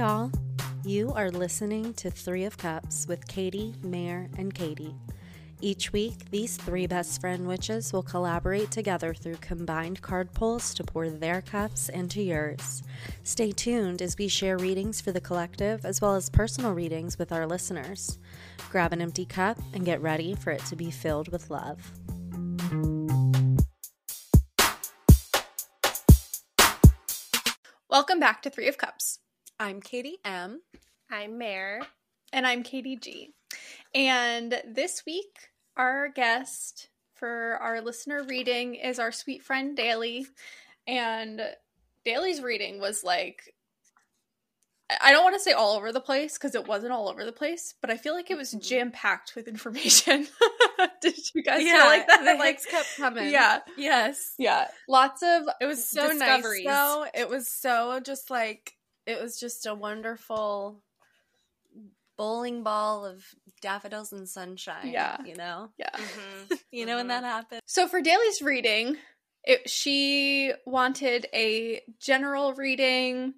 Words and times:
y'all. 0.00 0.32
You 0.82 1.12
are 1.12 1.30
listening 1.30 1.92
to 1.92 2.10
Three 2.10 2.44
of 2.44 2.56
Cups 2.56 3.06
with 3.06 3.28
Katie, 3.28 3.74
Mare, 3.82 4.30
and 4.38 4.54
Katie. 4.54 4.94
Each 5.60 5.92
week, 5.92 6.30
these 6.30 6.56
three 6.56 6.86
best 6.86 7.20
friend 7.20 7.46
witches 7.46 7.92
will 7.92 8.02
collaborate 8.02 8.70
together 8.70 9.12
through 9.12 9.36
combined 9.42 10.00
card 10.00 10.32
pulls 10.32 10.72
to 10.72 10.84
pour 10.84 11.10
their 11.10 11.42
cups 11.42 11.90
into 11.90 12.22
yours. 12.22 12.82
Stay 13.24 13.52
tuned 13.52 14.00
as 14.00 14.16
we 14.16 14.26
share 14.26 14.56
readings 14.56 15.02
for 15.02 15.12
the 15.12 15.20
collective 15.20 15.84
as 15.84 16.00
well 16.00 16.14
as 16.14 16.30
personal 16.30 16.72
readings 16.72 17.18
with 17.18 17.30
our 17.30 17.46
listeners. 17.46 18.18
Grab 18.70 18.94
an 18.94 19.02
empty 19.02 19.26
cup 19.26 19.58
and 19.74 19.84
get 19.84 20.00
ready 20.00 20.34
for 20.34 20.50
it 20.50 20.64
to 20.64 20.76
be 20.76 20.90
filled 20.90 21.28
with 21.30 21.50
love. 21.50 21.92
Welcome 27.90 28.18
back 28.18 28.40
to 28.40 28.48
Three 28.48 28.66
of 28.66 28.78
Cups. 28.78 29.18
I'm 29.60 29.82
Katie 29.82 30.16
M. 30.24 30.62
I'm 31.10 31.36
Mare. 31.36 31.82
And 32.32 32.46
I'm 32.46 32.62
Katie 32.62 32.96
G. 32.96 33.34
And 33.94 34.58
this 34.66 35.02
week, 35.06 35.50
our 35.76 36.08
guest 36.08 36.88
for 37.14 37.58
our 37.60 37.82
listener 37.82 38.24
reading 38.26 38.74
is 38.76 38.98
our 38.98 39.12
sweet 39.12 39.42
friend 39.42 39.76
Dailey. 39.76 40.24
And 40.86 41.42
Dailey's 42.06 42.40
reading 42.40 42.80
was 42.80 43.04
like, 43.04 43.54
I 44.98 45.12
don't 45.12 45.24
want 45.24 45.36
to 45.36 45.40
say 45.40 45.52
all 45.52 45.76
over 45.76 45.92
the 45.92 46.00
place 46.00 46.38
because 46.38 46.54
it 46.54 46.66
wasn't 46.66 46.92
all 46.92 47.10
over 47.10 47.26
the 47.26 47.30
place, 47.30 47.74
but 47.82 47.90
I 47.90 47.98
feel 47.98 48.14
like 48.14 48.30
it 48.30 48.38
was 48.38 48.52
Mm-hmm. 48.52 48.60
jam 48.60 48.90
packed 48.90 49.34
with 49.36 49.46
information. 49.46 50.26
Did 51.02 51.18
you 51.34 51.42
guys 51.42 51.62
yeah, 51.62 51.76
feel 51.82 51.84
like 51.86 52.06
that? 52.08 52.24
The 52.24 52.34
like, 52.38 52.54
hits 52.56 52.66
kept 52.66 52.96
coming. 52.96 53.30
yeah, 53.30 53.58
Yes. 53.76 54.32
yeah, 54.38 54.68
lots 54.88 55.22
of 55.22 55.42
It 55.60 55.66
was 55.66 55.86
so 55.86 56.08
nice 56.08 56.42
though. 56.64 57.04
It 57.14 57.28
was 57.28 57.46
so 57.52 58.00
just 58.00 58.30
like 58.30 58.72
it 59.10 59.20
was 59.20 59.38
just 59.38 59.66
a 59.66 59.74
wonderful 59.74 60.82
bowling 62.16 62.62
ball 62.62 63.06
of 63.06 63.24
daffodils 63.62 64.12
and 64.12 64.28
sunshine. 64.28 64.90
Yeah. 64.90 65.16
You 65.24 65.36
know? 65.36 65.70
Yeah. 65.78 65.96
you 66.70 66.86
know 66.86 66.96
when 66.96 67.08
that 67.08 67.24
happened? 67.24 67.62
So 67.64 67.88
for 67.88 68.02
Dailey's 68.02 68.42
reading, 68.42 68.96
it, 69.42 69.68
she 69.70 70.52
wanted 70.66 71.26
a 71.32 71.80
general 71.98 72.52
reading, 72.54 73.34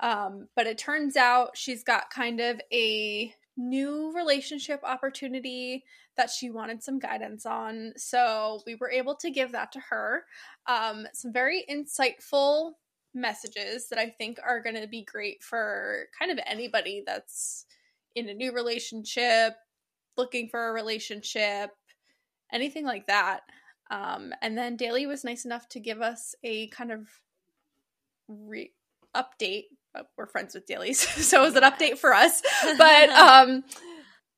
um, 0.00 0.48
but 0.56 0.66
it 0.66 0.78
turns 0.78 1.16
out 1.16 1.56
she's 1.56 1.84
got 1.84 2.10
kind 2.10 2.40
of 2.40 2.60
a 2.72 3.34
new 3.56 4.12
relationship 4.14 4.80
opportunity 4.82 5.84
that 6.16 6.30
she 6.30 6.50
wanted 6.50 6.82
some 6.82 6.98
guidance 6.98 7.44
on. 7.44 7.92
So 7.96 8.62
we 8.66 8.74
were 8.74 8.90
able 8.90 9.16
to 9.16 9.30
give 9.30 9.52
that 9.52 9.72
to 9.72 9.80
her. 9.90 10.24
Um, 10.66 11.06
some 11.12 11.32
very 11.32 11.64
insightful 11.70 12.72
messages 13.14 13.88
that 13.88 13.98
I 13.98 14.08
think 14.10 14.38
are 14.44 14.60
going 14.60 14.80
to 14.80 14.86
be 14.86 15.04
great 15.04 15.42
for 15.42 16.06
kind 16.18 16.30
of 16.30 16.38
anybody 16.46 17.02
that's 17.06 17.66
in 18.14 18.28
a 18.28 18.34
new 18.34 18.52
relationship, 18.52 19.54
looking 20.16 20.48
for 20.48 20.68
a 20.68 20.72
relationship, 20.72 21.70
anything 22.52 22.84
like 22.84 23.06
that. 23.06 23.40
Um, 23.90 24.32
and 24.40 24.56
then 24.56 24.76
Dailey 24.76 25.06
was 25.06 25.24
nice 25.24 25.44
enough 25.44 25.68
to 25.70 25.80
give 25.80 26.00
us 26.00 26.34
a 26.42 26.68
kind 26.68 26.90
of 26.92 27.08
re- 28.28 28.72
update. 29.14 29.64
Uh, 29.94 30.02
We're 30.16 30.26
friends 30.26 30.54
with 30.54 30.66
Dailey's, 30.66 30.98
so 31.26 31.42
it 31.42 31.46
was 31.46 31.56
an 31.56 31.62
update 31.62 31.98
for 31.98 32.14
us. 32.14 32.42
But 32.78 33.08
um, 33.10 33.64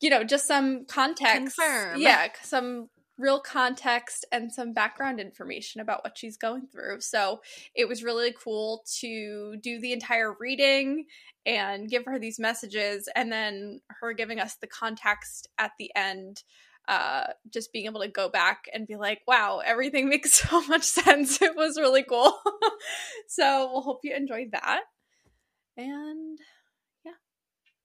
you 0.00 0.10
know, 0.10 0.24
just 0.24 0.46
some 0.46 0.84
context. 0.86 1.56
Confirm. 1.56 2.00
Yeah, 2.00 2.28
some 2.42 2.88
real 3.18 3.40
context 3.40 4.24
and 4.30 4.52
some 4.52 4.72
background 4.72 5.20
information 5.20 5.80
about 5.80 6.04
what 6.04 6.18
she's 6.18 6.36
going 6.36 6.66
through. 6.66 7.00
So 7.00 7.40
it 7.74 7.88
was 7.88 8.02
really 8.04 8.32
cool 8.32 8.84
to 9.00 9.56
do 9.62 9.80
the 9.80 9.92
entire 9.92 10.34
reading 10.38 11.06
and 11.46 11.88
give 11.88 12.04
her 12.06 12.18
these 12.18 12.38
messages, 12.38 13.08
and 13.14 13.30
then 13.30 13.80
her 14.00 14.12
giving 14.12 14.40
us 14.40 14.56
the 14.56 14.66
context 14.66 15.48
at 15.58 15.72
the 15.78 15.90
end 15.94 16.42
uh 16.88 17.24
just 17.52 17.72
being 17.72 17.86
able 17.86 18.00
to 18.00 18.06
go 18.06 18.28
back 18.28 18.66
and 18.72 18.86
be 18.86 18.94
like 18.94 19.20
wow 19.26 19.60
everything 19.64 20.08
makes 20.10 20.32
so 20.32 20.60
much 20.66 20.84
sense. 20.84 21.42
It 21.42 21.56
was 21.56 21.78
really 21.78 22.02
cool. 22.04 22.38
So 23.28 23.70
we'll 23.72 23.82
hope 23.82 24.00
you 24.04 24.14
enjoyed 24.14 24.52
that. 24.52 24.82
And 25.76 26.38
yeah 27.04 27.12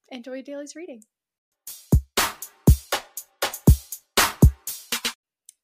enjoy 0.10 0.44
Dailey's 0.44 0.76
reading 0.76 1.02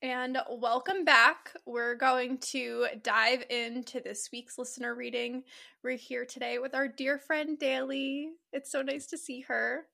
and 0.04 0.38
welcome 0.52 1.04
back 1.04 1.54
we're 1.66 1.96
going 1.96 2.38
to 2.38 2.86
dive 3.02 3.44
into 3.50 4.00
this 4.00 4.30
week's 4.32 4.60
listener 4.60 4.94
reading 4.94 5.44
we're 5.84 5.98
here 5.98 6.24
today 6.24 6.60
with 6.60 6.76
our 6.76 6.88
dear 6.88 7.18
friend 7.18 7.58
Dailey 7.58 8.28
it's 8.54 8.72
so 8.72 8.84
nice 8.84 9.08
to 9.08 9.18
see 9.18 9.42
her 9.42 9.88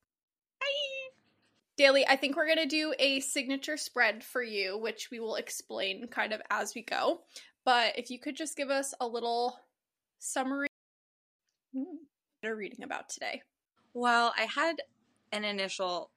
Hi. 0.61 1.11
Dailey, 1.79 2.03
I 2.07 2.17
think 2.17 2.35
we're 2.35 2.45
going 2.45 2.57
to 2.57 2.65
do 2.65 2.93
a 2.99 3.19
signature 3.21 3.77
spread 3.77 4.23
for 4.23 4.43
you, 4.43 4.77
which 4.77 5.09
we 5.09 5.19
will 5.19 5.35
explain 5.35 6.07
kind 6.07 6.31
of 6.31 6.41
as 6.51 6.75
we 6.75 6.83
go. 6.83 7.21
But 7.65 7.97
if 7.97 8.11
you 8.11 8.19
could 8.19 8.35
just 8.35 8.55
give 8.55 8.69
us 8.69 8.93
a 8.99 9.07
little 9.07 9.57
summary 10.19 10.67
what 11.71 12.49
are 12.49 12.55
reading 12.55 12.83
about 12.83 13.09
today. 13.09 13.41
Well, 13.93 14.33
I 14.37 14.43
had 14.43 14.81
an 15.31 15.45
initial 15.45 16.11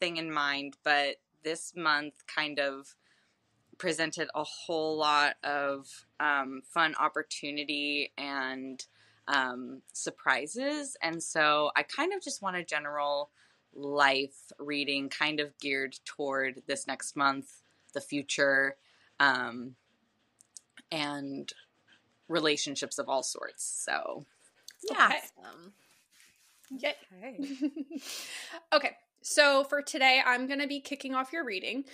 thing 0.00 0.16
in 0.16 0.32
mind, 0.32 0.76
but 0.84 1.16
this 1.42 1.74
month 1.76 2.14
kind 2.26 2.58
of 2.58 2.94
presented 3.82 4.28
a 4.36 4.44
whole 4.44 4.96
lot 4.96 5.34
of 5.42 5.88
um, 6.20 6.62
fun 6.72 6.94
opportunity 7.00 8.12
and 8.16 8.86
um, 9.26 9.82
surprises. 9.92 10.96
And 11.02 11.20
so 11.20 11.72
I 11.74 11.82
kind 11.82 12.12
of 12.12 12.22
just 12.22 12.42
want 12.42 12.54
a 12.54 12.62
general 12.64 13.30
life 13.74 14.52
reading, 14.60 15.08
kind 15.08 15.40
of 15.40 15.58
geared 15.58 15.96
toward 16.04 16.62
this 16.68 16.86
next 16.86 17.16
month, 17.16 17.60
the 17.92 18.00
future, 18.00 18.76
um, 19.18 19.74
and 20.92 21.52
relationships 22.28 23.00
of 23.00 23.08
all 23.08 23.24
sorts. 23.24 23.64
So, 23.84 24.24
yeah. 24.88 25.06
Okay. 25.06 25.18
Um, 25.44 25.72
Yay. 26.78 26.94
okay. 27.18 28.00
okay, 28.72 28.90
so 29.22 29.64
for 29.64 29.82
today, 29.82 30.20
I'm 30.24 30.46
going 30.46 30.60
to 30.60 30.66
be 30.66 30.80
kicking 30.80 31.14
off 31.14 31.32
your 31.32 31.44
reading. 31.44 31.84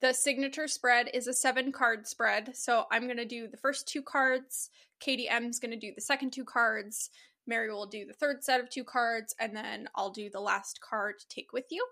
The 0.00 0.12
signature 0.12 0.68
spread 0.68 1.10
is 1.14 1.26
a 1.26 1.32
seven 1.32 1.72
card 1.72 2.06
spread. 2.06 2.56
So 2.56 2.84
I'm 2.90 3.04
going 3.04 3.16
to 3.16 3.24
do 3.24 3.48
the 3.48 3.56
first 3.56 3.88
two 3.88 4.02
cards. 4.02 4.70
Katie 5.00 5.28
M's 5.28 5.58
going 5.58 5.70
to 5.70 5.78
do 5.78 5.92
the 5.94 6.02
second 6.02 6.32
two 6.32 6.44
cards. 6.44 7.10
Mary 7.46 7.70
will 7.72 7.86
do 7.86 8.04
the 8.04 8.12
third 8.12 8.42
set 8.44 8.60
of 8.60 8.68
two 8.68 8.84
cards. 8.84 9.34
And 9.40 9.56
then 9.56 9.88
I'll 9.94 10.10
do 10.10 10.28
the 10.30 10.40
last 10.40 10.80
card 10.80 11.18
to 11.18 11.28
take 11.28 11.52
with 11.52 11.66
you. 11.70 11.86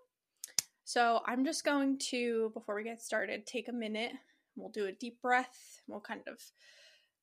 So 0.84 1.20
I'm 1.26 1.44
just 1.44 1.64
going 1.64 1.98
to, 2.10 2.50
before 2.54 2.74
we 2.74 2.84
get 2.84 3.00
started, 3.00 3.46
take 3.46 3.68
a 3.68 3.72
minute. 3.72 4.12
We'll 4.56 4.70
do 4.70 4.86
a 4.86 4.92
deep 4.92 5.22
breath. 5.22 5.80
We'll 5.86 6.00
kind 6.00 6.22
of 6.26 6.38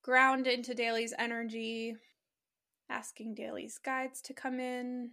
ground 0.01 0.47
into 0.47 0.73
Dailey's 0.73 1.13
energy, 1.19 1.95
asking 2.89 3.35
Dailey's 3.35 3.77
guides 3.77 4.21
to 4.21 4.33
come 4.33 4.59
in 4.59 5.11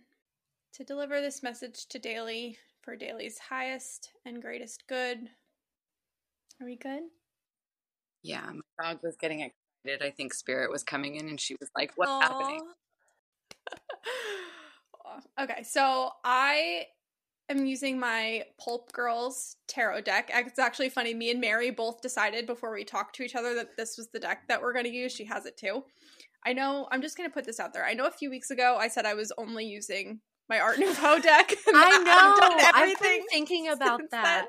to 0.72 0.84
deliver 0.84 1.20
this 1.20 1.42
message 1.42 1.86
to 1.88 1.98
Dailey 1.98 2.56
for 2.82 2.96
Dailey's 2.96 3.38
highest 3.38 4.12
and 4.24 4.40
greatest 4.40 4.84
good. 4.88 5.28
Are 6.60 6.66
we 6.66 6.76
good? 6.76 7.02
Yeah, 8.22 8.50
my 8.78 8.84
dog 8.84 9.00
was 9.02 9.16
getting 9.16 9.40
excited. 9.40 10.04
I 10.04 10.10
think 10.10 10.34
Spirit 10.34 10.70
was 10.70 10.82
coming 10.82 11.16
in 11.16 11.28
and 11.28 11.40
she 11.40 11.56
was 11.60 11.70
like, 11.76 11.92
What's 11.96 12.10
happening? 12.10 12.62
Okay, 15.40 15.62
so 15.62 16.10
I 16.24 16.84
am 17.48 17.66
using 17.66 17.98
my 17.98 18.44
Pulp 18.58 18.92
Girls 18.92 19.56
tarot 19.68 20.02
deck. 20.02 20.30
It's 20.32 20.58
actually 20.58 20.88
funny. 20.88 21.14
Me 21.14 21.30
and 21.30 21.40
Mary 21.40 21.70
both 21.70 22.00
decided 22.00 22.46
before 22.46 22.72
we 22.72 22.84
talked 22.84 23.16
to 23.16 23.22
each 23.22 23.34
other 23.34 23.54
that 23.54 23.76
this 23.76 23.96
was 23.96 24.08
the 24.12 24.18
deck 24.18 24.48
that 24.48 24.60
we're 24.60 24.72
going 24.72 24.84
to 24.84 24.90
use. 24.90 25.12
She 25.12 25.24
has 25.24 25.46
it 25.46 25.56
too. 25.56 25.84
I 26.44 26.52
know. 26.52 26.86
I'm 26.90 27.02
just 27.02 27.16
going 27.16 27.28
to 27.28 27.32
put 27.32 27.44
this 27.44 27.60
out 27.60 27.72
there. 27.72 27.84
I 27.84 27.94
know 27.94 28.06
a 28.06 28.10
few 28.10 28.30
weeks 28.30 28.50
ago 28.50 28.76
I 28.78 28.88
said 28.88 29.06
I 29.06 29.14
was 29.14 29.32
only 29.38 29.64
using 29.64 30.20
my 30.48 30.60
Art 30.60 30.78
Nouveau 30.78 31.18
deck. 31.20 31.52
I 31.68 31.72
I've 31.74 32.04
done 32.40 32.56
know. 32.56 32.70
I've 32.74 33.00
been 33.00 33.22
thinking 33.30 33.68
about 33.72 34.00
that. 34.10 34.46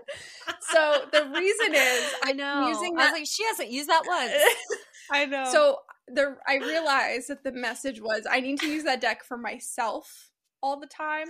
So 0.71 1.01
the 1.11 1.25
reason 1.35 1.73
is 1.73 2.13
I 2.23 2.33
know. 2.33 2.67
using 2.67 2.93
I 2.93 2.97
was 2.97 3.05
that- 3.07 3.13
like, 3.13 3.27
she 3.27 3.43
hasn't 3.45 3.69
used 3.71 3.89
that 3.89 4.03
once. 4.05 4.33
I 5.11 5.25
know. 5.25 5.45
So 5.51 5.77
the 6.07 6.37
I 6.47 6.57
realized 6.57 7.29
that 7.29 7.43
the 7.43 7.51
message 7.51 8.01
was 8.01 8.25
I 8.29 8.39
need 8.39 8.59
to 8.61 8.67
use 8.67 8.83
that 8.83 9.01
deck 9.01 9.23
for 9.23 9.37
myself 9.37 10.31
all 10.61 10.79
the 10.79 10.87
time, 10.87 11.27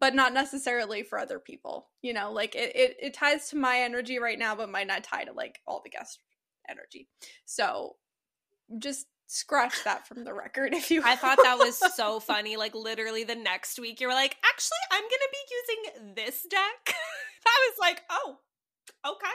but 0.00 0.14
not 0.14 0.32
necessarily 0.32 1.02
for 1.02 1.18
other 1.18 1.38
people. 1.38 1.88
You 2.02 2.12
know, 2.14 2.32
like 2.32 2.54
it, 2.54 2.74
it, 2.76 2.96
it 3.00 3.14
ties 3.14 3.50
to 3.50 3.56
my 3.56 3.78
energy 3.80 4.18
right 4.18 4.38
now, 4.38 4.54
but 4.54 4.70
might 4.70 4.86
not 4.86 5.04
tie 5.04 5.24
to 5.24 5.32
like 5.32 5.60
all 5.66 5.80
the 5.82 5.90
guest 5.90 6.20
energy. 6.68 7.08
So 7.44 7.96
just 8.78 9.06
scratch 9.28 9.84
that 9.84 10.08
from 10.08 10.24
the 10.24 10.34
record 10.34 10.74
if 10.74 10.90
you 10.90 11.02
I 11.04 11.14
thought 11.20 11.38
that 11.42 11.58
was 11.58 11.80
so 11.94 12.18
funny. 12.18 12.56
Like 12.56 12.74
literally 12.74 13.22
the 13.24 13.36
next 13.36 13.78
week, 13.78 14.00
you 14.00 14.08
were 14.08 14.14
like, 14.14 14.36
"Actually, 14.44 14.78
I'm 14.90 15.02
gonna 15.02 15.32
be 15.32 15.38
using 15.50 16.14
this 16.14 16.46
deck." 16.50 16.94
I 17.46 17.70
was 17.70 17.78
like, 17.78 18.02
"Oh, 18.10 18.38
okay." 19.06 19.26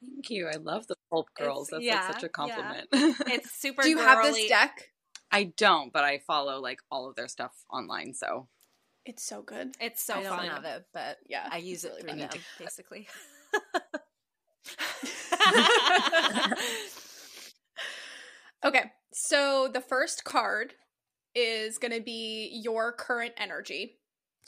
Thank 0.00 0.30
you. 0.30 0.48
I 0.48 0.56
love 0.56 0.86
the 0.86 0.96
pulp 1.10 1.28
girls. 1.34 1.68
That's 1.70 1.84
like 1.84 2.12
such 2.12 2.22
a 2.22 2.26
yeah. 2.26 2.28
compliment. 2.28 2.88
It's 2.92 3.50
super. 3.58 3.82
Do 3.82 3.88
you 3.88 3.98
have 3.98 4.22
this 4.22 4.48
deck? 4.48 4.90
I 5.32 5.52
don't, 5.56 5.92
but 5.92 6.04
I 6.04 6.18
follow 6.18 6.60
like 6.60 6.78
all 6.90 7.08
of 7.08 7.16
their 7.16 7.28
stuff 7.28 7.52
online. 7.72 8.14
So 8.14 8.48
It's 9.06 9.24
so 9.24 9.42
good. 9.42 9.74
It's 9.80 10.02
so 10.02 10.14
I 10.14 10.22
don't 10.22 10.38
have 10.40 10.64
it, 10.64 10.84
but 10.92 11.16
Yeah, 11.26 11.48
I 11.50 11.56
use 11.56 11.84
it 11.84 11.92
really 12.04 12.20
through 12.20 12.28
them, 12.28 12.40
basically. 12.58 13.08
Okay, 18.64 18.90
so 19.12 19.68
the 19.70 19.82
first 19.82 20.24
card 20.24 20.72
is 21.34 21.76
going 21.76 21.92
to 21.92 22.00
be 22.00 22.50
your 22.62 22.92
current 22.92 23.34
energy, 23.36 23.98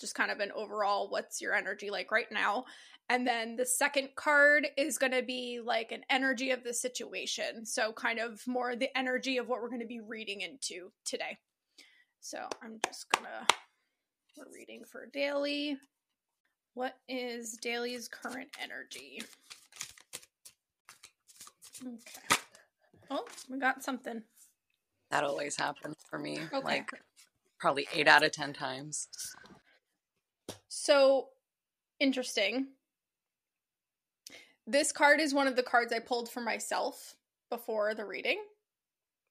just 0.01 0.15
kind 0.15 0.31
of 0.31 0.41
an 0.41 0.53
overall 0.53 1.11
what's 1.11 1.43
your 1.43 1.53
energy 1.53 1.91
like 1.91 2.11
right 2.11 2.33
now. 2.33 2.65
And 3.11 3.27
then 3.27 3.57
the 3.57 3.67
second 3.67 4.09
card 4.17 4.67
is 4.79 4.97
going 4.97 5.13
to 5.13 5.23
be 5.23 5.61
like 5.63 5.93
an 5.93 6.01
energy 6.09 6.51
of 6.51 6.65
the 6.65 6.73
situation. 6.73 7.67
So, 7.67 7.93
kind 7.93 8.19
of 8.19 8.41
more 8.47 8.75
the 8.75 8.97
energy 8.97 9.37
of 9.37 9.49
what 9.49 9.61
we're 9.61 9.69
going 9.69 9.81
to 9.81 9.87
be 9.87 10.01
reading 10.01 10.41
into 10.41 10.91
today. 11.05 11.37
So, 12.21 12.39
I'm 12.62 12.81
just 12.87 13.11
going 13.11 13.27
to, 13.27 13.55
we're 14.37 14.53
reading 14.53 14.83
for 14.91 15.09
Dailey. 15.15 15.77
What 16.73 16.95
is 17.07 17.59
Dailey's 17.62 18.09
current 18.09 18.49
energy? 18.61 19.23
Okay. 21.87 22.36
Oh, 23.11 23.25
we 23.49 23.58
got 23.58 23.85
something. 23.85 24.23
that 25.11 25.25
always 25.25 25.56
happens 25.56 25.97
for 26.08 26.19
me. 26.19 26.38
Okay. 26.53 26.61
Like 26.64 26.91
probably 27.58 27.87
eight 27.94 28.08
out 28.08 28.25
of 28.25 28.32
ten 28.32 28.53
times. 28.53 29.08
So 30.69 31.29
interesting. 32.00 32.69
This 34.67 34.93
card 34.93 35.20
is 35.20 35.32
one 35.32 35.47
of 35.47 35.56
the 35.56 35.62
cards 35.62 35.93
I 35.93 36.00
pulled 36.00 36.29
for 36.29 36.41
myself 36.41 37.14
before 37.50 37.94
the 37.94 38.05
reading. 38.05 38.43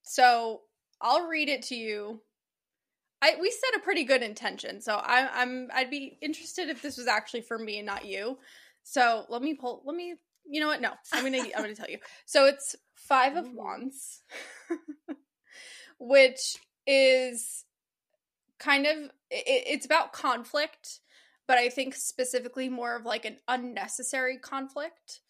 So 0.04 0.62
I'll 1.01 1.28
read 1.28 1.50
it 1.50 1.63
to 1.63 1.75
you. 1.75 2.21
I 3.21 3.36
we 3.39 3.51
set 3.51 3.80
a 3.80 3.83
pretty 3.83 4.04
good 4.06 4.21
intention, 4.24 4.81
so 4.81 4.95
I, 4.95 5.42
I'm 5.42 5.69
I'd 5.74 5.89
be 5.89 6.18
interested 6.21 6.69
if 6.69 6.81
this 6.81 6.98
was 6.98 7.07
actually 7.07 7.42
for 7.42 7.57
me 7.57 7.78
and 7.80 7.86
not 7.86 8.06
you. 8.06 8.38
So 8.83 9.25
let 9.30 9.42
me 9.42 9.56
pull. 9.56 9.81
Let 9.86 9.95
me. 9.95 10.16
You 10.47 10.62
know 10.62 10.68
what? 10.68 10.81
No, 10.81 10.92
I'm 11.13 11.24
gonna 11.24 11.39
I'm 11.56 11.62
gonna 11.62 11.75
tell 11.75 11.89
you. 11.89 12.00
So 12.25 12.45
it's 12.45 12.75
five 12.95 13.36
of 13.36 13.51
wands, 13.53 14.21
which 16.00 16.57
is 16.88 17.65
kind 18.59 18.86
of 18.86 18.97
it, 19.30 19.63
it's 19.68 19.86
about 19.86 20.13
conflict 20.13 21.00
but 21.47 21.57
I 21.57 21.69
think 21.69 21.95
specifically 21.95 22.69
more 22.69 22.95
of 22.95 23.06
like 23.06 23.25
an 23.25 23.38
unnecessary 23.47 24.38
conflict. 24.38 25.21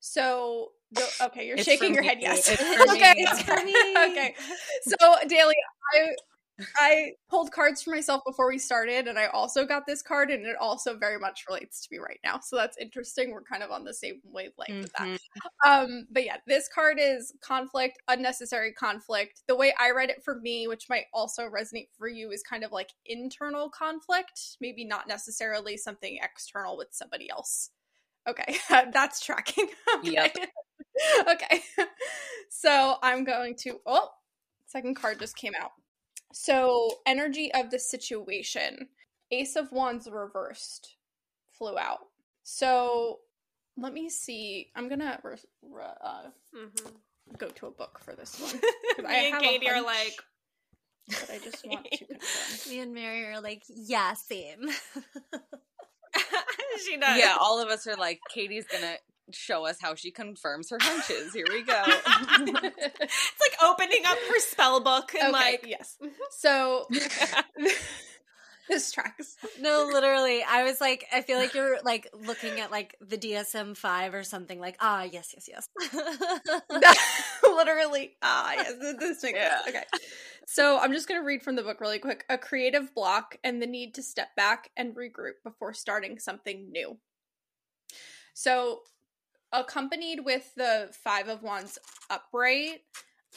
So, 0.00 0.72
the, 0.92 1.08
okay, 1.22 1.46
you're 1.46 1.56
It's 1.56 1.64
shaking 1.64 1.94
your 1.94 2.02
me. 2.02 2.08
head. 2.08 2.18
Yes. 2.20 2.48
It's 2.48 2.92
okay. 2.92 3.14
It's 3.16 3.42
for 3.42 3.56
me. 3.64 3.74
okay. 4.12 4.34
So, 4.82 4.96
Dailey, 5.26 5.54
I 5.94 6.14
I 6.76 7.12
pulled 7.28 7.50
cards 7.50 7.82
for 7.82 7.90
myself 7.90 8.22
before 8.24 8.48
we 8.48 8.58
started, 8.58 9.08
and 9.08 9.18
I 9.18 9.26
also 9.26 9.64
got 9.64 9.86
this 9.86 10.02
card, 10.02 10.30
and 10.30 10.46
it 10.46 10.56
also 10.60 10.96
very 10.96 11.18
much 11.18 11.44
relates 11.48 11.80
to 11.82 11.88
me 11.90 11.98
right 11.98 12.20
now. 12.24 12.38
So 12.40 12.56
that's 12.56 12.76
interesting. 12.78 13.32
We're 13.32 13.42
kind 13.42 13.62
of 13.62 13.70
on 13.70 13.84
the 13.84 13.94
same 13.94 14.20
wavelength 14.24 14.82
with 14.82 14.92
that. 14.98 15.08
Mhm. 15.08 15.18
Um, 15.66 16.06
but 16.10 16.24
yeah, 16.24 16.36
this 16.46 16.68
card 16.68 16.98
is 17.00 17.34
conflict, 17.40 17.98
unnecessary 18.08 18.72
conflict. 18.72 19.42
The 19.48 19.56
way 19.56 19.74
I 19.78 19.90
read 19.90 20.10
it 20.10 20.22
for 20.22 20.36
me, 20.40 20.68
which 20.68 20.88
might 20.88 21.06
also 21.12 21.48
resonate 21.48 21.88
for 21.98 22.08
you, 22.08 22.30
is 22.30 22.42
kind 22.42 22.62
of 22.64 22.70
like 22.72 22.90
internal 23.06 23.68
conflict, 23.70 24.56
maybe 24.60 24.84
not 24.84 25.08
necessarily 25.08 25.76
something 25.76 26.18
external 26.22 26.76
with 26.76 26.88
somebody 26.92 27.28
else. 27.30 27.70
Okay, 28.28 28.56
that's 28.92 29.20
tracking. 29.24 29.68
okay. 29.96 30.32
Yep. 31.02 31.28
okay. 31.28 31.62
So 32.50 32.96
I'm 33.02 33.24
going 33.24 33.56
to 33.56 33.80
oh, 33.84 34.08
second 34.66 34.94
card 34.94 35.18
just 35.18 35.36
came 35.36 35.52
out. 35.60 35.72
So 36.36 36.90
energy 37.06 37.54
of 37.54 37.70
the 37.70 37.78
situation. 37.78 38.88
Ace 39.30 39.54
of 39.54 39.70
Wands 39.70 40.08
reversed 40.10 40.96
flew 41.52 41.78
out. 41.78 42.00
So 42.42 43.20
let 43.76 43.92
me 43.92 44.10
see. 44.10 44.72
I'm 44.74 44.88
gonna 44.88 45.20
re- 45.22 45.36
re- 45.62 45.84
uh, 46.02 46.30
Mhm. 46.54 46.92
go 47.38 47.48
to 47.48 47.66
a 47.66 47.70
book 47.70 48.00
for 48.00 48.14
this 48.16 48.38
one. 48.40 48.52
Me 48.98 49.04
I 49.08 49.14
and 49.32 49.40
Katie 49.40 49.70
are 49.70 49.80
like, 49.80 50.16
but 51.08 51.30
I 51.30 51.38
just 51.38 51.64
want 51.66 51.86
to 51.92 52.04
confirm. 52.06 52.70
Me 52.70 52.80
and 52.80 52.92
Mary 52.94 53.24
are 53.26 53.40
like, 53.40 53.62
yeah, 53.68 54.14
same. 54.14 54.68
she 56.84 56.96
does. 56.96 57.18
Yeah, 57.18 57.36
all 57.40 57.60
of 57.62 57.68
us 57.68 57.86
are 57.86 57.96
like, 57.96 58.20
Katie's 58.28 58.66
gonna 58.66 58.96
show 59.30 59.66
us 59.66 59.78
how 59.80 59.94
she 59.94 60.10
confirms 60.10 60.70
her 60.70 60.78
hunches. 60.80 61.32
Here 61.32 61.46
we 61.48 61.62
go. 61.62 61.82
it's 61.86 63.40
like 63.40 63.62
opening 63.62 64.04
up 64.06 64.18
her 64.28 64.40
spell 64.40 64.80
book 64.80 65.14
and 65.14 65.34
okay, 65.34 65.52
like, 65.52 65.64
yes. 65.66 65.96
So 66.30 66.86
this 68.68 68.92
tracks. 68.92 69.36
no, 69.60 69.88
literally, 69.92 70.42
I 70.42 70.64
was 70.64 70.80
like, 70.80 71.06
I 71.12 71.22
feel 71.22 71.38
like 71.38 71.54
you're 71.54 71.78
like 71.84 72.08
looking 72.12 72.60
at 72.60 72.70
like 72.70 72.96
the 73.00 73.16
DSM 73.16 73.76
five 73.76 74.14
or 74.14 74.22
something. 74.22 74.58
Like, 74.58 74.76
ah, 74.80 75.02
yes, 75.02 75.34
yes, 75.34 75.48
yes. 75.48 76.94
Literally. 77.44 78.12
Ah, 78.22 78.52
yes, 78.54 78.74
this- 78.98 79.22
makes 79.22 79.36
Yeah. 79.36 79.60
Okay. 79.68 79.84
So 80.46 80.78
I'm 80.78 80.92
just 80.92 81.08
going 81.08 81.20
to 81.20 81.24
read 81.24 81.42
from 81.42 81.56
the 81.56 81.62
book 81.62 81.80
really 81.80 81.98
quick. 81.98 82.24
A 82.28 82.36
creative 82.36 82.94
block 82.94 83.36
and 83.42 83.62
the 83.62 83.66
need 83.66 83.94
to 83.94 84.02
step 84.02 84.28
back 84.36 84.70
and 84.76 84.94
regroup 84.94 85.34
before 85.42 85.72
starting 85.72 86.18
something 86.18 86.70
new. 86.70 86.98
So, 88.34 88.80
accompanied 89.54 90.24
with 90.24 90.54
the 90.56 90.90
Five 91.02 91.28
of 91.28 91.42
Wands 91.42 91.78
upright, 92.10 92.80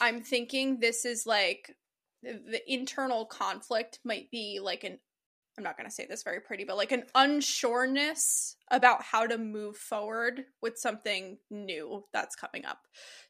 I'm 0.01 0.21
thinking 0.21 0.79
this 0.79 1.05
is 1.05 1.25
like 1.25 1.75
the, 2.23 2.61
internal 2.71 3.25
conflict 3.25 3.99
might 4.03 4.29
be 4.31 4.59
like 4.61 4.83
an 4.83 4.99
I'm 5.57 5.63
not 5.63 5.75
going 5.75 5.89
to 5.89 5.95
say 5.95 6.05
this 6.07 6.21
very 6.21 6.39
pretty, 6.39 6.65
but 6.65 6.77
like 6.77 6.91
an 6.91 7.05
unsureness 7.15 8.53
about 8.69 9.01
how 9.01 9.25
to 9.25 9.39
move 9.39 9.75
forward 9.75 10.45
with 10.61 10.77
something 10.77 11.39
new 11.49 12.03
that's 12.13 12.35
coming 12.35 12.63
up. 12.63 12.81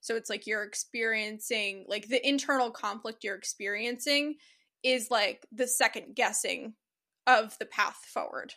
So 0.02 0.18
it's 0.18 0.30
like 0.30 0.46
you're 0.46 0.64
experiencing, 0.64 1.86
like 1.88 2.10
the 2.10 2.28
internal 2.28 2.70
conflict 2.70 3.24
you're 3.24 3.36
experiencing 3.36 4.36
is 4.84 5.10
like 5.10 5.46
the 5.54 5.68
second 5.68 6.18
guessing 6.18 6.74
of 7.26 7.58
the 7.60 7.66
path 7.66 8.06
forward. 8.14 8.56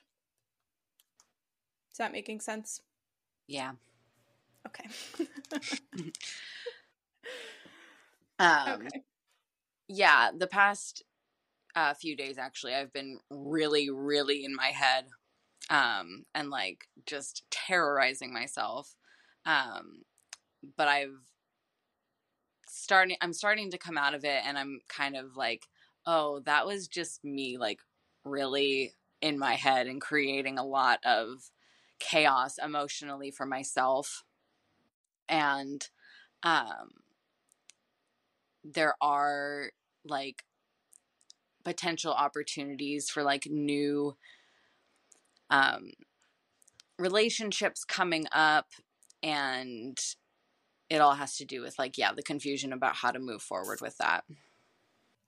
Is 1.93 1.99
that 1.99 2.11
making 2.11 2.41
sense? 2.41 2.81
yeah. 3.51 3.73
Okay. 4.67 4.89
Um, 8.39 8.87
okay. 8.87 9.03
yeah, 9.89 10.31
the 10.37 10.47
past 10.47 11.05
uh, 11.77 11.95
few 11.95 12.17
days 12.17 12.39
actually, 12.39 12.75
I've 12.75 12.93
been 12.93 13.19
really, 13.31 13.91
really 13.91 14.45
in 14.45 14.55
my 14.55 14.69
head, 14.69 15.07
um, 15.71 16.25
and 16.35 16.51
like 16.51 16.89
just 17.07 17.45
terrorizing 17.51 18.33
myself. 18.33 18.95
Um, 19.47 20.03
but 20.77 20.89
I've 20.89 21.21
starting, 22.69 23.17
I'm 23.21 23.33
starting 23.33 23.71
to 23.71 23.79
come 23.79 23.99
out 23.99 24.15
of 24.15 24.25
it, 24.25 24.43
and 24.47 24.59
I'm 24.59 24.81
kind 24.89 25.17
of 25.17 25.37
like, 25.37 25.69
oh, 26.07 26.41
that 26.47 26.67
was 26.67 26.89
just 26.89 27.25
me, 27.25 27.59
like 27.59 27.81
really 28.25 28.95
in 29.21 29.39
my 29.39 29.55
head 29.55 29.87
and 29.87 30.01
creating 30.01 30.59
a 30.59 30.65
lot 30.65 30.99
of 31.05 31.51
chaos 31.99 32.57
emotionally 32.65 33.31
for 33.31 33.45
myself, 33.47 34.25
and 35.31 35.89
um 36.43 36.91
there 38.63 38.95
are 39.01 39.71
like 40.05 40.45
potential 41.65 42.13
opportunities 42.13 43.09
for 43.09 43.23
like 43.23 43.47
new 43.47 44.17
um 45.49 45.91
relationships 46.99 47.85
coming 47.85 48.27
up 48.33 48.67
and 49.23 49.99
it 50.91 51.01
all 51.01 51.15
has 51.15 51.37
to 51.37 51.45
do 51.45 51.63
with 51.63 51.79
like 51.79 51.97
yeah 51.97 52.13
the 52.13 52.23
confusion 52.23 52.73
about 52.73 52.97
how 52.97 53.11
to 53.11 53.19
move 53.19 53.41
forward 53.41 53.81
with 53.81 53.97
that 53.99 54.25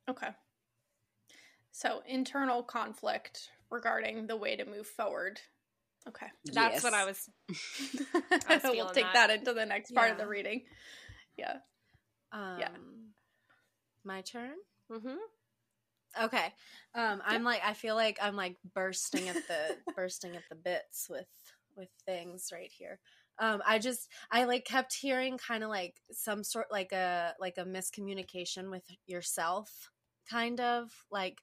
Okay. 0.08 0.30
So 1.70 2.02
internal 2.06 2.62
conflict 2.62 3.50
regarding 3.70 4.26
the 4.26 4.36
way 4.36 4.56
to 4.56 4.64
move 4.64 4.86
forward. 4.86 5.40
Okay. 6.08 6.26
that's 6.52 6.82
what 6.82 6.94
I 6.94 7.04
Yes. 7.04 7.28
was. 7.48 8.00
we'll 8.64 8.90
take 8.90 9.04
that. 9.04 9.28
that 9.28 9.30
into 9.30 9.52
the 9.52 9.66
next 9.66 9.94
part 9.94 10.10
of 10.10 10.18
the 10.18 10.26
reading. 10.26 10.62
Yeah. 11.36 11.58
Um, 12.32 12.58
Yeah. 12.58 12.68
My 14.04 14.22
turn. 14.22 14.54
hmm 14.90 15.14
Okay. 16.20 16.52
Um, 16.94 17.22
I'm 17.24 17.42
like, 17.42 17.62
I 17.64 17.72
feel 17.72 17.94
like 17.94 18.18
I'm 18.20 18.36
like 18.36 18.56
bursting 18.74 19.28
at 19.28 19.36
the 19.48 19.76
bursting 19.96 20.36
at 20.36 20.42
the 20.50 20.56
bits 20.56 21.06
with 21.08 21.26
with 21.76 21.88
things 22.04 22.50
right 22.52 22.70
here. 22.70 22.98
Um, 23.38 23.62
I 23.66 23.78
just 23.78 24.08
I 24.30 24.44
like 24.44 24.64
kept 24.64 24.94
hearing 24.94 25.38
kind 25.38 25.64
of 25.64 25.70
like 25.70 25.94
some 26.10 26.44
sort 26.44 26.66
like 26.70 26.92
a 26.92 27.34
like 27.40 27.56
a 27.56 27.64
miscommunication 27.64 28.70
with 28.70 28.84
yourself, 29.06 29.90
kind 30.30 30.60
of 30.60 30.92
like, 31.10 31.38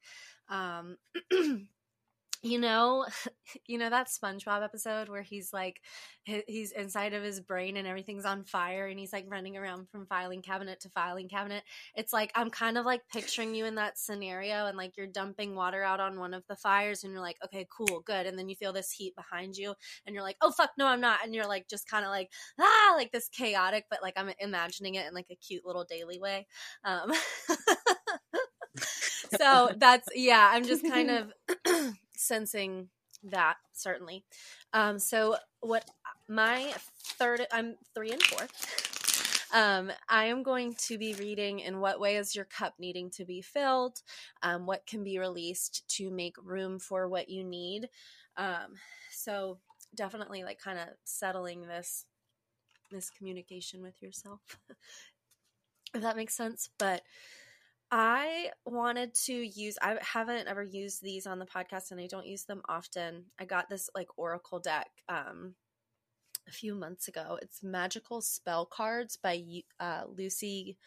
um, 0.49 0.97
you 2.41 2.59
know 2.59 3.05
you 3.67 3.77
know 3.77 3.89
that 3.89 4.07
spongebob 4.07 4.63
episode 4.63 5.09
where 5.09 5.21
he's 5.21 5.51
like 5.51 5.81
he's 6.23 6.71
inside 6.71 7.13
of 7.13 7.23
his 7.23 7.41
brain 7.41 7.75
and 7.75 7.87
everything's 7.87 8.25
on 8.25 8.43
fire 8.43 8.87
and 8.87 8.99
he's 8.99 9.11
like 9.11 9.25
running 9.27 9.57
around 9.57 9.89
from 9.89 10.05
filing 10.05 10.41
cabinet 10.41 10.79
to 10.79 10.89
filing 10.89 11.27
cabinet? 11.27 11.63
It's 11.95 12.13
like 12.13 12.31
i'm 12.35 12.49
kind 12.49 12.77
of 12.77 12.85
like 12.85 13.01
picturing 13.11 13.55
you 13.55 13.65
in 13.65 13.75
that 13.75 13.97
scenario 13.97 14.67
and 14.67 14.77
like 14.77 14.95
you're 14.95 15.07
dumping 15.07 15.55
water 15.55 15.83
out 15.83 15.99
on 15.99 16.19
one 16.19 16.33
of 16.33 16.43
the 16.47 16.55
fires 16.55 17.03
and 17.03 17.11
you're 17.11 17.21
like 17.21 17.37
okay 17.43 17.67
cool 17.75 18.01
good 18.05 18.25
and 18.25 18.37
then 18.37 18.47
you 18.47 18.55
feel 18.55 18.73
this 18.73 18.91
heat 18.91 19.15
behind 19.15 19.57
you 19.57 19.73
and 20.05 20.13
you're 20.13 20.23
like 20.23 20.37
oh 20.41 20.51
fuck 20.51 20.71
no 20.77 20.87
i'm 20.87 21.01
not 21.01 21.19
and 21.23 21.33
you're 21.33 21.47
like 21.47 21.67
just 21.69 21.87
kind 21.89 22.05
of 22.05 22.11
like 22.11 22.29
ah 22.59 22.93
like 22.95 23.11
this 23.11 23.29
chaotic 23.29 23.85
but 23.89 24.01
like 24.01 24.13
i'm 24.17 24.29
imagining 24.39 24.95
it 24.95 25.07
in 25.07 25.13
like 25.13 25.27
a 25.31 25.35
cute 25.35 25.65
little 25.65 25.85
Dailey 25.85 26.19
way 26.19 26.47
um 26.83 27.11
so 29.37 29.71
that's 29.77 30.07
yeah 30.15 30.49
i'm 30.53 30.63
just 30.63 30.83
kind 30.87 31.09
of 31.09 31.33
sensing 32.19 32.89
that 33.23 33.55
certainly. 33.73 34.23
Um, 34.73 34.99
so 34.99 35.37
what 35.61 35.85
my 36.27 36.73
third, 37.17 37.45
I'm 37.51 37.75
three 37.95 38.11
and 38.11 38.21
four. 38.21 38.47
Um, 39.51 39.91
I 40.07 40.25
am 40.25 40.43
going 40.43 40.75
to 40.75 40.97
be 40.97 41.15
reading 41.15 41.59
in 41.59 41.79
what 41.79 41.99
way 41.99 42.17
is 42.17 42.35
your 42.35 42.45
cup 42.45 42.75
needing 42.77 43.09
to 43.11 43.25
be 43.25 43.41
filled, 43.41 44.01
um, 44.43 44.67
what 44.67 44.85
can 44.85 45.03
be 45.03 45.17
released 45.17 45.89
to 45.97 46.11
make 46.11 46.35
room 46.43 46.77
for 46.77 47.07
what 47.07 47.29
you 47.29 47.43
need. 47.43 47.89
Um, 48.37 48.75
so 49.11 49.57
definitely 49.95 50.43
like 50.43 50.59
kind 50.59 50.77
of 50.77 50.89
settling 51.03 51.61
this 51.67 52.05
this 52.91 53.09
communication 53.09 53.81
with 53.81 54.01
yourself, 54.01 54.41
if 55.93 56.01
that 56.01 56.15
makes 56.15 56.35
sense. 56.35 56.69
But 56.77 57.01
I 57.91 58.51
wanted 58.65 59.15
to 59.25 59.33
use 59.33 59.77
I 59.81 59.97
haven't 60.01 60.47
ever 60.47 60.63
used 60.63 61.01
these 61.01 61.25
on 61.25 61.39
the 61.39 61.45
podcast 61.45 61.91
and 61.91 61.99
I 61.99 62.07
don't 62.07 62.27
use 62.27 62.43
them 62.45 62.61
often. 62.69 63.25
I 63.39 63.45
got 63.45 63.69
this 63.69 63.89
like 63.95 64.07
oracle 64.17 64.59
deck 64.59 64.89
um 65.07 65.55
a 66.47 66.51
few 66.51 66.75
months 66.75 67.07
ago. 67.07 67.39
It's 67.41 67.63
Magical 67.63 68.21
Spell 68.21 68.65
Cards 68.65 69.17
by 69.21 69.43
uh, 69.79 70.03
Lucy 70.07 70.77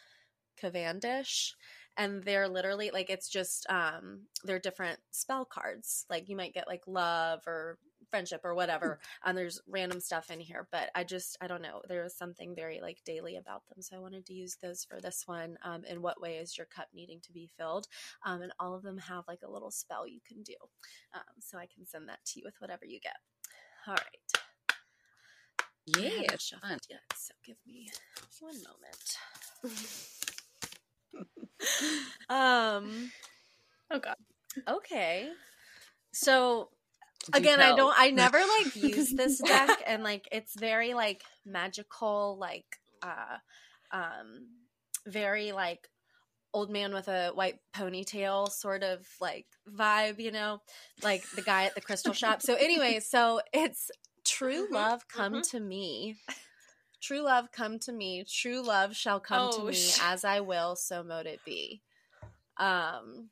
Cavendish 0.56 1.54
and 1.96 2.22
they're 2.22 2.48
literally 2.48 2.90
like 2.92 3.10
it's 3.10 3.28
just 3.28 3.66
um 3.68 4.22
they're 4.44 4.58
different 4.60 5.00
spell 5.10 5.44
cards. 5.44 6.06
Like 6.08 6.28
you 6.28 6.36
might 6.36 6.54
get 6.54 6.68
like 6.68 6.82
love 6.86 7.42
or 7.46 7.78
friendship 8.12 8.42
or 8.44 8.54
whatever 8.54 9.00
and 9.24 9.36
there's 9.36 9.60
random 9.66 9.98
stuff 9.98 10.30
in 10.30 10.38
here 10.38 10.68
but 10.70 10.90
i 10.94 11.02
just 11.02 11.36
i 11.40 11.46
don't 11.46 11.62
know 11.62 11.80
there 11.88 12.02
was 12.02 12.14
something 12.14 12.54
very 12.54 12.80
like 12.80 12.98
Dailey 13.08 13.38
about 13.40 13.62
them 13.68 13.80
so 13.80 13.96
i 13.96 13.98
wanted 13.98 14.26
to 14.26 14.34
use 14.34 14.58
those 14.62 14.84
for 14.84 15.00
this 15.00 15.24
one 15.26 15.56
um, 15.64 15.84
in 15.88 16.02
what 16.02 16.20
way 16.20 16.36
is 16.36 16.58
your 16.58 16.66
cup 16.66 16.88
needing 16.94 17.20
to 17.22 17.32
be 17.32 17.48
filled 17.58 17.88
um, 18.26 18.42
and 18.42 18.52
all 18.60 18.74
of 18.74 18.82
them 18.82 18.98
have 18.98 19.24
like 19.26 19.40
a 19.44 19.50
little 19.50 19.70
spell 19.70 20.06
you 20.06 20.20
can 20.28 20.42
do 20.42 20.54
um, 21.14 21.22
so 21.40 21.56
i 21.56 21.66
can 21.74 21.86
send 21.86 22.08
that 22.08 22.22
to 22.26 22.38
you 22.38 22.44
with 22.44 22.54
whatever 22.60 22.84
you 22.84 23.00
get. 23.00 23.16
All 23.86 23.94
right. 23.94 24.42
Yeah 25.86 26.36
fun. 26.60 26.78
yet 26.88 27.00
so 27.16 27.32
give 27.44 27.56
me 27.66 27.90
one 28.40 28.54
moment. 28.62 29.16
Um 32.28 33.12
oh 33.92 33.98
god. 34.00 34.16
okay 34.66 35.28
so 36.12 36.70
again 37.32 37.60
i 37.60 37.74
don't 37.74 37.94
i 37.98 38.10
never 38.10 38.38
like 38.38 38.74
use 38.74 39.12
this 39.16 39.38
deck 39.38 39.82
and 39.86 40.02
like 40.02 40.28
it's 40.32 40.58
very 40.58 40.94
like 40.94 41.22
magical 41.46 42.36
like 42.40 42.78
uh 43.02 43.36
um 43.92 44.48
very 45.06 45.52
like 45.52 45.88
old 46.54 46.70
man 46.70 46.92
with 46.92 47.08
a 47.08 47.30
white 47.30 47.56
ponytail 47.74 48.50
sort 48.50 48.82
of 48.82 49.06
like 49.20 49.46
vibe 49.70 50.18
you 50.18 50.30
know? 50.30 50.60
Like 51.02 51.28
the 51.30 51.42
guy 51.42 51.64
at 51.64 51.74
the 51.74 51.80
crystal 51.80 52.12
shop. 52.12 52.42
So 52.42 52.54
anyway 52.54 53.00
so 53.04 53.40
it's 53.52 53.90
true 54.24 54.64
mm-hmm, 54.64 54.74
love 54.74 55.08
come 55.08 55.34
mm-hmm. 55.34 55.56
to 55.56 55.60
me. 55.60 56.16
True 57.00 57.22
love 57.22 57.50
come 57.50 57.78
to 57.80 57.92
me. 57.92 58.24
True 58.28 58.62
love 58.62 58.94
shall 58.94 59.18
come 59.18 59.50
oh, 59.52 59.58
to 59.58 59.64
me 59.66 59.74
sh- 59.74 59.98
as 60.02 60.24
i 60.24 60.40
will 60.40 60.76
so 60.76 61.02
mote 61.02 61.26
it 61.26 61.40
be. 61.44 61.82
Um 62.58 63.30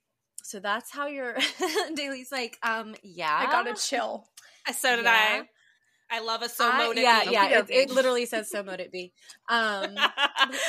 so 0.51 0.59
that's 0.59 0.91
how 0.91 1.07
your 1.07 1.35
Dailey's 1.95 2.33
like, 2.33 2.59
um, 2.63 2.97
yeah. 3.05 3.35
I 3.35 3.47
got 3.47 3.63
to 3.65 3.75
chill. 3.75 4.27
So 4.75 4.95
did 4.95 5.07
yeah. 5.07 5.43
I. 6.11 6.19
I 6.19 6.21
love 6.21 6.43
a 6.43 6.49
so 6.49 6.71
mote 6.71 6.99
it 6.99 7.03
yeah, 7.03 7.25
be. 7.25 7.31
Yeah, 7.31 7.59
it, 7.61 7.71
it, 7.71 7.91
literally 7.91 8.27
says 8.27 8.49
so 8.51 8.63
mote 8.63 8.79
it 8.79 8.93
be. 8.93 9.13
Um, 9.49 9.97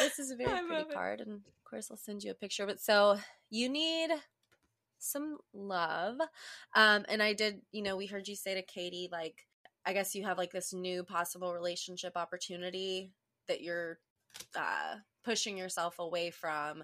this 0.02 0.18
is 0.18 0.32
a 0.32 0.36
very 0.36 0.66
pretty 0.66 0.90
card, 0.92 1.20
and 1.20 1.34
of 1.34 1.64
course 1.70 1.92
I'll 1.92 1.98
send 1.98 2.24
you 2.24 2.32
a 2.32 2.34
picture. 2.34 2.66
But 2.66 2.80
so 2.80 3.20
you 3.50 3.70
need 3.70 4.10
some 4.98 5.38
love, 5.54 6.16
um, 6.74 7.06
and 7.10 7.22
I 7.22 7.34
did. 7.34 7.62
You 7.72 7.84
know, 7.84 7.98
we 7.98 8.08
heard 8.08 8.28
you 8.28 8.36
say 8.36 8.56
to 8.56 8.62
Katie, 8.62 9.10
like, 9.12 9.46
I 9.86 9.94
guess 9.94 10.16
you 10.16 10.24
have 10.24 10.38
like 10.38 10.52
this 10.52 10.74
new 10.74 11.04
possible 11.04 11.54
relationship 11.54 12.14
opportunity 12.16 13.12
that 13.48 13.62
you're 13.62 14.00
uh, 14.56 14.96
pushing 15.24 15.58
yourself 15.58 16.00
away 16.00 16.32
from 16.32 16.84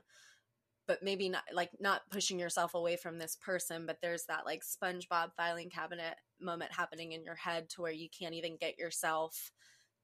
but 0.88 1.04
maybe 1.04 1.30
not 1.30 1.44
like 1.54 1.72
not 1.80 2.02
pushing 2.10 2.40
yourself 2.40 2.74
away 2.74 2.96
from 2.96 3.18
this 3.18 3.36
person 3.36 3.86
but 3.86 3.98
there's 4.02 4.26
that 4.26 4.46
like 4.46 4.64
spongebob 4.64 5.34
filing 5.36 5.70
cabinet 5.70 6.16
moment 6.40 6.72
happening 6.72 7.12
in 7.12 7.24
your 7.24 7.36
head 7.36 7.70
to 7.70 7.82
where 7.82 7.92
you 7.92 8.08
can't 8.10 8.34
even 8.34 8.58
get 8.58 8.78
yourself 8.80 9.52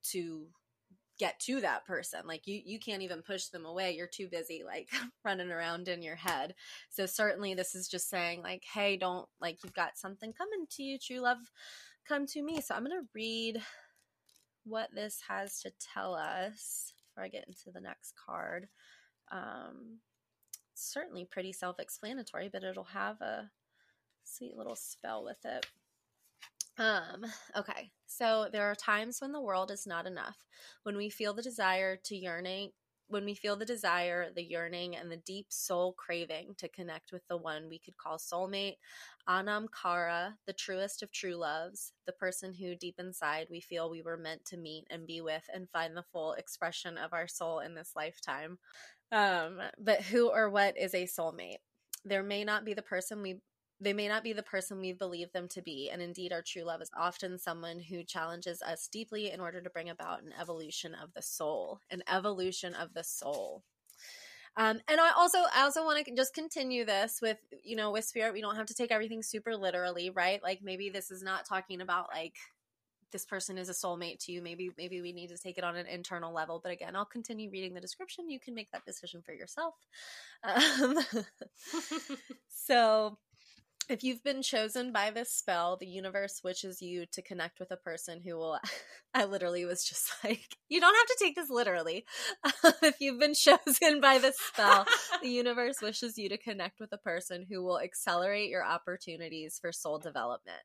to 0.03 0.47
get 1.19 1.39
to 1.39 1.61
that 1.61 1.85
person. 1.85 2.21
Like 2.25 2.47
you 2.47 2.61
you 2.65 2.79
can't 2.79 3.03
even 3.03 3.21
push 3.21 3.47
them 3.47 3.65
away. 3.65 3.91
You're 3.91 4.07
too 4.07 4.27
busy 4.27 4.63
like 4.65 4.89
running 5.25 5.51
around 5.51 5.87
in 5.87 6.01
your 6.01 6.15
head. 6.15 6.55
So 6.89 7.05
certainly 7.05 7.53
this 7.53 7.75
is 7.75 7.87
just 7.87 8.09
saying 8.09 8.41
like 8.41 8.63
hey 8.73 8.97
don't 8.97 9.27
like 9.39 9.59
you've 9.63 9.73
got 9.73 9.97
something 9.97 10.33
coming 10.33 10.65
to 10.71 10.83
you 10.83 10.97
true 10.97 11.19
love 11.19 11.37
come 12.07 12.25
to 12.27 12.41
me. 12.41 12.61
So 12.61 12.75
i'm 12.75 12.83
going 12.83 12.99
to 12.99 13.07
read 13.13 13.61
what 14.65 14.89
this 14.93 15.21
has 15.27 15.61
to 15.61 15.71
tell 15.93 16.15
us 16.15 16.93
before 17.09 17.23
i 17.23 17.27
get 17.27 17.47
into 17.47 17.71
the 17.73 17.81
next 17.81 18.13
card. 18.25 18.67
Um 19.31 19.99
certainly 20.75 21.25
pretty 21.25 21.53
self 21.53 21.79
explanatory, 21.79 22.49
but 22.51 22.63
it'll 22.63 22.83
have 22.85 23.21
a 23.21 23.49
sweet 24.23 24.55
little 24.55 24.75
spell 24.75 25.23
with 25.23 25.43
it. 25.45 25.65
Um, 26.77 27.25
okay. 27.55 27.91
So 28.07 28.47
there 28.51 28.69
are 28.69 28.75
times 28.75 29.19
when 29.19 29.31
the 29.31 29.41
world 29.41 29.71
is 29.71 29.85
not 29.85 30.07
enough. 30.07 30.37
When 30.83 30.97
we 30.97 31.09
feel 31.09 31.33
the 31.33 31.41
desire 31.41 31.97
to 32.05 32.15
yearning, 32.15 32.71
when 33.07 33.25
we 33.25 33.35
feel 33.35 33.55
the 33.55 33.65
desire, 33.65 34.29
the 34.33 34.43
yearning, 34.43 34.95
and 34.95 35.11
the 35.11 35.17
deep 35.17 35.47
soul 35.49 35.93
craving 35.93 36.55
to 36.57 36.69
connect 36.69 37.11
with 37.11 37.21
the 37.27 37.37
one 37.37 37.69
we 37.69 37.77
could 37.77 37.97
call 37.97 38.17
soulmate, 38.17 38.77
Anam 39.27 39.67
Cara, 39.67 40.35
the 40.47 40.53
truest 40.53 41.03
of 41.03 41.11
true 41.11 41.35
loves, 41.35 41.93
the 42.07 42.13
person 42.13 42.53
who 42.53 42.75
deep 42.75 42.95
inside 42.97 43.47
we 43.51 43.61
feel 43.61 43.89
we 43.89 44.01
were 44.01 44.17
meant 44.17 44.43
to 44.45 44.57
meet 44.57 44.85
and 44.89 45.05
be 45.05 45.21
with 45.21 45.43
and 45.53 45.69
find 45.69 45.95
the 45.95 46.05
full 46.11 46.33
expression 46.33 46.97
of 46.97 47.13
our 47.13 47.27
soul 47.27 47.59
in 47.59 47.75
this 47.75 47.91
lifetime. 47.95 48.57
Um, 49.13 49.61
but 49.77 50.01
who 50.01 50.29
or 50.29 50.49
what 50.49 50.75
is 50.77 50.95
a 50.95 51.03
soulmate? 51.03 51.59
There 52.03 52.23
may 52.23 52.43
not 52.43 52.65
be 52.65 52.73
the 52.73 52.81
person 52.81 53.21
we 53.21 53.39
they 53.79 53.93
may 53.93 54.07
not 54.07 54.23
be 54.23 54.33
the 54.33 54.43
person 54.43 54.79
we 54.79 54.93
believe 54.93 55.31
them 55.33 55.47
to 55.49 55.61
be, 55.61 55.89
and 55.91 56.01
indeed, 56.01 56.31
our 56.31 56.41
true 56.41 56.63
love 56.63 56.81
is 56.81 56.89
often 56.97 57.37
someone 57.37 57.79
who 57.79 58.03
challenges 58.03 58.61
us 58.61 58.87
deeply 58.87 59.29
in 59.29 59.41
order 59.41 59.61
to 59.61 59.69
bring 59.69 59.89
about 59.89 60.23
an 60.23 60.31
evolution 60.39 60.95
of 60.95 61.13
the 61.13 61.21
soul, 61.21 61.79
an 61.91 62.01
evolution 62.07 62.73
of 62.75 62.93
the 62.93 63.03
soul. 63.03 63.63
Um, 64.55 64.79
and 64.87 65.01
I 65.01 65.11
also 65.17 65.39
I 65.53 65.63
also 65.63 65.83
want 65.83 66.05
to 66.05 66.15
just 66.15 66.33
continue 66.33 66.85
this 66.85 67.19
with 67.21 67.37
you 67.63 67.75
know 67.75 67.91
with 67.91 68.05
spirit 68.05 68.33
we 68.33 68.41
don't 68.41 68.55
have 68.55 68.67
to 68.67 68.75
take 68.75 68.91
everything 68.91 69.23
super 69.23 69.55
literally 69.57 70.11
right 70.11 70.41
like 70.43 70.59
maybe 70.61 70.89
this 70.89 71.09
is 71.09 71.23
not 71.23 71.45
talking 71.45 71.81
about 71.81 72.09
like 72.13 72.35
this 73.13 73.25
person 73.25 73.57
is 73.57 73.69
a 73.69 73.73
soulmate 73.73 74.19
to 74.19 74.33
you 74.33 74.41
maybe 74.41 74.71
maybe 74.77 75.01
we 75.01 75.13
need 75.13 75.29
to 75.29 75.37
take 75.37 75.57
it 75.57 75.63
on 75.63 75.77
an 75.77 75.87
internal 75.87 76.33
level 76.33 76.59
but 76.61 76.71
again 76.71 76.95
i'll 76.95 77.05
continue 77.05 77.49
reading 77.49 77.73
the 77.73 77.79
description 77.79 78.29
you 78.29 78.39
can 78.39 78.53
make 78.53 78.69
that 78.71 78.85
decision 78.85 79.21
for 79.25 79.33
yourself 79.33 79.75
um, 80.43 80.97
so 82.49 83.17
if 83.89 84.03
you've 84.03 84.23
been 84.23 84.41
chosen 84.41 84.91
by 84.91 85.11
this 85.11 85.31
spell, 85.31 85.77
the 85.77 85.87
universe 85.87 86.41
wishes 86.43 86.81
you 86.81 87.05
to 87.11 87.21
connect 87.21 87.59
with 87.59 87.71
a 87.71 87.77
person 87.77 88.21
who 88.23 88.37
will. 88.37 88.57
I 89.13 89.25
literally 89.25 89.65
was 89.65 89.83
just 89.83 90.11
like, 90.23 90.57
you 90.69 90.79
don't 90.79 90.95
have 90.95 91.05
to 91.05 91.17
take 91.19 91.35
this 91.35 91.49
literally. 91.49 92.05
if 92.81 92.99
you've 92.99 93.19
been 93.19 93.35
chosen 93.35 94.01
by 94.01 94.17
this 94.17 94.37
spell, 94.39 94.85
the 95.21 95.29
universe 95.29 95.81
wishes 95.81 96.17
you 96.17 96.29
to 96.29 96.37
connect 96.37 96.79
with 96.79 96.91
a 96.93 96.97
person 96.97 97.45
who 97.49 97.63
will 97.63 97.79
accelerate 97.79 98.49
your 98.49 98.65
opportunities 98.65 99.59
for 99.61 99.71
soul 99.71 99.99
development. 99.99 100.61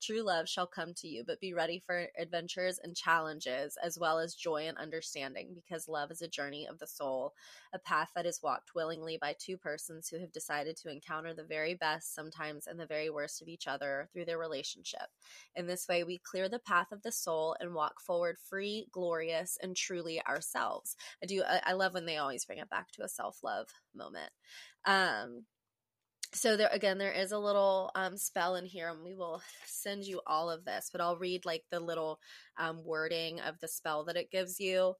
True 0.00 0.22
love 0.22 0.48
shall 0.48 0.66
come 0.66 0.94
to 0.94 1.08
you, 1.08 1.24
but 1.24 1.40
be 1.40 1.52
ready 1.52 1.80
for 1.84 2.06
adventures 2.16 2.78
and 2.82 2.94
challenges, 2.94 3.76
as 3.82 3.98
well 3.98 4.20
as 4.20 4.34
joy 4.34 4.68
and 4.68 4.78
understanding, 4.78 5.54
because 5.54 5.88
love 5.88 6.12
is 6.12 6.22
a 6.22 6.28
journey 6.28 6.68
of 6.68 6.78
the 6.78 6.86
soul, 6.86 7.34
a 7.72 7.80
path 7.80 8.10
that 8.14 8.24
is 8.24 8.40
walked 8.40 8.76
willingly 8.76 9.18
by 9.20 9.34
two 9.36 9.56
persons 9.56 10.08
who 10.08 10.20
have 10.20 10.30
decided 10.30 10.76
to 10.76 10.90
encounter 10.90 11.34
the 11.34 11.42
very 11.42 11.74
best, 11.74 12.14
sometimes, 12.14 12.68
and 12.68 12.78
the 12.78 12.86
very 12.86 13.10
worst 13.10 13.42
of 13.42 13.48
each 13.48 13.66
other 13.66 14.08
through 14.12 14.24
their 14.24 14.38
relationship. 14.38 15.08
In 15.56 15.66
this 15.66 15.88
way, 15.88 16.04
we 16.04 16.18
clear 16.18 16.48
the 16.48 16.60
path 16.60 16.92
of 16.92 17.02
the 17.02 17.10
soul 17.12 17.56
and 17.58 17.74
walk 17.74 18.00
forward 18.00 18.36
free, 18.38 18.86
glorious, 18.92 19.58
and 19.60 19.74
truly 19.74 20.24
ourselves. 20.26 20.94
I 21.20 21.26
do, 21.26 21.42
I, 21.42 21.60
I 21.66 21.72
love 21.72 21.94
when 21.94 22.06
they 22.06 22.18
always 22.18 22.44
bring 22.44 22.58
it 22.58 22.70
back 22.70 22.92
to 22.92 23.02
a 23.02 23.08
self 23.08 23.42
love 23.42 23.66
moment. 23.96 24.30
Um, 24.84 25.44
so 26.34 26.56
there 26.56 26.68
again 26.72 26.98
there 26.98 27.12
is 27.12 27.32
a 27.32 27.38
little 27.38 27.90
um, 27.94 28.16
spell 28.16 28.56
in 28.56 28.66
here 28.66 28.90
and 28.90 29.02
we 29.02 29.14
will 29.14 29.40
send 29.64 30.04
you 30.04 30.20
all 30.26 30.50
of 30.50 30.64
this 30.64 30.90
but 30.92 31.00
i'll 31.00 31.16
read 31.16 31.46
like 31.46 31.64
the 31.70 31.80
little 31.80 32.18
um, 32.58 32.84
wording 32.84 33.40
of 33.40 33.58
the 33.60 33.68
spell 33.68 34.04
that 34.04 34.16
it 34.16 34.30
gives 34.30 34.60
you. 34.60 34.94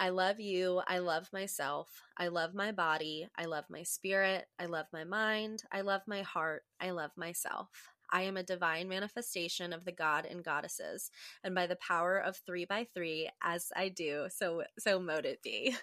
I 0.00 0.10
love 0.10 0.38
you. 0.38 0.80
I 0.86 0.98
love 0.98 1.28
myself. 1.32 1.88
I 2.16 2.28
love 2.28 2.54
my 2.54 2.70
body. 2.70 3.28
I 3.36 3.46
love 3.46 3.64
my 3.68 3.82
spirit. 3.82 4.46
I 4.58 4.66
love 4.66 4.86
my 4.92 5.04
mind. 5.04 5.64
I 5.72 5.80
love 5.80 6.02
my 6.06 6.22
heart. 6.22 6.62
I 6.80 6.90
love 6.90 7.10
myself. 7.16 7.68
I 8.10 8.22
am 8.22 8.36
a 8.36 8.42
divine 8.42 8.88
manifestation 8.88 9.72
of 9.72 9.84
the 9.84 9.92
god 9.92 10.24
and 10.24 10.42
goddesses, 10.42 11.10
and 11.44 11.54
by 11.54 11.66
the 11.66 11.76
power 11.76 12.16
of 12.16 12.38
three 12.46 12.64
by 12.64 12.86
three, 12.94 13.28
as 13.42 13.70
I 13.76 13.90
do, 13.90 14.28
so 14.30 14.62
so 14.78 14.98
mote 14.98 15.26
it 15.26 15.42
be. 15.42 15.76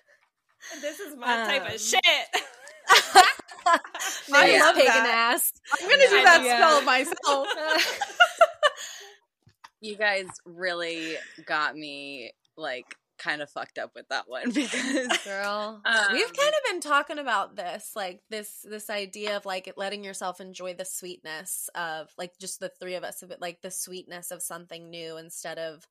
This 0.81 0.99
is 0.99 1.15
my 1.15 1.41
um, 1.41 1.47
type 1.47 1.65
of 1.67 1.73
um, 1.73 1.77
shit. 1.77 3.21
I 4.33 4.59
love 4.59 4.75
pagan 4.75 4.87
that. 4.87 5.33
ass. 5.33 5.53
I'm 5.73 5.89
gonna 5.89 6.03
do 6.03 6.23
that 6.23 6.41
yeah. 6.43 6.57
spell 6.57 6.81
myself. 6.83 7.47
you 9.81 9.95
guys 9.95 10.27
really 10.45 11.15
got 11.45 11.75
me 11.75 12.31
like 12.57 12.95
kind 13.17 13.41
of 13.41 13.49
fucked 13.49 13.77
up 13.77 13.91
with 13.95 14.07
that 14.09 14.27
one 14.27 14.49
because 14.51 15.07
girl 15.23 15.81
um, 15.85 16.05
we've 16.11 16.33
kind 16.33 16.49
of 16.49 16.71
been 16.71 16.81
talking 16.81 17.17
about 17.17 17.55
this 17.55 17.91
like 17.95 18.21
this 18.29 18.65
this 18.69 18.89
idea 18.89 19.37
of 19.37 19.45
like 19.45 19.71
letting 19.77 20.03
yourself 20.03 20.41
enjoy 20.41 20.73
the 20.73 20.85
sweetness 20.85 21.69
of 21.75 22.09
like 22.17 22.37
just 22.39 22.59
the 22.59 22.71
three 22.79 22.95
of 22.95 23.03
us 23.03 23.23
of 23.23 23.31
it 23.31 23.39
like 23.39 23.61
the 23.61 23.71
sweetness 23.71 24.31
of 24.31 24.41
something 24.41 24.89
new 24.89 25.17
instead 25.17 25.57
of 25.57 25.87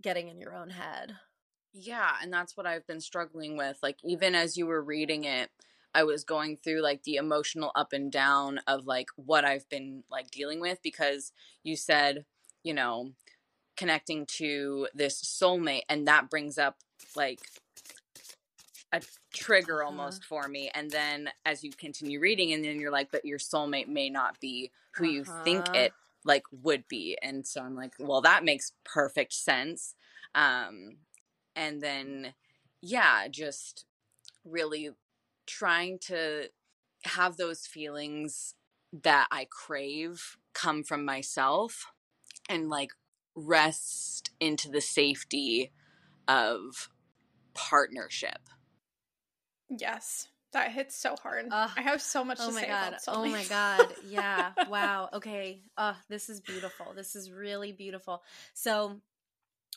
getting 0.00 0.28
in 0.28 0.40
your 0.40 0.54
own 0.54 0.70
head 0.70 1.14
yeah 1.74 2.12
and 2.22 2.32
that's 2.32 2.56
what 2.56 2.66
i've 2.66 2.86
been 2.86 3.00
struggling 3.00 3.56
with 3.56 3.78
like 3.82 3.98
even 4.02 4.34
as 4.34 4.56
you 4.56 4.66
were 4.66 4.82
reading 4.82 5.24
it 5.24 5.50
i 5.94 6.02
was 6.02 6.24
going 6.24 6.56
through 6.56 6.82
like 6.82 7.02
the 7.04 7.16
emotional 7.16 7.70
up 7.74 7.92
and 7.92 8.10
down 8.10 8.60
of 8.66 8.86
like 8.86 9.08
what 9.16 9.44
i've 9.44 9.68
been 9.68 10.02
like 10.10 10.30
dealing 10.30 10.60
with 10.60 10.78
because 10.82 11.32
you 11.62 11.76
said 11.76 12.24
you 12.62 12.74
know 12.74 13.10
connecting 13.76 14.26
to 14.26 14.88
this 14.94 15.22
soulmate 15.22 15.82
and 15.88 16.06
that 16.06 16.30
brings 16.30 16.58
up 16.58 16.76
like 17.16 17.40
a 18.92 19.00
trigger 19.32 19.82
uh-huh. 19.82 19.90
almost 19.90 20.22
uh-huh. 20.22 20.42
for 20.42 20.48
me 20.48 20.70
and 20.74 20.90
then 20.90 21.28
as 21.44 21.64
you 21.64 21.70
continue 21.72 22.20
reading 22.20 22.52
and 22.52 22.64
then 22.64 22.80
you're 22.80 22.92
like 22.92 23.10
but 23.10 23.24
your 23.24 23.38
soulmate 23.38 23.88
may 23.88 24.08
not 24.08 24.38
be 24.40 24.70
who 24.94 25.04
uh-huh. 25.04 25.12
you 25.12 25.24
think 25.44 25.68
uh-huh. 25.68 25.78
it 25.78 25.92
like 26.24 26.44
would 26.62 26.86
be 26.88 27.18
and 27.22 27.46
so 27.46 27.60
i'm 27.60 27.74
like 27.74 27.92
well 27.98 28.20
that 28.20 28.44
makes 28.44 28.72
perfect 28.84 29.32
sense 29.32 29.94
um 30.34 30.96
and 31.56 31.80
then 31.82 32.32
yeah 32.80 33.26
just 33.28 33.84
really 34.44 34.90
trying 35.46 35.98
to 35.98 36.48
have 37.04 37.36
those 37.36 37.66
feelings 37.66 38.54
that 39.02 39.26
i 39.30 39.46
crave 39.50 40.36
come 40.54 40.82
from 40.82 41.04
myself 41.04 41.86
and 42.48 42.68
like 42.68 42.90
rest 43.34 44.30
into 44.40 44.70
the 44.70 44.80
safety 44.80 45.72
of 46.28 46.88
partnership. 47.54 48.38
Yes. 49.68 50.28
That 50.52 50.70
hits 50.70 50.96
so 50.96 51.16
hard. 51.20 51.46
Uh, 51.50 51.68
I 51.76 51.82
have 51.82 52.00
so 52.00 52.24
much 52.24 52.38
oh 52.40 52.48
to 52.48 52.54
my 52.54 52.60
say 52.60 52.68
god. 52.68 52.96
Oh 53.08 53.26
my 53.26 53.44
god. 53.44 53.88
Yeah. 54.08 54.52
wow. 54.68 55.08
Okay. 55.12 55.62
Uh 55.76 55.94
this 56.08 56.28
is 56.28 56.40
beautiful. 56.40 56.92
This 56.94 57.16
is 57.16 57.30
really 57.30 57.72
beautiful. 57.72 58.22
So 58.54 59.00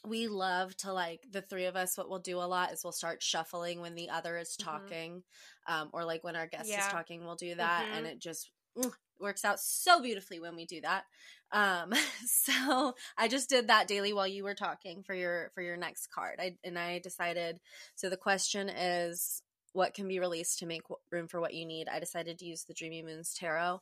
we 0.07 0.27
love 0.27 0.75
to 0.77 0.93
like 0.93 1.25
the 1.31 1.41
three 1.41 1.65
of 1.65 1.75
us 1.75 1.97
what 1.97 2.09
we'll 2.09 2.19
do 2.19 2.37
a 2.37 2.47
lot 2.47 2.71
is 2.71 2.83
we'll 2.83 2.91
start 2.91 3.21
shuffling 3.21 3.81
when 3.81 3.95
the 3.95 4.09
other 4.09 4.37
is 4.37 4.55
mm-hmm. 4.55 4.69
talking 4.69 5.23
mm-hmm. 5.69 5.81
um 5.81 5.89
or 5.93 6.05
like 6.05 6.23
when 6.23 6.35
our 6.35 6.47
guest 6.47 6.69
yeah. 6.69 6.85
is 6.85 6.91
talking 6.91 7.25
we'll 7.25 7.35
do 7.35 7.55
that 7.55 7.85
mm-hmm. 7.85 7.97
and 7.97 8.07
it 8.07 8.19
just 8.19 8.51
mm, 8.77 8.91
works 9.19 9.45
out 9.45 9.59
so 9.59 10.01
beautifully 10.01 10.39
when 10.39 10.55
we 10.55 10.65
do 10.65 10.81
that. 10.81 11.05
Um, 11.51 11.93
so 12.25 12.95
I 13.17 13.27
just 13.27 13.49
did 13.49 13.67
that 13.67 13.87
Dailey 13.87 14.13
while 14.13 14.27
you 14.27 14.43
were 14.43 14.55
talking 14.55 15.03
for 15.03 15.13
your 15.13 15.51
for 15.53 15.61
your 15.61 15.77
next 15.77 16.07
card. 16.11 16.39
I 16.39 16.55
and 16.63 16.77
I 16.77 16.99
decided. 16.99 17.59
So 17.95 18.09
the 18.09 18.17
question 18.17 18.69
is, 18.69 19.41
what 19.73 19.93
can 19.93 20.07
be 20.07 20.19
released 20.19 20.59
to 20.59 20.65
make 20.65 20.83
room 21.11 21.27
for 21.27 21.39
what 21.39 21.53
you 21.53 21.65
need? 21.65 21.87
I 21.89 21.99
decided 21.99 22.39
to 22.39 22.45
use 22.45 22.63
the 22.63 22.73
Dreamy 22.73 23.03
Moons 23.03 23.33
Tarot. 23.37 23.81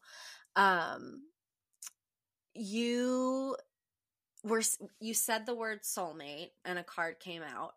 Um, 0.56 1.24
you 2.54 3.58
were 4.46 4.62
you 5.00 5.14
said 5.14 5.46
the 5.46 5.56
word 5.56 5.82
soulmate, 5.84 6.52
and 6.64 6.80
a 6.80 6.84
card 6.84 7.20
came 7.20 7.42
out. 7.42 7.74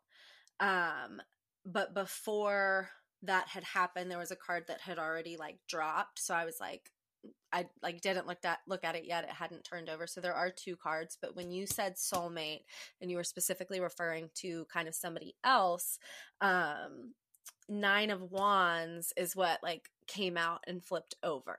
Um, 0.60 1.20
but 1.64 1.94
before 1.94 2.90
that 3.22 3.48
had 3.48 3.64
happened, 3.64 4.10
there 4.10 4.18
was 4.18 4.30
a 4.30 4.36
card 4.36 4.64
that 4.68 4.80
had 4.80 4.98
already 4.98 5.36
like 5.36 5.58
dropped. 5.68 6.20
So 6.20 6.34
I 6.34 6.44
was 6.44 6.58
like, 6.60 6.90
I 7.52 7.66
like 7.82 8.00
didn't 8.00 8.26
look 8.26 8.44
at 8.44 8.58
look 8.66 8.84
at 8.84 8.94
it 8.96 9.04
yet. 9.06 9.24
It 9.24 9.30
hadn't 9.30 9.64
turned 9.64 9.88
over. 9.88 10.06
So 10.06 10.20
there 10.20 10.34
are 10.34 10.50
two 10.50 10.76
cards, 10.76 11.16
but 11.20 11.34
when 11.34 11.50
you 11.50 11.66
said 11.66 11.96
soulmate 11.96 12.62
and 13.00 13.10
you 13.10 13.16
were 13.16 13.24
specifically 13.24 13.80
referring 13.80 14.30
to 14.36 14.66
kind 14.72 14.88
of 14.88 14.94
somebody 14.94 15.34
else, 15.44 15.98
um 16.40 17.14
9 17.70 18.10
of 18.10 18.22
wands 18.30 19.12
is 19.16 19.36
what 19.36 19.62
like 19.62 19.90
came 20.06 20.36
out 20.36 20.60
and 20.66 20.84
flipped 20.84 21.14
over. 21.22 21.56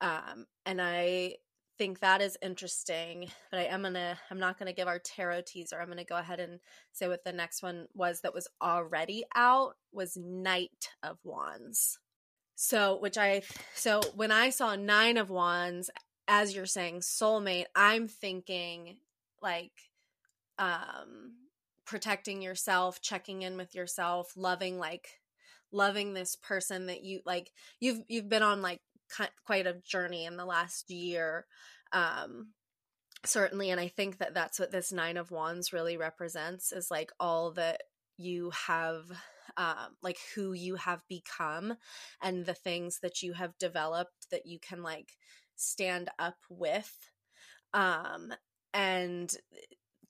Um 0.00 0.46
and 0.64 0.80
I 0.80 1.36
think 1.80 2.00
that 2.00 2.20
is 2.20 2.36
interesting, 2.42 3.30
but 3.50 3.58
I 3.58 3.62
am 3.64 3.84
to 3.84 4.18
I'm 4.30 4.38
not 4.38 4.58
to 4.66 4.74
give 4.74 4.86
our 4.86 4.98
tarot 4.98 5.44
teaser. 5.46 5.80
I'm 5.80 5.86
to 5.96 6.04
go 6.04 6.18
ahead 6.18 6.38
and 6.38 6.60
say 6.92 7.08
what 7.08 7.24
the 7.24 7.32
next 7.32 7.62
one 7.62 7.86
was 7.94 8.20
that 8.20 8.34
was 8.34 8.48
already 8.60 9.24
out 9.34 9.76
was 9.90 10.14
Knight 10.14 10.90
of 11.02 11.16
Wands. 11.24 11.98
So, 12.54 12.98
which 13.00 13.16
I, 13.16 13.40
so 13.74 14.02
when 14.14 14.30
I 14.30 14.50
saw 14.50 14.76
Nine 14.76 15.16
of 15.16 15.30
Wands, 15.30 15.88
as 16.28 16.54
you're 16.54 16.66
saying, 16.66 17.00
soulmate, 17.00 17.64
I'm 17.74 18.08
thinking 18.08 18.98
like, 19.40 19.72
um, 20.58 21.36
protecting 21.86 22.42
yourself, 22.42 23.00
checking 23.00 23.40
in 23.40 23.56
with 23.56 23.74
yourself, 23.74 24.34
loving 24.36 24.78
like, 24.78 25.20
loving 25.72 26.12
this 26.12 26.36
person 26.36 26.88
that 26.88 27.04
you 27.04 27.20
like. 27.24 27.50
You've 27.80 28.02
you've 28.06 28.28
been 28.28 28.42
on 28.42 28.60
like 28.60 28.80
quite 29.46 29.66
a 29.66 29.80
journey 29.84 30.24
in 30.24 30.36
the 30.36 30.44
last 30.44 30.90
year, 30.90 31.46
um, 31.92 32.48
certainly, 33.24 33.70
and 33.70 33.80
I 33.80 33.88
think 33.88 34.18
that 34.18 34.34
that's 34.34 34.58
what 34.58 34.70
this 34.70 34.92
Nine 34.92 35.16
of 35.16 35.30
Wands 35.30 35.72
really 35.72 35.96
represents 35.96 36.72
is 36.72 36.90
like 36.90 37.10
all 37.18 37.52
that 37.52 37.82
you 38.16 38.50
have 38.66 39.10
um, 39.56 39.96
like 40.02 40.18
who 40.34 40.52
you 40.52 40.76
have 40.76 41.02
become 41.08 41.74
and 42.22 42.46
the 42.46 42.54
things 42.54 43.00
that 43.02 43.22
you 43.22 43.32
have 43.32 43.58
developed 43.58 44.30
that 44.30 44.46
you 44.46 44.58
can 44.58 44.82
like 44.82 45.12
stand 45.56 46.08
up 46.18 46.38
with 46.48 47.10
um 47.74 48.32
and 48.72 49.36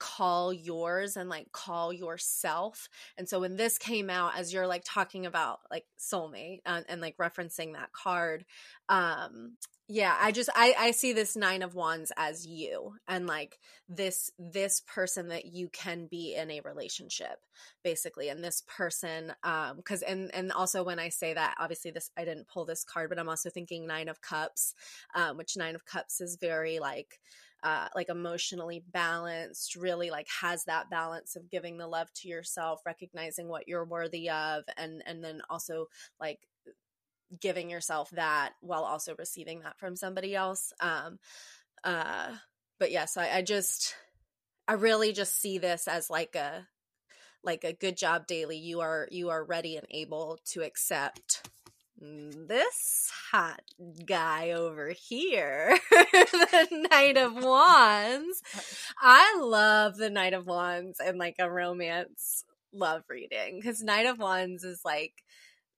call 0.01 0.53
yours 0.53 1.17
and 1.17 1.29
like 1.29 1.53
call 1.53 1.93
yourself. 1.93 2.89
And 3.17 3.29
so 3.29 3.39
when 3.39 3.57
this 3.57 3.79
came 3.79 4.11
out, 4.11 4.37
as 4.37 4.53
you're 4.53 4.67
like 4.67 4.83
talking 4.85 5.27
about 5.27 5.61
like 5.71 5.85
soulmate 5.99 6.63
and, 6.67 6.85
uh, 6.85 6.89
and 6.89 7.01
like 7.01 7.17
referencing 7.19 7.75
that 7.75 7.93
card, 7.93 8.45
um, 8.89 9.57
yeah 9.93 10.17
i 10.21 10.31
just 10.31 10.49
i 10.55 10.73
i 10.79 10.91
see 10.93 11.13
this 11.13 11.35
nine 11.35 11.63
of 11.63 11.75
wands 11.75 12.13
as 12.17 12.47
you 12.47 12.95
and 13.09 13.27
like 13.27 13.59
this 13.89 14.31
this 14.39 14.83
person 14.87 15.29
that 15.29 15.47
you 15.47 15.69
can 15.69 16.07
be 16.07 16.37
in 16.37 16.49
a 16.49 16.61
relationship 16.61 17.41
basically 17.83 18.29
and 18.29 18.43
this 18.43 18.63
person 18.69 19.33
um 19.43 19.77
because 19.77 20.03
and 20.03 20.33
and 20.33 20.53
also 20.53 20.85
when 20.85 21.01
i 21.01 21.09
say 21.09 21.35
that 21.35 21.57
obviously 21.59 21.91
this 21.91 22.09
i 22.17 22.25
didn't 22.25 22.47
pull 22.47 22.65
this 22.65 22.85
card 22.85 23.09
but 23.09 23.19
i'm 23.19 23.29
also 23.29 23.51
thinking 23.51 23.85
nine 23.85 24.09
of 24.09 24.23
cups 24.23 24.75
um 25.17 25.37
which 25.37 25.57
nine 25.57 25.75
of 25.75 25.85
cups 25.85 26.21
is 26.21 26.39
very 26.41 26.79
like 26.79 27.19
uh, 27.63 27.89
like 27.95 28.09
emotionally 28.09 28.83
balanced, 28.93 29.77
really 29.77 30.11
like 30.11 30.29
has 30.41 30.65
that 30.65 30.91
balance 30.91 31.37
of 31.37 31.51
giving 31.51 31.79
the 31.79 31.87
love 31.87 32.13
to 32.15 32.29
yourself, 32.29 32.81
recognizing 32.87 33.49
what 33.49 33.69
you're 33.69 33.85
worthy 33.85 34.31
of, 34.31 34.65
and 34.77 35.03
and 35.07 35.23
then 35.23 35.43
also 35.51 35.87
like 36.19 36.39
giving 37.39 37.71
yourself 37.71 38.11
that 38.11 38.53
while 38.61 38.85
also 38.85 39.15
receiving 39.19 39.61
that 39.61 39.79
from 39.79 39.97
somebody 39.97 40.35
else. 40.35 40.73
Um, 40.81 41.19
uh, 41.85 42.33
but 42.79 42.91
yes, 42.91 43.17
I, 43.17 43.31
I 43.31 43.43
just, 43.43 43.95
I 44.67 44.73
really 44.73 45.13
just 45.13 45.41
see 45.41 45.59
this 45.59 45.87
as 45.87 46.11
like 46.11 46.35
a, 46.35 46.67
like 47.45 47.65
a 47.65 47.73
good 47.73 47.97
job 47.97 48.27
Dailey. 48.27 48.61
You 48.61 48.81
are, 48.81 49.07
you 49.11 49.31
are 49.31 49.45
ready 49.45 49.77
and 49.77 49.87
able 49.91 50.39
to 50.47 50.63
accept 50.63 51.49
this 52.01 53.11
hot 53.31 53.61
guy 54.07 54.53
over 54.53 54.91
here, 54.91 55.79
the 55.91 56.87
Knight 56.91 57.17
of 57.17 57.35
Wands. 57.35 58.43
I 58.99 59.39
love 59.39 59.97
the 59.97 60.11
Knight 60.11 60.33
of 60.33 60.47
Wands 60.47 60.99
and 60.99 61.19
like 61.19 61.37
a 61.39 61.51
romance 61.51 62.45
love 62.73 63.03
reading 63.11 63.59
because 63.61 63.83
Knight 63.83 64.07
of 64.07 64.19
Wands 64.19 64.65
is 64.65 64.81
like 64.85 65.13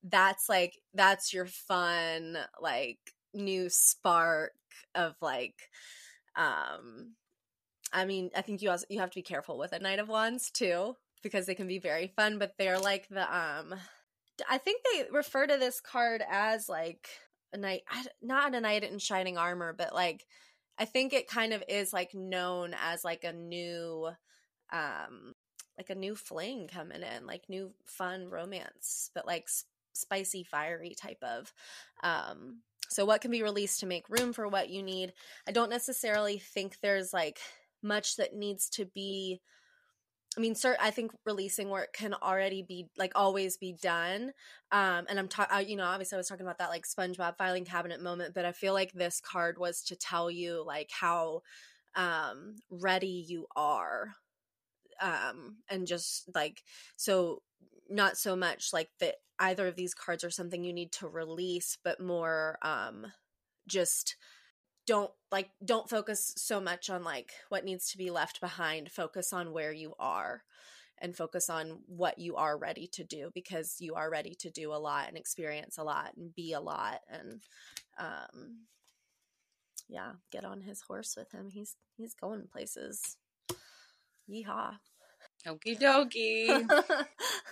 that's 0.05 0.49
like 0.49 0.79
that's 0.95 1.33
your 1.33 1.47
fun 1.47 2.37
like 2.61 2.99
new 3.35 3.69
spark 3.69 4.53
of 4.95 5.15
like 5.21 5.55
um 6.37 7.15
I 7.93 8.07
mean, 8.07 8.31
I 8.35 8.41
think 8.41 8.63
you 8.63 8.71
also 8.71 8.87
you 8.89 9.01
have 9.01 9.11
to 9.11 9.19
be 9.19 9.23
careful 9.23 9.59
with 9.59 9.73
a 9.73 9.79
Knight 9.79 9.99
of 9.99 10.09
Wands 10.09 10.51
too 10.51 10.97
because 11.23 11.47
they 11.47 11.55
can 11.55 11.67
be 11.67 11.79
very 11.79 12.13
fun, 12.17 12.39
but 12.39 12.55
they're 12.59 12.79
like 12.79 13.09
the 13.09 13.37
um 13.37 13.75
I 14.49 14.59
think 14.59 14.83
they 14.83 15.05
refer 15.11 15.47
to 15.47 15.57
this 15.57 15.81
card 15.81 16.23
as 16.29 16.69
like 16.69 17.09
a 17.53 17.59
knight 17.59 17.83
not 18.23 18.55
a 18.55 18.61
knight 18.61 18.83
in 18.85 18.99
shining 18.99 19.37
armor 19.37 19.75
but 19.77 19.95
like 19.95 20.25
i 20.79 20.87
think 20.87 21.13
it 21.13 21.29
kind 21.29 21.53
of 21.53 21.63
is 21.69 21.93
like 21.93 22.15
known 22.15 22.75
as 22.83 23.05
like 23.05 23.25
a 23.25 23.33
new 23.33 24.09
um 24.73 25.35
like 25.77 25.91
a 25.91 25.95
new 25.95 26.15
fling 26.15 26.67
coming 26.67 27.03
in 27.03 27.27
like 27.27 27.43
new 27.49 27.73
fun 27.85 28.27
romance 28.27 29.11
but 29.15 29.27
like 29.27 29.45
s- 29.45 29.65
spicy 29.93 30.43
fiery 30.43 30.95
type 30.99 31.23
of 31.23 31.53
um 32.03 32.63
so 32.93 33.07
what 33.07 33.23
can 33.23 33.31
be 33.31 33.43
released 33.43 33.81
to 33.81 33.87
make 33.87 34.09
room 34.11 34.35
for 34.35 34.47
what 34.47 34.69
you 34.69 34.83
need? 34.83 35.15
I 35.49 35.53
don't 35.53 35.71
necessarily 35.71 36.37
think 36.37 36.77
there's 36.81 37.13
like 37.13 37.39
much 37.83 38.17
that 38.17 38.35
needs 38.35 38.69
to 38.71 38.85
be 38.85 39.41
I 40.37 40.41
mean, 40.41 40.55
cert, 40.55 40.77
I 40.81 40.91
think 40.91 41.13
releasing 41.27 41.69
work 41.69 41.93
can 41.93 42.15
already 42.15 42.63
be 42.63 42.87
like 42.97 43.13
always 43.15 43.59
be 43.59 43.75
done. 43.81 44.33
Um, 44.71 45.07
and 45.09 45.19
I'm 45.19 45.29
talking, 45.29 45.69
you 45.69 45.77
know, 45.77 45.85
obviously 45.85 46.17
I 46.17 46.19
was 46.19 46.29
talking 46.29 46.47
about 46.47 46.59
that 46.59 46.71
like 46.71 46.87
SpongeBob 46.87 47.37
filing 47.37 47.65
cabinet 47.65 48.01
moment, 48.01 48.35
but 48.35 48.45
I 48.45 48.53
feel 48.53 48.73
like 48.73 48.93
this 48.93 49.21
card 49.21 49.59
was 49.59 49.83
to 49.85 49.97
tell 49.97 50.31
you 50.31 50.65
like 50.67 50.91
how 50.91 51.43
um, 51.95 52.57
ready 52.71 53.25
you 53.29 53.47
are, 53.57 54.15
um, 55.01 55.59
and 55.69 55.87
just 55.87 56.31
like 56.35 56.63
so 56.97 57.43
not 57.91 58.17
so 58.17 58.35
much 58.35 58.73
like 58.73 58.89
that 59.01 59.17
either 59.39 59.67
of 59.67 59.77
these 59.77 59.93
cards 59.95 60.25
are 60.25 60.31
something 60.31 60.65
you 60.65 60.73
need 60.73 60.93
to 60.93 61.09
release, 61.09 61.77
but 61.85 62.01
more 62.01 62.59
um, 62.63 63.07
just 63.67 64.17
don't 64.87 65.11
like 65.31 65.51
don't 65.65 65.89
focus 65.89 66.35
so 66.37 66.61
much 66.61 66.91
on 66.91 67.05
like 67.05 67.33
what 67.49 67.65
needs 67.65 67.91
to 67.91 67.99
be 67.99 68.11
left 68.11 68.41
behind. 68.41 68.91
Focus 68.91 69.33
on 69.33 69.53
where 69.53 69.73
you 69.73 69.95
are 69.99 70.43
and 70.99 71.17
focus 71.17 71.51
on 71.51 71.81
what 71.87 72.19
you 72.19 72.37
are 72.37 72.57
ready 72.57 72.87
to 72.87 73.05
do 73.05 73.31
because 73.35 73.77
you 73.81 73.95
are 73.95 74.11
ready 74.11 74.35
to 74.39 74.51
do 74.51 74.73
a 74.73 74.79
lot 74.79 75.09
and 75.09 75.17
experience 75.17 75.77
a 75.79 75.83
lot 75.83 76.13
and 76.17 76.35
be 76.35 76.53
a 76.53 76.61
lot 76.61 77.01
and 77.09 77.43
um 77.99 78.61
yeah 79.89 80.13
get 80.31 80.45
on 80.45 80.61
his 80.61 80.83
horse 80.83 81.15
with 81.17 81.31
him. 81.33 81.49
He's 81.51 81.77
he's 81.97 82.15
going 82.15 82.47
places. 82.51 83.17
Yeehaw. 84.31 84.77
Okie 85.47 85.79
dokie. 85.81 86.69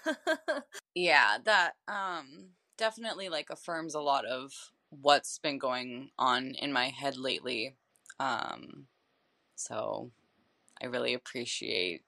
yeah, 0.94 1.38
that 1.44 1.72
um 1.88 2.50
definitely 2.78 3.28
like 3.28 3.50
affirms 3.50 3.94
a 3.94 4.00
lot 4.00 4.24
of 4.24 4.52
what's 4.90 5.38
been 5.38 5.58
going 5.58 6.10
on 6.18 6.52
in 6.58 6.72
my 6.72 6.88
head 6.88 7.16
lately. 7.16 7.74
Um 8.18 8.86
so 9.56 10.10
I 10.82 10.86
really 10.86 11.14
appreciate 11.14 12.02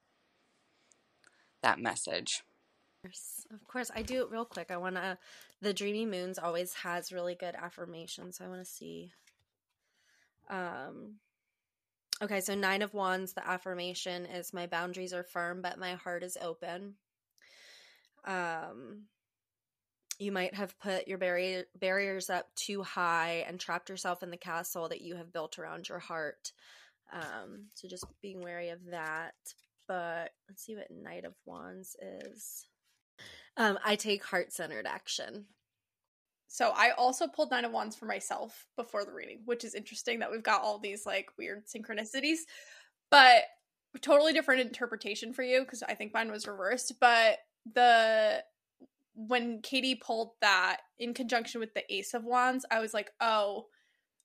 that 1.63 1.79
message. 1.79 2.43
of 3.05 3.67
course 3.67 3.91
i 3.97 4.03
do 4.03 4.23
it 4.23 4.31
real 4.31 4.45
quick 4.45 4.71
i 4.71 4.77
want 4.77 4.95
to 4.95 5.19
the 5.61 5.75
dreamy 5.75 6.07
moons 6.07 6.39
always 6.39 6.73
has 6.75 7.13
really 7.13 7.35
good 7.35 7.55
affirmations 7.57 8.41
i 8.41 8.47
want 8.47 8.61
to 8.61 8.65
see 8.71 9.11
um 10.49 11.17
okay 12.23 12.41
so 12.41 12.55
nine 12.55 12.81
of 12.81 12.95
wands 12.95 13.33
the 13.33 13.49
affirmation 13.49 14.25
is 14.27 14.53
my 14.53 14.67
boundaries 14.67 15.13
are 15.13 15.25
firm 15.25 15.61
but 15.61 15.79
my 15.79 15.95
heart 15.95 16.23
is 16.23 16.37
open 16.41 16.95
um 18.25 19.03
you 20.23 20.33
might 20.33 20.55
have 20.55 20.79
put 20.79 21.09
your 21.09 21.19
barrier 21.19 21.65
barriers 21.79 22.31
up 22.31 22.47
too 22.55 22.83
high 22.83 23.45
and 23.47 23.59
trapped 23.59 23.89
yourself 23.89 24.23
in 24.23 24.31
the 24.31 24.37
castle 24.37 24.89
that 24.89 25.01
you 25.01 25.17
have 25.17 25.33
built 25.33 25.59
around 25.59 25.89
your 25.89 25.99
heart 25.99 26.53
um 27.13 27.67
so 27.75 27.89
just 27.89 28.07
being 28.23 28.41
wary 28.41 28.71
of 28.71 28.79
that 28.91 29.35
but 29.89 30.31
let's 30.49 30.65
see 30.65 30.77
what 30.77 30.91
knight 30.91 31.25
of 31.25 31.35
wands 31.45 31.97
is 32.01 32.67
um, 33.57 33.79
I 33.85 33.97
take 33.97 34.25
heart 34.25 34.53
centered 34.53 34.87
action. 34.87 35.47
So 36.49 36.73
I 36.75 36.91
also 36.91 37.27
pulled 37.27 37.51
Nine 37.51 37.65
of 37.65 37.73
Wands 37.73 37.97
for 37.97 38.07
myself 38.07 38.67
before 38.77 39.05
the 39.05 39.13
reading, 39.13 39.41
which 39.45 39.65
is 39.65 39.75
interesting 39.75 40.19
that 40.19 40.31
we've 40.31 40.43
got 40.43 40.63
all 40.63 40.79
these 40.79 41.07
like 41.07 41.31
weird 41.39 41.65
synchronicities, 41.67 42.41
but 43.11 43.45
totally 44.01 44.33
different 44.33 44.61
interpretation 44.61 45.33
for 45.33 45.43
you 45.43 45.61
because 45.61 45.83
I 45.83 45.95
think 45.95 46.13
mine 46.13 46.31
was 46.31 46.47
reversed. 46.47 46.95
But 47.01 47.39
the 47.75 48.43
when 49.15 49.61
Katie 49.63 49.95
pulled 49.95 50.33
that 50.41 50.79
in 50.99 51.15
conjunction 51.15 51.61
with 51.61 51.75
the 51.75 51.85
Ace 51.93 52.15
of 52.15 52.25
Wands, 52.25 52.65
I 52.71 52.81
was 52.81 52.95
like, 52.95 53.11
oh, 53.21 53.67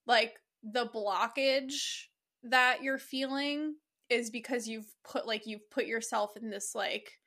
like 0.06 0.36
the 0.64 0.88
blockage 0.88 2.06
that 2.44 2.82
you're 2.82 2.98
feeling 2.98 3.76
is 4.10 4.30
because 4.30 4.68
you've 4.68 4.94
put 5.04 5.28
like 5.28 5.46
you've 5.46 5.70
put 5.70 5.86
yourself 5.86 6.38
in 6.38 6.50
this 6.50 6.74
like 6.74 7.20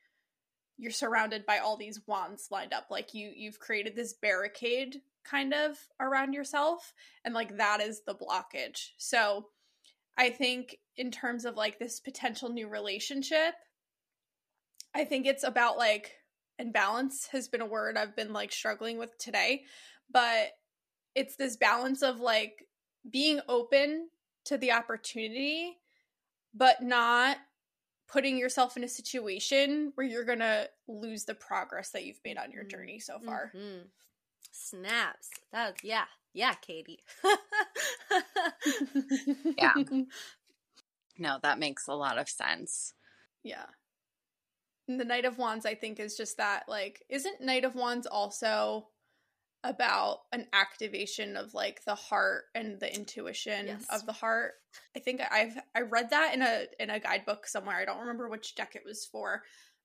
you're 0.77 0.91
surrounded 0.91 1.45
by 1.45 1.59
all 1.59 1.77
these 1.77 2.01
wands 2.07 2.47
lined 2.49 2.73
up 2.73 2.87
like 2.89 3.13
you 3.13 3.31
you've 3.35 3.59
created 3.59 3.95
this 3.95 4.13
barricade 4.13 5.01
kind 5.23 5.53
of 5.53 5.77
around 5.99 6.33
yourself 6.33 6.93
and 7.23 7.35
like 7.35 7.57
that 7.57 7.81
is 7.81 8.01
the 8.05 8.15
blockage. 8.15 8.89
So 8.97 9.47
i 10.17 10.29
think 10.29 10.77
in 10.97 11.11
terms 11.11 11.45
of 11.45 11.55
like 11.55 11.77
this 11.77 11.99
potential 11.99 12.49
new 12.49 12.67
relationship 12.67 13.53
i 14.93 15.05
think 15.05 15.25
it's 15.25 15.43
about 15.43 15.77
like 15.77 16.11
and 16.61 16.71
balance 16.71 17.27
has 17.27 17.47
been 17.47 17.61
a 17.61 17.65
word 17.65 17.97
i've 17.97 18.15
been 18.15 18.31
like 18.31 18.51
struggling 18.51 18.97
with 18.97 19.17
today 19.17 19.63
but 20.11 20.51
it's 21.15 21.35
this 21.35 21.57
balance 21.57 22.01
of 22.03 22.19
like 22.19 22.67
being 23.09 23.41
open 23.49 24.07
to 24.45 24.57
the 24.57 24.71
opportunity 24.71 25.77
but 26.53 26.81
not 26.81 27.37
putting 28.07 28.37
yourself 28.37 28.77
in 28.77 28.83
a 28.83 28.87
situation 28.89 29.91
where 29.95 30.05
you're 30.05 30.25
gonna 30.25 30.67
lose 30.87 31.23
the 31.25 31.33
progress 31.33 31.89
that 31.91 32.05
you've 32.05 32.19
made 32.25 32.37
on 32.37 32.51
your 32.51 32.65
Mhm. 32.65 32.69
journey 32.69 32.99
so 32.99 33.19
far. 33.19 33.51
Mhm. 33.55 33.89
Snaps. 34.51 35.29
That 35.53 35.81
yeah, 35.83 36.05
yeah, 36.33 36.53
Katie. 36.55 37.03
Yeah. 39.57 39.73
No, 41.17 41.37
that 41.43 41.59
makes 41.59 41.87
a 41.87 41.93
lot 41.93 42.17
of 42.17 42.27
sense. 42.29 42.93
yeah. 43.43 43.65
The 44.97 45.05
Knight 45.05 45.25
of 45.25 45.37
Wands, 45.37 45.65
I 45.65 45.75
think, 45.75 45.99
is 45.99 46.15
just 46.15 46.37
that 46.37 46.63
like, 46.67 47.03
isn't 47.09 47.41
Knight 47.41 47.65
of 47.65 47.75
Wands 47.75 48.07
also 48.07 48.87
about 49.63 50.19
an 50.31 50.47
activation 50.53 51.37
of 51.37 51.53
like 51.53 51.83
the 51.85 51.93
heart 51.95 52.45
and 52.55 52.79
the 52.79 52.93
intuition 52.93 53.67
Yes. 53.67 53.85
of 53.89 54.05
the 54.05 54.11
heart? 54.13 54.53
I 54.95 54.99
think 54.99 55.21
I've 55.31 55.55
I 55.75 55.81
read 55.81 56.09
that 56.11 56.33
in 56.33 56.41
a 56.41 56.65
in 56.79 56.89
a 56.89 56.99
guidebook 56.99 57.45
somewhere. 57.47 57.75
I 57.75 57.85
don't 57.85 57.99
remember 57.99 58.27
which 58.29 58.55
deck 58.55 58.75
it 58.75 58.83
was 58.85 59.05
for. 59.05 59.43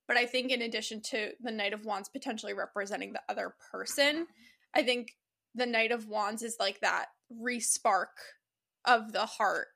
But 0.09 0.17
I 0.17 0.27
think 0.27 0.53
in 0.53 0.63
addition 0.63 1.03
to 1.11 1.33
the 1.41 1.51
Knight 1.51 1.73
of 1.73 1.85
Wands 1.85 2.09
potentially 2.09 2.55
representing 2.55 3.13
the 3.13 3.23
other 3.29 3.55
person, 3.73 4.29
I 4.73 4.83
think 4.85 5.17
the 5.55 5.67
Knight 5.67 5.91
of 5.91 6.07
Wands 6.09 6.43
is 6.43 6.57
like 6.61 6.81
that 6.81 7.07
respark 7.33 8.15
of 8.85 9.13
the 9.13 9.27
heart 9.27 9.67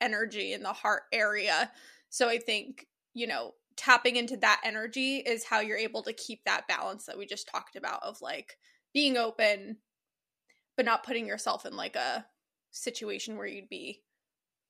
energy 0.00 0.52
in 0.54 0.62
the 0.62 0.72
heart 0.72 1.02
area. 1.12 1.70
So 2.08 2.28
I 2.28 2.38
think, 2.38 2.86
you 3.12 3.26
know, 3.26 3.52
tapping 3.76 4.16
into 4.16 4.36
that 4.36 4.60
energy 4.64 5.16
is 5.16 5.44
how 5.44 5.60
you're 5.60 5.76
able 5.76 6.02
to 6.02 6.12
keep 6.12 6.44
that 6.44 6.68
balance 6.68 7.06
that 7.06 7.18
we 7.18 7.26
just 7.26 7.48
talked 7.48 7.76
about 7.76 8.02
of 8.02 8.20
like 8.22 8.56
being 8.92 9.16
open 9.16 9.78
but 10.76 10.84
not 10.84 11.04
putting 11.04 11.26
yourself 11.26 11.66
in 11.66 11.76
like 11.76 11.96
a 11.96 12.24
situation 12.70 13.36
where 13.36 13.46
you'd 13.46 13.68
be 13.68 14.02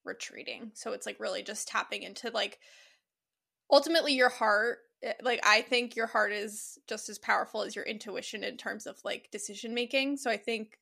retreating. 0.04 0.70
So 0.74 0.92
it's 0.92 1.06
like 1.06 1.18
really 1.18 1.42
just 1.42 1.68
tapping 1.68 2.02
into 2.02 2.30
like 2.30 2.58
ultimately 3.70 4.12
your 4.12 4.28
heart 4.28 4.78
eh, 5.02 5.14
like 5.22 5.40
I 5.44 5.62
think 5.62 5.96
your 5.96 6.06
heart 6.06 6.32
is 6.32 6.78
just 6.88 7.08
as 7.08 7.18
powerful 7.18 7.62
as 7.62 7.74
your 7.74 7.84
intuition 7.84 8.44
in 8.44 8.56
terms 8.56 8.86
of 8.86 8.96
like 9.04 9.30
decision 9.32 9.74
making. 9.74 10.18
So 10.18 10.30
I 10.30 10.36
think 10.36 10.78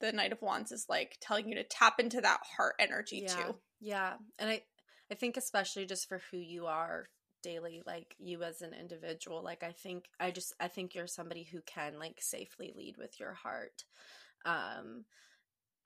the 0.00 0.12
Knight 0.12 0.32
of 0.32 0.42
Wands 0.42 0.72
is 0.72 0.86
like 0.88 1.16
telling 1.20 1.48
you 1.48 1.54
to 1.54 1.64
tap 1.64 2.00
into 2.00 2.20
that 2.20 2.40
heart 2.56 2.74
energy 2.78 3.24
yeah. 3.26 3.34
too. 3.34 3.54
Yeah. 3.80 4.14
And 4.38 4.50
I 4.50 4.62
I 5.10 5.14
think 5.14 5.36
especially 5.36 5.86
just 5.86 6.08
for 6.08 6.20
who 6.30 6.38
you 6.38 6.66
are 6.66 7.08
Dailey, 7.44 7.82
like 7.86 8.14
you 8.18 8.42
as 8.42 8.62
an 8.62 8.72
individual, 8.78 9.42
like 9.42 9.62
I 9.62 9.72
think 9.72 10.06
I 10.18 10.30
just 10.30 10.54
I 10.60 10.68
think 10.68 10.94
you're 10.94 11.06
somebody 11.06 11.44
who 11.44 11.60
can 11.66 11.98
like 11.98 12.18
safely 12.20 12.72
lead 12.76 12.96
with 12.96 13.18
your 13.20 13.34
heart. 13.34 13.84
Um 14.44 15.04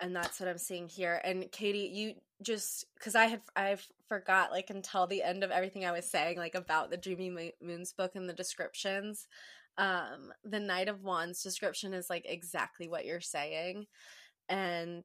and 0.00 0.14
that's 0.14 0.38
what 0.38 0.48
I'm 0.48 0.58
seeing 0.58 0.88
here. 0.88 1.20
And 1.24 1.50
Katie, 1.50 1.90
you 1.92 2.14
just 2.42 2.86
because 2.94 3.14
I 3.14 3.26
had 3.26 3.42
I 3.56 3.76
forgot 4.08 4.52
like 4.52 4.70
until 4.70 5.06
the 5.06 5.22
end 5.22 5.42
of 5.42 5.50
everything 5.50 5.84
I 5.84 5.92
was 5.92 6.06
saying 6.06 6.38
like 6.38 6.54
about 6.54 6.90
the 6.90 6.96
Dreamy 6.96 7.30
Mo- 7.30 7.50
Moons 7.66 7.92
book 7.92 8.12
and 8.14 8.28
the 8.28 8.34
descriptions. 8.34 9.26
Um, 9.76 10.32
the 10.44 10.60
Knight 10.60 10.88
of 10.88 11.02
Wands 11.02 11.42
description 11.42 11.94
is 11.94 12.10
like 12.10 12.24
exactly 12.26 12.88
what 12.88 13.04
you're 13.04 13.20
saying, 13.20 13.86
and 14.48 15.04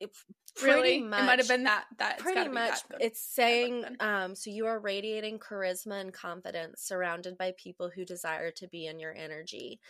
it 0.00 0.10
pretty 0.56 0.74
Really? 0.74 1.00
much 1.00 1.20
it 1.20 1.24
might 1.24 1.38
have 1.38 1.48
been 1.48 1.64
that 1.64 1.84
that 1.98 2.18
pretty 2.18 2.48
much 2.48 2.86
that 2.88 3.00
it's 3.00 3.20
saying 3.20 3.84
um 4.00 4.34
so 4.34 4.50
you 4.50 4.66
are 4.66 4.80
radiating 4.80 5.38
charisma 5.38 6.00
and 6.00 6.12
confidence 6.12 6.82
surrounded 6.82 7.38
by 7.38 7.52
people 7.56 7.90
who 7.94 8.04
desire 8.04 8.50
to 8.52 8.66
be 8.68 8.86
in 8.86 8.98
your 8.98 9.14
energy. 9.14 9.80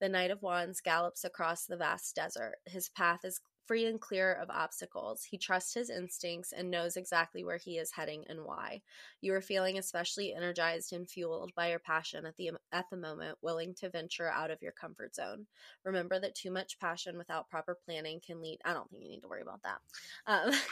The 0.00 0.08
knight 0.08 0.30
of 0.30 0.42
wands 0.42 0.80
gallops 0.80 1.24
across 1.24 1.64
the 1.64 1.76
vast 1.76 2.14
desert. 2.14 2.56
His 2.66 2.88
path 2.90 3.24
is 3.24 3.40
free 3.66 3.86
and 3.86 4.00
clear 4.00 4.32
of 4.32 4.48
obstacles. 4.50 5.24
He 5.24 5.38
trusts 5.38 5.74
his 5.74 5.90
instincts 5.90 6.52
and 6.52 6.70
knows 6.70 6.96
exactly 6.96 7.44
where 7.44 7.58
he 7.58 7.78
is 7.78 7.92
heading 7.92 8.24
and 8.28 8.44
why. 8.44 8.82
You 9.20 9.34
are 9.34 9.40
feeling 9.40 9.78
especially 9.78 10.34
energized 10.34 10.92
and 10.92 11.08
fueled 11.08 11.52
by 11.54 11.70
your 11.70 11.78
passion 11.78 12.26
at 12.26 12.36
the 12.36 12.52
at 12.72 12.86
the 12.90 12.96
moment, 12.96 13.38
willing 13.42 13.74
to 13.76 13.90
venture 13.90 14.28
out 14.30 14.50
of 14.50 14.62
your 14.62 14.72
comfort 14.72 15.14
zone. 15.14 15.46
Remember 15.84 16.18
that 16.20 16.34
too 16.34 16.50
much 16.50 16.78
passion 16.78 17.18
without 17.18 17.48
proper 17.48 17.76
planning 17.84 18.20
can 18.24 18.40
lead. 18.40 18.58
I 18.64 18.72
don't 18.72 18.88
think 18.90 19.02
you 19.02 19.10
need 19.10 19.20
to 19.22 19.28
worry 19.28 19.42
about 19.42 19.62
that. 19.62 19.78
Um, 20.26 20.52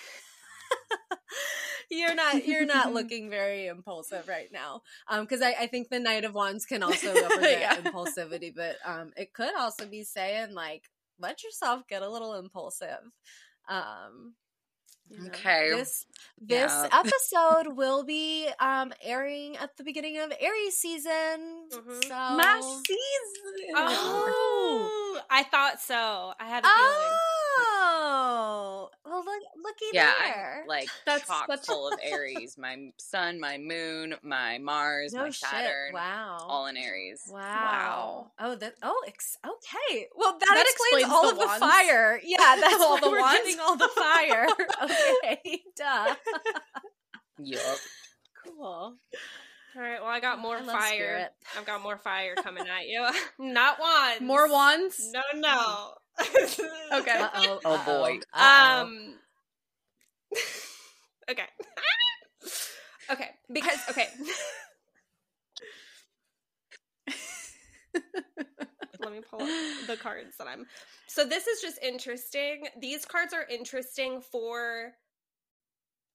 you're 1.90 2.14
not 2.14 2.46
you're 2.46 2.64
not 2.66 2.92
looking 2.94 3.28
very 3.30 3.66
impulsive 3.66 4.26
right 4.28 4.50
now 4.52 4.80
um 5.08 5.20
because 5.20 5.42
I, 5.42 5.50
I 5.60 5.66
think 5.66 5.88
the 5.90 6.00
knight 6.00 6.24
of 6.24 6.34
wands 6.34 6.64
can 6.64 6.82
also 6.82 7.12
represent 7.14 7.60
Yeah. 7.60 7.76
impulsivity 7.76 8.54
but 8.54 8.76
um 8.84 9.12
it 9.16 9.32
could 9.32 9.54
also 9.54 9.86
be 9.86 10.02
saying 10.02 10.54
like 10.54 10.84
let 11.18 11.42
yourself 11.42 11.82
get 11.88 12.02
a 12.02 12.08
little 12.10 12.34
impulsive 12.34 13.00
um 13.68 14.34
you 15.08 15.22
know, 15.22 15.28
Okay. 15.28 15.68
this 15.68 16.06
this 16.40 16.82
Yeah. 16.82 16.88
episode 16.92 17.76
will 17.76 18.04
be 18.04 18.48
um 18.60 18.92
airing 19.02 19.56
at 19.56 19.76
the 19.76 19.84
beginning 19.84 20.18
of 20.18 20.32
aries 20.40 20.76
season 20.76 21.68
Mhm. 21.70 22.08
so 22.08 22.86
season. 22.86 23.74
Oh, 23.76 25.20
I 25.30 25.42
thought 25.44 25.80
so. 25.80 26.34
I 26.38 26.46
had 26.48 26.64
a 26.64 26.68
feeling. 26.70 27.20
Oh 29.06 29.22
well 29.24 29.34
look 29.34 29.64
looky 29.64 29.84
Yeah, 29.92 30.12
there 30.18 30.60
I'm 30.62 30.68
like 30.68 30.88
That's- 31.06 31.26
chock 31.26 31.46
that's- 31.48 31.66
full 31.66 31.88
of 31.88 31.98
Aries. 32.02 32.56
My 32.58 32.76
sun, 32.98 33.38
my 33.40 33.58
moon, 33.58 34.14
my 34.22 34.58
Mars, 34.58 35.12
no 35.12 35.22
my 35.22 35.30
shit 35.30 35.48
Saturn, 35.48 35.92
wow 35.92 36.38
all 36.48 36.66
in 36.66 36.76
Aries. 36.76 37.22
Wow. 37.30 37.40
Wow. 37.40 38.30
Oh, 38.38 38.54
that. 38.56 38.74
Oh, 38.82 39.02
ex- 39.06 39.36
okay. 39.44 40.06
Well, 40.16 40.32
that, 40.38 40.46
That 40.46 40.66
explains, 40.68 41.04
explains 41.04 41.10
all 41.12 41.22
the 41.24 41.28
of 41.30 41.38
the 41.38 41.46
wands. 41.46 41.58
fire. 41.60 42.20
Yeah, 42.24 42.56
that's 42.60 42.74
All 42.74 42.82
all 42.82 42.96
the 42.96 43.02
the 43.06 43.10
we're 43.10 43.20
wands. 43.20 43.38
getting 43.44 43.60
all 43.60 43.76
the 43.76 43.88
fire. 43.88 44.46
okay, 44.82 45.62
duh. 45.76 46.14
Yup. 47.38 47.78
Cool. 48.44 48.56
All 48.64 48.96
right. 49.76 50.00
Well, 50.00 50.08
I 50.10 50.20
got 50.20 50.38
oh, 50.38 50.42
more 50.42 50.56
I 50.56 50.62
fire. 50.64 50.94
spirit. 50.94 51.32
I've 51.58 51.66
got 51.66 51.82
more 51.82 51.98
fire 51.98 52.34
coming 52.36 52.64
at 52.68 52.86
you. 52.86 53.06
Not 53.38 53.78
one. 53.80 54.26
More 54.26 54.50
wands? 54.50 55.10
No, 55.12 55.22
no. 55.34 55.48
Mm. 55.48 55.92
Okay. 56.20 57.18
Uh 57.18 57.28
oh. 57.34 57.60
Oh, 57.64 57.82
boy. 57.84 58.20
Um. 58.32 59.14
okay. 61.30 61.46
okay. 63.10 63.30
Because 63.52 63.78
okay. 63.90 64.08
Let 69.00 69.12
me 69.12 69.20
pull 69.28 69.42
up 69.42 69.48
the 69.86 69.96
cards 69.96 70.36
that 70.38 70.46
I'm. 70.46 70.66
So 71.08 71.24
this 71.24 71.46
is 71.46 71.60
just 71.60 71.78
interesting. 71.82 72.68
These 72.80 73.04
cards 73.04 73.32
are 73.34 73.44
interesting 73.50 74.20
for 74.20 74.92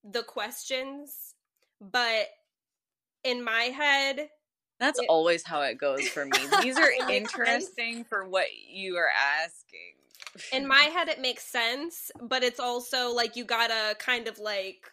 the 0.03 0.23
questions, 0.23 1.35
but 1.81 2.27
in 3.23 3.43
my 3.43 3.63
head, 3.63 4.29
That's 4.79 4.99
It- 4.99 5.05
always 5.09 5.43
how 5.45 5.61
it 5.61 5.77
goes 5.77 6.07
for 6.07 6.25
me. 6.25 6.37
These 6.61 6.77
are 6.77 6.89
It 6.91 7.05
makes 7.07 7.33
sense. 7.33 7.65
interesting 7.67 8.03
for 8.05 8.27
what 8.27 8.47
you 8.67 8.95
are 8.97 9.09
asking. 9.43 9.95
in 10.53 10.67
my 10.75 10.83
head 10.83 11.09
it 11.09 11.19
makes 11.19 11.43
sense, 11.45 12.11
but 12.21 12.43
it's 12.43 12.59
also 12.59 13.11
like 13.13 13.35
you 13.35 13.43
gotta 13.45 13.95
kind 13.99 14.27
of 14.27 14.39
like 14.39 14.91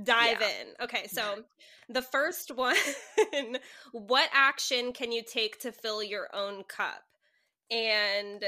dive 0.00 0.38
Yeah. 0.40 0.48
in. 0.60 0.84
Okay, 0.84 1.06
so 1.06 1.44
the 1.88 2.02
first 2.02 2.50
one 2.54 2.76
what 3.92 4.28
action 4.32 4.92
can 4.92 5.12
you 5.12 5.22
take 5.22 5.60
to 5.60 5.72
fill 5.72 6.02
your 6.02 6.28
own 6.34 6.64
cup? 6.64 7.02
And 7.70 8.44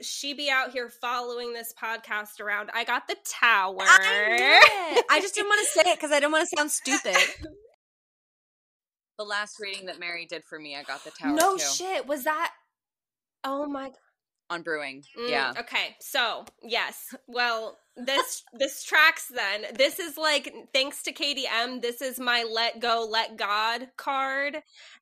she 0.00 0.32
be 0.34 0.48
out 0.50 0.70
here 0.72 0.88
following 0.88 1.52
this 1.52 1.74
podcast 1.80 2.40
around. 2.40 2.70
I 2.72 2.84
got 2.84 3.06
the 3.08 3.16
tower. 3.28 3.76
I. 3.80 5.02
I 5.10 5.20
just 5.20 5.34
didn't 5.34 5.48
want 5.48 5.60
to 5.60 5.66
say 5.82 5.90
it 5.90 5.96
because 5.98 6.10
I 6.12 6.18
didn't 6.20 6.32
want 6.32 6.48
to 6.48 6.56
sound 6.56 6.70
stupid. 6.70 7.16
The 9.18 9.24
last 9.24 9.58
reading 9.60 9.86
that 9.86 10.00
Mary 10.00 10.26
did 10.26 10.44
for 10.44 10.58
me, 10.58 10.76
I 10.76 10.82
got 10.82 11.04
the 11.04 11.10
tower 11.10 11.34
no 11.34 11.56
too. 11.56 11.64
shit. 11.64 12.06
Was 12.06 12.24
that 12.24 12.52
Oh 13.44 13.66
my 13.66 13.88
god 13.88 13.96
on 14.52 14.62
brewing. 14.62 15.02
Mm, 15.18 15.30
yeah. 15.30 15.52
Okay. 15.58 15.96
So 16.00 16.44
yes. 16.62 17.14
Well, 17.26 17.78
this 17.96 18.44
this 18.52 18.84
tracks 18.84 19.32
then. 19.34 19.64
This 19.76 19.98
is 19.98 20.16
like 20.16 20.52
thanks 20.72 21.02
to 21.04 21.12
KDM. 21.12 21.80
This 21.80 22.02
is 22.02 22.20
my 22.20 22.44
let 22.50 22.80
go, 22.80 23.06
let 23.10 23.36
God 23.36 23.88
card. 23.96 24.58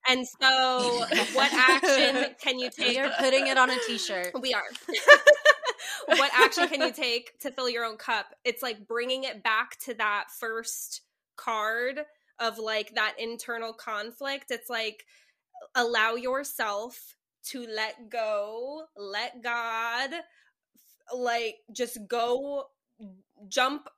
And 0.08 0.26
so, 0.26 1.04
what 1.34 1.52
action 1.52 2.34
can 2.42 2.58
you 2.58 2.70
take? 2.70 2.96
You're 2.96 3.10
putting 3.18 3.48
it 3.48 3.58
on 3.58 3.70
a 3.70 3.76
t-shirt. 3.86 4.32
We 4.40 4.54
are. 4.54 4.62
what 6.06 6.30
action 6.34 6.68
can 6.68 6.80
you 6.80 6.92
take 6.92 7.38
to 7.40 7.50
fill 7.50 7.68
your 7.68 7.84
own 7.84 7.96
cup? 7.96 8.26
It's 8.44 8.62
like 8.62 8.86
bringing 8.86 9.24
it 9.24 9.42
back 9.42 9.78
to 9.80 9.94
that 9.94 10.26
first 10.38 11.02
card 11.36 12.00
of 12.40 12.58
like 12.58 12.94
that 12.94 13.14
internal 13.18 13.72
conflict. 13.72 14.46
It's 14.50 14.70
like 14.70 15.04
allow 15.74 16.14
yourself 16.14 17.16
to 17.42 17.66
let 17.66 18.10
go, 18.10 18.84
let 18.96 19.42
God, 19.42 20.10
like 21.16 21.56
just 21.72 21.98
go 22.08 22.64
jump. 23.48 23.88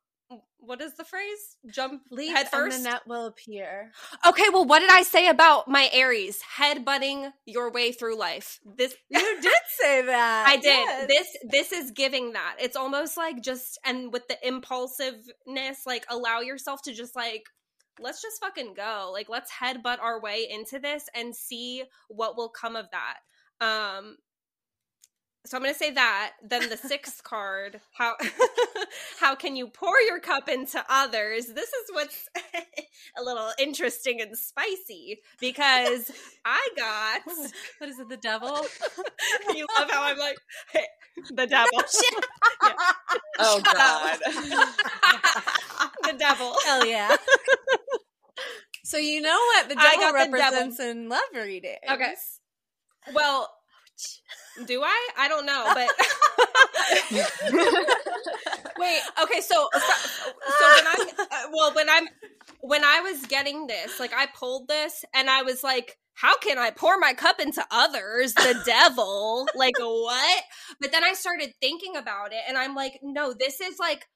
What 0.59 0.81
is 0.81 0.95
the 0.95 1.05
phrase? 1.05 1.57
Jump 1.71 2.03
Leap 2.11 2.35
head 2.35 2.43
and 2.45 2.49
first. 2.51 2.79
the 2.79 2.89
net 2.89 3.03
will 3.07 3.27
appear. 3.27 3.91
Okay, 4.27 4.49
well, 4.51 4.65
what 4.65 4.79
did 4.79 4.89
I 4.91 5.03
say 5.03 5.29
about 5.29 5.69
my 5.69 5.91
Aries? 5.93 6.41
Head 6.41 6.85
butting 6.87 7.31
your 7.45 7.71
way 7.71 7.93
through 7.93 8.17
life. 8.17 8.59
This 8.65 8.95
You 9.11 9.41
did 9.43 9.53
say 9.69 10.03
that. 10.07 10.47
I 10.49 10.57
did. 10.57 10.65
Yes. 10.65 11.09
This 11.09 11.37
this 11.51 11.73
is 11.73 11.91
giving 11.91 12.33
that. 12.33 12.57
It's 12.61 12.77
almost 12.77 13.17
like 13.19 13.43
just 13.43 13.79
and 13.85 14.11
with 14.13 14.27
the 14.29 14.39
impulsiveness, 14.47 15.85
like 15.85 16.07
allow 16.09 16.41
yourself 16.41 16.81
to 16.83 16.95
just 16.95 17.15
like 17.15 17.45
let's 18.01 18.23
just 18.23 18.41
fucking 18.41 18.75
go. 18.75 19.11
Like 19.13 19.29
let's 19.29 19.51
headbutt 19.53 20.01
our 20.01 20.21
way 20.21 20.49
into 20.51 20.79
this 20.79 21.09
and 21.15 21.35
see 21.35 21.85
what 22.09 22.37
will 22.37 22.49
come 22.49 22.77
of 22.77 22.89
that. 22.91 23.19
Um 23.65 24.17
so 25.45 25.57
I'm 25.57 25.63
going 25.63 25.75
to 25.75 25.79
say 25.79 25.91
that. 25.91 26.33
Then 26.43 26.69
the 26.69 26.77
sixth 26.77 27.23
card, 27.25 27.81
how 27.93 28.15
how 29.21 29.35
can 29.35 29.57
you 29.57 29.69
pour 29.69 29.99
your 30.01 30.21
cup 30.21 30.49
into 30.49 30.85
others? 30.89 31.47
This 31.47 31.69
is 31.69 31.91
what's 31.93 32.29
a 33.19 33.23
little 33.23 33.51
interesting 33.59 34.21
and 34.21 34.37
spicy 34.37 35.21
because 35.41 36.11
I 36.45 36.69
got 36.77 37.23
What 37.79 37.91
is 37.91 37.99
it? 37.99 38.09
The 38.09 38.17
devil? 38.17 38.61
you 39.55 39.67
love 39.79 39.91
how 39.91 40.05
I'm 40.05 40.19
like 40.19 40.37
hey, 40.73 40.85
the 41.31 41.47
devil. 41.47 41.71
Oh 43.39 43.61
Shut 43.65 43.75
God. 43.75 44.19
the 46.05 46.19
devil. 46.19 46.55
Hell 46.65 46.87
yeah. 46.87 47.17
so 48.85 48.97
you 48.99 49.21
know 49.21 49.39
what 49.55 49.69
the 49.69 49.75
devil 49.75 50.01
got 50.01 50.13
the 50.13 50.37
devil. 50.39 50.41
represents 50.41 50.81
in 50.81 51.09
love 51.09 51.21
reading? 51.35 51.77
Okay. 51.91 52.15
Well, 53.15 53.49
do 54.67 54.83
I? 54.83 55.09
I 55.19 55.29
don't 55.29 55.47
know, 55.47 55.71
but 55.75 55.89
wait. 58.79 59.01
Okay, 59.23 59.41
so 59.41 59.69
so, 59.73 59.81
so 60.59 60.65
when 60.75 60.87
I'm 60.87 61.09
uh, 61.19 61.49
well, 61.53 61.75
when 61.75 61.89
I'm 61.89 62.09
when 62.61 62.85
I 62.85 63.01
was 63.01 63.27
getting 63.27 63.67
this, 63.67 63.99
like 64.01 64.13
I 64.15 64.27
pulled 64.27 64.69
this 64.69 65.05
and 65.15 65.29
I 65.31 65.43
was 65.43 65.63
like. 65.63 65.97
How 66.15 66.37
can 66.37 66.59
I 66.59 66.71
pour 66.71 66.99
my 66.99 67.15
cup 67.15 67.41
into 67.41 67.65
others? 67.71 68.35
The 68.35 68.61
devil. 68.67 69.47
Like, 69.55 69.79
what? 69.79 70.43
But 70.79 70.93
then 70.93 71.03
I 71.03 71.15
started 71.15 71.55
thinking 71.59 71.97
about 71.97 72.33
it 72.33 72.43
and 72.47 72.59
I'm 72.59 72.75
like, 72.75 73.01
no, 73.03 73.33
this 73.33 73.63
is 73.63 73.79
like, 73.81 74.07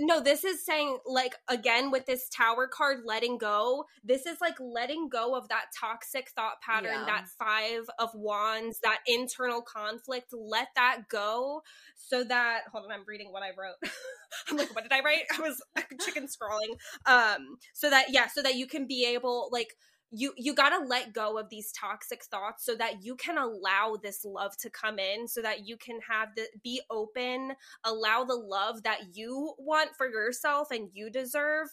no, 0.00 0.20
this 0.20 0.42
is 0.44 0.64
saying, 0.64 0.98
like, 1.06 1.34
again, 1.48 1.90
with 1.90 2.06
this 2.06 2.28
tower 2.28 2.66
card, 2.66 3.00
letting 3.04 3.36
go, 3.36 3.84
this 4.02 4.24
is 4.26 4.40
like 4.40 4.56
letting 4.58 5.08
go 5.08 5.34
of 5.36 5.48
that 5.48 5.66
toxic 5.78 6.30
thought 6.30 6.60
pattern, 6.62 6.92
Yeah. 6.92 7.04
that 7.06 7.28
five 7.38 7.82
of 7.98 8.10
wands, 8.14 8.80
that 8.80 9.00
internal 9.06 9.60
conflict. 9.62 10.32
Let 10.32 10.68
that 10.76 11.08
go 11.10 11.62
so 11.94 12.24
that, 12.24 12.62
hold 12.72 12.86
on, 12.86 12.92
I'm 12.92 13.04
reading 13.06 13.32
what 13.32 13.42
I 13.42 13.50
wrote. 13.50 13.76
I'm 14.48 14.56
like, 14.56 14.74
what 14.74 14.82
did 14.84 14.92
I 14.92 15.00
write? 15.00 15.24
I 15.36 15.40
was 15.40 15.60
chicken 16.04 16.26
scrolling. 16.26 16.78
Um, 17.06 17.58
so 17.74 17.90
that, 17.90 18.06
yeah, 18.10 18.28
so 18.28 18.42
that 18.42 18.54
you 18.54 18.66
can 18.66 18.86
be 18.86 19.06
able, 19.06 19.50
like, 19.52 19.76
you 20.14 20.32
you 20.36 20.54
got 20.54 20.70
to 20.70 20.84
let 20.84 21.14
go 21.14 21.38
of 21.38 21.48
these 21.48 21.72
toxic 21.72 22.22
thoughts 22.24 22.64
so 22.64 22.74
that 22.74 23.02
you 23.02 23.16
can 23.16 23.38
allow 23.38 23.96
this 24.02 24.24
love 24.24 24.56
to 24.58 24.68
come 24.68 24.98
in 24.98 25.26
so 25.26 25.40
that 25.40 25.66
you 25.66 25.76
can 25.76 25.98
have 26.08 26.28
the 26.36 26.46
be 26.62 26.82
open 26.90 27.52
allow 27.84 28.22
the 28.22 28.34
love 28.36 28.82
that 28.82 29.00
you 29.14 29.54
want 29.58 29.90
for 29.96 30.06
yourself 30.08 30.70
and 30.70 30.90
you 30.92 31.10
deserve 31.10 31.68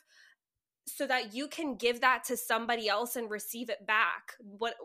so 0.90 1.08
that 1.08 1.34
you 1.34 1.48
can 1.48 1.76
give 1.76 2.02
that 2.02 2.24
to 2.26 2.38
somebody 2.38 2.90
else 2.90 3.16
and 3.16 3.30
receive 3.30 3.70
it 3.70 3.86
back. 3.86 4.34
What 4.40 4.76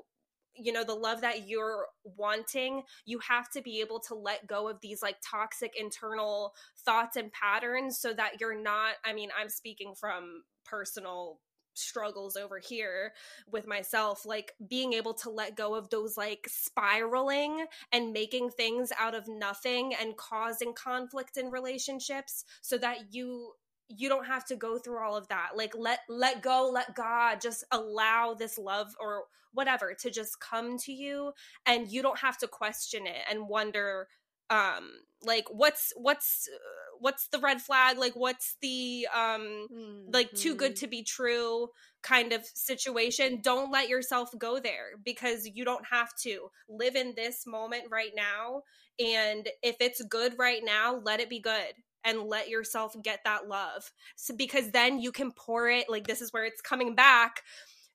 you 0.57 0.73
know 0.73 0.85
the 0.85 0.95
love 0.95 1.21
that 1.23 1.49
you're 1.49 1.87
wanting 2.05 2.85
you 3.07 3.19
have 3.19 3.51
to 3.51 3.61
be 3.61 3.81
able 3.81 3.99
to 3.99 4.15
let 4.15 4.47
go 4.47 4.69
of 4.69 4.81
these 4.81 5.03
like 5.03 5.17
toxic 5.29 5.73
internal 5.77 6.53
thoughts 6.85 7.17
and 7.17 7.33
patterns 7.33 7.99
so 7.99 8.13
that 8.13 8.41
you're 8.41 8.63
not 8.63 8.93
i 9.05 9.13
mean 9.13 9.31
i'm 9.37 9.49
speaking 9.49 9.95
from 9.99 10.45
personal 10.65 11.41
struggles 11.75 12.37
over 12.37 12.59
here 12.59 13.13
with 13.51 13.67
myself 13.67 14.25
like 14.25 14.53
being 14.69 14.93
able 14.93 15.15
to 15.15 15.31
let 15.31 15.57
go 15.57 15.75
of 15.75 15.91
those 15.91 16.17
like 16.17 16.47
spiraling 16.49 17.67
and 17.93 18.13
making 18.13 18.51
things 18.51 18.93
out 18.99 19.15
of 19.15 19.29
nothing 19.29 19.95
and 20.01 20.17
causing 20.17 20.73
conflict 20.73 21.37
in 21.37 21.51
relationships 21.51 22.45
so 22.61 22.79
that 22.79 23.13
you 23.13 23.53
you 23.89 24.09
don't 24.09 24.27
have 24.27 24.45
to 24.47 24.57
go 24.57 24.79
through 24.79 24.99
all 24.99 25.17
of 25.17 25.29
that. 25.29 25.51
Like 25.57 25.75
let 25.77 26.01
let 26.09 26.43
go 26.43 26.71
let 26.73 26.95
god 26.95 27.41
just 27.41 27.65
allow 27.71 28.35
this 28.35 28.59
love 28.59 28.95
or 28.99 29.25
whatever 29.53 29.95
to 30.01 30.11
just 30.11 30.41
come 30.41 30.77
to 30.79 30.93
you 30.93 31.33
and 31.65 31.91
you 31.91 32.03
don't 32.03 32.19
have 32.19 32.37
to 32.39 32.49
question 32.49 33.07
it 33.07 33.23
and 33.31 33.49
wonder 33.49 34.09
um 34.51 34.91
like 35.25 35.47
what's 35.51 35.93
what's 35.97 36.49
uh, 36.53 36.59
what's 37.01 37.29
the 37.29 37.39
red 37.39 37.61
flag 37.61 37.99
like 37.99 38.15
what's 38.15 38.57
the 38.61 39.07
um 39.15 39.67
mm-hmm. 39.73 40.11
like 40.13 40.31
too 40.33 40.55
good 40.55 40.73
mm-hmm. 40.73 40.85
to 40.85 40.87
be 40.87 41.03
true 41.03 41.69
kind 42.03 42.33
of 42.33 42.45
situation 42.45 43.41
don't 43.43 43.71
let 43.71 43.89
yourself 43.89 44.31
go 44.39 44.59
there 44.59 44.91
because 45.05 45.49
you 45.55 45.65
don't 45.65 45.87
have 45.91 46.15
to 46.17 46.49
live 46.69 46.95
in 46.95 47.15
this 47.17 47.47
moment 47.47 47.85
right 47.91 48.13
now 48.15 48.63
and 48.99 49.49
if 49.63 49.77
it's 49.81 50.03
good 50.05 50.35
right 50.39 50.63
now 50.65 51.01
let 51.05 51.21
it 51.21 51.31
be 51.31 51.41
good 51.41 51.75
and 52.05 52.21
let 52.23 52.51
yourself 52.51 52.95
get 53.03 53.21
that 53.25 53.49
love 53.49 53.91
so 54.17 54.37
because 54.37 54.71
then 54.71 55.01
you 55.01 55.11
can 55.11 55.33
pour 55.33 55.69
it 55.69 55.89
like 55.89 56.07
this 56.07 56.21
is 56.21 56.33
where 56.33 56.45
it's 56.45 56.61
coming 56.61 56.95
back 56.95 57.41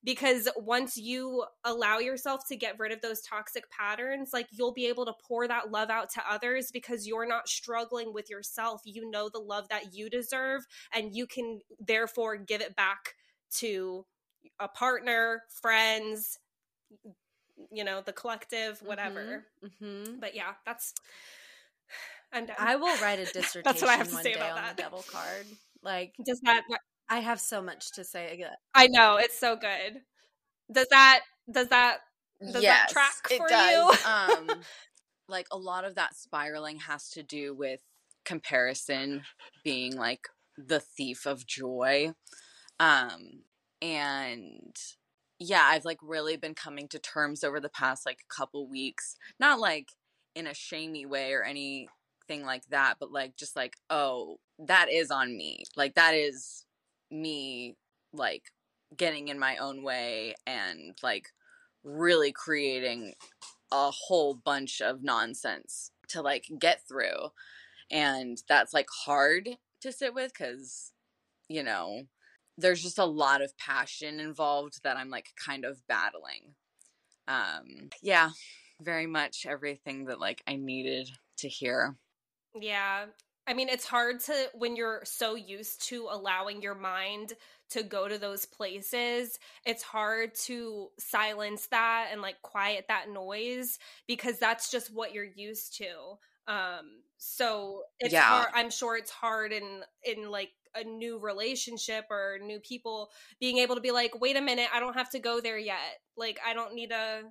because 0.03 0.47
once 0.55 0.97
you 0.97 1.43
allow 1.63 1.97
yourself 1.97 2.47
to 2.47 2.55
get 2.55 2.79
rid 2.79 2.91
of 2.91 3.01
those 3.01 3.21
toxic 3.21 3.69
patterns 3.69 4.29
like 4.33 4.47
you'll 4.51 4.73
be 4.73 4.85
able 4.85 5.05
to 5.05 5.13
pour 5.27 5.47
that 5.47 5.71
love 5.71 5.89
out 5.89 6.09
to 6.09 6.21
others 6.29 6.71
because 6.71 7.05
you're 7.05 7.27
not 7.27 7.47
struggling 7.47 8.13
with 8.13 8.29
yourself 8.29 8.81
you 8.85 9.09
know 9.09 9.29
the 9.29 9.39
love 9.39 9.67
that 9.69 9.93
you 9.93 10.09
deserve 10.09 10.65
and 10.93 11.15
you 11.15 11.27
can 11.27 11.59
therefore 11.79 12.38
give 12.38 12.62
it 12.62 12.75
back 12.75 13.15
to 13.51 14.05
a 14.59 14.67
partner 14.67 15.43
friends 15.49 16.38
you 17.71 17.83
know 17.83 18.01
the 18.01 18.13
collective 18.13 18.81
whatever 18.83 19.45
mm-hmm. 19.63 19.85
Mm-hmm. 19.85 20.19
but 20.19 20.35
yeah 20.35 20.53
that's 20.65 20.93
I'm 22.31 22.45
done. 22.45 22.55
I 22.59 22.75
will 22.75 22.95
write 23.01 23.17
a 23.17 23.25
dissertation 23.25 23.62
that's 23.65 23.81
what 23.81 23.89
I 23.89 23.95
have 23.95 24.09
to 24.09 24.15
say 24.15 24.33
about 24.33 24.55
that. 24.55 24.77
devil 24.77 25.03
card 25.12 25.45
like 25.81 26.13
does 26.25 26.39
that 26.41 26.63
I 27.09 27.19
have 27.19 27.39
so 27.39 27.61
much 27.61 27.91
to 27.93 28.03
say. 28.03 28.43
I 28.73 28.87
know 28.87 29.17
it's 29.17 29.39
so 29.39 29.55
good. 29.55 30.01
Does 30.71 30.87
that 30.91 31.21
does 31.51 31.67
that 31.69 31.99
does 32.39 32.61
yes, 32.61 32.93
that 32.93 32.93
track 32.93 33.37
for 33.37 33.49
you? 33.49 33.91
um, 34.07 34.61
like 35.27 35.47
a 35.51 35.57
lot 35.57 35.85
of 35.85 35.95
that 35.95 36.15
spiraling 36.15 36.79
has 36.79 37.09
to 37.09 37.23
do 37.23 37.53
with 37.53 37.81
comparison 38.25 39.23
being 39.63 39.95
like 39.95 40.27
the 40.57 40.79
thief 40.79 41.25
of 41.25 41.47
joy. 41.47 42.13
Um, 42.79 43.43
and 43.81 44.75
yeah, 45.39 45.63
I've 45.65 45.85
like 45.85 45.99
really 46.01 46.37
been 46.37 46.53
coming 46.53 46.87
to 46.89 46.99
terms 46.99 47.43
over 47.43 47.59
the 47.59 47.69
past 47.69 48.05
like 48.05 48.19
a 48.21 48.33
couple 48.33 48.69
weeks, 48.69 49.15
not 49.39 49.59
like 49.59 49.89
in 50.35 50.47
a 50.47 50.53
shamey 50.53 51.05
way 51.05 51.33
or 51.33 51.43
anything 51.43 52.45
like 52.45 52.65
that, 52.69 52.95
but 52.99 53.11
like 53.11 53.35
just 53.35 53.55
like, 53.55 53.75
oh, 53.89 54.37
that 54.59 54.91
is 54.91 55.11
on 55.11 55.35
me. 55.35 55.63
Like 55.75 55.95
that 55.95 56.13
is 56.13 56.65
me 57.11 57.75
like 58.13 58.43
getting 58.95 59.27
in 59.27 59.39
my 59.39 59.57
own 59.57 59.83
way 59.83 60.35
and 60.47 60.97
like 61.03 61.27
really 61.83 62.31
creating 62.31 63.13
a 63.71 63.91
whole 63.91 64.33
bunch 64.33 64.81
of 64.81 65.03
nonsense 65.03 65.91
to 66.09 66.21
like 66.21 66.45
get 66.59 66.81
through. 66.87 67.29
And 67.91 68.41
that's 68.47 68.73
like 68.73 68.87
hard 69.05 69.49
to 69.81 69.91
sit 69.91 70.13
with 70.13 70.33
cuz 70.33 70.91
you 71.47 71.63
know 71.63 72.03
there's 72.57 72.83
just 72.83 72.99
a 72.99 73.05
lot 73.05 73.41
of 73.41 73.57
passion 73.57 74.19
involved 74.19 74.83
that 74.83 74.97
I'm 74.97 75.09
like 75.09 75.29
kind 75.43 75.65
of 75.65 75.85
battling. 75.87 76.55
Um 77.27 77.89
yeah 78.01 78.31
very 78.81 79.07
much 79.07 79.45
everything 79.45 80.05
that 80.05 80.19
like 80.19 80.41
I 80.47 80.55
needed 80.55 81.09
to 81.37 81.47
hear. 81.47 81.97
Yeah 82.59 83.05
I 83.49 83.53
mean, 83.53 83.67
it's 83.67 83.88
hard 83.88 84.19
to 84.21 84.33
when 84.53 84.75
you're 84.75 85.01
so 85.05 85.33
used 85.33 85.81
to 85.88 86.07
allowing 86.12 86.62
your 86.62 86.75
mind 86.75 87.33
to 87.71 87.81
go 87.81 88.07
to 88.07 88.19
those 88.19 88.45
places, 88.45 89.39
it's 89.65 89.81
hard 89.81 90.35
to 90.45 90.89
silence 90.99 91.65
that 91.67 92.09
and 92.12 92.21
like 92.21 92.39
quiet 92.43 92.85
that 92.89 93.09
noise 93.09 93.79
because 94.07 94.38
that's 94.38 94.69
just 94.69 94.93
what 94.93 95.13
you're 95.15 95.23
used 95.23 95.77
to. 95.77 95.88
Um 96.47 97.01
so 97.17 97.81
it's 97.99 98.13
yeah. 98.13 98.21
hard 98.21 98.49
I'm 98.53 98.69
sure 98.69 98.95
it's 98.95 99.12
hard 99.12 99.51
in 99.51 99.81
in 100.03 100.29
like 100.29 100.51
a 100.75 100.83
new 100.83 101.17
relationship 101.17 102.05
or 102.12 102.38
new 102.39 102.59
people 102.59 103.09
being 103.39 103.57
able 103.57 103.73
to 103.73 103.81
be 103.81 103.89
like, 103.91 104.21
"Wait 104.21 104.38
a 104.38 104.41
minute, 104.41 104.69
I 104.71 104.79
don't 104.79 104.93
have 104.93 105.09
to 105.12 105.19
go 105.19 105.41
there 105.41 105.57
yet. 105.57 105.99
Like 106.15 106.39
I 106.45 106.53
don't 106.53 106.75
need 106.75 106.91
to 106.91 107.23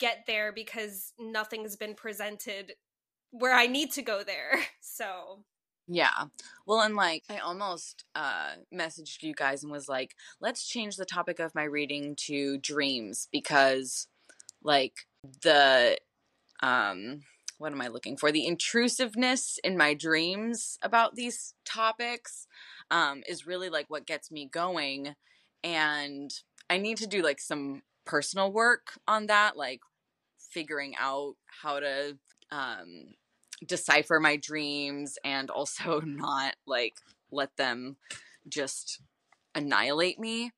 get 0.00 0.24
there 0.26 0.52
because 0.52 1.12
nothing's 1.18 1.76
been 1.76 1.94
presented 1.94 2.72
where 3.32 3.54
I 3.54 3.66
need 3.66 3.90
to 3.92 4.02
go 4.02 4.22
there. 4.22 4.60
So 4.84 5.38
yeah. 5.88 6.26
Well, 6.66 6.80
and 6.80 6.94
like 6.94 7.24
I 7.28 7.38
almost 7.38 8.04
uh 8.14 8.52
messaged 8.72 9.22
you 9.22 9.34
guys 9.34 9.62
and 9.62 9.72
was 9.72 9.88
like, 9.88 10.14
let's 10.40 10.66
change 10.66 10.96
the 10.96 11.04
topic 11.04 11.40
of 11.40 11.54
my 11.54 11.64
reading 11.64 12.14
to 12.26 12.58
dreams 12.58 13.26
because 13.32 14.06
like 14.62 15.06
the 15.42 15.98
um 16.62 17.22
what 17.58 17.72
am 17.72 17.80
I 17.80 17.88
looking 17.88 18.16
for? 18.16 18.30
The 18.30 18.46
intrusiveness 18.46 19.58
in 19.64 19.76
my 19.76 19.94
dreams 19.94 20.78
about 20.82 21.16
these 21.16 21.54
topics 21.64 22.46
um 22.90 23.22
is 23.26 23.46
really 23.46 23.70
like 23.70 23.86
what 23.88 24.06
gets 24.06 24.30
me 24.30 24.46
going 24.46 25.14
and 25.64 26.30
I 26.70 26.78
need 26.78 26.98
to 26.98 27.06
do 27.06 27.22
like 27.22 27.40
some 27.40 27.82
personal 28.04 28.52
work 28.52 28.98
on 29.08 29.26
that 29.26 29.56
like 29.56 29.80
figuring 30.50 30.94
out 30.98 31.34
how 31.62 31.80
to 31.80 32.18
um 32.50 33.14
decipher 33.66 34.20
my 34.20 34.36
dreams 34.36 35.18
and 35.24 35.50
also 35.50 36.00
not 36.04 36.56
like 36.66 36.94
let 37.30 37.56
them 37.56 37.96
just 38.48 39.00
annihilate 39.54 40.18
me. 40.18 40.52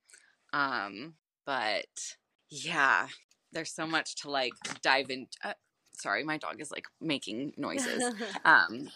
Um, 0.52 1.14
but 1.44 2.16
yeah, 2.48 3.08
there's 3.52 3.72
so 3.72 3.86
much 3.86 4.16
to 4.16 4.30
like 4.30 4.52
dive 4.82 5.10
in. 5.10 5.26
Uh, 5.42 5.54
sorry, 5.92 6.24
my 6.24 6.38
dog 6.38 6.60
is 6.60 6.70
like 6.70 6.86
making 7.00 7.52
noises. 7.56 8.14
um, 8.44 8.90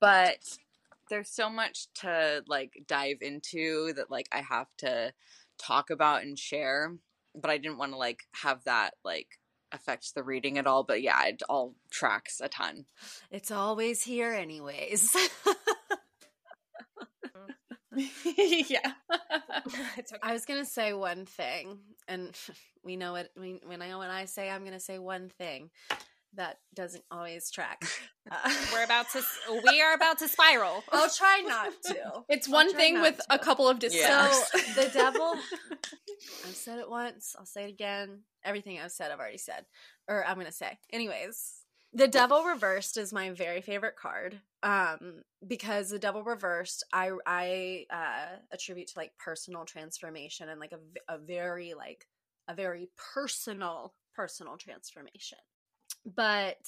but 0.00 0.58
there's 1.08 1.30
so 1.30 1.50
much 1.50 1.88
to 1.94 2.44
like 2.46 2.84
dive 2.86 3.18
into 3.20 3.92
that 3.94 4.10
like 4.10 4.28
I 4.32 4.40
have 4.42 4.68
to 4.78 5.12
talk 5.58 5.90
about 5.90 6.22
and 6.22 6.38
share. 6.38 6.94
But 7.34 7.50
I 7.50 7.58
didn't 7.58 7.78
want 7.78 7.92
to 7.92 7.98
like 7.98 8.24
have 8.42 8.64
that 8.64 8.94
like 9.04 9.38
affect 9.72 10.14
the 10.14 10.22
reading 10.22 10.58
at 10.58 10.66
all, 10.66 10.84
but 10.84 11.02
yeah, 11.02 11.26
it 11.26 11.42
all 11.48 11.74
tracks 11.90 12.40
a 12.40 12.48
ton. 12.48 12.86
It's 13.30 13.50
always 13.50 14.02
here, 14.02 14.32
anyways. 14.32 15.14
yeah. 18.36 18.92
okay. 19.58 20.16
I 20.22 20.32
was 20.32 20.44
gonna 20.44 20.64
say 20.64 20.92
one 20.92 21.26
thing, 21.26 21.78
and 22.06 22.36
we 22.84 22.96
know 22.96 23.16
it. 23.16 23.30
When 23.34 23.82
I 23.82 23.96
when 23.96 24.10
I 24.10 24.26
say 24.26 24.50
I'm 24.50 24.64
gonna 24.64 24.80
say 24.80 24.98
one 24.98 25.28
thing, 25.28 25.70
that 26.34 26.58
doesn't 26.74 27.04
always 27.10 27.50
track. 27.50 27.84
Uh, 28.30 28.54
We're 28.72 28.84
about 28.84 29.06
to. 29.10 29.22
We 29.68 29.80
are 29.80 29.94
about 29.94 30.18
to 30.20 30.28
spiral. 30.28 30.84
I'll 30.92 31.10
try 31.10 31.42
not 31.46 31.72
to. 31.86 32.24
It's 32.28 32.48
one 32.48 32.72
thing 32.74 33.00
with 33.00 33.16
to. 33.16 33.24
a 33.34 33.38
couple 33.38 33.68
of 33.68 33.78
disclaimers. 33.80 34.36
So 34.52 34.82
the 34.82 34.90
devil. 34.92 35.34
I've 36.46 36.56
said 36.56 36.78
it 36.78 36.88
once. 36.88 37.36
I'll 37.38 37.46
say 37.46 37.64
it 37.64 37.70
again. 37.70 38.20
Everything 38.44 38.78
I've 38.78 38.92
said, 38.92 39.10
I've 39.10 39.18
already 39.18 39.38
said, 39.38 39.66
or 40.08 40.24
I'm 40.26 40.36
gonna 40.36 40.52
say. 40.52 40.78
Anyways, 40.92 41.60
the 41.92 42.08
devil 42.08 42.44
reversed 42.44 42.96
is 42.96 43.12
my 43.12 43.30
very 43.30 43.60
favorite 43.60 43.96
card 43.96 44.40
um 44.62 45.22
because 45.46 45.88
the 45.88 45.98
devil 45.98 46.22
reversed 46.22 46.84
i 46.92 47.10
i 47.26 47.86
uh 47.90 48.36
attribute 48.52 48.86
to 48.88 48.98
like 48.98 49.10
personal 49.18 49.64
transformation 49.64 50.48
and 50.50 50.60
like 50.60 50.72
a, 50.72 51.14
a 51.14 51.18
very 51.18 51.72
like 51.74 52.06
a 52.46 52.54
very 52.54 52.90
personal 53.14 53.94
personal 54.14 54.56
transformation 54.56 55.38
but 56.04 56.58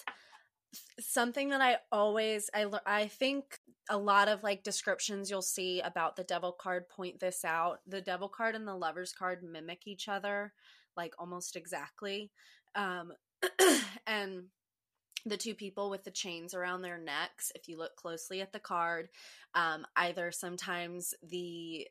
something 1.00 1.50
that 1.50 1.60
I 1.60 1.78
always 1.90 2.50
I 2.54 2.66
I 2.86 3.06
think 3.08 3.58
a 3.90 3.98
lot 3.98 4.28
of 4.28 4.42
like 4.42 4.62
descriptions 4.62 5.30
you'll 5.30 5.42
see 5.42 5.80
about 5.80 6.16
the 6.16 6.24
devil 6.24 6.52
card 6.52 6.88
point 6.88 7.20
this 7.20 7.44
out. 7.44 7.80
The 7.86 8.00
devil 8.00 8.28
card 8.28 8.54
and 8.54 8.66
the 8.66 8.74
lovers 8.74 9.12
card 9.12 9.42
mimic 9.42 9.86
each 9.86 10.08
other 10.08 10.52
like 10.96 11.14
almost 11.18 11.56
exactly. 11.56 12.30
Um 12.74 13.12
and 14.06 14.44
the 15.24 15.36
two 15.36 15.54
people 15.54 15.90
with 15.90 16.04
the 16.04 16.10
chains 16.10 16.54
around 16.54 16.82
their 16.82 16.98
necks, 16.98 17.52
if 17.54 17.68
you 17.68 17.78
look 17.78 17.96
closely 17.96 18.40
at 18.40 18.52
the 18.52 18.58
card, 18.58 19.08
um, 19.54 19.86
either 19.96 20.32
sometimes 20.32 21.14
the 21.22 21.86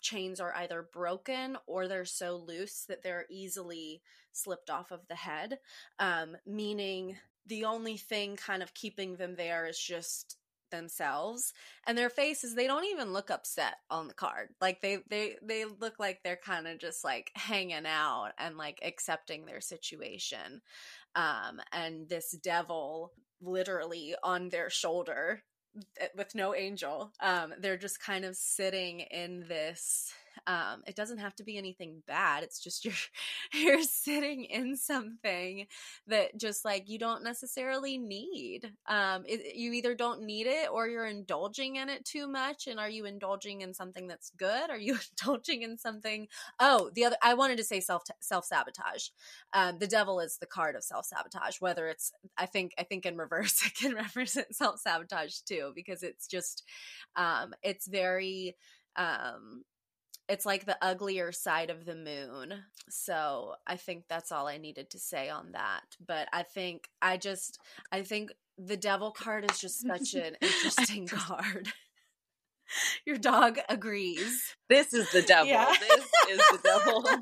chains 0.00 0.40
are 0.40 0.54
either 0.56 0.88
broken 0.92 1.56
or 1.66 1.86
they're 1.86 2.04
so 2.04 2.36
loose 2.36 2.84
that 2.88 3.02
they're 3.02 3.26
easily 3.30 4.02
slipped 4.32 4.68
off 4.68 4.90
of 4.90 5.06
the 5.08 5.14
head, 5.14 5.58
um, 6.00 6.36
meaning 6.44 7.16
the 7.46 7.64
only 7.64 7.96
thing 7.96 8.36
kind 8.36 8.62
of 8.62 8.74
keeping 8.74 9.16
them 9.16 9.36
there 9.36 9.66
is 9.66 9.78
just 9.78 10.38
themselves 10.72 11.52
and 11.86 11.96
their 11.96 12.10
faces 12.10 12.56
they 12.56 12.66
don't 12.66 12.86
even 12.86 13.12
look 13.12 13.30
upset 13.30 13.76
on 13.88 14.08
the 14.08 14.14
card. 14.14 14.48
Like 14.60 14.80
they 14.80 14.98
they 15.08 15.36
they 15.40 15.64
look 15.64 16.00
like 16.00 16.20
they're 16.24 16.36
kind 16.44 16.66
of 16.66 16.80
just 16.80 17.04
like 17.04 17.30
hanging 17.36 17.86
out 17.86 18.32
and 18.38 18.56
like 18.56 18.80
accepting 18.82 19.46
their 19.46 19.60
situation 19.60 20.60
um 21.14 21.60
and 21.72 22.08
this 22.08 22.32
devil 22.42 23.12
literally 23.40 24.14
on 24.22 24.48
their 24.48 24.70
shoulder 24.70 25.42
eh, 26.00 26.08
with 26.16 26.34
no 26.34 26.54
angel 26.54 27.12
um 27.20 27.52
they're 27.60 27.76
just 27.76 28.00
kind 28.00 28.24
of 28.24 28.36
sitting 28.36 29.00
in 29.00 29.44
this 29.48 30.12
um 30.46 30.82
it 30.86 30.96
doesn't 30.96 31.18
have 31.18 31.34
to 31.34 31.44
be 31.44 31.58
anything 31.58 32.02
bad 32.06 32.42
it's 32.42 32.60
just 32.60 32.84
you're 32.84 32.94
you're 33.52 33.82
sitting 33.82 34.44
in 34.44 34.76
something 34.76 35.66
that 36.06 36.36
just 36.36 36.64
like 36.64 36.88
you 36.88 36.98
don't 36.98 37.24
necessarily 37.24 37.98
need 37.98 38.72
um 38.88 39.22
it, 39.26 39.54
you 39.56 39.72
either 39.72 39.94
don't 39.94 40.22
need 40.22 40.46
it 40.46 40.68
or 40.70 40.88
you're 40.88 41.06
indulging 41.06 41.76
in 41.76 41.88
it 41.88 42.04
too 42.04 42.28
much 42.28 42.66
and 42.66 42.78
are 42.78 42.90
you 42.90 43.04
indulging 43.04 43.60
in 43.60 43.74
something 43.74 44.06
that's 44.06 44.30
good? 44.36 44.70
Are 44.70 44.78
you 44.78 44.98
indulging 45.20 45.62
in 45.62 45.78
something 45.78 46.28
oh 46.58 46.90
the 46.94 47.04
other 47.04 47.16
i 47.22 47.34
wanted 47.34 47.56
to 47.56 47.64
say 47.64 47.80
self 47.80 48.02
self 48.20 48.44
sabotage 48.44 49.08
um 49.52 49.78
the 49.78 49.86
devil 49.86 50.20
is 50.20 50.38
the 50.38 50.46
card 50.46 50.76
of 50.76 50.84
self 50.84 51.04
sabotage 51.06 51.60
whether 51.60 51.88
it's 51.88 52.12
i 52.36 52.46
think 52.46 52.72
i 52.78 52.82
think 52.82 53.06
in 53.06 53.16
reverse 53.16 53.62
it 53.66 53.74
can 53.74 53.94
represent 53.94 54.54
self 54.54 54.80
sabotage 54.80 55.38
too 55.46 55.72
because 55.74 56.02
it's 56.02 56.26
just 56.26 56.64
um 57.16 57.52
it's 57.62 57.86
very 57.86 58.56
um 58.96 59.62
it's 60.32 60.46
like 60.46 60.64
the 60.64 60.78
uglier 60.80 61.30
side 61.30 61.68
of 61.68 61.84
the 61.84 61.94
moon. 61.94 62.54
So 62.88 63.52
I 63.66 63.76
think 63.76 64.04
that's 64.08 64.32
all 64.32 64.48
I 64.48 64.56
needed 64.56 64.88
to 64.90 64.98
say 64.98 65.28
on 65.28 65.52
that. 65.52 65.82
But 66.04 66.26
I 66.32 66.42
think 66.42 66.88
I 67.02 67.18
just 67.18 67.58
I 67.92 68.00
think 68.00 68.32
the 68.56 68.78
devil 68.78 69.10
card 69.10 69.50
is 69.50 69.60
just 69.60 69.86
such 69.86 70.14
an 70.14 70.36
interesting 70.40 71.06
card. 71.06 71.68
Your 73.06 73.18
dog 73.18 73.58
agrees. 73.68 74.54
This 74.70 74.94
is 74.94 75.12
the 75.12 75.20
devil. 75.20 75.48
Yeah. 75.48 75.70
This 75.78 76.06
is 76.30 76.38
the 76.50 76.60
devil. 76.64 77.04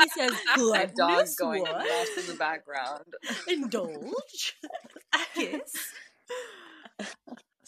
He 0.00 0.08
says, 0.18 0.32
My 0.56 0.86
dog 0.96 1.26
going 1.38 1.60
what? 1.60 1.72
nuts 1.86 2.16
in 2.16 2.26
the 2.26 2.38
background. 2.38 3.04
Indulge. 3.46 4.56
Kiss. 5.34 5.92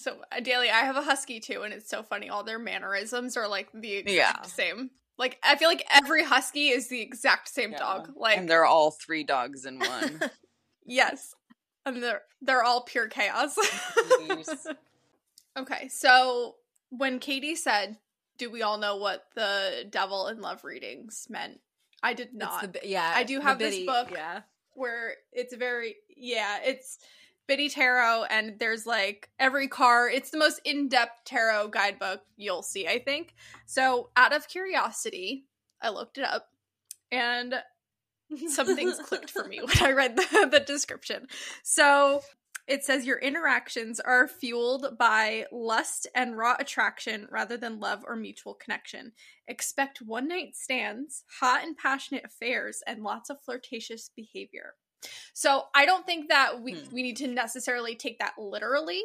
So, 0.03 0.17
uh, 0.33 0.41
Dailey, 0.41 0.71
I 0.71 0.81
have 0.85 0.97
a 0.97 1.03
husky 1.03 1.39
too, 1.41 1.63
and 1.63 1.73
it's 1.73 1.89
so 1.89 2.03
funny. 2.03 2.29
All 2.29 2.43
their 2.43 2.59
mannerisms 2.59 3.37
are 3.37 3.47
like 3.49 3.69
the 3.73 3.93
exact 3.95 4.39
Yeah. 4.41 4.43
same. 4.43 4.91
Like, 5.19 5.39
I 5.45 5.57
feel 5.57 5.69
like 5.69 5.85
every 5.91 6.25
husky 6.25 6.71
is 6.71 6.89
the 6.89 7.01
exact 7.01 7.49
same 7.49 7.73
Yeah. 7.73 7.79
dog. 7.79 8.13
Like, 8.17 8.39
and 8.39 8.49
they're 8.49 8.65
all 8.65 8.91
three 8.91 9.23
dogs 9.25 9.65
in 9.65 9.79
one. 9.79 10.21
yes, 10.85 11.35
and 11.87 12.03
they're 12.03 12.23
they're 12.41 12.65
all 12.65 12.83
pure 12.83 13.09
chaos. 13.09 13.57
Okay, 15.57 15.89
so 15.89 16.57
when 16.89 17.19
Katie 17.19 17.55
said, 17.57 17.99
"Do 18.39 18.51
we 18.51 18.63
all 18.63 18.79
know 18.79 18.97
what 18.97 19.27
the 19.35 19.87
devil 19.91 20.29
in 20.29 20.41
love 20.41 20.65
readings 20.65 21.27
meant?" 21.29 21.61
I 22.03 22.15
did 22.15 22.33
not. 22.35 22.73
The, 22.73 22.81
yeah, 22.85 23.13
I 23.15 23.23
do 23.25 23.39
have 23.41 23.59
this 23.59 23.85
book. 23.85 24.09
Yeah. 24.11 24.41
where 24.75 25.15
it's 25.33 25.55
very 25.55 25.97
yeah 26.17 26.59
it's 26.65 26.99
biddy 27.47 27.69
tarot 27.69 28.25
and 28.25 28.59
there's 28.59 28.87
like 28.87 29.31
every 29.39 29.69
car. 29.69 30.09
it's 30.09 30.31
the 30.31 30.39
most 30.39 30.61
in-depth 30.65 31.25
tarot 31.25 31.69
guidebook 31.69 32.21
you'll 32.37 32.63
see 32.63 32.87
i 32.87 32.99
think. 32.99 33.35
So 33.67 34.11
out 34.17 34.35
of 34.35 34.49
curiosity 34.49 35.47
i 35.81 35.91
looked 35.91 36.19
it 36.19 36.25
up 36.25 36.49
and 37.11 37.55
some 38.49 38.75
things 38.75 38.99
clicked 38.99 39.31
for 39.31 39.45
me 39.45 39.61
when 39.61 39.83
i 39.83 39.93
read 39.93 40.17
the, 40.17 40.49
the 40.51 40.61
description. 40.61 41.27
So 41.63 42.23
it 42.69 42.85
says 42.85 43.07
your 43.07 43.19
interactions 43.19 43.99
are 43.99 44.29
fueled 44.29 44.97
by 44.99 45.47
lust 45.51 46.07
and 46.15 46.37
raw 46.39 46.55
attraction 46.59 47.27
rather 47.31 47.57
than 47.57 47.81
love 47.81 48.05
or 48.07 48.15
mutual 48.15 48.55
connection. 48.55 49.13
Expect 49.49 50.01
one 50.01 50.29
night 50.29 50.55
stands 50.55 51.25
hot 51.41 51.65
and 51.65 51.77
passionate 51.77 52.25
affairs 52.25 52.83
and 52.87 53.03
lots 53.03 53.31
of 53.31 53.43
flirtatious 53.43 54.11
behavior 54.15 54.75
so 55.33 55.65
I 55.75 55.87
don't 55.87 56.07
think 56.07 56.29
that 56.29 56.61
we 56.63 56.75
Hmm. 56.75 56.95
we 56.95 57.03
need 57.03 57.17
to 57.19 57.29
necessarily 57.29 57.95
take 57.95 58.19
that 58.19 58.35
literally, 58.39 59.03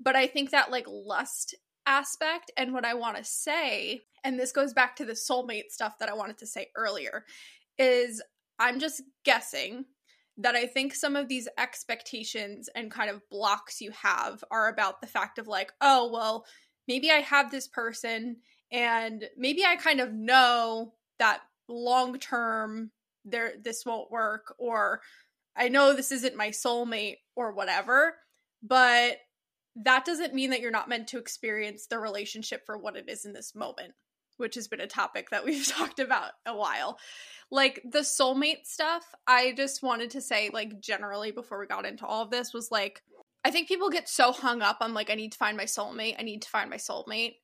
but 0.00 0.16
I 0.16 0.26
think 0.26 0.50
that 0.50 0.70
like 0.70 0.86
lust 0.88 1.54
aspect 1.86 2.50
and 2.56 2.72
what 2.72 2.84
I 2.84 2.94
want 2.94 3.16
to 3.16 3.24
say, 3.24 4.04
and 4.22 4.38
this 4.38 4.52
goes 4.52 4.72
back 4.72 4.96
to 4.96 5.04
the 5.04 5.12
soulmate 5.12 5.70
stuff 5.70 5.98
that 5.98 6.08
I 6.08 6.14
wanted 6.14 6.38
to 6.38 6.46
say 6.46 6.70
earlier, 6.76 7.24
is 7.78 8.22
I'm 8.58 8.78
just 8.80 9.02
guessing 9.24 9.84
that 10.38 10.54
I 10.56 10.66
think 10.66 10.94
some 10.94 11.14
of 11.14 11.28
these 11.28 11.48
expectations 11.58 12.68
and 12.74 12.90
kind 12.90 13.10
of 13.10 13.28
blocks 13.30 13.80
you 13.80 13.90
have 13.92 14.42
are 14.50 14.68
about 14.68 15.00
the 15.00 15.06
fact 15.06 15.38
of 15.38 15.46
like, 15.46 15.72
oh, 15.80 16.10
well, 16.10 16.46
maybe 16.88 17.10
I 17.10 17.20
have 17.20 17.50
this 17.50 17.68
person 17.68 18.36
and 18.72 19.28
maybe 19.36 19.64
I 19.64 19.76
kind 19.76 20.00
of 20.00 20.12
know 20.12 20.94
that 21.18 21.40
long 21.68 22.18
term 22.18 22.90
there 23.24 23.54
this 23.62 23.84
won't 23.86 24.10
work 24.10 24.54
or 24.58 25.00
I 25.56 25.68
know 25.68 25.94
this 25.94 26.12
isn't 26.12 26.36
my 26.36 26.48
soulmate 26.48 27.16
or 27.36 27.52
whatever, 27.52 28.14
but 28.62 29.18
that 29.76 30.04
doesn't 30.04 30.34
mean 30.34 30.50
that 30.50 30.60
you're 30.60 30.70
not 30.70 30.88
meant 30.88 31.08
to 31.08 31.18
experience 31.18 31.86
the 31.86 31.98
relationship 31.98 32.64
for 32.64 32.78
what 32.78 32.96
it 32.96 33.08
is 33.08 33.24
in 33.24 33.32
this 33.32 33.54
moment, 33.54 33.94
which 34.36 34.54
has 34.54 34.68
been 34.68 34.80
a 34.80 34.86
topic 34.86 35.30
that 35.30 35.44
we've 35.44 35.66
talked 35.66 35.98
about 35.98 36.32
a 36.46 36.56
while. 36.56 36.98
Like 37.50 37.80
the 37.84 38.00
soulmate 38.00 38.64
stuff, 38.64 39.04
I 39.26 39.52
just 39.56 39.82
wanted 39.82 40.10
to 40.10 40.20
say, 40.20 40.50
like, 40.52 40.80
generally 40.80 41.30
before 41.30 41.60
we 41.60 41.66
got 41.66 41.86
into 41.86 42.06
all 42.06 42.22
of 42.22 42.30
this, 42.30 42.52
was 42.52 42.70
like, 42.70 43.02
I 43.44 43.50
think 43.50 43.68
people 43.68 43.90
get 43.90 44.08
so 44.08 44.32
hung 44.32 44.62
up 44.62 44.78
on, 44.80 44.94
like, 44.94 45.10
I 45.10 45.14
need 45.14 45.32
to 45.32 45.38
find 45.38 45.56
my 45.56 45.64
soulmate, 45.64 46.16
I 46.18 46.22
need 46.22 46.42
to 46.42 46.48
find 46.48 46.70
my 46.70 46.76
soulmate. 46.76 47.34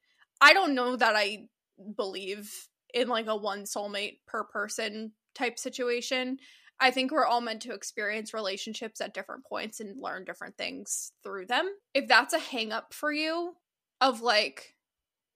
I 0.40 0.54
don't 0.54 0.74
know 0.74 0.96
that 0.96 1.14
I 1.14 1.48
believe 1.96 2.50
in 2.94 3.08
like 3.08 3.26
a 3.26 3.36
one 3.36 3.64
soulmate 3.64 4.18
per 4.26 4.44
person 4.44 5.12
type 5.34 5.58
situation. 5.58 6.38
I 6.80 6.90
think 6.90 7.12
we're 7.12 7.26
all 7.26 7.40
meant 7.40 7.62
to 7.62 7.74
experience 7.74 8.32
relationships 8.32 9.00
at 9.00 9.14
different 9.14 9.44
points 9.44 9.80
and 9.80 10.00
learn 10.00 10.24
different 10.24 10.56
things 10.56 11.12
through 11.22 11.46
them. 11.46 11.68
If 11.94 12.08
that's 12.08 12.32
a 12.32 12.38
hang 12.38 12.72
up 12.72 12.94
for 12.94 13.12
you 13.12 13.54
of 14.00 14.22
like 14.22 14.74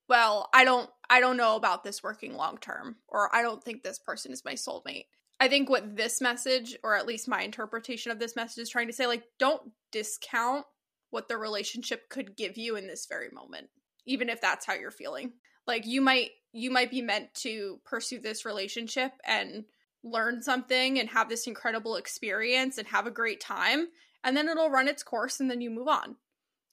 well, 0.09 0.51
I 0.53 0.65
don't 0.65 0.91
I 1.09 1.21
don't 1.21 1.37
know 1.37 1.57
about 1.57 1.85
this 1.85 2.03
working 2.03 2.35
long 2.35 2.59
term 2.59 2.97
or 3.09 3.35
I 3.35 3.43
don't 3.43 3.63
think 3.63 3.83
this 3.83 3.99
person 3.99 4.33
is 4.33 4.45
my 4.45 4.55
soulmate. 4.55 5.07
I 5.41 5.49
think 5.49 5.69
what 5.69 5.97
this 5.97 6.21
message 6.21 6.77
or 6.83 6.97
at 6.97 7.07
least 7.07 7.29
my 7.29 7.43
interpretation 7.43 8.13
of 8.13 8.19
this 8.19 8.37
message 8.37 8.63
is 8.63 8.71
trying 8.71 8.87
to 8.87 8.93
say 8.93 9.07
like 9.07 9.25
don't 9.39 9.63
discount 9.93 10.65
what 11.11 11.29
the 11.29 11.37
relationship 11.37 12.09
could 12.09 12.37
give 12.37 12.57
you 12.57 12.77
in 12.77 12.87
this 12.87 13.07
very 13.09 13.29
moment 13.31 13.69
even 14.07 14.29
if 14.29 14.41
that's 14.41 14.67
how 14.67 14.75
you're 14.75 14.91
feeling. 14.91 15.33
Like 15.67 15.87
you 15.87 16.01
might 16.01 16.31
you 16.53 16.71
might 16.71 16.91
be 16.91 17.03
meant 17.03 17.35
to 17.35 17.81
pursue 17.85 18.21
this 18.21 18.45
relationship 18.45 19.13
and 19.25 19.65
learn 20.05 20.43
something 20.43 21.01
and 21.01 21.09
have 21.09 21.29
this 21.29 21.47
incredible 21.47 21.97
experience 21.97 22.79
and 22.79 22.87
have 22.87 23.07
a 23.07 23.11
great 23.11 23.41
time 23.41 23.89
and 24.23 24.37
then 24.37 24.49
it'll 24.49 24.71
run 24.71 24.87
its 24.87 25.03
course 25.03 25.41
and 25.41 25.51
then 25.51 25.61
you 25.63 25.71
move 25.71 25.89
on 25.89 26.15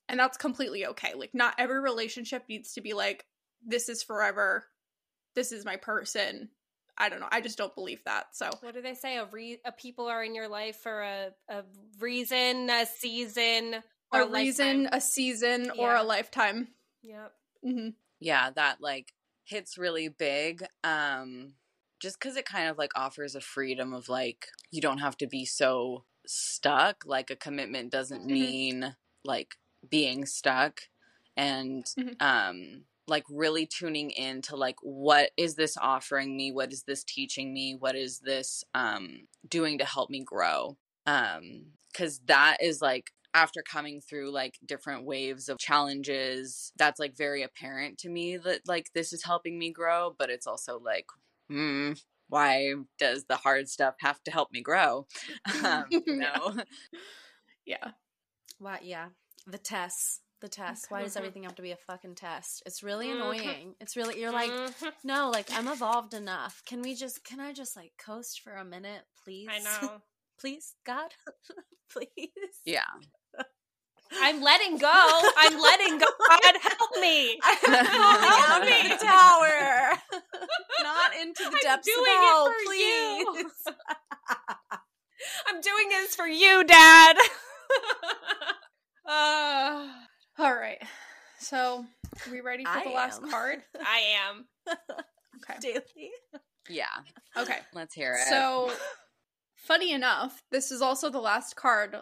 and 0.09 0.19
that's 0.19 0.38
completely 0.38 0.86
okay 0.86 1.13
like 1.15 1.32
not 1.34 1.55
every 1.57 1.79
relationship 1.79 2.43
needs 2.49 2.73
to 2.73 2.82
be 2.82 2.93
like 2.93 3.25
this 3.65 3.88
is 3.88 4.03
forever 4.03 4.65
this 5.34 5.53
is 5.53 5.63
my 5.63 5.77
person 5.77 6.49
i 6.97 7.07
don't 7.07 7.21
know 7.21 7.27
i 7.32 7.39
just 7.39 7.57
don't 7.57 7.73
believe 7.73 8.03
that 8.03 8.25
so 8.34 8.49
What 8.59 8.73
do 8.73 8.82
they 8.82 8.95
say? 8.95 9.17
A, 9.17 9.25
re- 9.25 9.61
a 9.65 9.71
people 9.71 10.07
are 10.07 10.23
in 10.23 10.36
your 10.36 10.49
life 10.49 10.75
for 10.75 11.01
a, 11.01 11.29
a 11.47 11.63
reason, 11.99 12.69
a 12.69 12.86
season, 12.86 13.75
or 14.11 14.23
a 14.23 14.27
reason 14.27 14.84
lifetime. 14.84 14.97
a 14.97 15.01
season 15.01 15.71
or 15.79 15.95
a 15.95 16.03
lifetime 16.03 16.67
Yep. 17.01 17.32
hmm 17.63 17.89
yeah, 18.19 18.49
that 18.51 18.82
like 18.82 19.13
hits 19.45 19.77
really 19.77 20.09
big. 20.09 20.63
Um, 20.84 21.53
just 22.02 22.20
because 22.20 22.38
it 22.38 22.45
kind 22.45 22.70
of 22.70 22.78
like 22.78 22.91
offers 22.95 23.36
a 23.36 23.41
freedom 23.41 23.93
of 23.93 24.10
like 24.10 24.47
you 24.72 24.82
don't 24.82 24.99
have 24.99 25.18
to 25.18 25.28
be 25.28 25.45
so 25.45 26.06
stuck. 26.28 27.04
Like 27.06 27.30
a 27.32 27.36
commitment 27.36 27.91
doesn't 27.91 28.26
Mhm. 28.30 28.56
mean 28.66 28.95
like 29.26 29.56
being 29.89 30.26
stuck, 30.26 30.82
and 31.38 31.86
Mhm. 31.97 32.14
um, 32.20 32.86
like 33.08 33.24
really 33.30 33.66
tuning 33.66 34.12
in 34.12 34.41
to 34.43 34.56
like 34.56 34.78
what 34.82 35.32
is 35.38 35.56
this 35.56 35.78
offering 35.78 36.36
me? 36.38 36.52
What 36.52 36.72
is 36.74 36.84
this 36.84 37.04
teaching 37.04 37.54
me? 37.54 37.76
What 37.76 37.95
is 37.95 38.20
this 38.20 38.64
um 38.74 39.28
doing 39.47 39.78
to 39.80 39.86
help 39.86 40.10
me 40.10 40.24
grow? 40.24 40.78
Um, 41.06 41.74
because 41.91 42.20
that 42.26 42.58
is 42.62 42.82
like 42.82 43.12
after 43.34 43.64
coming 43.64 44.02
through 44.02 44.32
like 44.32 44.60
different 44.66 45.06
waves 45.06 45.49
of 45.49 45.58
challenges 45.58 46.74
that's 46.78 46.99
like 46.99 47.16
very 47.16 47.41
apparent 47.43 47.97
to 47.99 48.10
me 48.10 48.38
that 48.38 48.62
like 48.68 48.91
this 48.93 49.14
is 49.14 49.24
helping 49.24 49.58
me 49.58 49.72
grow 49.72 50.14
but 50.18 50.30
it's 50.30 50.45
also 50.45 50.78
like 50.80 51.06
hmm 51.52 51.91
why 52.30 52.74
does 52.97 53.26
the 53.26 53.36
hard 53.36 53.68
stuff 53.68 53.95
have 53.99 54.24
to 54.24 54.32
help 54.32 54.52
me 54.54 54.62
grow 54.62 55.06
um, 55.66 55.86
you 55.91 56.02
Yeah. 56.08 56.39
know 56.39 56.64
yeah 57.66 57.91
Why? 58.60 58.80
Yeah, 58.82 59.08
the 59.47 59.58
tests. 59.58 60.22
The 60.39 60.47
tests. 60.49 60.89
Why 60.89 61.04
does 61.04 61.16
everything 61.18 61.43
have 61.43 61.56
to 61.56 61.62
be 61.62 61.72
a 61.72 61.76
fucking 61.76 62.16
test? 62.16 62.64
It's 62.66 62.82
really 62.84 63.08
Mhm. 63.08 63.16
annoying. 63.16 63.76
It's 63.80 63.95
really 63.95 64.20
you're 64.20 64.32
like, 64.32 64.49
Mhm. 64.49 64.93
no, 65.04 65.30
like 65.30 65.52
I'm 65.52 65.68
evolved 65.68 66.14
enough. 66.14 66.64
Can 66.66 66.82
we 66.82 66.95
just? 66.95 67.24
Can 67.24 67.39
I 67.39 67.54
just 67.54 67.76
like 67.76 67.93
coast 67.97 68.41
for 68.41 68.54
a 68.56 68.66
minute, 68.66 69.04
please? 69.24 69.49
I 69.49 69.60
know. 69.60 70.02
please, 70.39 70.76
God, 70.86 71.14
please. 71.89 72.32
yeah 72.66 72.86
I'm 74.20 74.41
letting 74.41 74.78
go. 74.78 74.91
I'm 75.38 75.59
letting 75.59 75.97
go. 75.97 76.05
God 76.30 76.55
help 76.62 76.91
me. 76.99 77.39
I'm 77.43 77.86
falling 77.86 78.74
out 78.74 78.91
of 78.91 78.99
the 78.99 79.05
tower. 79.05 80.22
Not 80.84 81.16
into 81.22 81.43
the 81.43 81.49
I'm 81.49 81.62
depths 81.62 81.88
doing 81.88 81.99
of 81.99 82.07
it 82.07 82.26
hell, 82.26 82.53
for 82.66 82.74
you. 82.74 83.49
I'm 85.47 85.62
doing 85.62 85.89
this 85.89 86.16
for 86.16 86.28
you, 86.28 86.64
Dad. 86.64 87.16
Uh, 89.07 89.88
all 90.39 90.53
right. 90.55 90.82
So, 91.39 91.86
are 92.26 92.32
we 92.32 92.41
ready 92.41 92.64
for 92.66 92.72
I 92.72 92.84
the 92.84 92.89
last 92.91 93.22
card? 93.30 93.59
I 93.80 94.03
am. 94.30 94.45
Okay. 95.49 95.59
Dailey. 95.80 96.09
Yeah, 96.70 96.86
Okay. 97.38 97.57
let's 97.74 97.93
hear 97.95 98.14
it. 98.14 98.28
So, 98.30 98.72
funny 99.55 99.91
enough, 99.91 100.43
this 100.51 100.72
is 100.72 100.82
also 100.82 101.09
the 101.09 101.20
last 101.20 101.55
card 101.55 101.95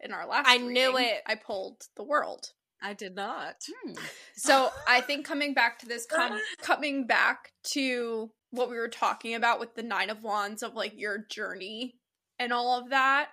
in 0.00 0.12
our 0.12 0.26
last. 0.26 0.46
I 0.48 0.58
knew 0.58 0.96
it. 0.98 1.22
I 1.26 1.34
pulled 1.34 1.82
the 1.96 2.04
world. 2.04 2.52
I 2.82 2.94
did 2.94 3.14
not. 3.14 3.56
Hmm. 3.68 3.92
So 4.38 4.70
I 4.86 5.00
think 5.00 5.24
coming 5.24 5.54
back 5.54 5.78
to 5.78 5.86
this, 5.86 6.06
com- 6.06 6.38
coming 6.60 7.06
back 7.06 7.52
to 7.72 8.30
what 8.50 8.68
we 8.68 8.76
were 8.76 8.88
talking 8.88 9.34
about 9.34 9.58
with 9.58 9.74
the 9.74 9.82
Nine 9.82 10.10
of 10.10 10.22
Wands 10.22 10.62
of 10.62 10.74
like 10.74 10.92
your 10.94 11.24
journey 11.30 11.94
and 12.38 12.52
all 12.52 12.78
of 12.78 12.90
that, 12.90 13.30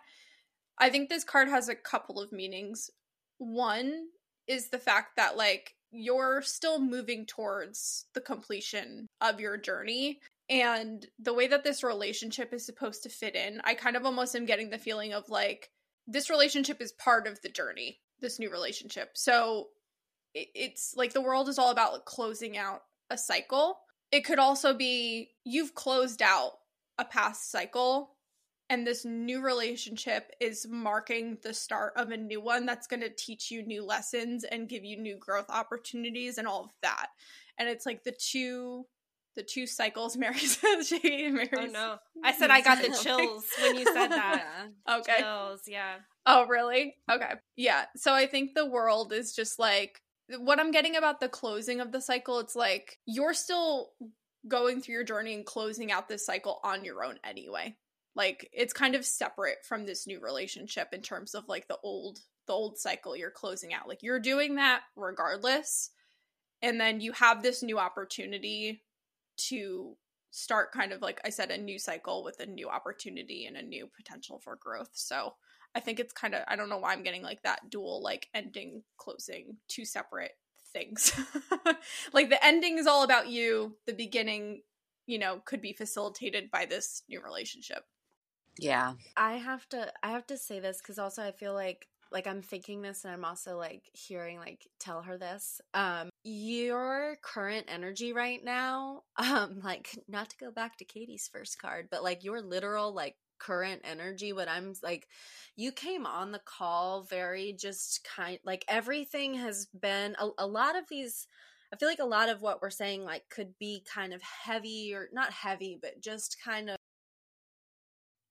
I 0.80 0.90
think 0.90 1.10
this 1.10 1.26
card 1.26 1.50
has 1.50 1.68
a 1.68 1.76
couple 1.76 2.22
of 2.22 2.32
meanings. 2.32 2.90
One 3.38 4.06
is 4.48 4.70
the 4.70 4.80
fact 4.80 5.18
that 5.18 5.36
like 5.36 5.76
you're 5.92 6.42
still 6.42 6.80
moving 6.80 7.26
towards 7.26 8.06
the 8.14 8.22
completion 8.22 9.08
of 9.22 9.40
your 9.40 9.58
journey. 9.58 10.20
And 10.50 11.06
the 11.20 11.34
way 11.34 11.48
that 11.48 11.64
this 11.64 11.84
relationship 11.84 12.54
is 12.54 12.66
supposed 12.66 13.04
to 13.04 13.10
fit 13.10 13.36
in, 13.36 13.62
I 13.64 13.76
kind 13.76 13.96
of 13.96 14.06
almost 14.06 14.36
am 14.36 14.46
getting 14.46 14.70
the 14.70 14.78
feeling 14.78 15.14
of 15.14 15.30
like 15.30 15.70
this 16.08 16.30
relationship 16.30 16.82
is 16.82 16.92
part 16.94 17.28
of 17.28 17.42
the 17.42 17.50
journey, 17.50 18.00
this 18.20 18.40
new 18.40 18.52
relationship. 18.52 19.12
So 19.18 19.70
it- 20.34 20.52
it's 20.56 20.96
like 20.96 21.14
the 21.14 21.22
world 21.22 21.50
is 21.50 21.60
all 21.60 21.72
about 21.72 21.94
like 21.94 22.06
closing 22.06 22.58
out 22.58 22.84
a 23.10 23.18
cycle. 23.18 23.80
It 24.12 24.22
could 24.22 24.40
also 24.40 24.74
be 24.74 25.36
you've 25.44 25.76
closed 25.76 26.22
out 26.22 26.60
a 26.98 27.06
past 27.06 27.50
cycle 27.50 28.18
and 28.70 28.88
this 28.88 29.06
new 29.06 29.42
relationship 29.42 30.32
is 30.40 30.68
marking 30.68 31.38
the 31.44 31.54
start 31.54 31.94
of 31.96 32.12
a 32.12 32.18
new 32.18 32.42
one 32.42 32.66
that's 32.66 32.88
going 32.88 33.02
to 33.02 33.10
teach 33.10 33.52
you 33.52 33.62
new 33.64 33.84
lessons 33.84 34.44
and 34.44 34.70
give 34.70 34.84
you 34.84 34.98
new 34.98 35.18
growth 35.18 35.50
opportunities 35.50 36.38
and 36.38 36.48
all 36.48 36.64
of 36.66 36.72
that. 36.82 37.08
And 37.58 37.68
it's 37.70 37.86
like 37.86 38.04
the 38.04 38.14
two 38.14 38.88
the 39.36 39.44
two 39.44 39.68
cycles 39.68 40.18
Mary 40.18 40.38
says 40.38 40.88
she 40.88 41.30
Mary's 41.30 41.50
Oh 41.56 41.66
no. 41.66 41.98
I 42.24 42.34
said 42.34 42.52
I 42.52 42.62
got 42.62 42.82
the 42.82 42.98
chills 43.04 43.46
when 43.62 43.78
you 43.78 43.86
said 43.86 44.10
that. 44.10 44.46
Okay. 44.90 45.18
Chills, 45.20 45.62
yeah. 45.68 45.96
Oh, 46.26 46.46
really? 46.48 46.96
Okay. 47.12 47.34
Yeah. 47.56 47.86
So 47.96 48.14
I 48.14 48.28
think 48.28 48.54
the 48.54 48.70
world 48.70 49.14
is 49.14 49.34
just 49.34 49.60
like 49.60 50.02
what 50.40 50.60
I'm 50.60 50.72
getting 50.72 50.96
about 50.96 51.20
the 51.20 51.30
closing 51.30 51.80
of 51.82 51.92
the 51.92 52.02
cycle. 52.02 52.40
It's 52.40 52.56
like 52.56 53.00
you're 53.06 53.34
still 53.34 53.90
going 54.48 54.82
through 54.82 54.94
your 54.94 55.04
journey 55.04 55.34
and 55.34 55.46
closing 55.46 55.92
out 55.92 56.08
this 56.08 56.26
cycle 56.26 56.60
on 56.64 56.86
your 56.86 57.04
own 57.04 57.18
anyway. 57.24 57.76
Like 58.16 58.50
it's 58.54 58.74
kind 58.74 58.96
of 58.96 59.06
separate 59.06 59.66
from 59.68 59.86
this 59.86 60.06
new 60.06 60.20
relationship 60.20 60.90
in 60.92 61.02
terms 61.02 61.34
of 61.34 61.48
like 61.48 61.68
the 61.68 61.78
old 61.84 62.20
the 62.46 62.54
old 62.54 62.78
cycle 62.78 63.16
you're 63.16 63.32
closing 63.32 63.74
out. 63.74 63.88
Like 63.88 64.04
you're 64.04 64.20
doing 64.20 64.56
that 64.56 64.82
regardless. 64.96 65.90
And 66.62 66.80
then 66.80 67.02
you 67.02 67.12
have 67.14 67.42
this 67.42 67.64
new 67.64 67.78
opportunity 67.80 68.84
to 69.38 69.96
start 70.32 70.72
kind 70.72 70.92
of 70.92 71.02
like 71.02 71.22
I 71.24 71.30
said 71.30 71.52
a 71.52 71.58
new 71.58 71.78
cycle 71.78 72.24
with 72.24 72.40
a 72.40 72.46
new 72.46 72.68
opportunity 72.68 73.46
and 73.46 73.56
a 73.56 73.62
new 73.62 73.88
potential 73.96 74.40
for 74.40 74.56
growth. 74.56 74.90
So 74.94 75.36
I 75.76 75.80
think 75.80 76.00
it's 76.00 76.14
kind 76.14 76.34
of 76.34 76.42
I 76.48 76.56
don't 76.56 76.70
know 76.70 76.80
why 76.80 76.94
I'm 76.94 77.04
getting 77.04 77.22
like 77.22 77.44
that 77.44 77.70
dual 77.70 78.02
like 78.04 78.28
ending 78.34 78.84
closing 78.98 79.58
two 79.68 79.86
separate 79.86 80.32
things. 80.74 81.14
like 82.14 82.30
the 82.30 82.44
ending 82.44 82.78
is 82.78 82.88
all 82.88 83.04
about 83.04 83.30
you, 83.30 83.78
the 83.86 83.94
beginning, 83.94 84.64
you 85.06 85.20
know, 85.20 85.42
could 85.46 85.62
be 85.62 85.74
facilitated 85.74 86.50
by 86.52 86.66
this 86.66 87.04
new 87.08 87.22
relationship. 87.22 87.84
yeah, 88.58 88.94
I 89.16 89.34
have 89.34 89.68
to 89.70 89.92
I 90.02 90.10
have 90.12 90.28
to 90.28 90.38
say 90.38 90.60
this 90.60 90.80
because 90.80 91.00
also 91.00 91.24
I 91.24 91.32
feel 91.32 91.54
like 91.54 91.88
like 92.12 92.28
I'm 92.28 92.42
thinking 92.42 92.82
this 92.82 93.04
and 93.06 93.14
I'm 93.14 93.26
also 93.26 93.58
like 93.58 93.84
hearing 93.94 94.40
like 94.40 94.68
tell 94.80 95.04
her 95.04 95.18
this. 95.18 95.62
Um 95.74 96.10
your 96.24 97.18
current 97.22 97.66
energy 97.68 98.14
right 98.14 98.44
now, 98.44 99.04
um, 99.18 99.60
like 99.64 99.98
not 100.08 100.30
to 100.30 100.38
go 100.38 100.52
back 100.52 100.78
to 100.78 100.86
Katie's 100.86 101.30
first 101.32 101.60
card, 101.60 101.88
but 101.92 102.04
like 102.04 102.24
your 102.24 102.42
literal 102.42 102.94
like 102.94 103.16
current 103.40 103.82
energy 103.84 104.32
what 104.32 104.48
i'm 104.48 104.74
like 104.84 105.08
you 105.58 105.72
came 105.72 106.06
on 106.06 106.32
the 106.32 106.40
call 106.46 107.04
very 107.04 107.54
just 107.60 108.08
kind 108.16 108.40
like 108.46 108.64
everything 108.70 109.34
has 109.34 109.68
been 109.82 110.16
a, 110.18 110.30
a 110.38 110.48
lot 110.48 110.78
of 110.78 110.86
these 110.90 111.28
i 111.74 111.76
feel 111.76 111.90
like 111.90 112.00
a 112.00 112.06
lot 112.06 112.30
of 112.30 112.42
what 112.42 112.62
we're 112.62 112.70
saying 112.70 113.04
like 113.04 113.24
could 113.30 113.54
be 113.60 113.84
kind 113.92 114.14
of 114.14 114.22
heavy 114.22 114.94
or 114.94 115.10
not 115.12 115.32
heavy 115.34 115.78
but 115.82 116.02
just 116.02 116.38
kind 116.42 116.70
of 116.70 116.78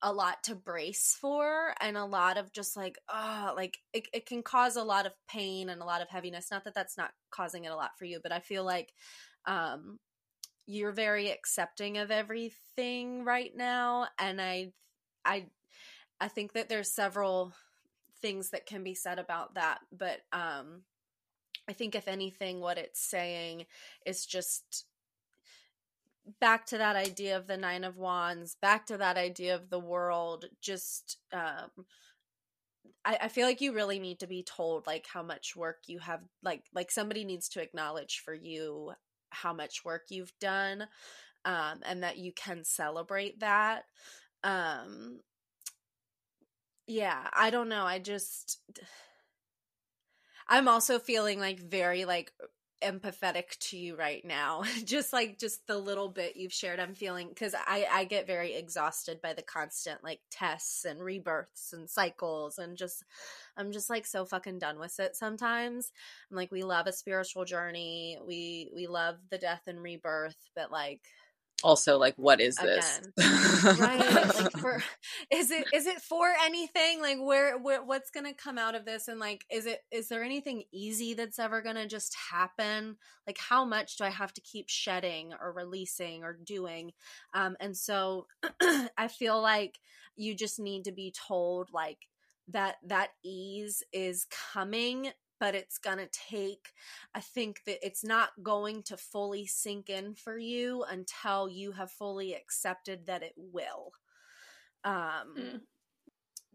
a 0.02 0.12
lot 0.12 0.42
to 0.42 0.54
brace 0.54 1.16
for 1.20 1.74
and 1.80 1.96
a 1.96 2.04
lot 2.04 2.36
of 2.36 2.52
just 2.52 2.76
like 2.76 2.98
oh 3.08 3.52
like 3.56 3.78
it, 3.92 4.08
it 4.12 4.26
can 4.26 4.42
cause 4.42 4.76
a 4.76 4.82
lot 4.82 5.06
of 5.06 5.12
pain 5.28 5.70
and 5.70 5.80
a 5.80 5.84
lot 5.84 6.02
of 6.02 6.08
heaviness. 6.08 6.50
Not 6.50 6.64
that 6.64 6.74
that's 6.74 6.98
not 6.98 7.12
causing 7.30 7.64
it 7.64 7.72
a 7.72 7.76
lot 7.76 7.92
for 7.98 8.04
you 8.04 8.20
but 8.22 8.32
i 8.32 8.40
feel 8.40 8.64
like 8.64 8.92
um 9.46 9.98
you're 10.66 10.92
very 10.92 11.30
accepting 11.30 11.98
of 11.98 12.10
everything 12.10 13.24
right 13.24 13.52
now 13.56 14.06
and 14.18 14.40
i 14.40 14.72
i 15.24 15.46
i 16.20 16.28
think 16.28 16.52
that 16.52 16.68
there's 16.68 16.90
several 16.92 17.52
things 18.20 18.50
that 18.50 18.66
can 18.66 18.84
be 18.84 18.94
said 18.94 19.18
about 19.18 19.54
that 19.54 19.78
but 19.96 20.20
um 20.32 20.82
i 21.68 21.72
think 21.72 21.94
if 21.94 22.06
anything 22.06 22.60
what 22.60 22.78
it's 22.78 23.00
saying 23.00 23.66
is 24.06 24.24
just 24.24 24.86
back 26.40 26.66
to 26.66 26.78
that 26.78 26.96
idea 26.96 27.36
of 27.36 27.46
the 27.46 27.56
nine 27.56 27.84
of 27.84 27.96
wands 27.96 28.56
back 28.60 28.86
to 28.86 28.96
that 28.96 29.16
idea 29.16 29.54
of 29.54 29.70
the 29.70 29.78
world 29.78 30.44
just 30.60 31.18
um 31.32 31.84
I, 33.04 33.18
I 33.22 33.28
feel 33.28 33.46
like 33.46 33.60
you 33.60 33.72
really 33.72 33.98
need 33.98 34.20
to 34.20 34.26
be 34.26 34.42
told 34.44 34.86
like 34.86 35.06
how 35.06 35.22
much 35.22 35.56
work 35.56 35.78
you 35.86 35.98
have 35.98 36.20
like 36.42 36.62
like 36.74 36.90
somebody 36.90 37.24
needs 37.24 37.48
to 37.50 37.60
acknowledge 37.60 38.22
for 38.24 38.34
you 38.34 38.92
how 39.30 39.52
much 39.52 39.84
work 39.84 40.02
you've 40.10 40.32
done 40.40 40.86
um 41.44 41.80
and 41.84 42.02
that 42.02 42.18
you 42.18 42.32
can 42.32 42.64
celebrate 42.64 43.40
that. 43.40 43.84
Um 44.44 45.20
yeah 46.86 47.28
i 47.32 47.50
don't 47.50 47.68
know 47.68 47.84
i 47.84 47.98
just 47.98 48.60
i'm 50.48 50.68
also 50.68 50.98
feeling 50.98 51.38
like 51.38 51.60
very 51.60 52.04
like 52.04 52.32
empathetic 52.82 53.58
to 53.58 53.76
you 53.78 53.96
right 53.96 54.24
now. 54.24 54.62
Just 54.84 55.12
like 55.12 55.38
just 55.38 55.66
the 55.66 55.78
little 55.78 56.08
bit 56.08 56.36
you've 56.36 56.52
shared 56.52 56.80
i'm 56.80 56.94
feeling 56.94 57.28
because 57.28 57.54
i 57.54 57.86
i 57.90 58.04
get 58.04 58.26
very 58.26 58.54
exhausted 58.54 59.20
by 59.22 59.32
the 59.32 59.42
constant 59.42 60.02
like 60.02 60.20
tests 60.30 60.84
and 60.84 61.00
rebirths 61.00 61.72
and 61.72 61.88
cycles 61.88 62.58
and 62.58 62.76
just 62.76 63.04
i'm 63.56 63.72
just 63.72 63.90
like 63.90 64.06
so 64.06 64.24
fucking 64.24 64.58
done 64.58 64.78
with 64.78 64.98
it 65.00 65.16
sometimes. 65.16 65.92
I'm 66.30 66.36
like 66.36 66.52
we 66.52 66.62
love 66.62 66.86
a 66.86 66.92
spiritual 66.92 67.44
journey. 67.44 68.18
We 68.26 68.70
we 68.74 68.86
love 68.86 69.16
the 69.30 69.38
death 69.38 69.62
and 69.66 69.82
rebirth 69.82 70.50
but 70.54 70.70
like 70.70 71.02
also 71.62 71.98
like 71.98 72.14
what 72.16 72.40
is 72.40 72.56
this? 72.56 73.00
right 73.78 73.98
like 74.34 74.52
for 74.58 74.82
is 75.30 75.50
it 75.50 75.66
is 75.72 75.86
it 75.86 76.00
for 76.00 76.32
anything? 76.44 77.00
Like 77.00 77.18
where, 77.20 77.58
where 77.58 77.82
what's 77.82 78.10
gonna 78.10 78.34
come 78.34 78.58
out 78.58 78.74
of 78.74 78.84
this? 78.84 79.08
And 79.08 79.20
like 79.20 79.44
is 79.50 79.66
it 79.66 79.80
is 79.90 80.08
there 80.08 80.22
anything 80.22 80.64
easy 80.72 81.14
that's 81.14 81.38
ever 81.38 81.62
gonna 81.62 81.86
just 81.86 82.16
happen? 82.30 82.96
Like 83.26 83.38
how 83.38 83.64
much 83.64 83.96
do 83.96 84.04
i 84.04 84.10
have 84.10 84.32
to 84.34 84.40
keep 84.40 84.68
shedding 84.68 85.32
or 85.40 85.52
releasing 85.52 86.24
or 86.24 86.38
doing? 86.44 86.92
Um 87.34 87.56
and 87.60 87.76
so 87.76 88.26
i 88.96 89.08
feel 89.08 89.40
like 89.40 89.78
you 90.16 90.34
just 90.34 90.60
need 90.60 90.84
to 90.84 90.92
be 90.92 91.12
told 91.28 91.70
like 91.72 91.98
that 92.48 92.76
that 92.86 93.10
ease 93.24 93.82
is 93.92 94.26
coming 94.52 95.12
but 95.42 95.56
it's 95.56 95.76
going 95.76 95.98
to 95.98 96.08
take 96.30 96.68
i 97.16 97.20
think 97.20 97.62
that 97.66 97.84
it's 97.84 98.04
not 98.04 98.30
going 98.44 98.80
to 98.80 98.96
fully 98.96 99.44
sink 99.44 99.90
in 99.90 100.14
for 100.14 100.38
you 100.38 100.84
until 100.88 101.48
you 101.48 101.72
have 101.72 101.90
fully 101.90 102.32
accepted 102.32 103.06
that 103.06 103.24
it 103.24 103.34
will 103.36 103.90
um 104.84 105.34
Mm. 105.36 105.60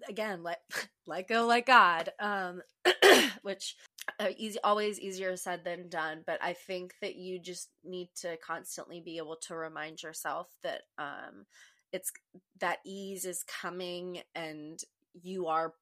again 0.07 0.41
let 0.41 0.61
let 1.05 1.27
go 1.27 1.45
like 1.45 1.65
god 1.65 2.13
um 2.19 2.61
which 3.41 3.75
uh, 4.21 4.29
easy 4.37 4.57
always 4.63 5.01
easier 5.01 5.35
said 5.35 5.65
than 5.65 5.89
done 5.89 6.23
but 6.25 6.41
i 6.41 6.53
think 6.53 6.93
that 7.01 7.17
you 7.17 7.39
just 7.39 7.69
need 7.83 8.07
to 8.15 8.37
constantly 8.37 9.01
be 9.01 9.17
able 9.17 9.35
to 9.35 9.53
remind 9.53 10.01
yourself 10.01 10.47
that 10.63 10.83
um 10.97 11.45
it's 11.91 12.13
that 12.61 12.77
ease 12.85 13.25
is 13.25 13.43
coming 13.43 14.21
and 14.33 14.79
you 15.13 15.47
are 15.47 15.73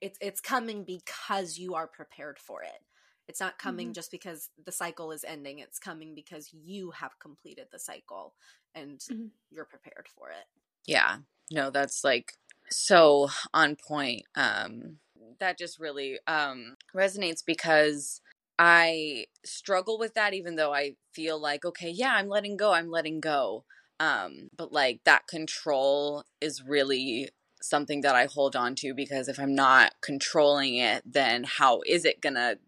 it's 0.00 0.18
it's 0.20 0.40
coming 0.40 0.84
because 0.84 1.58
you 1.58 1.74
are 1.74 1.86
prepared 1.86 2.38
for 2.38 2.62
it 2.62 2.84
it's 3.28 3.40
not 3.40 3.58
coming 3.58 3.92
Mhm. 3.92 3.94
just 3.94 4.10
because 4.10 4.50
the 4.64 4.72
cycle 4.72 5.12
is 5.12 5.24
ending 5.24 5.58
it's 5.58 5.78
coming 5.78 6.14
because 6.14 6.50
you 6.52 6.90
have 6.92 7.18
completed 7.18 7.66
the 7.70 7.78
cycle 7.78 8.34
and 8.74 9.00
Mhm. 9.08 9.30
you're 9.50 9.64
prepared 9.66 10.08
for 10.14 10.30
it 10.30 10.46
yeah. 10.86 11.18
No, 11.50 11.70
that's 11.70 12.04
like 12.04 12.32
so 12.70 13.28
on 13.54 13.76
point. 13.76 14.22
Um 14.34 14.98
that 15.40 15.58
just 15.58 15.78
really 15.78 16.18
um 16.26 16.76
resonates 16.94 17.44
because 17.44 18.20
I 18.58 19.26
struggle 19.44 19.98
with 19.98 20.14
that 20.14 20.34
even 20.34 20.56
though 20.56 20.72
I 20.74 20.96
feel 21.14 21.40
like 21.40 21.64
okay, 21.64 21.90
yeah, 21.90 22.14
I'm 22.14 22.28
letting 22.28 22.56
go, 22.56 22.72
I'm 22.72 22.90
letting 22.90 23.20
go. 23.20 23.64
Um 24.00 24.48
but 24.56 24.72
like 24.72 25.00
that 25.04 25.26
control 25.26 26.24
is 26.40 26.62
really 26.64 27.30
something 27.62 28.00
that 28.02 28.14
I 28.14 28.26
hold 28.26 28.56
on 28.56 28.74
to 28.76 28.94
because 28.94 29.28
if 29.28 29.38
I'm 29.38 29.54
not 29.54 29.94
controlling 30.00 30.76
it, 30.76 31.02
then 31.04 31.44
how 31.44 31.80
is 31.86 32.04
it 32.04 32.20
going 32.20 32.34
to 32.34 32.58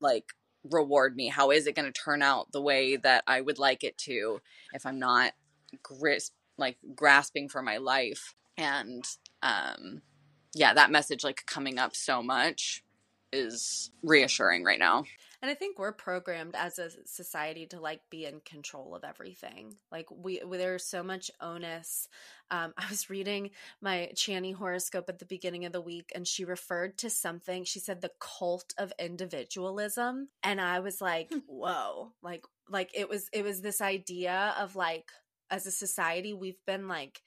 like 0.00 0.32
reward 0.70 1.16
me? 1.16 1.28
How 1.28 1.50
is 1.50 1.66
it 1.66 1.74
going 1.74 1.90
to 1.90 2.00
turn 2.00 2.22
out 2.22 2.52
the 2.52 2.62
way 2.62 2.96
that 2.96 3.24
I 3.26 3.40
would 3.40 3.58
like 3.58 3.84
it 3.84 3.98
to 3.98 4.40
if 4.72 4.86
I'm 4.86 4.98
not 4.98 5.32
gris- 5.82 6.32
like 6.58 6.78
grasping 6.94 7.48
for 7.48 7.62
my 7.62 7.78
life? 7.78 8.34
And 8.56 9.04
um 9.42 10.02
yeah, 10.54 10.72
that 10.74 10.90
message 10.90 11.24
like 11.24 11.44
coming 11.46 11.78
up 11.78 11.96
so 11.96 12.22
much 12.22 12.84
is 13.32 13.90
reassuring 14.02 14.62
right 14.62 14.78
now. 14.78 15.04
And 15.44 15.50
I 15.50 15.54
think 15.54 15.78
we're 15.78 15.92
programmed 15.92 16.54
as 16.56 16.78
a 16.78 16.88
society 17.04 17.66
to 17.66 17.78
like 17.78 18.00
be 18.08 18.24
in 18.24 18.40
control 18.46 18.94
of 18.94 19.04
everything. 19.04 19.74
Like 19.92 20.06
we, 20.10 20.40
there's 20.50 20.86
so 20.86 21.02
much 21.02 21.30
onus. 21.38 22.08
Um, 22.50 22.72
I 22.78 22.86
was 22.88 23.10
reading 23.10 23.50
my 23.82 24.08
Chani 24.14 24.54
horoscope 24.54 25.04
at 25.10 25.18
the 25.18 25.26
beginning 25.26 25.66
of 25.66 25.72
the 25.72 25.82
week, 25.82 26.12
and 26.14 26.26
she 26.26 26.46
referred 26.46 26.96
to 26.96 27.10
something. 27.10 27.64
She 27.64 27.78
said 27.78 28.00
the 28.00 28.12
cult 28.18 28.72
of 28.78 28.94
individualism, 28.98 30.28
and 30.42 30.62
I 30.62 30.80
was 30.80 31.02
like, 31.02 31.28
Hmm. 31.30 31.40
whoa! 31.46 32.12
Like, 32.22 32.46
like 32.70 32.92
it 32.94 33.10
was 33.10 33.28
it 33.34 33.44
was 33.44 33.60
this 33.60 33.82
idea 33.82 34.54
of 34.58 34.76
like 34.76 35.10
as 35.50 35.66
a 35.66 35.70
society 35.70 36.32
we've 36.32 36.64
been 36.66 36.88
like 36.88 37.20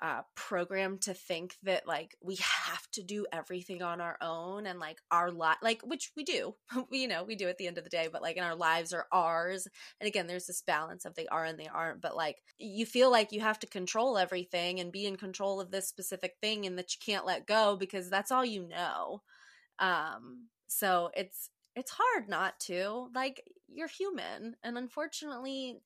uh, 0.00 0.22
programmed 0.36 1.02
to 1.02 1.12
think 1.12 1.56
that 1.64 1.86
like 1.86 2.16
we 2.22 2.36
have 2.36 2.88
to 2.92 3.02
do 3.02 3.26
everything 3.32 3.82
on 3.82 4.00
our 4.00 4.16
own 4.20 4.64
and 4.66 4.78
like 4.78 4.98
our 5.10 5.30
lot 5.30 5.58
like 5.60 5.82
which 5.82 6.12
we 6.16 6.22
do 6.22 6.54
we, 6.90 6.98
you 6.98 7.08
know 7.08 7.24
we 7.24 7.34
do 7.34 7.48
at 7.48 7.58
the 7.58 7.66
end 7.66 7.78
of 7.78 7.84
the 7.84 7.90
day 7.90 8.08
but 8.10 8.22
like 8.22 8.36
in 8.36 8.44
our 8.44 8.54
lives 8.54 8.92
are 8.92 9.06
ours. 9.10 9.66
And 10.00 10.06
again 10.06 10.28
there's 10.28 10.46
this 10.46 10.62
balance 10.62 11.04
of 11.04 11.14
they 11.14 11.26
are 11.28 11.44
and 11.44 11.58
they 11.58 11.66
aren't 11.66 12.00
but 12.00 12.16
like 12.16 12.42
you 12.58 12.86
feel 12.86 13.10
like 13.10 13.32
you 13.32 13.40
have 13.40 13.58
to 13.60 13.66
control 13.66 14.16
everything 14.16 14.78
and 14.78 14.92
be 14.92 15.04
in 15.04 15.16
control 15.16 15.60
of 15.60 15.70
this 15.70 15.88
specific 15.88 16.36
thing 16.40 16.64
and 16.64 16.78
that 16.78 16.92
you 16.94 16.98
can't 17.04 17.26
let 17.26 17.46
go 17.46 17.76
because 17.76 18.08
that's 18.08 18.30
all 18.30 18.44
you 18.44 18.68
know. 18.68 19.22
Um 19.80 20.46
so 20.68 21.10
it's 21.14 21.50
it's 21.74 21.92
hard 21.92 22.28
not 22.28 22.58
to. 22.60 23.08
Like 23.14 23.42
you're 23.68 23.88
human 23.88 24.54
and 24.62 24.78
unfortunately 24.78 25.80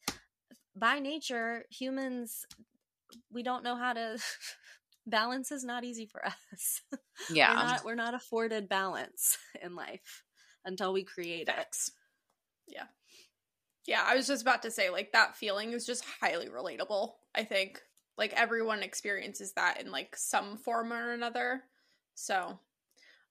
by 0.76 0.98
nature 0.98 1.64
humans 1.70 2.46
we 3.30 3.42
don't 3.42 3.64
know 3.64 3.76
how 3.76 3.92
to 3.92 4.18
balance 5.06 5.50
is 5.50 5.64
not 5.64 5.84
easy 5.84 6.06
for 6.06 6.24
us 6.24 6.82
Yeah. 7.30 7.50
we're 7.50 7.56
not 7.66 7.84
we're 7.84 7.94
not 7.94 8.14
afforded 8.14 8.68
balance 8.68 9.36
in 9.62 9.74
life 9.74 10.22
until 10.64 10.92
we 10.92 11.02
create 11.04 11.48
it 11.48 11.76
Yeah. 12.68 12.84
Yeah, 13.86 14.04
I 14.06 14.14
was 14.14 14.28
just 14.28 14.42
about 14.42 14.62
to 14.62 14.70
say, 14.70 14.90
like, 14.90 15.12
that 15.12 15.36
feeling 15.36 15.72
is 15.72 15.84
just 15.84 16.04
highly 16.20 16.48
relatable. 16.48 17.14
I 17.34 17.42
think, 17.44 17.82
like, 18.16 18.32
everyone 18.34 18.82
experiences 18.82 19.54
that 19.54 19.80
in, 19.80 19.90
like, 19.90 20.14
some 20.16 20.56
form 20.56 20.92
or 20.92 21.12
another. 21.12 21.64
So, 22.14 22.60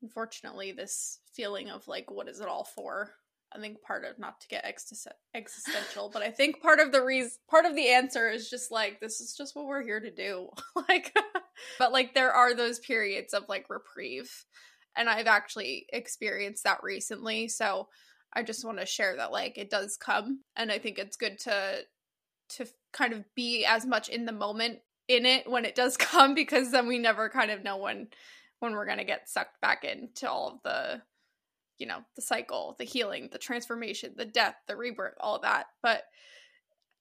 unfortunately, 0.02 0.74
this 0.74 1.20
feeling 1.34 1.70
of, 1.70 1.88
like, 1.88 2.12
what 2.12 2.28
is 2.28 2.42
it 2.42 2.50
all 2.50 2.66
for? 2.66 3.14
I 3.54 3.60
think 3.60 3.82
part 3.82 4.06
of, 4.06 4.18
not 4.18 4.40
to 4.42 4.48
get 4.48 4.66
exis- 4.66 5.08
existential, 5.34 6.10
but 6.12 6.22
I 6.22 6.32
think 6.32 6.62
part 6.62 6.80
of 6.80 6.92
the 6.92 7.04
reason, 7.04 7.32
part 7.50 7.66
of 7.66 7.76
the 7.76 7.90
answer 7.90 8.30
is 8.30 8.50
just, 8.50 8.72
like, 8.72 9.00
this 9.00 9.20
is 9.20 9.36
just 9.38 9.56
what 9.56 9.66
we're 9.66 9.84
here 9.84 10.00
to 10.00 10.12
do. 10.12 10.50
like, 10.90 11.14
but, 11.78 11.92
like, 11.92 12.14
there 12.14 12.32
are 12.32 12.54
those 12.54 12.80
periods 12.80 13.34
of, 13.34 13.44
like, 13.50 13.70
reprieve. 13.70 14.46
And 14.96 15.10
I've 15.10 15.28
actually 15.28 15.86
experienced 15.92 16.64
that 16.64 16.84
recently. 16.84 17.48
So, 17.48 17.88
I 18.34 18.44
just 18.44 18.66
want 18.66 18.80
to 18.80 18.86
share 18.86 19.18
that 19.18 19.32
like 19.32 19.58
it 19.58 19.70
does 19.70 19.98
come 19.98 20.42
and 20.56 20.72
I 20.72 20.80
think 20.80 20.98
it's 20.98 21.18
good 21.18 21.40
to 21.40 21.82
to 22.58 22.66
kind 22.94 23.14
of 23.14 23.24
be 23.36 23.66
as 23.66 23.86
much 23.86 24.10
in 24.10 24.26
the 24.26 24.32
moment 24.32 24.80
in 25.08 25.26
it 25.26 25.50
when 25.50 25.66
it 25.66 25.76
does 25.76 25.98
come 25.98 26.34
because 26.34 26.72
then 26.72 26.88
we 26.88 26.98
never 26.98 27.30
kind 27.30 27.52
of 27.52 27.64
know 27.64 27.78
when 27.78 28.08
when 28.60 28.74
we're 28.74 28.86
to 28.96 29.04
get 29.04 29.30
sucked 29.30 29.60
back 29.62 29.84
into 29.84 30.30
all 30.30 30.50
of 30.50 30.64
the 30.64 31.02
you 31.82 31.88
know, 31.88 32.02
the 32.16 32.22
cycle, 32.22 32.76
the 32.78 32.84
healing, 32.86 33.28
the 33.32 33.40
transformation, 33.40 34.14
the 34.16 34.26
death, 34.26 34.56
the 34.68 34.76
rebirth, 34.78 35.16
all 35.20 35.40
that. 35.40 35.66
But 35.82 36.04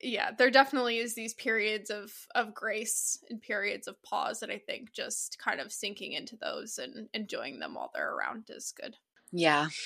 yeah, 0.03 0.31
there 0.37 0.51
definitely 0.51 0.97
is 0.97 1.15
these 1.15 1.35
periods 1.35 1.91
of 1.91 2.11
of 2.35 2.55
grace 2.55 3.23
and 3.29 3.39
periods 3.43 3.87
of 3.87 4.03
pause 4.03 4.41
that 4.41 4.49
I 4.51 4.57
think 4.57 4.93
just 4.93 5.39
kind 5.39 5.61
of 5.61 5.71
sinking 5.71 6.13
into 6.13 6.37
those 6.37 6.79
and 6.79 7.11
enjoying 7.13 7.59
them 7.59 7.75
while 7.75 7.91
they're 7.95 8.15
around 8.15 8.45
is 8.49 8.73
good. 8.75 8.97
Yeah. 9.31 9.69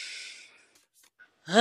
so 1.48 1.56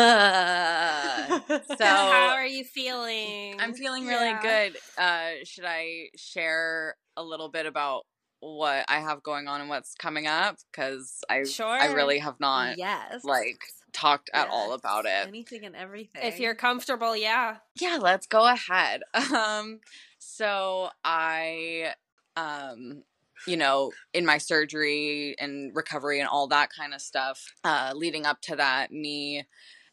How 1.85 2.29
are 2.35 2.45
you 2.45 2.63
feeling? 2.63 3.59
I'm 3.59 3.73
feeling 3.73 4.05
really 4.05 4.29
Yeah. 4.29 4.69
good. 4.69 4.77
Uh, 4.97 5.31
should 5.43 5.65
I 5.65 6.09
share 6.15 6.95
a 7.17 7.23
little 7.23 7.49
bit 7.49 7.65
about 7.65 8.05
what 8.43 8.85
I 8.87 8.99
have 8.99 9.23
going 9.23 9.47
on 9.47 9.61
and 9.61 9.69
what's 9.69 9.95
coming 9.95 10.27
up? 10.27 10.57
Because 10.71 11.23
I 11.29 11.43
I 11.59 11.93
really 11.93 12.19
have 12.19 12.39
not 12.39 12.77
yes 12.77 13.23
like 13.23 13.63
talked 13.93 14.29
at 14.33 14.49
all 14.49 14.73
about 14.73 15.05
it. 15.05 15.27
anything 15.27 15.65
and 15.65 15.75
everything 15.75 16.23
if 16.23 16.39
you're 16.39 16.55
comfortable, 16.55 17.15
yeah. 17.15 17.57
Yeah, 17.79 17.99
let's 18.01 18.27
go 18.27 18.47
ahead. 18.47 19.03
Um, 19.33 19.79
so 20.19 20.89
I, 21.03 21.93
um, 22.35 23.03
you 23.47 23.57
know, 23.57 23.91
in 24.13 24.25
my 24.25 24.37
surgery 24.37 25.35
and 25.39 25.75
recovery 25.75 26.19
and 26.19 26.29
all 26.29 26.47
that 26.47 26.69
kind 26.75 26.93
of 26.93 27.01
stuff, 27.01 27.53
uh, 27.63 27.93
leading 27.95 28.25
up 28.25 28.41
to 28.41 28.55
that, 28.55 28.91
me 28.91 29.45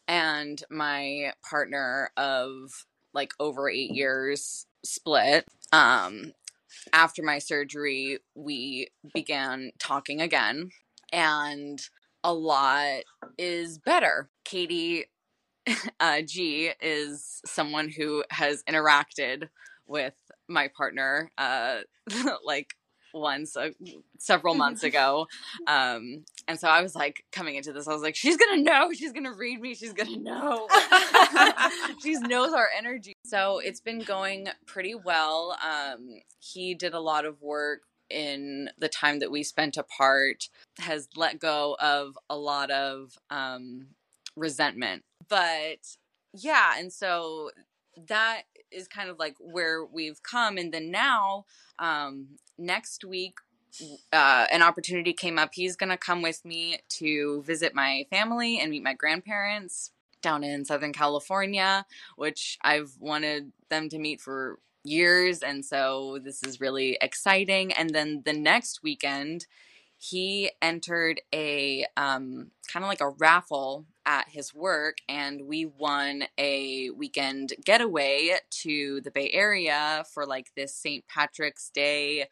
and 0.07 0.63
my 0.69 1.33
partner 1.49 2.11
of 2.17 2.85
like 3.13 3.33
over 3.39 3.69
eight 3.69 3.91
years 3.91 4.65
split. 4.83 5.45
Um, 5.71 6.33
after 6.93 7.23
my 7.23 7.39
surgery, 7.39 8.19
we 8.35 8.87
began 9.13 9.71
talking 9.79 10.21
again, 10.21 10.69
and 11.11 11.81
a 12.23 12.33
lot 12.33 13.03
is 13.37 13.77
better. 13.79 14.29
Katie 14.45 15.05
uh, 15.99 16.21
G 16.21 16.71
is 16.81 17.41
someone 17.45 17.89
who 17.89 18.23
has 18.29 18.63
interacted 18.63 19.49
with 19.87 20.15
my 20.47 20.69
partner 20.75 21.31
uh, 21.37 21.79
like 22.45 22.75
once 23.13 23.55
uh, 23.55 23.69
several 24.17 24.55
months 24.55 24.83
ago. 24.83 25.27
Um, 25.67 26.23
and 26.47 26.59
so 26.59 26.67
I 26.67 26.81
was 26.81 26.95
like, 26.95 27.25
coming 27.31 27.55
into 27.55 27.73
this, 27.73 27.87
I 27.87 27.93
was 27.93 28.01
like, 28.01 28.15
she's 28.15 28.37
gonna 28.37 28.61
know, 28.61 28.91
she's 28.93 29.11
gonna 29.11 29.33
read 29.33 29.59
me, 29.61 29.75
she's 29.75 29.93
gonna 29.93 30.17
know. 30.17 30.67
she 32.03 32.13
knows 32.15 32.53
our 32.53 32.69
energy. 32.77 33.13
So 33.25 33.59
it's 33.59 33.81
been 33.81 33.99
going 33.99 34.49
pretty 34.65 34.95
well. 34.95 35.57
Um, 35.63 36.21
he 36.39 36.73
did 36.73 36.93
a 36.93 36.99
lot 36.99 37.25
of 37.25 37.41
work 37.41 37.81
in 38.09 38.69
the 38.77 38.89
time 38.89 39.19
that 39.19 39.31
we 39.31 39.43
spent 39.43 39.77
apart, 39.77 40.49
has 40.79 41.07
let 41.15 41.39
go 41.39 41.77
of 41.79 42.17
a 42.29 42.37
lot 42.37 42.69
of 42.69 43.17
um, 43.29 43.87
resentment. 44.35 45.03
But 45.29 45.95
yeah, 46.33 46.73
and 46.77 46.91
so 46.91 47.51
that 48.07 48.43
is 48.71 48.87
kind 48.87 49.09
of 49.09 49.19
like 49.19 49.35
where 49.39 49.85
we've 49.85 50.21
come. 50.23 50.57
And 50.57 50.73
then 50.73 50.91
now, 50.91 51.45
um, 51.79 52.27
next 52.57 53.03
week, 53.03 53.35
uh, 54.11 54.47
an 54.51 54.61
opportunity 54.61 55.13
came 55.13 55.39
up. 55.39 55.51
He's 55.53 55.75
going 55.75 55.89
to 55.89 55.97
come 55.97 56.21
with 56.21 56.43
me 56.43 56.79
to 56.89 57.41
visit 57.43 57.73
my 57.73 58.05
family 58.09 58.59
and 58.59 58.69
meet 58.71 58.83
my 58.83 58.93
grandparents 58.93 59.91
down 60.21 60.43
in 60.43 60.65
Southern 60.65 60.93
California, 60.93 61.85
which 62.15 62.57
I've 62.61 62.91
wanted 62.99 63.51
them 63.69 63.89
to 63.89 63.97
meet 63.97 64.21
for 64.21 64.59
years. 64.83 65.39
And 65.39 65.63
so 65.63 66.19
this 66.23 66.43
is 66.43 66.59
really 66.59 66.97
exciting. 67.01 67.71
And 67.71 67.91
then 67.91 68.23
the 68.25 68.33
next 68.33 68.81
weekend, 68.83 69.47
he 70.03 70.49
entered 70.63 71.21
a 71.31 71.85
um, 71.95 72.49
kind 72.67 72.83
of 72.83 72.89
like 72.89 73.01
a 73.01 73.09
raffle 73.09 73.85
at 74.03 74.27
his 74.29 74.51
work, 74.51 74.97
and 75.07 75.43
we 75.43 75.65
won 75.65 76.23
a 76.39 76.89
weekend 76.89 77.53
getaway 77.63 78.31
to 78.49 78.99
the 79.01 79.11
Bay 79.11 79.29
Area 79.31 80.03
for 80.11 80.25
like 80.25 80.47
this 80.55 80.73
St. 80.73 81.07
Patrick's 81.07 81.69
Day 81.69 82.25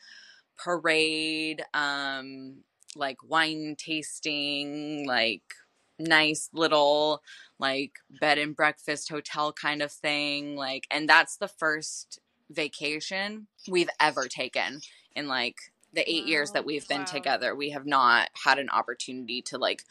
parade, 0.58 1.64
um, 1.76 2.64
like 2.96 3.18
wine 3.24 3.76
tasting, 3.78 5.06
like 5.06 5.44
nice 6.00 6.50
little 6.52 7.22
like 7.60 7.92
bed 8.20 8.40
and 8.40 8.56
breakfast 8.56 9.10
hotel 9.10 9.52
kind 9.52 9.82
of 9.82 9.92
thing 9.92 10.56
like 10.56 10.88
and 10.90 11.10
that's 11.10 11.36
the 11.36 11.48
first 11.50 12.20
vacation 12.50 13.48
we've 13.68 13.90
ever 14.00 14.26
taken 14.30 14.80
in 15.14 15.28
like 15.28 15.58
the 15.94 16.10
eight 16.10 16.26
years 16.26 16.52
that 16.52 16.64
oh, 16.64 16.66
we've 16.66 16.88
been 16.88 17.00
Wow. 17.00 17.06
together 17.06 17.56
we 17.56 17.72
have 17.72 17.86
not 17.86 18.30
had 18.46 18.60
an 18.60 18.70
opportunity 18.70 19.42
to 19.44 19.58
like 19.58 19.84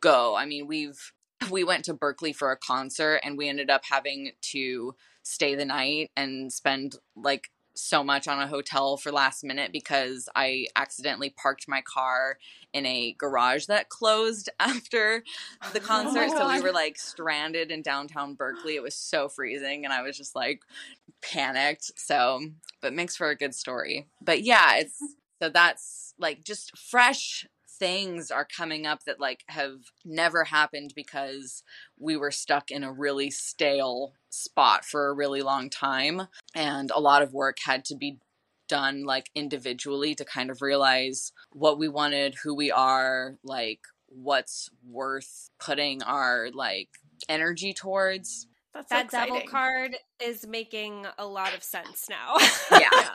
go 0.00 0.36
i 0.36 0.44
mean 0.44 0.66
we've 0.66 1.12
we 1.50 1.64
went 1.64 1.84
to 1.84 1.94
berkeley 1.94 2.32
for 2.32 2.50
a 2.50 2.56
concert 2.56 3.20
and 3.22 3.38
we 3.38 3.48
ended 3.48 3.70
up 3.70 3.82
having 3.84 4.32
to 4.40 4.94
stay 5.22 5.54
the 5.54 5.64
night 5.64 6.10
and 6.16 6.52
spend 6.52 6.96
like 7.16 7.50
so 7.78 8.02
much 8.02 8.26
on 8.26 8.40
a 8.40 8.46
hotel 8.46 8.96
for 8.96 9.12
last 9.12 9.44
minute 9.44 9.70
because 9.72 10.28
I 10.34 10.66
accidentally 10.74 11.30
parked 11.30 11.68
my 11.68 11.80
car 11.80 12.38
in 12.72 12.84
a 12.84 13.14
garage 13.18 13.66
that 13.66 13.88
closed 13.88 14.50
after 14.60 15.22
the 15.72 15.78
oh 15.82 15.84
concert. 15.84 16.28
Oh 16.32 16.38
so 16.38 16.48
we 16.48 16.60
were 16.60 16.72
like 16.72 16.98
stranded 16.98 17.70
in 17.70 17.82
downtown 17.82 18.34
Berkeley. 18.34 18.74
It 18.74 18.82
was 18.82 18.94
so 18.94 19.28
freezing 19.28 19.84
and 19.84 19.94
I 19.94 20.02
was 20.02 20.16
just 20.16 20.34
like 20.34 20.62
panicked. 21.22 21.92
So, 21.96 22.40
but 22.80 22.92
makes 22.92 23.16
for 23.16 23.28
a 23.28 23.36
good 23.36 23.54
story. 23.54 24.08
But 24.20 24.42
yeah, 24.42 24.76
it's 24.76 24.98
so 25.40 25.48
that's 25.48 26.14
like 26.18 26.44
just 26.44 26.76
fresh 26.76 27.46
things 27.70 28.30
are 28.30 28.46
coming 28.56 28.86
up 28.86 29.04
that 29.04 29.20
like 29.20 29.44
have 29.48 29.76
never 30.04 30.44
happened 30.44 30.92
because 30.96 31.62
we 31.98 32.16
were 32.16 32.30
stuck 32.30 32.70
in 32.70 32.82
a 32.82 32.92
really 32.92 33.30
stale 33.30 34.14
spot 34.30 34.84
for 34.84 35.08
a 35.08 35.14
really 35.14 35.42
long 35.42 35.70
time 35.70 36.22
and 36.54 36.90
a 36.90 37.00
lot 37.00 37.22
of 37.22 37.32
work 37.32 37.58
had 37.64 37.84
to 37.84 37.94
be 37.94 38.18
done 38.68 39.04
like 39.04 39.30
individually 39.34 40.14
to 40.14 40.24
kind 40.24 40.50
of 40.50 40.60
realize 40.60 41.32
what 41.52 41.78
we 41.78 41.88
wanted 41.88 42.34
who 42.42 42.54
we 42.54 42.70
are 42.70 43.36
like 43.44 43.80
what's 44.08 44.70
worth 44.86 45.50
putting 45.58 46.02
our 46.02 46.48
like 46.52 46.88
energy 47.28 47.72
towards 47.72 48.46
That's 48.74 48.88
that 48.90 49.04
exciting. 49.06 49.34
devil 49.34 49.48
card 49.48 49.96
is 50.22 50.46
making 50.46 51.06
a 51.18 51.26
lot 51.26 51.54
of 51.54 51.62
sense 51.62 52.08
now. 52.08 52.36
Yeah. 52.72 53.08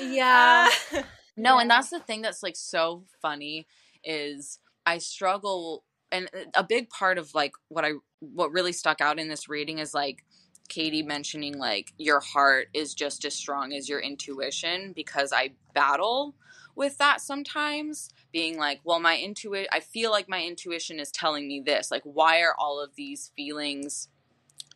Yeah. 0.10 0.68
Uh, 0.92 1.02
No, 1.36 1.58
and 1.58 1.68
that's 1.70 1.90
the 1.90 2.00
thing 2.00 2.22
that's 2.22 2.42
like 2.42 2.56
so 2.56 3.04
funny 3.20 3.66
is 4.04 4.58
I 4.86 4.98
struggle 4.98 5.84
and 6.12 6.28
uh, 6.34 6.44
a 6.54 6.64
big 6.64 6.90
part 6.90 7.18
of 7.18 7.34
like 7.34 7.52
what 7.68 7.84
I 7.84 7.92
what 8.20 8.52
really 8.52 8.72
stuck 8.72 9.00
out 9.00 9.18
in 9.18 9.28
this 9.28 9.48
reading 9.48 9.78
is 9.78 9.94
like 9.94 10.24
Katie 10.68 11.02
mentioning 11.02 11.58
like 11.58 11.92
your 11.98 12.20
heart 12.20 12.68
is 12.72 12.94
just 12.94 13.24
as 13.24 13.34
strong 13.34 13.72
as 13.72 13.88
your 13.88 14.00
intuition 14.00 14.92
because 14.94 15.32
I 15.32 15.50
battle 15.74 16.34
with 16.76 16.98
that 16.98 17.20
sometimes 17.20 18.10
being 18.32 18.56
like 18.56 18.80
well 18.84 19.00
my 19.00 19.18
intuition 19.18 19.68
I 19.72 19.80
feel 19.80 20.10
like 20.10 20.28
my 20.28 20.42
intuition 20.42 20.98
is 21.00 21.10
telling 21.10 21.46
me 21.48 21.62
this 21.64 21.90
like 21.90 22.02
why 22.04 22.40
are 22.40 22.54
all 22.58 22.82
of 22.82 22.94
these 22.96 23.30
feelings 23.36 24.08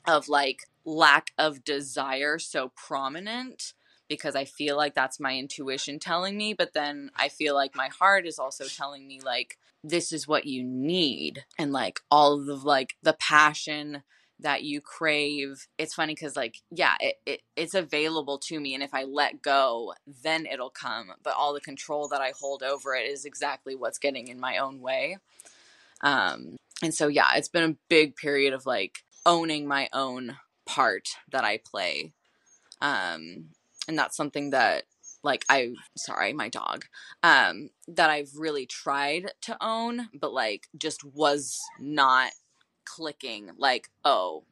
of 0.07 0.29
like 0.29 0.61
lack 0.85 1.33
of 1.39 1.65
desire 1.65 2.39
so 2.39 2.73
prominent 2.77 3.75
because 4.09 4.35
I 4.35 4.45
feel 4.45 4.77
like 4.77 4.95
that's 4.95 5.21
my 5.21 5.37
intuition 5.37 5.99
telling 5.99 6.37
me, 6.37 6.55
but 6.55 6.73
then 6.73 7.11
I 7.17 7.29
feel 7.29 7.55
like 7.55 7.77
my 7.77 7.89
heart 7.89 8.27
is 8.27 8.39
also 8.39 8.65
telling 8.65 9.07
me 9.07 9.21
like 9.23 9.59
this 9.85 10.13
is 10.13 10.27
what 10.27 10.47
you 10.47 10.65
need 10.65 11.45
and 11.59 11.73
like 11.73 12.01
all 12.11 12.51
of 12.51 12.65
like 12.65 12.97
the 13.03 13.17
passion 13.21 14.03
that 14.41 14.63
you 14.63 14.81
crave. 14.81 15.67
It's 15.79 15.95
funny 15.95 16.15
cuz 16.15 16.37
like 16.37 16.57
yeah, 16.71 16.95
it, 17.01 17.17
it 17.27 17.43
it's 17.57 17.75
available 17.75 18.39
to 18.47 18.59
me 18.61 18.75
and 18.75 18.83
if 18.83 18.95
I 18.95 19.05
let 19.05 19.43
go, 19.43 19.95
then 20.07 20.47
it'll 20.47 20.71
come, 20.71 21.13
but 21.23 21.35
all 21.35 21.53
the 21.53 21.61
control 21.61 22.09
that 22.09 22.21
I 22.21 22.33
hold 22.39 22.63
over 22.63 22.95
it 22.95 23.07
is 23.11 23.25
exactly 23.25 23.75
what's 23.75 23.99
getting 23.99 24.29
in 24.29 24.41
my 24.41 24.59
own 24.59 24.81
way. 24.81 25.19
Um 26.03 26.57
and 26.83 26.95
so 26.95 27.09
yeah, 27.09 27.35
it's 27.35 27.49
been 27.49 27.71
a 27.71 27.77
big 27.89 28.17
period 28.17 28.53
of 28.55 28.67
like 28.67 29.05
owning 29.27 29.67
my 29.67 29.89
own 29.93 30.39
part 30.65 31.09
that 31.31 31.45
I 31.45 31.59
play. 31.59 32.13
Um 32.81 33.51
and 33.89 33.99
that's 33.99 34.17
something 34.17 34.51
that 34.51 34.85
like 35.25 35.45
I 35.49 35.73
sorry, 35.97 36.33
my 36.33 36.49
dog. 36.49 36.85
Um 37.25 37.71
that 37.89 38.11
I've 38.11 38.31
really 38.37 38.67
tried 38.67 39.33
to 39.43 39.57
own 39.61 40.09
but 40.15 40.33
like 40.33 40.69
just 40.77 41.03
was 41.05 41.59
not 41.81 42.31
clicking 42.85 43.51
like, 43.59 43.89
oh, 44.05 44.45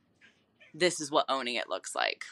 this 0.74 1.00
is 1.00 1.10
what 1.10 1.26
owning 1.28 1.54
it 1.54 1.68
looks 1.68 1.94
like 1.94 2.24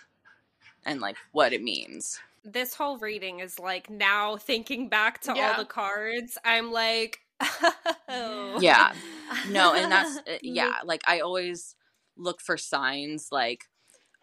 and 0.85 1.01
like 1.01 1.17
what 1.33 1.53
it 1.53 1.63
means. 1.63 2.19
this 2.45 2.75
whole 2.75 2.99
reading 2.99 3.41
is 3.41 3.59
like 3.59 3.89
now 3.89 4.37
thinking 4.37 4.89
back 4.91 5.21
to 5.23 5.33
Yeah. 5.35 5.53
all 5.53 5.57
the 5.57 5.65
cards, 5.65 6.37
I'm 6.45 6.71
like, 6.73 7.21
oh. 8.09 8.59
Yeah. 8.61 8.93
No, 9.51 9.73
and 9.75 9.91
that's 9.91 10.19
uh, 10.19 10.39
yeah, 10.43 10.75
like 10.85 11.01
I 11.07 11.21
always 11.21 11.75
look 12.19 12.41
for 12.43 12.57
signs 12.59 13.29
like 13.33 13.65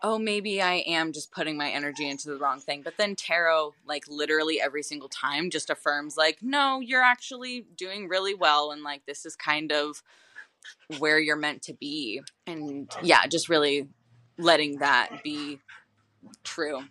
oh 0.04 0.18
maybe 0.18 0.62
I 0.62 0.76
am 0.88 1.14
just 1.14 1.32
putting 1.32 1.58
my 1.58 1.70
energy 1.70 2.10
into 2.10 2.30
the 2.30 2.38
wrong 2.38 2.60
thing. 2.60 2.82
But 2.82 2.98
then 2.98 3.16
tarot 3.16 3.74
like 3.86 4.04
literally 4.08 4.60
every 4.62 4.84
single 4.84 5.10
time 5.10 5.50
just 5.50 5.70
affirms 5.70 6.18
like 6.18 6.40
no, 6.42 6.80
you're 6.80 7.04
actually 7.04 7.66
doing 7.76 8.08
really 8.08 8.34
well 8.34 8.72
and 8.72 8.84
like 8.84 9.06
this 9.06 9.26
is 9.26 9.36
kind 9.36 9.72
of 9.72 10.02
where 11.00 11.20
you're 11.20 11.36
meant 11.36 11.64
to 11.64 11.74
be. 11.74 12.22
And 12.48 12.92
yeah, 13.04 13.26
just 13.28 13.50
really 13.50 13.88
letting 14.38 14.80
that 14.80 15.24
be 15.24 15.60
true. 16.44 16.84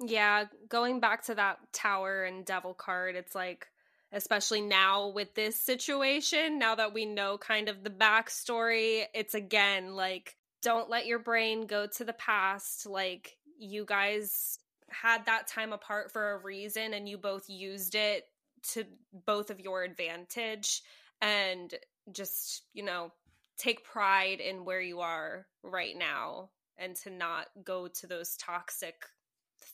Yeah, 0.00 0.46
going 0.68 1.00
back 1.00 1.24
to 1.24 1.34
that 1.36 1.58
tower 1.72 2.24
and 2.24 2.44
devil 2.44 2.74
card, 2.74 3.14
it's 3.14 3.34
like, 3.34 3.68
especially 4.12 4.60
now 4.60 5.08
with 5.08 5.34
this 5.34 5.56
situation, 5.56 6.58
now 6.58 6.74
that 6.74 6.92
we 6.92 7.06
know 7.06 7.38
kind 7.38 7.68
of 7.68 7.82
the 7.84 7.90
backstory, 7.90 9.04
it's 9.14 9.34
again 9.34 9.94
like, 9.94 10.36
don't 10.64 10.90
let 10.90 11.06
your 11.06 11.18
brain 11.20 11.66
go 11.66 11.86
to 11.86 12.04
the 12.04 12.14
past. 12.14 12.86
Like, 12.86 13.36
you 13.58 13.84
guys 13.84 14.58
had 14.90 15.26
that 15.26 15.46
time 15.46 15.72
apart 15.72 16.10
for 16.10 16.32
a 16.32 16.38
reason 16.38 16.94
and 16.94 17.08
you 17.08 17.18
both 17.18 17.48
used 17.48 17.94
it 17.94 18.24
to 18.72 18.84
both 19.26 19.50
of 19.50 19.60
your 19.60 19.82
advantage 19.82 20.82
and 21.20 21.72
just, 22.12 22.62
you 22.72 22.82
know, 22.82 23.12
take 23.58 23.84
pride 23.84 24.40
in 24.40 24.64
where 24.64 24.80
you 24.80 25.00
are 25.00 25.46
right 25.62 25.96
now 25.96 26.50
and 26.76 26.96
to 26.96 27.10
not 27.10 27.46
go 27.62 27.86
to 27.86 28.06
those 28.06 28.36
toxic 28.36 28.94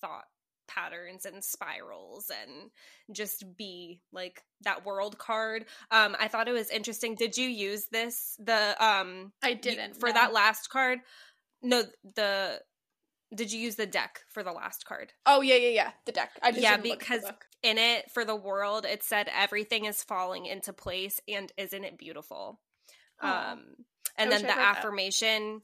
thought 0.00 0.26
patterns 0.74 1.26
and 1.26 1.42
spirals 1.42 2.30
and 2.42 2.70
just 3.12 3.44
be 3.56 4.00
like 4.12 4.42
that 4.62 4.84
world 4.84 5.18
card 5.18 5.64
um 5.90 6.14
i 6.20 6.28
thought 6.28 6.48
it 6.48 6.52
was 6.52 6.70
interesting 6.70 7.14
did 7.14 7.36
you 7.36 7.48
use 7.48 7.86
this 7.90 8.36
the 8.38 8.76
um 8.84 9.32
I 9.42 9.54
didn't 9.54 9.96
for 9.96 10.08
no. 10.08 10.12
that 10.12 10.32
last 10.32 10.70
card 10.70 11.00
no 11.62 11.82
the 12.14 12.60
did 13.34 13.52
you 13.52 13.60
use 13.60 13.76
the 13.76 13.86
deck 13.86 14.20
for 14.28 14.42
the 14.42 14.52
last 14.52 14.84
card 14.84 15.12
Oh 15.26 15.40
yeah, 15.40 15.56
yeah, 15.56 15.68
yeah. 15.68 15.90
The 16.04 16.12
deck. 16.12 16.30
I 16.42 16.50
just 16.50 16.62
Yeah, 16.62 16.76
didn't 16.76 16.90
look 16.90 17.02
at 17.02 17.08
the 17.08 17.28
because 17.28 17.32
in 17.62 17.78
it 17.78 18.10
for 18.10 18.24
the 18.24 18.36
world 18.36 18.84
it 18.84 19.02
said 19.02 19.28
everything 19.36 19.84
is 19.84 20.02
falling 20.02 20.46
into 20.46 20.72
place 20.72 21.20
and 21.28 21.52
isn't 21.56 21.84
it 21.84 21.98
beautiful 21.98 22.60
Aw. 23.22 23.52
um 23.52 23.60
and 24.16 24.32
I 24.32 24.38
then 24.38 24.42
the 24.46 24.58
affirmation 24.58 25.62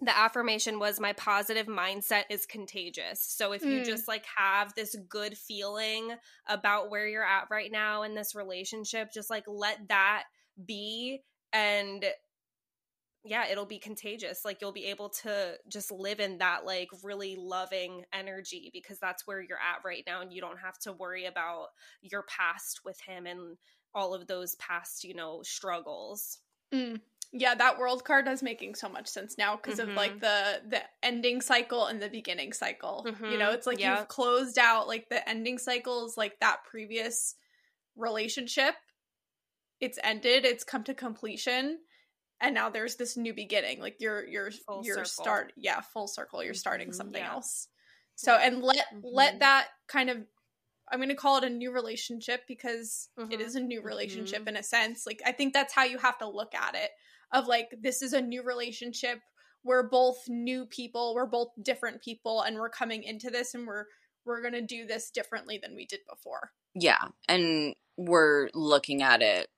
the 0.00 0.16
affirmation 0.16 0.78
was 0.78 1.00
my 1.00 1.12
positive 1.14 1.66
mindset 1.66 2.24
is 2.28 2.44
contagious 2.44 3.20
so 3.22 3.52
if 3.52 3.62
you 3.62 3.80
Mm. 3.80 3.84
just 3.86 4.06
like 4.08 4.26
have 4.36 4.74
this 4.74 4.94
good 5.08 5.36
feeling 5.38 6.14
about 6.46 6.90
where 6.90 7.06
you're 7.06 7.24
at 7.24 7.48
right 7.50 7.72
now 7.72 8.02
in 8.02 8.14
this 8.14 8.34
relationship 8.34 9.10
just 9.12 9.30
like 9.30 9.44
let 9.46 9.88
that 9.88 10.24
be 10.66 11.22
and 11.52 12.04
yeah 13.24 13.46
it'll 13.50 13.66
be 13.66 13.78
contagious 13.78 14.44
like 14.44 14.60
you'll 14.60 14.70
be 14.72 14.84
able 14.84 15.08
to 15.08 15.54
just 15.68 15.90
live 15.90 16.20
in 16.20 16.38
that 16.38 16.64
like 16.64 16.88
really 17.02 17.34
loving 17.36 18.04
energy 18.12 18.70
because 18.72 18.98
that's 18.98 19.26
where 19.26 19.40
you're 19.40 19.58
at 19.58 19.82
right 19.84 20.04
now 20.06 20.20
and 20.20 20.32
you 20.32 20.40
don't 20.40 20.58
have 20.60 20.78
to 20.78 20.92
worry 20.92 21.24
about 21.24 21.68
your 22.02 22.24
past 22.24 22.80
with 22.84 23.00
him 23.00 23.26
and 23.26 23.56
all 23.94 24.14
of 24.14 24.26
those 24.26 24.54
past 24.56 25.04
you 25.04 25.14
know 25.14 25.40
struggles 25.42 26.38
Mm. 26.74 27.00
Yeah, 27.32 27.54
that 27.56 27.78
world 27.78 28.04
card 28.04 28.28
is 28.28 28.42
making 28.42 28.76
so 28.76 28.88
much 28.88 29.08
sense 29.08 29.36
now 29.36 29.56
because 29.56 29.78
of 29.78 29.94
like 29.96 30.20
the 30.20 30.62
the 30.68 30.82
ending 31.02 31.40
cycle 31.40 31.86
and 31.86 32.00
the 32.00 32.08
beginning 32.08 32.52
cycle. 32.52 33.14
You 33.24 33.36
know, 33.36 33.50
Mhm. 33.50 33.52
it's 33.52 33.66
like 33.66 33.82
Yeah. 33.82 33.82
you've 33.82 34.08
closed 34.08 34.58
out 34.58 34.86
like 34.86 35.08
the 35.08 35.28
ending 35.28 35.58
cycle 35.58 36.06
is 36.06 36.16
like 36.16 36.38
that 36.40 36.64
previous 36.64 37.34
relationship. 37.96 38.76
It's 39.80 39.98
ended, 40.02 40.44
it's 40.44 40.64
come 40.64 40.84
to 40.84 40.94
completion, 40.94 41.80
and 42.40 42.54
now 42.54 42.70
there's 42.70 42.96
this 42.96 43.16
new 43.16 43.34
beginning. 43.34 43.80
Like 43.80 43.96
you're 44.00 44.26
you're 44.26 44.52
Full 44.66 44.82
you're 44.82 45.04
circle. 45.04 45.06
start 45.06 45.52
yeah, 45.56 45.80
full 45.82 46.08
circle. 46.08 46.44
You're 46.44 46.54
starting 46.54 46.92
Mhm. 46.92 46.92
something 46.92 47.24
Yeah. 47.24 47.26
else. 47.26 47.68
So 48.16 48.34
and 48.36 48.62
let 48.62 48.86
let 49.02 49.40
Mhm. 49.40 49.40
that 49.40 49.70
kind 49.88 50.10
of 50.10 50.26
I'm 50.90 50.98
going 51.00 51.08
to 51.10 51.16
call 51.16 51.38
it 51.38 51.44
a 51.44 51.50
new 51.50 51.72
relationship 51.72 52.42
because 52.48 53.10
it 53.30 53.40
is 53.40 53.56
a 53.56 53.60
new 53.60 53.82
relationship 53.82 54.48
in 54.48 54.56
a 54.56 54.62
sense. 54.64 55.06
Like 55.06 55.22
I 55.26 55.32
think 55.32 55.54
that's 55.54 55.74
how 55.74 55.84
you 55.84 55.98
have 55.98 56.18
to 56.18 56.28
look 56.28 56.54
at 56.54 56.74
it. 56.76 56.90
Of 57.32 57.46
like 57.46 57.74
this 57.80 58.02
is 58.02 58.12
a 58.12 58.20
new 58.20 58.42
relationship. 58.42 59.20
We're 59.64 59.88
both 59.88 60.28
new 60.28 60.66
people. 60.66 61.14
We're 61.14 61.26
both 61.26 61.48
different 61.60 62.00
people 62.02 62.42
and 62.42 62.56
we're 62.56 62.70
coming 62.70 63.02
into 63.02 63.30
this 63.30 63.54
and 63.54 63.66
we're 63.66 63.86
we're 64.24 64.40
going 64.40 64.54
to 64.54 64.62
do 64.62 64.86
this 64.86 65.10
differently 65.10 65.58
than 65.62 65.74
we 65.74 65.86
did 65.86 66.00
before. 66.08 66.50
Yeah, 66.74 67.08
and 67.28 67.74
we're 67.96 68.50
looking 68.52 69.02
at 69.02 69.22
it 69.22 69.48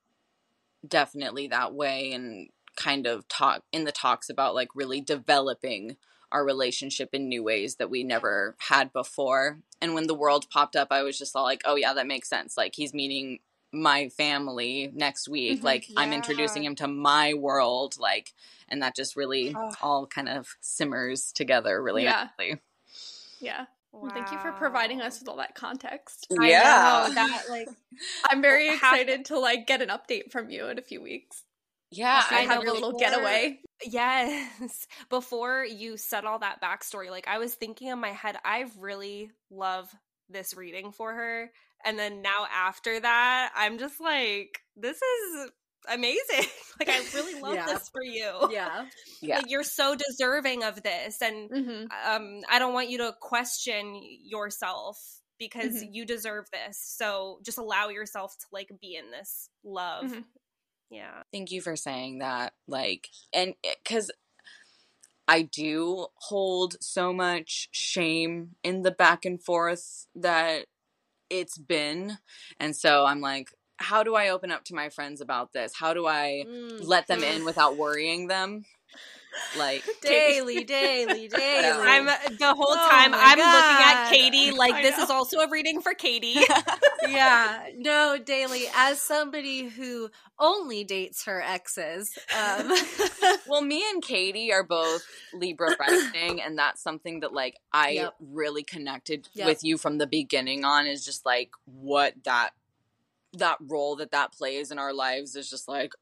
definitely 0.87 1.49
that 1.49 1.75
way 1.75 2.13
and 2.13 2.49
kind 2.77 3.07
of 3.07 3.27
talk 3.27 3.65
in 3.73 3.85
the 3.85 3.93
talks 3.93 4.31
about 4.31 4.55
like 4.55 4.69
really 4.75 5.01
developing 5.01 5.97
our 6.31 6.45
relationship 6.45 7.11
in 7.13 7.29
new 7.29 7.43
ways 7.43 7.77
that 7.77 7.91
we 7.91 8.05
never 8.05 8.55
had 8.69 8.93
before. 8.93 9.59
And 9.81 9.95
when 9.95 10.07
the 10.07 10.15
world 10.15 10.47
popped 10.51 10.77
up, 10.77 10.89
I 10.91 11.03
was 11.03 11.19
just 11.19 11.35
all 11.35 11.45
like, 11.45 11.63
"Oh 11.65 11.77
yeah, 11.77 11.95
that 11.95 12.07
makes 12.07 12.29
sense. 12.29 12.57
Like 12.57 12.75
he's 12.77 12.95
meeting 12.95 13.41
my 13.73 14.09
family 14.09 14.91
next 14.95 15.29
week. 15.29 15.61
Mhm. 15.61 15.65
Like 15.65 15.87
I'm 15.97 16.13
introducing 16.13 16.65
him 16.65 16.75
to 16.77 16.89
my 16.89 17.35
world 17.35 17.97
like 17.99 18.33
and 18.69 18.83
that 18.83 18.95
just 18.97 19.17
really 19.17 19.55
Ugh. 19.55 19.77
all 19.83 20.07
kind 20.07 20.29
of 20.29 20.49
simmers 20.61 21.33
together 21.33 21.83
really 21.83 22.05
Yeah. 22.05 22.29
nicely. 22.39 22.61
Yeah. 23.41 23.67
Well, 23.93 24.11
thank 24.13 24.31
you 24.33 24.39
for 24.39 24.53
providing 24.53 25.01
us 25.01 25.19
with 25.21 25.29
all 25.29 25.37
that 25.37 25.55
context. 25.55 26.27
I 26.39 26.49
Yeah. 26.51 27.07
know, 27.09 27.15
that 27.15 27.45
like 27.49 27.69
I'm 28.27 28.43
very 28.43 28.69
excited 28.75 29.27
to 29.27 29.39
like 29.39 29.67
get 29.67 29.83
an 29.83 29.89
update 29.89 30.31
from 30.31 30.51
you 30.51 30.67
in 30.69 30.79
a 30.79 30.83
few 30.83 31.01
weeks. 31.03 31.43
Yeah. 31.91 32.23
I 32.31 32.41
have 32.43 32.59
know, 32.59 32.65
your 32.65 32.75
little 32.75 32.93
before- 32.93 33.01
getaway. 33.11 33.61
Yes. 33.83 34.87
Before 35.09 35.65
you 35.65 35.97
said 35.97 36.25
all 36.25 36.41
that 36.41 36.61
backstory, 36.61 37.11
like 37.11 37.29
I 37.29 37.39
was 37.39 37.55
thinking 37.55 37.89
in 37.89 37.99
my 38.01 38.11
head, 38.13 38.37
I 38.45 38.67
really 38.79 39.31
love 39.51 39.89
this 40.29 40.53
reading 40.55 40.91
for 40.93 41.15
her. 41.15 41.51
And 41.85 41.99
then 41.99 42.23
now 42.23 42.47
after 42.53 43.01
that, 43.01 43.53
I'm 43.55 43.79
just 43.79 44.01
like, 44.01 44.61
this 44.77 44.97
is 44.97 45.51
amazing. 45.89 46.47
like 46.81 46.89
I 46.89 47.01
really 47.15 47.41
love 47.41 47.55
Yeah. 47.55 47.67
this 47.67 47.89
for 47.89 48.03
you. 48.03 48.49
Yeah. 48.53 48.87
Yeah. 49.21 49.37
Like 49.39 49.51
you're 49.51 49.65
so 49.65 49.97
deserving 49.97 50.63
of 50.65 50.83
this. 50.83 51.21
And 51.23 51.51
Mm-hmm. 51.51 51.87
um 52.13 52.41
I 52.49 52.59
don't 52.59 52.73
want 52.75 52.89
you 52.91 52.99
to 52.99 53.15
question 53.21 54.01
yourself 54.25 54.99
because 55.39 55.75
Mhm. 55.83 55.89
you 55.93 56.05
deserve 56.05 56.47
this. 56.53 56.79
So 56.81 57.41
just 57.45 57.59
allow 57.59 57.89
yourself 57.89 58.37
to 58.39 58.47
like 58.53 58.71
be 58.81 58.95
in 58.97 59.11
this 59.11 59.49
love. 59.65 60.05
Mhm. 60.05 60.25
Yeah. 60.91 61.23
Thank 61.33 61.51
you 61.51 61.61
for 61.61 61.77
saying 61.77 62.19
that. 62.21 62.55
Like, 62.67 63.09
and 63.33 63.55
because 63.63 64.11
I 65.27 65.43
do 65.43 66.07
hold 66.15 66.77
so 66.83 67.13
much 67.13 67.69
shame 67.71 68.57
in 68.63 68.83
the 68.83 68.91
back 68.91 69.25
and 69.25 69.43
forth 69.43 70.07
that 70.15 70.67
it's 71.31 71.59
been. 71.59 72.19
And 72.61 72.75
so 72.75 73.05
I'm 73.07 73.21
like, 73.21 73.53
how 73.79 74.03
do 74.03 74.15
I 74.15 74.29
open 74.31 74.51
up 74.51 74.65
to 74.65 74.75
my 74.75 74.89
friends 74.89 75.21
about 75.21 75.53
this? 75.53 75.73
How 75.77 75.95
do 75.95 76.07
I 76.07 76.45
Mm. 76.47 76.87
let 76.87 77.07
them 77.07 77.23
in 77.23 77.45
without 77.45 77.77
worrying 77.77 78.27
them? 78.27 78.65
Like, 79.53 79.87
Dailey, 80.05 80.67
Dailey, 80.69 81.33
Dailey. 81.33 81.87
I'm 81.89 82.07
the 82.07 82.55
whole 82.55 82.77
Oh 82.77 82.79
time 82.79 83.13
my 83.13 83.19
I'm 83.19 83.51
looking 83.51 83.83
at 83.83 84.05
Katie 84.05 84.51
like 84.53 84.75
I 84.75 84.83
this 84.83 84.99
know. 84.99 85.05
is 85.05 85.11
also 85.11 85.39
a 85.39 85.49
reading 85.51 85.81
for 85.81 85.95
Katie. 85.95 86.43
yeah, 87.01 87.67
no, 87.77 88.19
Dailey. 88.23 88.67
As 88.75 89.01
somebody 89.01 89.69
who 89.69 90.11
only 90.39 90.85
dates 90.85 91.25
her 91.25 91.41
exes, 91.43 92.19
um, 92.33 92.71
well, 93.45 93.63
me 93.63 93.85
and 93.91 94.03
Katie 94.03 94.53
are 94.53 94.65
both 94.65 95.05
Libra 95.33 95.75
rising, 95.79 96.41
and 96.43 96.59
that's 96.59 96.83
something 96.83 97.21
that 97.21 97.33
like 97.33 97.57
I 97.73 97.91
Yep. 97.93 98.15
really 98.21 98.63
connected 98.63 99.29
Yep. 99.35 99.47
with 99.47 99.65
you 99.65 99.79
from 99.79 99.99
the 99.99 100.07
beginning 100.07 100.65
on 100.65 100.87
is 100.87 101.05
just 101.05 101.25
like 101.25 101.51
what 101.65 102.15
that 102.25 102.51
that 103.35 103.59
role 103.61 103.97
that 103.97 104.11
that 104.11 104.33
plays 104.33 104.71
in 104.71 104.79
our 104.79 104.93
lives 104.93 105.37
is 105.37 105.49
just 105.51 105.69
like 105.69 105.93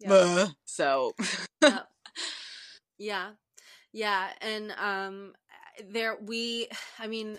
Yeah. 0.00 0.48
So 0.64 1.14
Yep. 1.62 1.88
Yeah, 3.04 3.30
yeah, 3.92 4.28
and 4.40 4.72
um, 4.72 5.32
there 5.90 6.16
we. 6.20 6.68
I 6.98 7.06
mean, 7.06 7.38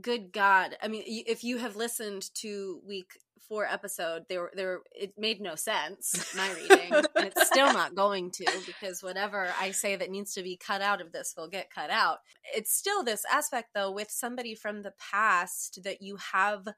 good 0.00 0.32
God! 0.32 0.76
I 0.82 0.88
mean, 0.88 1.02
if 1.06 1.44
you 1.44 1.58
have 1.58 1.76
listened 1.76 2.30
to 2.36 2.80
week 2.86 3.18
four 3.48 3.66
episode, 3.66 4.22
there, 4.28 4.50
there, 4.54 4.80
it 4.94 5.12
made 5.18 5.40
no 5.40 5.54
sense 5.56 6.34
my 6.36 6.50
reading, 6.54 6.92
and 6.92 7.26
it's 7.26 7.46
still 7.48 7.66
not 7.72 7.94
going 7.94 8.30
to 8.30 8.46
because 8.64 9.02
whatever 9.02 9.48
I 9.60 9.72
say 9.72 9.96
that 9.96 10.10
needs 10.10 10.32
to 10.34 10.42
be 10.42 10.56
cut 10.56 10.80
out 10.80 11.00
of 11.00 11.12
this 11.12 11.34
will 11.36 11.48
get 11.48 11.70
cut 11.70 11.90
out. 11.90 12.18
It's 12.54 12.74
still 12.74 13.02
this 13.02 13.24
aspect 13.30 13.70
though 13.74 13.90
with 13.90 14.10
somebody 14.10 14.54
from 14.54 14.82
the 14.82 14.94
past 14.98 15.80
that 15.84 16.00
you 16.00 16.16
have 16.32 16.68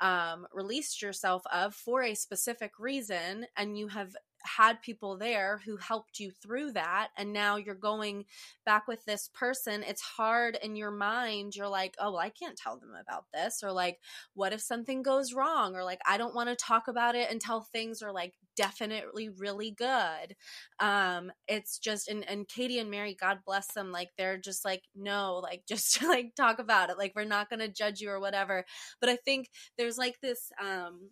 um, 0.00 0.46
released 0.52 1.00
yourself 1.00 1.42
of 1.52 1.74
for 1.74 2.02
a 2.02 2.14
specific 2.14 2.72
reason, 2.78 3.46
and 3.56 3.78
you 3.78 3.88
have 3.88 4.16
had 4.46 4.82
people 4.82 5.16
there 5.18 5.60
who 5.64 5.76
helped 5.76 6.18
you 6.18 6.30
through 6.30 6.72
that 6.72 7.08
and 7.16 7.32
now 7.32 7.56
you're 7.56 7.74
going 7.74 8.24
back 8.64 8.86
with 8.88 9.04
this 9.04 9.28
person 9.34 9.82
it's 9.82 10.02
hard 10.02 10.56
in 10.62 10.76
your 10.76 10.90
mind 10.90 11.54
you're 11.54 11.68
like 11.68 11.94
oh 11.98 12.12
well, 12.12 12.20
i 12.20 12.30
can't 12.30 12.56
tell 12.56 12.78
them 12.78 12.92
about 13.00 13.24
this 13.32 13.62
or 13.62 13.72
like 13.72 13.98
what 14.34 14.52
if 14.52 14.60
something 14.60 15.02
goes 15.02 15.32
wrong? 15.32 15.74
or 15.74 15.84
like 15.84 16.00
i 16.06 16.16
don't 16.16 16.34
want 16.34 16.48
to 16.48 16.56
talk 16.56 16.88
about 16.88 17.14
it 17.14 17.30
until 17.30 17.60
things 17.60 18.02
are 18.02 18.12
like 18.12 18.34
definitely 18.56 19.28
really 19.28 19.70
good. 19.70 20.34
Um 20.80 21.30
it's 21.46 21.78
just 21.78 22.08
and, 22.08 22.28
and 22.28 22.48
katie 22.48 22.78
and 22.78 22.90
mary 22.90 23.14
god 23.18 23.40
bless 23.46 23.72
them 23.72 23.92
like 23.92 24.08
they're 24.16 24.38
just 24.38 24.64
like 24.64 24.82
no 24.94 25.40
like 25.42 25.62
just 25.68 26.02
like 26.02 26.34
talk 26.34 26.58
about 26.58 26.90
it 26.90 26.98
like 26.98 27.12
we're 27.14 27.24
not 27.24 27.50
gonna 27.50 27.68
judge 27.68 28.00
you 28.00 28.10
or 28.10 28.20
whatever. 28.20 28.64
But 29.00 29.10
i 29.10 29.16
think 29.16 29.50
there's 29.78 29.98
like 29.98 30.20
this 30.20 30.50
um 30.60 31.10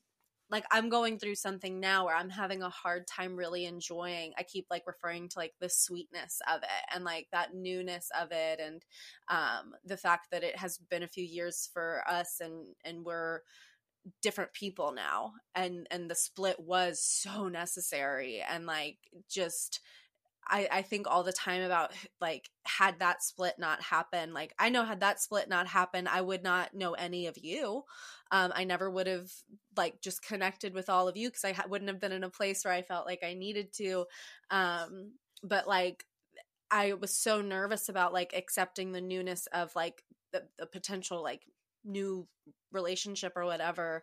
like 0.51 0.65
I'm 0.71 0.89
going 0.89 1.19
through 1.19 1.37
something 1.37 1.81
now 1.81 2.07
where 2.07 2.17
I'm 2.17 2.29
having 2.31 2.63
a 2.63 2.69
hard 2.71 3.07
time 3.07 3.37
really 3.37 3.65
enjoying. 3.65 4.33
I 4.39 4.43
keep 4.43 4.67
like 4.71 4.83
referring 4.87 5.29
to 5.31 5.39
like 5.39 5.55
the 5.61 5.69
sweetness 5.69 6.41
of 6.53 6.63
it 6.63 6.95
and 6.95 7.05
like 7.05 7.29
that 7.33 7.55
newness 7.55 8.11
of 8.21 8.29
it 8.31 8.61
and 8.61 8.83
um 9.29 9.73
the 9.85 9.97
fact 9.97 10.29
that 10.31 10.45
it 10.45 10.57
has 10.57 10.79
been 10.91 11.03
a 11.03 11.09
few 11.09 11.25
years 11.25 11.69
for 11.73 12.03
us 12.09 12.41
and 12.41 12.67
and 12.85 13.05
we're 13.05 13.41
different 14.23 14.53
people 14.53 14.93
now 14.93 15.33
and 15.55 15.87
and 15.91 16.11
the 16.11 16.15
split 16.15 16.61
was 16.61 17.01
so 17.01 17.49
necessary 17.49 18.43
and 18.49 18.67
like 18.67 18.99
just 19.31 19.81
I, 20.49 20.69
I 20.71 20.83
think 20.83 21.07
all 21.09 21.23
the 21.23 21.33
time 21.33 21.63
about 21.63 21.93
like 22.21 22.51
had 22.65 22.99
that 22.99 23.23
split 23.23 23.55
not 23.59 23.83
happen 23.83 24.33
like 24.33 24.55
i 24.59 24.69
know 24.69 24.85
had 24.85 25.01
that 25.01 25.21
split 25.21 25.49
not 25.49 25.67
happen 25.67 26.07
i 26.07 26.21
would 26.21 26.43
not 26.43 26.75
know 26.75 26.93
any 26.93 27.27
of 27.27 27.37
you. 27.39 27.83
Um, 28.31 28.53
i 28.55 28.65
never 28.65 28.91
would 28.91 29.07
have 29.07 29.31
like 29.77 30.01
just 30.01 30.25
connected 30.25 30.75
with 30.75 30.89
all 30.89 31.09
of 31.09 31.17
you 31.17 31.29
because 31.29 31.45
i 31.45 31.53
ha- 31.53 31.67
wouldn't 31.69 31.91
have 31.91 32.01
been 32.01 32.13
in 32.13 32.25
a 32.25 32.31
place 32.31 32.65
where 32.65 32.75
i 32.75 32.83
felt 32.83 33.07
like 33.07 33.23
i 33.25 33.35
needed 33.35 33.73
to. 33.75 34.07
Um, 34.51 35.13
but 35.43 35.67
like 35.69 36.05
i 36.71 36.95
was 36.95 37.17
so 37.17 37.41
nervous 37.41 37.89
about 37.89 38.13
like 38.13 38.33
accepting 38.37 38.93
the 38.93 39.01
newness 39.01 39.47
of 39.53 39.75
like 39.77 40.03
the, 40.33 40.43
the 40.59 40.67
potential 40.67 41.23
like 41.23 41.43
new 41.85 42.27
relationship 42.73 43.33
or 43.37 43.45
whatever 43.45 44.03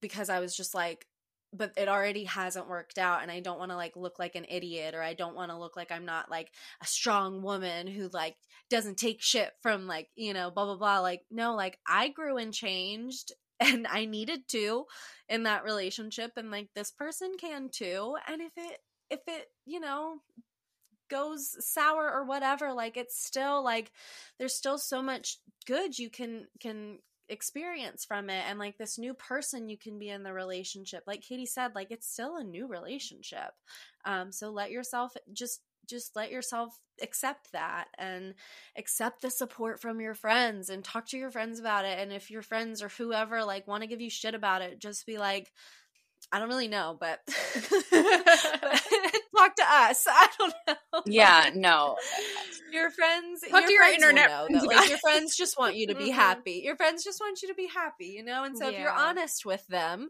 because 0.00 0.28
i 0.28 0.40
was 0.40 0.56
just 0.56 0.74
like 0.74 1.06
but 1.52 1.72
it 1.76 1.88
already 1.88 2.24
hasn't 2.24 2.68
worked 2.68 2.98
out 2.98 3.22
and 3.22 3.30
i 3.30 3.40
don't 3.40 3.58
want 3.58 3.70
to 3.70 3.76
like 3.76 3.96
look 3.96 4.18
like 4.18 4.34
an 4.34 4.46
idiot 4.48 4.94
or 4.94 5.02
i 5.02 5.14
don't 5.14 5.36
want 5.36 5.50
to 5.50 5.58
look 5.58 5.76
like 5.76 5.90
i'm 5.90 6.04
not 6.04 6.30
like 6.30 6.50
a 6.82 6.86
strong 6.86 7.42
woman 7.42 7.86
who 7.86 8.08
like 8.12 8.36
doesn't 8.70 8.98
take 8.98 9.22
shit 9.22 9.52
from 9.62 9.86
like 9.86 10.08
you 10.14 10.34
know 10.34 10.50
blah 10.50 10.64
blah 10.64 10.76
blah. 10.76 11.00
Like 11.00 11.22
no 11.30 11.54
like 11.54 11.78
i 11.86 12.08
grew 12.08 12.36
and 12.36 12.52
changed 12.52 13.32
and 13.60 13.86
i 13.86 14.04
needed 14.04 14.46
to 14.48 14.84
in 15.28 15.44
that 15.44 15.64
relationship 15.64 16.32
and 16.36 16.50
like 16.50 16.68
this 16.74 16.90
person 16.90 17.32
can 17.38 17.68
too 17.70 18.16
and 18.28 18.40
if 18.42 18.52
it 18.56 18.78
if 19.10 19.20
it 19.26 19.46
you 19.64 19.80
know 19.80 20.20
goes 21.08 21.56
sour 21.60 22.10
or 22.12 22.24
whatever 22.24 22.72
like 22.72 22.96
it's 22.96 23.18
still 23.18 23.64
like 23.64 23.90
there's 24.38 24.54
still 24.54 24.76
so 24.76 25.02
much 25.02 25.38
good 25.66 25.98
you 25.98 26.10
can 26.10 26.46
can 26.60 26.98
experience 27.28 28.04
from 28.04 28.30
it 28.30 28.44
and 28.48 28.58
like 28.58 28.78
this 28.78 28.98
new 28.98 29.14
person 29.14 29.68
you 29.68 29.76
can 29.76 29.98
be 29.98 30.08
in 30.08 30.22
the 30.22 30.32
relationship. 30.32 31.04
Like 31.06 31.20
katie 31.20 31.46
said 31.46 31.74
like 31.74 31.90
it's 31.90 32.10
still 32.10 32.36
a 32.36 32.44
new 32.44 32.66
relationship. 32.66 33.52
Um 34.04 34.32
so 34.32 34.50
let 34.50 34.70
yourself 34.70 35.14
just 35.32 35.62
just 35.88 36.14
let 36.14 36.30
yourself 36.30 36.78
accept 37.02 37.52
that 37.52 37.86
and 37.96 38.34
accept 38.76 39.22
the 39.22 39.30
support 39.30 39.80
from 39.80 40.00
your 40.00 40.14
friends 40.14 40.68
and 40.68 40.84
talk 40.84 41.06
to 41.06 41.16
your 41.16 41.30
friends 41.30 41.58
about 41.58 41.84
it. 41.84 41.98
And 41.98 42.12
if 42.12 42.30
your 42.30 42.42
friends 42.42 42.82
or 42.82 42.88
whoever 42.88 43.44
like 43.44 43.66
want 43.66 43.82
to 43.82 43.88
give 43.88 44.00
you 44.00 44.10
shit 44.10 44.34
about 44.34 44.62
it 44.62 44.80
just 44.80 45.06
be 45.06 45.18
like 45.18 45.52
i 46.32 46.38
don't 46.38 46.48
really 46.48 46.68
know 46.68 46.96
but 46.98 47.20
talk 49.38 49.54
to 49.56 49.62
us. 49.64 50.04
I 50.08 50.28
don't 50.38 50.54
know. 50.66 51.02
Yeah 51.06 51.50
no. 51.54 51.96
Your 52.72 52.90
friends 52.90 53.42
Talk 53.48 53.66
to 53.66 53.72
your 53.72 53.82
friends 53.82 54.02
will 54.02 54.08
internet 54.10 54.30
know 54.30 54.46
friends, 54.46 54.62
that, 54.62 54.76
like 54.76 54.88
your 54.88 54.98
friends 54.98 55.36
just 55.36 55.58
want 55.58 55.76
you 55.76 55.86
to 55.88 55.94
be 55.94 56.10
Mhm. 56.10 56.14
happy. 56.14 56.60
Your 56.64 56.76
friends 56.76 57.04
just 57.04 57.20
want 57.20 57.40
you 57.42 57.48
to 57.48 57.54
be 57.54 57.68
happy 57.68 58.06
you 58.06 58.22
know? 58.24 58.44
And 58.44 58.56
so 58.58 58.68
if 58.68 58.78
you're 58.78 58.90
honest 58.92 59.44
with 59.46 59.66
them 59.68 60.08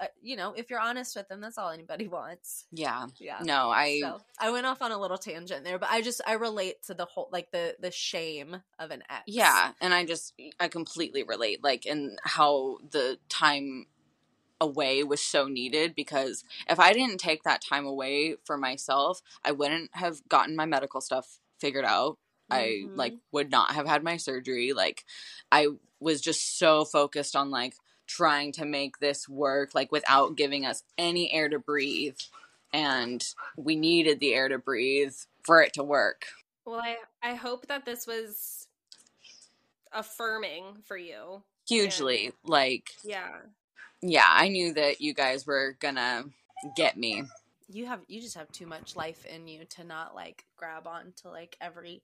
uh, 0.00 0.06
you 0.22 0.36
know 0.36 0.54
if 0.56 0.70
you're 0.70 0.80
honest 0.80 1.14
with 1.14 1.28
them 1.28 1.40
that's 1.40 1.58
all 1.58 1.70
anybody 1.70 2.08
wants. 2.08 2.66
Yeah. 2.72 3.06
Yeah. 3.20 3.38
No 3.42 3.70
i 3.70 4.00
so 4.00 4.20
i 4.40 4.50
went 4.50 4.66
off 4.66 4.82
on 4.82 4.90
a 4.92 4.98
little 4.98 5.18
tangent 5.18 5.64
there 5.64 5.78
but 5.78 5.90
i 5.90 6.00
just 6.00 6.20
i 6.26 6.32
relate 6.34 6.82
to 6.86 6.94
the 6.94 7.04
whole 7.04 7.28
like 7.30 7.50
the 7.52 7.76
the 7.80 7.90
shame 7.90 8.62
of 8.78 8.90
an 8.90 9.02
ex. 9.10 9.22
Yeah 9.26 9.72
and 9.80 9.92
i 9.94 10.04
just 10.04 10.32
i 10.58 10.68
completely 10.68 11.22
relate 11.22 11.62
like 11.62 11.84
in 11.86 12.16
how 12.24 12.78
the 12.90 13.18
time 13.28 13.86
away 14.62 15.02
was 15.02 15.20
so 15.20 15.48
needed 15.48 15.94
because 15.94 16.44
if 16.70 16.78
i 16.78 16.92
didn't 16.92 17.18
take 17.18 17.42
that 17.42 17.60
time 17.60 17.84
away 17.84 18.36
for 18.44 18.56
myself 18.56 19.20
i 19.44 19.50
wouldn't 19.50 19.90
have 19.94 20.26
gotten 20.28 20.54
my 20.56 20.64
medical 20.64 21.00
stuff 21.00 21.40
figured 21.58 21.84
out 21.84 22.16
i 22.50 22.84
Mhm. 22.84 22.96
like 22.96 23.14
would 23.32 23.50
not 23.50 23.72
have 23.72 23.86
had 23.86 24.04
my 24.04 24.16
surgery 24.16 24.72
like 24.72 25.04
i 25.50 25.66
was 26.00 26.20
just 26.20 26.58
so 26.58 26.84
focused 26.84 27.34
on 27.34 27.50
like 27.50 27.74
trying 28.06 28.52
to 28.52 28.64
make 28.64 28.98
this 28.98 29.28
work 29.28 29.74
like 29.74 29.90
without 29.90 30.36
giving 30.36 30.64
us 30.64 30.84
any 30.96 31.32
air 31.32 31.48
to 31.48 31.58
breathe 31.58 32.18
and 32.72 33.34
we 33.56 33.74
needed 33.76 34.20
the 34.20 34.34
air 34.34 34.48
to 34.48 34.58
breathe 34.58 35.14
for 35.42 35.60
it 35.60 35.72
to 35.74 35.82
work 35.82 36.26
well, 36.64 36.80
I 36.80 36.96
I 37.22 37.34
hope 37.34 37.66
that 37.66 37.84
this 37.84 38.06
was 38.06 38.68
affirming 39.92 40.76
for 40.84 40.96
you. 40.96 41.42
hugely 41.68 42.32
like 42.44 42.90
Yeah. 43.04 43.28
Yeah, 44.02 44.26
I 44.28 44.48
knew 44.48 44.74
that 44.74 45.00
you 45.00 45.14
guys 45.14 45.46
were 45.46 45.76
gonna 45.80 46.24
get 46.76 46.96
me. 46.96 47.24
you 47.68 47.86
have 47.86 48.00
you 48.08 48.20
just 48.20 48.36
have 48.36 48.50
too 48.52 48.66
much 48.66 48.96
life 48.96 49.24
in 49.24 49.46
you 49.48 49.64
to 49.64 49.84
not 49.84 50.14
like 50.14 50.44
grab 50.56 50.86
on 50.86 51.12
to 51.16 51.28
like 51.30 51.56
every 51.60 52.02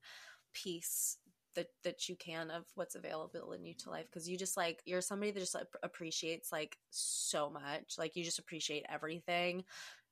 piece 0.55 1.19
that 1.55 1.69
that 1.85 2.09
you 2.09 2.17
can 2.17 2.51
of 2.51 2.65
what's 2.75 2.95
available 2.95 3.53
in 3.53 3.65
you 3.65 3.75
to 3.75 3.91
life 3.91 4.07
because 4.07 4.29
you 4.29 4.37
just 4.39 4.57
like 4.57 4.81
you're 4.87 5.01
somebody 5.01 5.31
that 5.31 5.41
just 5.41 5.55
like 5.55 5.67
appreciates 5.83 6.53
like 6.53 6.79
so 6.91 7.51
much 7.51 7.97
like 7.99 8.17
you 8.17 8.25
just 8.25 8.39
appreciate 8.39 8.85
everything 8.89 9.65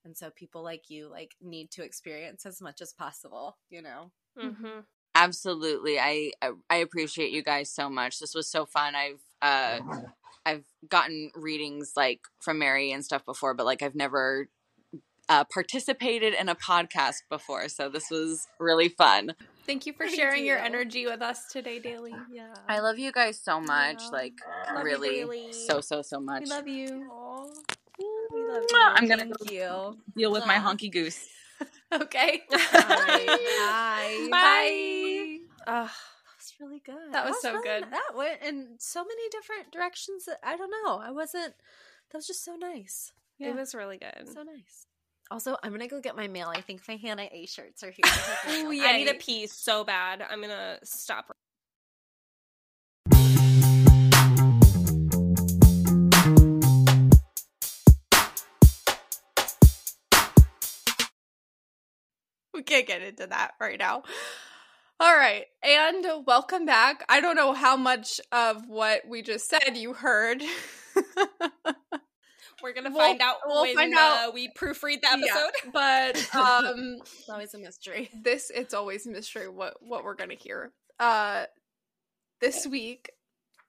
and 0.05 0.17
so 0.17 0.31
people 0.31 0.63
like 0.63 0.91
you 0.91 1.09
like 1.09 1.35
need 1.41 1.71
to 1.71 1.83
experience 1.85 2.47
as 2.47 2.61
much 2.61 2.81
as 2.81 2.93
possible 2.93 3.57
you 3.71 3.83
know 3.83 4.11
Mm-hmm. 4.39 4.81
Absolutely. 5.17 5.99
I 5.99 6.33
I 6.69 6.77
appreciate 6.77 7.31
you 7.33 7.43
guys 7.43 7.71
so 7.71 7.89
much. 7.89 8.19
This 8.19 8.35
was 8.35 8.49
so 8.49 8.67
fun. 8.67 8.95
I've 8.95 9.21
uh 9.41 9.81
I've 10.45 10.65
gotten 10.89 11.31
readings 11.35 11.93
like 11.97 12.21
from 12.41 12.59
Mary 12.59 12.93
and 12.93 13.05
stuff 13.05 13.25
before, 13.25 13.55
but 13.55 13.67
like 13.67 13.83
I've 13.83 13.95
never 13.95 14.49
uh, 15.29 15.45
participated 15.45 16.35
in 16.35 16.49
a 16.49 16.55
podcast 16.55 17.23
before, 17.29 17.69
so 17.69 17.89
this 17.89 18.11
was 18.11 18.47
really 18.61 18.89
fun. 18.89 19.35
Thank 19.67 19.87
you 19.87 19.93
for 19.93 20.05
Thank 20.05 20.15
sharing 20.17 20.47
your 20.47 20.59
energy 20.59 21.07
with 21.07 21.21
us 21.21 21.49
today, 21.51 21.81
Dailey. 21.81 22.15
yeah 22.31 22.55
I 22.69 22.79
love 22.79 22.99
you 22.99 23.11
guys 23.11 23.41
so 23.43 23.61
much. 23.61 24.03
Yeah. 24.05 24.11
Like 24.11 24.35
Love 24.73 24.85
really 24.85 25.25
Bailey. 25.25 25.53
so 25.53 25.81
so 25.81 26.03
so 26.03 26.21
much. 26.21 26.43
We 26.45 26.51
love 26.51 26.69
you. 26.69 27.11
we 27.99 28.41
love 28.49 28.63
you 28.71 28.79
I'm 28.79 29.09
gonna 29.09 29.23
thank 29.25 29.51
you 29.51 29.99
deal 30.17 30.31
with 30.31 30.47
my 30.47 30.57
honky 30.59 30.93
goose. 30.93 31.27
Okay. 32.03 32.43
Bye. 32.51 32.59
Bye. 34.29 34.29
Bye. 34.31 35.39
Ugh. 35.67 35.89
That 35.89 36.37
was 36.39 36.55
really 36.61 36.81
good. 36.85 37.13
That 37.13 37.27
was 37.27 37.41
so 37.41 37.53
really- 37.53 37.63
good. 37.65 37.85
That 37.91 38.11
went 38.17 38.43
in 38.43 38.75
so 38.79 39.05
many 39.05 39.29
different 39.31 39.71
directions 39.73 40.25
that 40.27 40.39
I 40.43 40.57
don't 40.57 40.71
know. 40.71 40.99
I 40.99 41.11
wasn't. 41.11 41.55
That 42.11 42.19
was 42.19 42.27
just 42.27 42.45
so 42.45 42.57
nice. 42.57 43.13
Yeah. 43.39 43.51
It 43.51 43.57
was 43.57 43.75
really 43.75 43.99
good. 43.99 44.29
So 44.33 44.43
nice. 44.43 44.87
Also, 45.31 45.57
I'm 45.63 45.73
gonna 45.73 45.89
go 45.89 46.01
get 46.01 46.17
my 46.17 46.29
mail. 46.29 46.53
I 46.55 46.61
think 46.61 46.83
my 46.89 46.97
Hannah 46.97 47.29
A 47.33 47.47
shirts 47.47 47.83
are 47.83 47.91
here. 47.91 48.05
Ooh, 48.65 48.71
I 48.85 48.97
need 48.97 49.09
a 49.09 49.13
yay. 49.13 49.19
pee 49.19 49.47
so 49.47 49.83
bad. 49.85 50.23
I'm 50.29 50.41
gonna 50.41 50.79
stop. 50.85 51.37
Can't 62.67 62.87
get 62.87 63.03
into 63.03 63.27
that 63.29 63.53
right 63.61 63.79
now. 63.79 64.03
All 64.99 65.15
right. 65.15 65.45
And 65.63 66.07
welcome 66.27 66.65
back. 66.65 67.05
I 67.09 67.21
don't 67.21 67.37
know 67.37 67.53
how 67.53 67.77
much 67.77 68.21
of 68.33 68.67
what 68.67 69.03
we 69.09 69.23
just 69.23 69.49
said 69.49 69.77
you 69.77 69.93
heard. 69.93 70.43
We're 72.63 72.73
gonna 72.73 72.91
We'll- 72.91 72.99
find 73.01 73.21
out 73.21 73.37
we'll 73.47 73.63
when 73.63 73.75
find 73.77 73.95
uh, 73.95 73.99
out. 73.99 74.35
we 74.35 74.49
proofread 74.49 75.03
the 75.03 75.09
Yeah, 75.25 75.33
episode. 75.37 75.73
but 75.73 76.35
um 76.35 76.97
it's 77.03 77.29
always 77.29 77.55
a 77.55 77.59
mystery. 77.59 78.09
this 78.23 78.51
it's 78.53 78.73
always 78.75 79.07
a 79.07 79.11
mystery 79.11 79.49
what 79.49 79.75
what 79.81 80.03
we're 80.05 80.15
gonna 80.15 80.35
hear 80.35 80.73
uh 80.99 81.45
this 82.41 82.67
week 82.67 83.11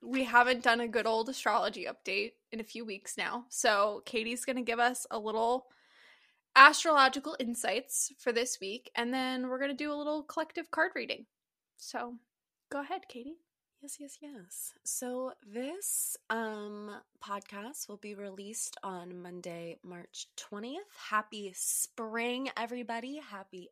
we 0.01 0.23
haven't 0.23 0.63
done 0.63 0.79
a 0.79 0.87
good 0.87 1.05
old 1.05 1.27
astrology 1.27 1.85
update 1.85 2.31
in 2.53 2.61
a 2.61 2.63
few 2.63 2.85
weeks 2.85 3.17
now 3.17 3.43
so 3.49 4.01
katie's 4.05 4.45
gonna 4.45 4.61
give 4.63 4.79
us 4.79 5.05
a 5.11 5.19
little 5.19 5.65
astrological 6.57 7.37
insights 7.39 8.11
for 8.19 8.33
this 8.33 8.59
week 8.59 8.91
and 8.95 9.13
then 9.13 9.47
we're 9.47 9.59
gonna 9.59 9.73
do 9.73 9.93
a 9.93 9.95
little 9.95 10.23
collective 10.23 10.71
card 10.71 10.91
reading 10.95 11.25
so 11.77 12.15
go 12.71 12.81
ahead 12.81 13.01
katie 13.09 13.37
Yes, 13.81 13.97
yes, 13.99 14.17
yes. 14.21 14.73
So 14.83 15.33
this 15.45 16.17
um 16.31 16.91
podcast 17.23 17.87
will 17.87 17.97
be 17.97 18.15
released 18.15 18.75
on 18.83 19.21
Monday, 19.21 19.77
March 19.83 20.27
20th. 20.35 20.89
Happy 21.11 21.53
spring, 21.55 22.49
everybody. 22.57 23.19
Happy 23.19 23.69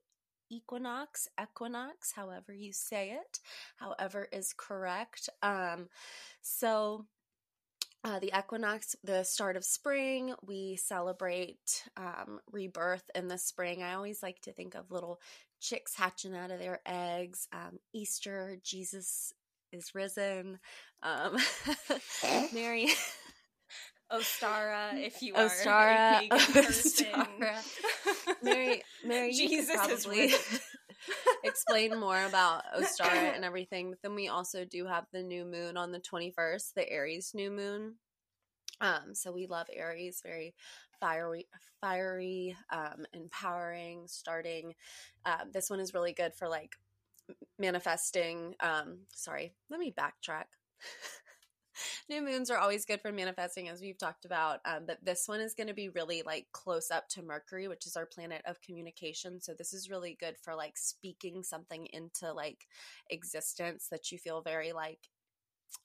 equinox, 0.52 1.28
equinox, 1.42 2.12
however 2.12 2.54
you 2.54 2.72
say 2.72 3.12
it, 3.12 3.40
however 3.78 4.28
is 4.32 4.54
correct. 4.56 5.30
Um 5.42 5.90
so 6.42 7.08
uh, 8.06 8.20
the 8.20 8.32
equinox, 8.38 8.96
the 9.04 9.24
start 9.24 9.58
of 9.58 9.66
spring, 9.66 10.36
we 10.46 10.76
celebrate 10.76 11.84
um, 11.98 12.40
rebirth 12.52 13.10
in 13.16 13.28
the 13.28 13.38
spring. 13.40 13.82
I 13.82 13.96
always 13.96 14.22
like 14.22 14.40
to 14.42 14.54
think 14.54 14.76
of 14.76 14.92
little 14.92 15.20
chicks 15.60 15.96
hatching 15.96 16.36
out 16.36 16.52
of 16.52 16.60
their 16.60 16.82
eggs. 16.86 17.48
Um, 17.52 17.80
Easter, 17.94 18.58
Jesus 18.64 19.34
is 19.72 19.96
risen. 19.96 20.60
Um, 21.02 21.38
Mary 22.54 22.90
Ostara, 24.12 25.04
if 25.04 25.24
you 25.24 25.34
are 25.34 25.50
Ostara, 25.50 26.18
a 26.18 26.20
pagan 26.30 26.40
person. 26.54 27.08
Ostara. 27.08 27.56
Mary, 28.44 28.84
Mary, 29.04 29.32
you 29.34 29.50
Jesus 29.50 29.82
could 29.82 29.92
is 29.92 30.06
probably 30.06 30.22
risen. 30.28 30.60
Explain 31.56 31.98
more 32.00 32.26
about 32.26 32.64
Ostara 32.78 33.34
and 33.34 33.46
everything. 33.46 33.90
But 33.90 34.02
then 34.02 34.14
we 34.14 34.28
also 34.28 34.66
do 34.66 34.86
have 34.86 35.06
the 35.12 35.24
new 35.24 35.46
moon 35.46 35.78
on 35.78 35.92
the 35.92 36.00
21st, 36.00 36.74
the 36.74 36.90
Aries 36.90 37.32
new 37.34 37.50
moon. 37.50 37.96
Um, 38.82 39.14
so 39.14 39.32
we 39.32 39.48
love 39.48 39.68
Aries, 39.74 40.22
very 40.22 40.54
fiery, 41.00 41.48
fiery, 41.80 42.58
um, 42.72 43.06
empowering, 43.14 44.04
starting. 44.08 44.76
Um, 45.26 45.52
this 45.54 45.70
one 45.70 45.80
is 45.80 45.94
really 45.94 46.14
good 46.14 46.34
for 46.36 46.50
like 46.50 46.74
manifesting. 47.58 48.56
Um, 48.60 49.00
sorry, 49.14 49.54
let 49.70 49.80
me 49.80 49.94
backtrack. 49.98 50.46
New 52.10 52.22
moons 52.22 52.50
are 52.50 52.58
always 52.58 52.86
good 52.86 53.02
for 53.02 53.12
manifesting, 53.12 53.70
as 53.70 53.82
we've 53.82 53.98
talked 53.98 54.26
about. 54.26 54.60
Um, 54.66 54.84
but 54.88 55.04
this 55.04 55.28
one 55.28 55.40
is 55.42 55.54
going 55.54 55.68
to 55.68 55.74
be 55.74 55.90
really 55.90 56.24
like 56.26 56.48
close 56.52 56.92
up 56.92 57.08
to 57.10 57.24
Mercury, 57.24 57.68
which 57.68 57.86
is 57.86 57.96
our 57.96 58.06
planet 58.06 58.42
of 58.46 58.62
communication. 58.62 59.42
So 59.42 59.54
this 59.54 59.74
is 59.74 59.90
really 59.90 60.18
good 60.20 60.36
for 60.42 60.56
like 60.56 60.78
speaking 60.78 61.44
something 61.44 61.88
into 61.94 62.32
like 62.34 62.68
existence 63.10 63.88
that 63.92 64.12
you 64.12 64.18
feel 64.18 64.42
very 64.42 64.74
like 64.74 65.00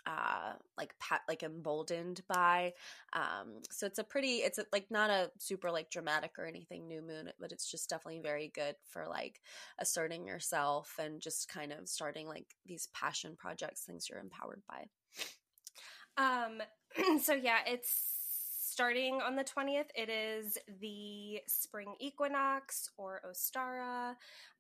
uh 0.06 0.52
like 0.78 0.94
pat 1.00 1.22
like 1.28 1.42
emboldened 1.42 2.20
by 2.28 2.72
um 3.12 3.60
so 3.70 3.86
it's 3.86 3.98
a 3.98 4.04
pretty 4.04 4.36
it's 4.36 4.58
a, 4.58 4.64
like 4.72 4.86
not 4.90 5.10
a 5.10 5.30
super 5.38 5.70
like 5.70 5.90
dramatic 5.90 6.32
or 6.38 6.46
anything 6.46 6.86
new 6.86 7.02
moon 7.02 7.30
but 7.40 7.50
it's 7.50 7.70
just 7.70 7.90
definitely 7.90 8.20
very 8.20 8.52
good 8.54 8.76
for 8.86 9.06
like 9.08 9.40
asserting 9.78 10.26
yourself 10.26 10.94
and 11.00 11.20
just 11.20 11.48
kind 11.48 11.72
of 11.72 11.88
starting 11.88 12.28
like 12.28 12.46
these 12.66 12.88
passion 12.94 13.34
projects 13.36 13.82
things 13.82 14.08
you're 14.08 14.20
empowered 14.20 14.62
by 14.68 14.84
Um, 16.20 17.18
so 17.22 17.34
yeah, 17.34 17.58
it's 17.66 17.90
starting 18.62 19.20
on 19.20 19.36
the 19.36 19.44
20th. 19.44 19.86
It 19.94 20.08
is 20.08 20.58
the 20.80 21.40
spring 21.46 21.94
equinox 21.98 22.90
or 22.96 23.20
Ostara. 23.28 24.10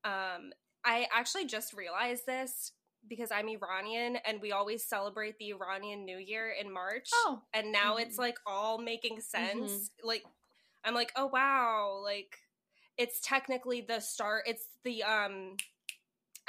Um, 0.04 0.52
I 0.84 1.06
actually 1.14 1.44
just 1.46 1.74
realized 1.74 2.26
this 2.26 2.72
because 3.08 3.30
I'm 3.30 3.48
Iranian 3.48 4.16
and 4.26 4.40
we 4.42 4.52
always 4.52 4.84
celebrate 4.84 5.38
the 5.38 5.50
Iranian 5.52 6.04
New 6.04 6.18
Year 6.18 6.50
in 6.58 6.72
March. 6.72 7.08
oh 7.14 7.42
And 7.54 7.72
now 7.72 7.96
Mhm. 7.96 8.02
it's 8.02 8.18
like 8.18 8.36
all 8.46 8.78
making 8.78 9.20
sense. 9.20 9.72
Mm-hmm. 9.72 10.06
Like 10.06 10.24
I'm 10.84 10.94
like, 10.94 11.12
"Oh 11.16 11.26
wow, 11.26 12.00
like 12.02 12.38
it's 12.96 13.20
technically 13.20 13.80
the 13.82 14.00
start. 14.00 14.44
It's 14.46 14.66
the 14.84 15.02
um 15.02 15.56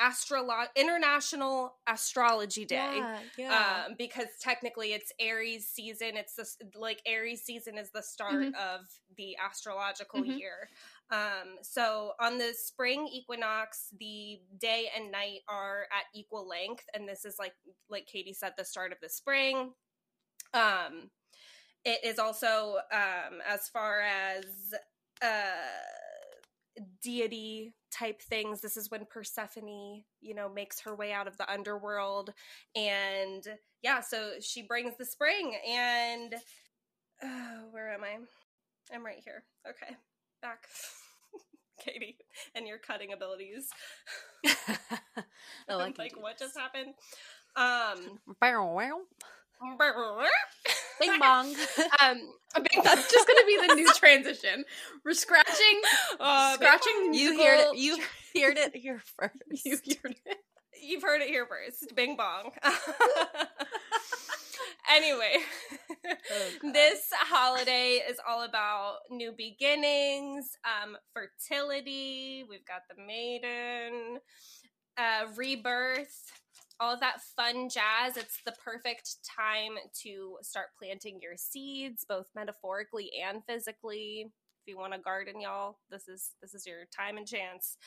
astrolo- 0.01 0.67
International 0.75 1.75
Astrology 1.87 2.65
Day." 2.65 2.97
yeah, 2.97 3.19
yeah. 3.37 3.83
um, 3.87 3.95
because 3.97 4.27
technically 4.41 4.93
it's 4.93 5.11
Aries 5.19 5.67
season. 5.67 6.17
It's 6.17 6.35
the 6.35 6.47
like 6.79 7.01
Aries 7.05 7.43
season 7.43 7.77
is 7.77 7.91
the 7.91 8.01
start 8.03 8.43
Mhm. 8.43 8.53
of 8.55 8.81
the 9.17 9.37
astrological 9.37 10.21
Mhm. 10.21 10.37
year. 10.39 10.69
Um, 11.11 11.57
so 11.61 12.13
on 12.19 12.37
the 12.37 12.53
spring 12.53 13.07
equinox, 13.07 13.89
the 13.99 14.41
day 14.59 14.89
and 14.95 15.11
night 15.11 15.41
are 15.47 15.87
at 15.91 16.05
equal 16.13 16.47
length, 16.47 16.85
and 16.93 17.07
this 17.07 17.25
is 17.25 17.37
like 17.39 17.53
like 17.89 18.07
Katie 18.07 18.33
said, 18.33 18.53
the 18.57 18.65
start 18.65 18.91
of 18.91 18.99
the 19.01 19.09
spring. 19.09 19.73
Um, 20.53 21.11
it 21.85 22.03
is 22.03 22.19
also 22.19 22.77
um, 22.91 23.41
as 23.47 23.69
far 23.69 24.01
as 24.01 24.45
uh 25.21 26.00
deity 27.01 27.73
type 27.91 28.21
things. 28.21 28.61
This 28.61 28.77
is 28.77 28.89
when 28.89 29.05
persephone 29.05 30.03
you 30.21 30.33
know 30.33 30.49
makes 30.49 30.79
her 30.81 30.95
way 30.95 31.11
out 31.11 31.27
of 31.27 31.37
the 31.37 31.51
underworld. 31.51 32.33
And 32.75 33.43
yeah 33.81 33.99
so 34.01 34.33
she 34.39 34.61
brings 34.61 34.97
the 34.97 35.05
spring 35.05 35.57
and 35.67 36.35
uh, 37.23 37.65
where 37.71 37.93
am 37.93 38.03
i? 38.03 38.17
I'm 38.93 39.05
right 39.05 39.21
here. 39.23 39.43
Okay 39.69 39.95
back. 40.41 40.67
Katie 41.79 42.17
and 42.55 42.67
your 42.67 42.77
cutting 42.77 43.13
abilities. 43.13 43.69
I 44.45 45.23
like, 45.75 45.97
like 45.97 46.13
what 46.19 46.37
just 46.37 46.57
happened? 46.57 46.93
Um 47.55 48.19
Bing 50.99 51.19
bong. 51.19 51.55
um 52.01 52.21
think 52.69 52.83
that's 52.83 53.11
just 53.11 53.27
gonna 53.27 53.45
be 53.45 53.67
the 53.67 53.75
new 53.75 53.93
transition 53.95 54.63
we're 55.05 55.13
scratching 55.13 55.81
uh, 56.19 56.53
scratching 56.55 57.13
you 57.13 57.37
heard 57.37 57.73
it. 57.73 57.77
You 57.77 57.97
heard 58.41 58.57
it 58.57 58.75
here 58.75 59.01
first. 59.17 59.65
you 59.65 59.77
heard 60.03 60.15
it 60.25 60.37
You've 60.83 61.03
heard 61.03 61.21
it 61.21 61.27
here 61.27 61.45
first. 61.45 61.95
Bing 61.95 62.17
bong. 62.17 62.49
anyway, 64.91 65.35
God. 66.03 66.73
this 66.73 67.07
holiday 67.13 68.01
is 68.09 68.17
all 68.27 68.43
about 68.43 68.95
new 69.11 69.31
beginnings, 69.31 70.57
um, 70.65 70.97
fertility. 71.13 72.45
We've 72.49 72.65
got 72.65 72.81
the 72.89 72.99
maiden, 73.03 74.19
uh, 74.97 75.27
rebirth, 75.37 76.31
all 76.81 76.93
of 76.93 76.99
that 76.99 77.21
fun 77.21 77.69
jazz. 77.69 78.17
It's 78.17 78.39
the 78.43 78.53
perfect 78.53 79.17
time 79.23 79.73
to 80.01 80.37
start 80.41 80.67
planting 80.79 81.19
your 81.21 81.37
seeds, 81.37 82.05
both 82.09 82.27
metaphorically 82.35 83.11
and 83.23 83.43
physically. 83.45 84.25
If 84.25 84.67
you 84.67 84.77
want 84.77 84.93
to 84.93 84.99
garden, 84.99 85.39
y'all, 85.39 85.77
this 85.91 86.07
is 86.07 86.31
this 86.41 86.55
is 86.55 86.65
your 86.65 86.85
time 86.95 87.17
and 87.17 87.27
chance. 87.27 87.77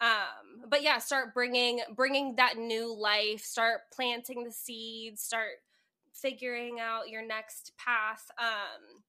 Um, 0.00 0.68
but 0.68 0.82
yeah, 0.82 0.98
start 0.98 1.34
bringing 1.34 1.80
bringing 1.96 2.36
that 2.36 2.56
new 2.56 2.94
life. 2.94 3.40
Start 3.40 3.80
planting 3.92 4.44
the 4.44 4.52
seeds. 4.52 5.22
Start 5.22 5.58
figuring 6.12 6.78
out 6.80 7.08
your 7.08 7.26
next 7.26 7.72
path. 7.76 8.30
Um, 8.38 9.02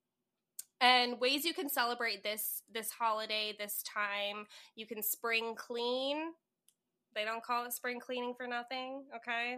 and 0.82 1.20
ways 1.20 1.46
you 1.46 1.54
can 1.54 1.70
celebrate 1.70 2.24
this 2.24 2.62
this 2.74 2.92
holiday 2.92 3.56
this 3.58 3.82
time 3.84 4.46
you 4.76 4.86
can 4.86 5.02
spring 5.02 5.56
clean 5.56 6.34
they 7.16 7.26
don't 7.26 7.44
call 7.44 7.66
it 7.66 7.74
spring 7.74 8.00
cleaning 8.00 8.34
for 8.36 8.48
nothing, 8.48 9.04
okay? 9.16 9.58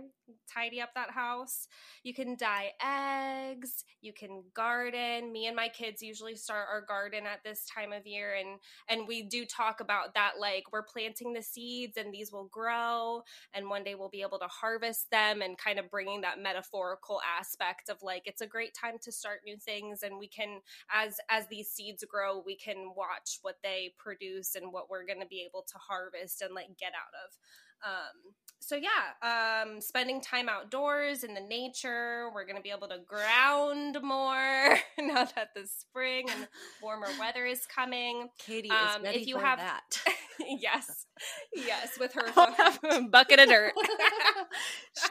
Tidy 0.53 0.79
up 0.81 0.89
that 0.95 1.11
house. 1.11 1.67
You 2.03 2.13
can 2.13 2.35
dye 2.35 2.71
eggs, 2.83 3.83
you 4.01 4.13
can 4.13 4.43
garden. 4.53 5.31
Me 5.31 5.47
and 5.47 5.55
my 5.55 5.69
kids 5.69 6.01
usually 6.01 6.35
start 6.35 6.67
our 6.71 6.81
garden 6.81 7.23
at 7.25 7.43
this 7.43 7.65
time 7.73 7.91
of 7.91 8.05
year 8.05 8.35
and 8.35 8.59
and 8.89 9.07
we 9.07 9.23
do 9.23 9.45
talk 9.45 9.79
about 9.79 10.13
that 10.13 10.33
like 10.39 10.63
we're 10.71 10.83
planting 10.83 11.33
the 11.33 11.41
seeds 11.41 11.97
and 11.97 12.13
these 12.13 12.31
will 12.31 12.49
grow 12.51 13.21
and 13.53 13.69
one 13.69 13.83
day 13.83 13.95
we'll 13.95 14.09
be 14.09 14.21
able 14.21 14.39
to 14.39 14.47
harvest 14.47 15.09
them 15.11 15.41
and 15.41 15.57
kind 15.57 15.79
of 15.79 15.89
bringing 15.89 16.21
that 16.21 16.41
metaphorical 16.41 17.19
aspect 17.39 17.89
of 17.89 17.97
like 18.01 18.23
it's 18.25 18.41
a 18.41 18.47
great 18.47 18.73
time 18.73 18.95
to 19.01 19.11
start 19.11 19.39
new 19.45 19.57
things 19.57 20.03
and 20.03 20.17
we 20.17 20.27
can 20.27 20.61
as 20.93 21.17
as 21.29 21.47
these 21.47 21.69
seeds 21.69 22.03
grow, 22.09 22.41
we 22.45 22.55
can 22.55 22.91
watch 22.95 23.39
what 23.41 23.57
they 23.63 23.93
produce 23.97 24.55
and 24.55 24.71
what 24.71 24.89
we're 24.89 25.05
going 25.05 25.19
to 25.21 25.27
be 25.27 25.45
able 25.47 25.63
to 25.67 25.77
harvest 25.77 26.41
and 26.41 26.53
like 26.53 26.77
get 26.79 26.93
out 26.93 27.13
of. 27.25 27.37
Um, 27.85 28.33
so 28.59 28.75
yeah, 28.75 29.61
um, 29.63 29.79
spending 29.79 30.19
time 30.19 30.49
outdoors 30.49 31.23
in 31.23 31.33
the 31.33 31.39
nature. 31.41 32.29
We're 32.35 32.45
gonna 32.45 32.61
be 32.61 32.71
able 32.71 32.87
to 32.89 32.97
ground 33.07 33.97
more 34.01 34.77
now 34.99 35.25
that 35.35 35.49
the 35.55 35.65
spring 35.67 36.27
and 36.29 36.47
warmer 36.81 37.07
weather 37.19 37.45
is 37.45 37.65
coming. 37.65 38.27
Katie 38.37 38.67
is 38.67 38.95
Um, 38.95 39.03
ready 39.03 39.21
if 39.21 39.27
you 39.27 39.35
for 39.39 39.45
have- 39.45 39.59
that. 39.59 40.01
yes, 40.39 41.05
yes, 41.55 41.97
with 41.99 42.13
her 42.13 42.27
bucket 43.09 43.39
of 43.39 43.47
dirt. 43.49 43.73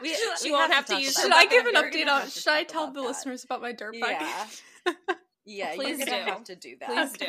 We- 0.01 0.15
she 0.41 0.51
won't 0.51 0.71
have 0.71 0.85
have 0.85 0.85
to 0.87 0.95
to 0.95 1.01
use. 1.01 1.13
Should 1.19 1.31
I 1.33 1.45
give 1.45 1.65
an 1.65 1.73
bucket 1.73 1.93
update 1.93 2.07
on? 2.07 2.29
Should 2.29 2.47
I 2.53 2.63
tell 2.63 2.91
the 2.91 3.01
that. 3.01 3.07
listeners 3.07 3.43
about 3.43 3.61
my 3.61 3.71
dirt 3.71 3.95
bike? 3.99 4.17
Yeah. 4.19 4.95
Yeah, 5.49 5.75
Please 5.75 6.03
do. 6.03 6.11
have 6.11 6.43
to 6.43 6.55
do 6.57 6.75
that. 6.81 6.89
Please 6.89 7.13
do. 7.13 7.25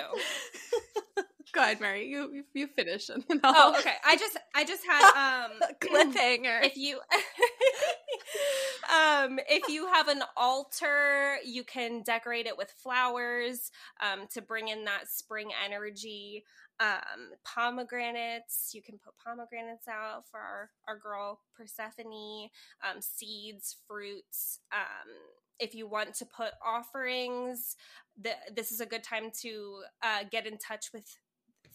Go 1.58 1.64
ahead, 1.64 1.80
Mary. 1.80 2.06
You 2.06 2.30
you, 2.32 2.44
you 2.54 2.66
finish, 2.68 3.08
and 3.08 3.24
then 3.26 3.40
I'll. 3.42 3.74
Oh, 3.74 3.78
okay. 3.80 3.94
I 4.04 4.16
just 4.16 4.38
I 4.54 4.64
just 4.64 4.84
had 4.86 5.44
um 5.44 5.50
Cliffhanger. 5.80 6.64
if 6.64 6.76
you 6.76 7.00
um 8.94 9.40
if 9.48 9.68
you 9.68 9.88
have 9.88 10.06
an 10.06 10.22
altar 10.36 11.38
you 11.44 11.64
can 11.64 12.02
decorate 12.02 12.46
it 12.46 12.56
with 12.56 12.70
flowers 12.70 13.72
um 14.00 14.28
to 14.32 14.40
bring 14.40 14.68
in 14.68 14.84
that 14.84 15.08
spring 15.10 15.50
energy 15.64 16.44
um 16.78 17.32
pomegranates 17.44 18.70
you 18.72 18.80
can 18.80 18.96
put 18.98 19.14
pomegranates 19.26 19.88
out 19.88 20.28
for 20.30 20.38
our, 20.38 20.70
our 20.86 20.96
girl 20.96 21.40
persephone 21.56 22.48
um 22.88 23.00
seeds 23.00 23.76
fruits 23.88 24.60
um 24.72 25.10
if 25.58 25.74
you 25.74 25.88
want 25.88 26.14
to 26.14 26.24
put 26.24 26.52
offerings 26.64 27.74
the, 28.20 28.30
this 28.54 28.70
is 28.72 28.80
a 28.80 28.86
good 28.86 29.02
time 29.04 29.30
to 29.42 29.80
uh, 30.02 30.24
get 30.30 30.46
in 30.46 30.58
touch 30.58 30.86
with 30.92 31.04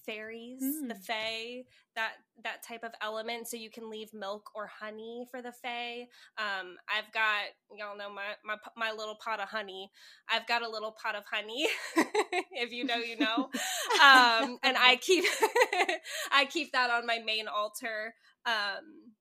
fairies 0.06 0.62
the 0.88 0.94
Mm. 0.96 1.06
fae 1.06 1.64
that 1.96 2.14
that 2.44 2.64
type 2.64 2.84
of 2.84 2.92
element. 3.02 3.48
So 3.48 3.58
you 3.58 3.70
can 3.70 3.90
leave 3.90 4.14
milk 4.14 4.50
or 4.56 4.68
honey 4.68 5.26
for 5.30 5.42
the 5.42 5.52
fae 5.52 6.08
um 6.38 6.78
i've 6.90 7.12
got 7.14 7.44
y'all 7.76 7.98
know 7.98 8.10
my 8.10 8.36
my 8.46 8.58
my 8.76 8.92
little 8.92 9.16
pot 9.16 9.40
of 9.40 9.50
honey. 9.50 9.92
I've 10.30 10.48
got 10.48 10.62
a 10.62 10.70
little 10.70 10.92
pot 10.92 11.16
of 11.16 11.24
honey 11.32 11.68
if 12.52 12.72
you 12.72 12.86
know 12.86 12.98
you 12.98 13.18
know. 13.18 13.50
Um 14.02 14.58
and 14.64 14.78
i 14.78 14.98
keep 15.02 15.26
i 16.32 16.46
keep 16.46 16.72
that 16.74 16.90
on 16.90 17.06
my 17.06 17.20
main 17.26 17.48
altar 17.48 18.16
um 18.46 19.14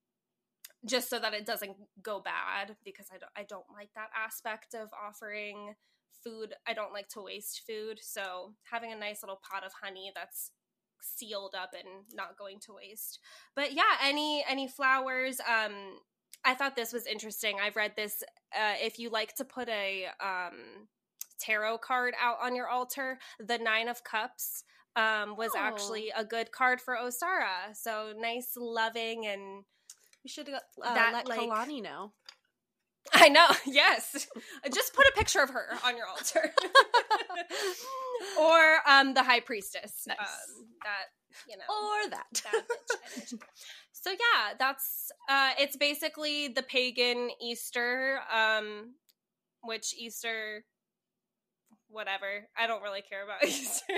just 0.84 1.08
so 1.08 1.18
that 1.18 1.32
it 1.34 1.46
doesn't 1.46 1.76
go 2.02 2.20
bad 2.20 2.76
because 2.84 3.06
i 3.14 3.18
don't 3.18 3.30
i 3.36 3.44
don't 3.44 3.66
like 3.72 3.90
that 3.94 4.08
aspect 4.16 4.74
of 4.74 4.88
offering 4.92 5.74
food. 6.22 6.54
I 6.66 6.72
don't 6.72 6.92
like 6.92 7.08
to 7.10 7.22
waste 7.22 7.62
food. 7.66 7.98
So 8.00 8.54
having 8.70 8.92
a 8.92 8.96
nice 8.96 9.22
little 9.22 9.40
pot 9.50 9.64
of 9.64 9.72
honey 9.82 10.12
that's 10.14 10.50
sealed 11.02 11.54
up 11.54 11.70
and 11.74 12.04
not 12.14 12.38
going 12.38 12.58
to 12.60 12.72
waste 12.74 13.18
but 13.54 13.72
yeah 13.72 13.82
any 14.02 14.44
any 14.48 14.66
flowers 14.68 15.40
um 15.40 15.72
i 16.44 16.54
thought 16.54 16.74
this 16.76 16.92
was 16.92 17.06
interesting 17.06 17.56
i've 17.62 17.76
read 17.76 17.92
this 17.96 18.22
uh 18.54 18.74
if 18.80 18.98
you 18.98 19.10
like 19.10 19.34
to 19.34 19.44
put 19.44 19.68
a 19.68 20.06
um 20.20 20.86
tarot 21.40 21.78
card 21.78 22.14
out 22.22 22.36
on 22.40 22.54
your 22.54 22.68
altar 22.68 23.18
the 23.40 23.58
nine 23.58 23.88
of 23.88 24.04
cups 24.04 24.62
um 24.96 25.36
was 25.36 25.50
Oh. 25.54 25.58
actually 25.58 26.12
a 26.16 26.24
good 26.24 26.52
card 26.52 26.80
for 26.80 26.94
Ostara 26.96 27.74
so 27.74 28.12
nice 28.16 28.52
loving 28.56 29.26
and 29.26 29.64
we 30.24 30.28
should 30.30 30.48
uh, 30.48 30.60
that, 30.94 31.12
let 31.14 31.28
like- 31.28 31.40
Kalani 31.40 31.82
know. 31.82 32.12
I 33.12 33.28
know, 33.28 33.48
yes. 33.66 34.26
Just 34.72 34.94
put 34.94 35.06
a 35.06 35.12
picture 35.16 35.40
of 35.40 35.50
her 35.50 35.66
on 35.84 35.96
your 35.96 36.06
altar. 36.06 36.52
or 38.40 38.78
um 38.88 39.14
the 39.14 39.22
high 39.22 39.40
priestess. 39.40 40.04
Nice. 40.06 40.18
Um, 40.18 40.66
that, 40.84 41.06
you 41.48 41.56
know. 41.56 41.64
Or 41.68 42.10
that. 42.10 42.42
bad 42.52 42.64
bitch 42.64 43.38
so 44.02 44.10
yeah, 44.10 44.54
that's 44.58 45.12
uh 45.28 45.50
it's 45.58 45.76
basically 45.76 46.48
the 46.48 46.62
pagan 46.62 47.30
Easter, 47.40 48.18
um 48.34 48.94
which 49.62 49.94
Easter 49.96 50.64
whatever. 51.88 52.48
I 52.58 52.66
don't 52.66 52.82
really 52.82 53.02
care 53.02 53.22
about 53.24 53.44
Easter. 53.46 53.94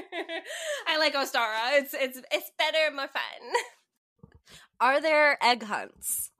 I 0.87 0.99
like 0.99 1.15
Ostara. 1.15 1.79
It's 1.79 1.95
it's 1.95 2.21
it's 2.31 2.51
better, 2.59 2.95
more 2.95 3.09
fun. 3.09 4.31
Are 4.81 5.01
there 5.01 5.43
egg 5.43 5.63
hunts? 5.63 6.31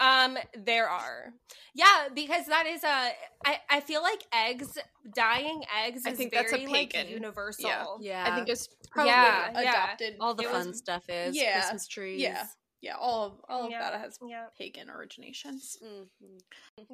Um, 0.00 0.38
there 0.56 0.88
are. 0.88 1.32
Yeah, 1.74 2.08
because 2.14 2.46
that 2.46 2.66
is 2.66 2.84
a. 2.84 3.10
I 3.44 3.58
I 3.70 3.80
feel 3.80 4.02
like 4.02 4.22
eggs, 4.32 4.78
dying 5.14 5.62
eggs, 5.84 6.00
is 6.00 6.06
I 6.06 6.12
think 6.12 6.32
that's 6.32 6.52
a 6.52 6.56
very 6.56 6.66
like 6.70 6.92
pagan. 6.92 7.08
universal. 7.12 7.68
Yeah. 7.68 7.84
Yeah. 8.00 8.32
I 8.32 8.36
think 8.36 8.48
it's 8.48 8.68
probably 8.90 9.10
Yeah, 9.10 9.50
yeah. 9.54 9.60
adopted. 9.84 10.16
all 10.20 10.34
the 10.34 10.44
it 10.44 10.50
fun 10.50 10.68
was- 10.68 10.78
stuff 10.78 11.04
is 11.08 11.36
yeah, 11.36 11.60
Christmas 11.60 11.86
trees. 11.88 12.20
yeah. 12.20 12.46
Yeah, 12.80 12.94
all 12.96 13.24
of 13.26 13.32
all 13.48 13.64
of 13.64 13.70
Yeah, 13.72 13.90
that 13.90 14.00
has 14.00 14.20
yeah. 14.24 14.46
pagan 14.56 14.86
originations. 14.86 15.82
Mhm. 15.82 16.06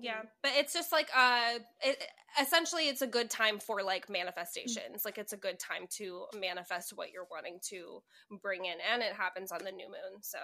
Yeah, 0.00 0.22
but 0.42 0.52
it's 0.54 0.72
just 0.72 0.90
like 0.92 1.10
uh, 1.14 1.58
it, 1.82 2.02
essentially, 2.40 2.88
it's 2.88 3.02
a 3.02 3.06
good 3.06 3.28
time 3.28 3.58
for 3.60 3.82
like 3.82 4.08
manifestations. 4.08 5.04
Like 5.04 5.18
it's 5.18 5.34
a 5.34 5.36
good 5.36 5.58
time 5.58 5.86
to 5.98 6.24
manifest 6.40 6.94
what 6.96 7.12
you're 7.12 7.26
wanting 7.30 7.60
to 7.68 8.02
bring 8.40 8.64
in, 8.64 8.78
and 8.80 9.02
it 9.02 9.12
happens 9.12 9.52
on 9.52 9.62
the 9.62 9.72
new 9.72 9.88
moon. 9.88 10.22
So, 10.22 10.38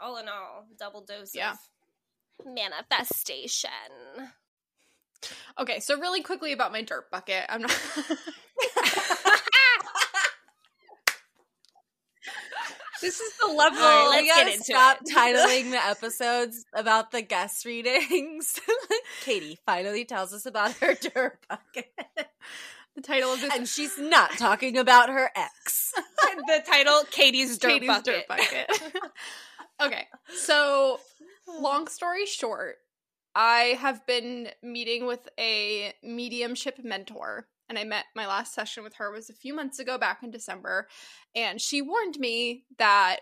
all 0.00 0.16
in 0.18 0.28
all, 0.28 0.66
double 0.78 1.02
dose 1.04 1.34
Yeah. 1.34 1.52
of 1.52 2.46
manifestation. 2.46 3.70
Okay, 5.58 5.80
so 5.80 5.98
really 5.98 6.22
quickly 6.22 6.52
about 6.52 6.72
my 6.72 6.82
dirt 6.82 7.10
bucket. 7.10 7.44
I'm 7.48 7.62
not. 7.62 7.70
this 13.00 13.20
is 13.20 13.32
the 13.38 13.46
level. 13.46 13.78
All 13.82 14.10
right, 14.10 14.22
we 14.22 14.28
let's 14.28 14.28
gotta 14.28 14.44
get 14.46 14.54
into 14.54 14.64
stop 14.64 14.98
it. 15.02 15.08
titling 15.14 15.70
the 15.70 15.84
episodes 15.86 16.64
about 16.74 17.10
the 17.10 17.22
guest 17.22 17.64
readings. 17.64 18.58
Katie 19.24 19.58
finally 19.66 20.04
tells 20.04 20.32
us 20.32 20.46
about 20.46 20.72
her 20.78 20.94
dirt 20.94 21.38
bucket, 21.48 21.92
the 22.94 23.02
title 23.02 23.30
of 23.32 23.40
this 23.40 23.52
and 23.54 23.68
she's 23.68 23.98
not 23.98 24.30
talking 24.32 24.78
about 24.78 25.08
her 25.10 25.30
ex. 25.34 25.92
the 26.46 26.62
title: 26.66 27.02
Katie's 27.10 27.58
dirt 27.58 27.68
Katie's 27.72 27.88
bucket. 27.88 28.04
dirt 28.04 28.28
bucket. 28.28 28.70
Okay, 29.80 30.06
so 30.36 31.00
long 31.60 31.86
story 31.86 32.26
short, 32.26 32.76
I 33.34 33.76
have 33.80 34.06
been 34.06 34.48
meeting 34.62 35.06
with 35.06 35.28
a 35.38 35.92
mediumship 36.02 36.78
mentor, 36.84 37.48
and 37.68 37.78
I 37.78 37.84
met 37.84 38.04
my 38.14 38.26
last 38.26 38.54
session 38.54 38.84
with 38.84 38.94
her 38.94 39.10
was 39.10 39.30
a 39.30 39.34
few 39.34 39.54
months 39.54 39.78
ago, 39.78 39.98
back 39.98 40.22
in 40.22 40.30
December, 40.30 40.88
and 41.34 41.60
she 41.60 41.82
warned 41.82 42.18
me 42.18 42.64
that 42.78 43.20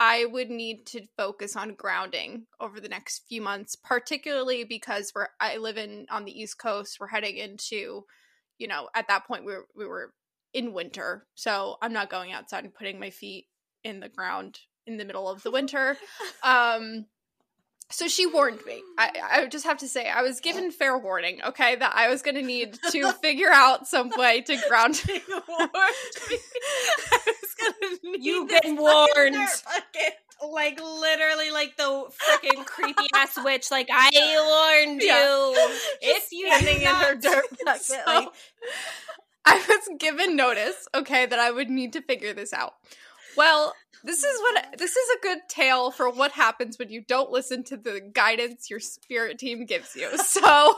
I 0.00 0.24
would 0.24 0.50
need 0.50 0.86
to 0.86 1.06
focus 1.16 1.54
on 1.54 1.74
grounding 1.74 2.46
over 2.60 2.80
the 2.80 2.88
next 2.88 3.28
few 3.28 3.40
months, 3.40 3.76
particularly 3.76 4.64
because 4.64 5.12
we're 5.14 5.28
I 5.40 5.58
live 5.58 5.78
in 5.78 6.06
on 6.10 6.24
the 6.24 6.38
East 6.38 6.58
Coast. 6.58 6.98
We're 6.98 7.06
heading 7.06 7.36
into, 7.36 8.04
you 8.58 8.66
know, 8.66 8.88
at 8.94 9.06
that 9.08 9.26
point 9.26 9.44
we 9.44 9.52
were 9.52 9.66
we 9.76 9.86
were 9.86 10.12
in 10.52 10.72
winter, 10.72 11.26
so 11.34 11.76
I'm 11.80 11.92
not 11.92 12.10
going 12.10 12.32
outside 12.32 12.64
and 12.64 12.74
putting 12.74 12.98
my 12.98 13.10
feet 13.10 13.46
in 13.84 14.00
the 14.00 14.08
ground 14.08 14.58
in 14.86 14.96
the 14.96 15.04
middle 15.04 15.28
of 15.28 15.42
the 15.42 15.50
winter. 15.50 15.96
Um, 16.42 17.06
so 17.90 18.08
she 18.08 18.26
warned 18.26 18.60
me. 18.66 18.82
I, 18.98 19.10
I 19.42 19.46
just 19.46 19.66
have 19.66 19.78
to 19.78 19.88
say, 19.88 20.08
I 20.08 20.22
was 20.22 20.40
given 20.40 20.70
fair 20.72 20.96
warning, 20.98 21.40
okay, 21.46 21.76
that 21.76 21.92
I 21.94 22.08
was 22.08 22.22
going 22.22 22.34
to 22.36 22.42
need 22.42 22.78
to 22.90 23.12
figure 23.22 23.50
out 23.52 23.86
some 23.86 24.10
way 24.16 24.40
to 24.42 24.56
ground. 24.68 25.00
I 25.08 25.20
was 27.26 27.54
gonna 27.60 27.96
need 28.02 28.24
You've 28.24 28.48
been 28.48 28.76
warned. 28.76 29.34
bucket. 29.36 30.14
like 30.50 30.80
literally 30.80 31.50
like 31.50 31.76
the 31.76 31.84
freaking 31.84 32.64
creepy 32.66 33.06
ass 33.14 33.38
witch. 33.42 33.70
Like 33.70 33.88
I 33.92 34.10
warned 34.84 35.02
you. 35.02 35.54
if 36.02 36.28
you 36.32 36.46
standing 36.52 36.82
in 36.82 36.94
her 36.94 37.14
dirt 37.14 37.44
bucket, 37.64 37.82
So, 37.82 37.96
like, 38.06 38.28
I 39.44 39.56
was 39.68 39.88
given 39.98 40.36
notice, 40.36 40.88
okay, 40.94 41.26
that 41.26 41.38
I 41.38 41.50
would 41.50 41.70
need 41.70 41.92
to 41.92 42.02
figure 42.02 42.32
this 42.32 42.52
out. 42.52 42.74
Well, 43.36 43.74
this 44.02 44.22
is 44.22 44.40
what 44.40 44.78
this 44.78 44.96
is 44.96 45.08
a 45.16 45.22
good 45.22 45.38
tale 45.48 45.90
for 45.90 46.10
what 46.10 46.32
happens 46.32 46.78
when 46.78 46.90
you 46.90 47.02
don't 47.06 47.30
listen 47.30 47.64
to 47.64 47.76
the 47.76 48.00
guidance 48.00 48.68
your 48.68 48.80
spirit 48.80 49.38
team 49.38 49.64
gives 49.66 49.96
you. 49.96 50.10
So, 50.24 50.74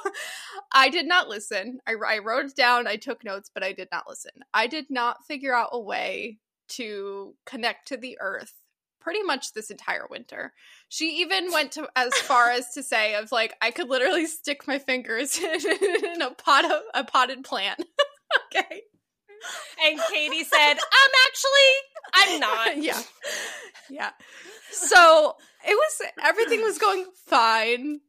I 0.72 0.90
did 0.90 1.06
not 1.06 1.28
listen. 1.28 1.80
I, 1.86 1.94
I 2.06 2.18
wrote 2.18 2.46
it 2.46 2.56
down, 2.56 2.86
I 2.86 2.96
took 2.96 3.24
notes, 3.24 3.50
but 3.52 3.62
I 3.62 3.72
did 3.72 3.88
not 3.90 4.04
listen. 4.08 4.32
I 4.52 4.66
did 4.66 4.86
not 4.90 5.24
figure 5.26 5.54
out 5.54 5.70
a 5.72 5.80
way 5.80 6.38
to 6.68 7.34
connect 7.46 7.88
to 7.88 7.96
the 7.96 8.18
earth 8.20 8.52
pretty 9.00 9.22
much 9.22 9.52
this 9.52 9.70
entire 9.70 10.06
winter. 10.10 10.52
She 10.88 11.20
even 11.20 11.52
went 11.52 11.72
to 11.72 11.88
as 11.94 12.12
far 12.14 12.50
as 12.50 12.74
to 12.74 12.82
say 12.82 13.14
of 13.14 13.30
like 13.30 13.54
I 13.62 13.70
could 13.70 13.88
literally 13.88 14.26
stick 14.26 14.66
my 14.66 14.80
fingers 14.80 15.38
in 15.42 16.22
a 16.22 16.30
pot 16.32 16.64
of 16.64 16.82
a 16.92 17.04
potted 17.04 17.44
plant. 17.44 17.84
okay. 18.56 18.82
And 19.84 20.00
Katie 20.10 20.44
said, 20.44 20.74
"I'm 20.74 21.10
actually, 21.26 21.72
I'm 22.14 22.40
not." 22.40 22.76
yeah. 22.82 23.02
Yeah. 23.90 24.10
So 24.70 25.36
it 25.66 25.74
was 25.74 26.02
everything 26.22 26.62
was 26.62 26.78
going 26.78 27.06
fine 27.26 28.00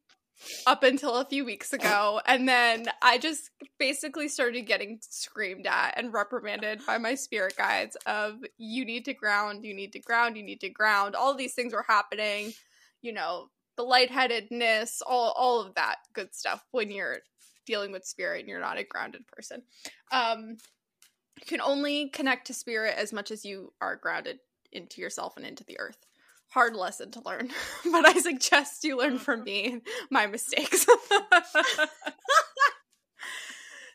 up 0.65 0.83
until 0.83 1.15
a 1.15 1.25
few 1.25 1.45
weeks 1.45 1.73
ago. 1.73 2.21
And 2.25 2.47
then 2.47 2.85
I 3.01 3.17
just 3.17 3.49
basically 3.79 4.27
started 4.27 4.61
getting 4.61 4.99
screamed 5.01 5.67
at 5.67 5.93
and 5.97 6.13
reprimanded 6.13 6.85
by 6.85 6.97
my 6.97 7.15
spirit 7.15 7.55
guides 7.57 7.97
of 8.05 8.35
you 8.57 8.85
need 8.85 9.05
to 9.05 9.13
ground, 9.13 9.65
you 9.65 9.73
need 9.73 9.93
to 9.93 9.99
ground, 9.99 10.37
you 10.37 10.43
need 10.43 10.61
to 10.61 10.69
ground. 10.69 11.15
All 11.15 11.35
these 11.35 11.53
things 11.53 11.73
were 11.73 11.85
happening, 11.87 12.53
you 13.01 13.13
know, 13.13 13.49
the 13.77 13.83
lightheadedness, 13.83 15.01
all 15.05 15.33
all 15.37 15.61
of 15.61 15.75
that 15.75 15.97
good 16.13 16.33
stuff 16.33 16.63
when 16.71 16.91
you're 16.91 17.17
dealing 17.65 17.91
with 17.91 18.05
spirit 18.05 18.39
and 18.39 18.49
you're 18.49 18.59
not 18.59 18.79
a 18.79 18.83
grounded 18.83 19.25
person. 19.27 19.61
Um 20.11 20.57
you 21.39 21.45
can 21.45 21.61
only 21.61 22.09
connect 22.09 22.47
to 22.47 22.53
spirit 22.53 22.95
as 22.97 23.13
much 23.13 23.31
as 23.31 23.45
you 23.45 23.71
are 23.79 23.95
grounded 23.95 24.39
into 24.71 25.01
yourself 25.01 25.37
and 25.37 25.45
into 25.45 25.63
the 25.63 25.79
earth. 25.79 25.97
Hard 26.49 26.75
lesson 26.75 27.11
to 27.11 27.21
learn, 27.21 27.49
but 27.91 28.07
I 28.07 28.19
suggest 28.19 28.83
you 28.83 28.97
learn 28.97 29.19
from 29.19 29.41
mm-hmm. 29.41 29.45
me 29.45 29.71
and 29.73 29.81
my 30.09 30.27
mistakes. 30.27 30.85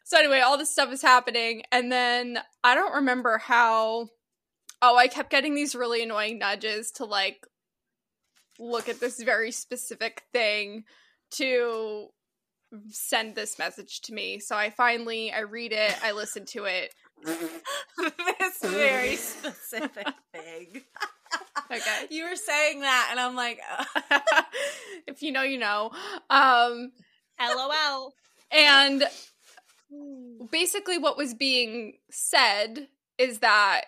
so, 0.04 0.18
anyway, 0.18 0.40
all 0.40 0.58
this 0.58 0.70
stuff 0.70 0.92
is 0.92 1.02
happening, 1.02 1.62
and 1.72 1.90
then 1.90 2.38
I 2.62 2.74
don't 2.74 2.94
remember 2.94 3.38
how. 3.38 4.08
Oh, 4.84 4.96
I 4.96 5.06
kept 5.06 5.30
getting 5.30 5.54
these 5.54 5.76
really 5.76 6.02
annoying 6.02 6.38
nudges 6.40 6.90
to 6.92 7.04
like 7.04 7.46
look 8.58 8.88
at 8.88 9.00
this 9.00 9.22
very 9.22 9.52
specific 9.52 10.24
thing 10.32 10.84
to 11.32 12.08
send 12.90 13.34
this 13.34 13.58
message 13.58 14.00
to 14.02 14.12
me. 14.12 14.38
So 14.38 14.56
I 14.56 14.70
finally 14.70 15.32
I 15.32 15.40
read 15.40 15.72
it, 15.72 15.94
I 16.02 16.12
listen 16.12 16.44
to 16.46 16.64
it. 16.64 16.94
this 17.24 18.58
very 18.62 19.16
specific 19.16 20.08
thing. 20.32 20.82
Okay. 21.70 22.06
You 22.10 22.28
were 22.28 22.36
saying 22.36 22.80
that, 22.80 23.08
and 23.10 23.18
I'm 23.18 23.34
like, 23.34 23.58
if 25.06 25.22
you 25.22 25.32
know, 25.32 25.42
you 25.42 25.58
know. 25.58 25.90
Um 26.28 26.92
LOL. 27.40 28.12
and 28.50 29.04
basically 30.50 30.98
what 30.98 31.16
was 31.16 31.34
being 31.34 31.94
said 32.10 32.88
is 33.18 33.40
that 33.40 33.82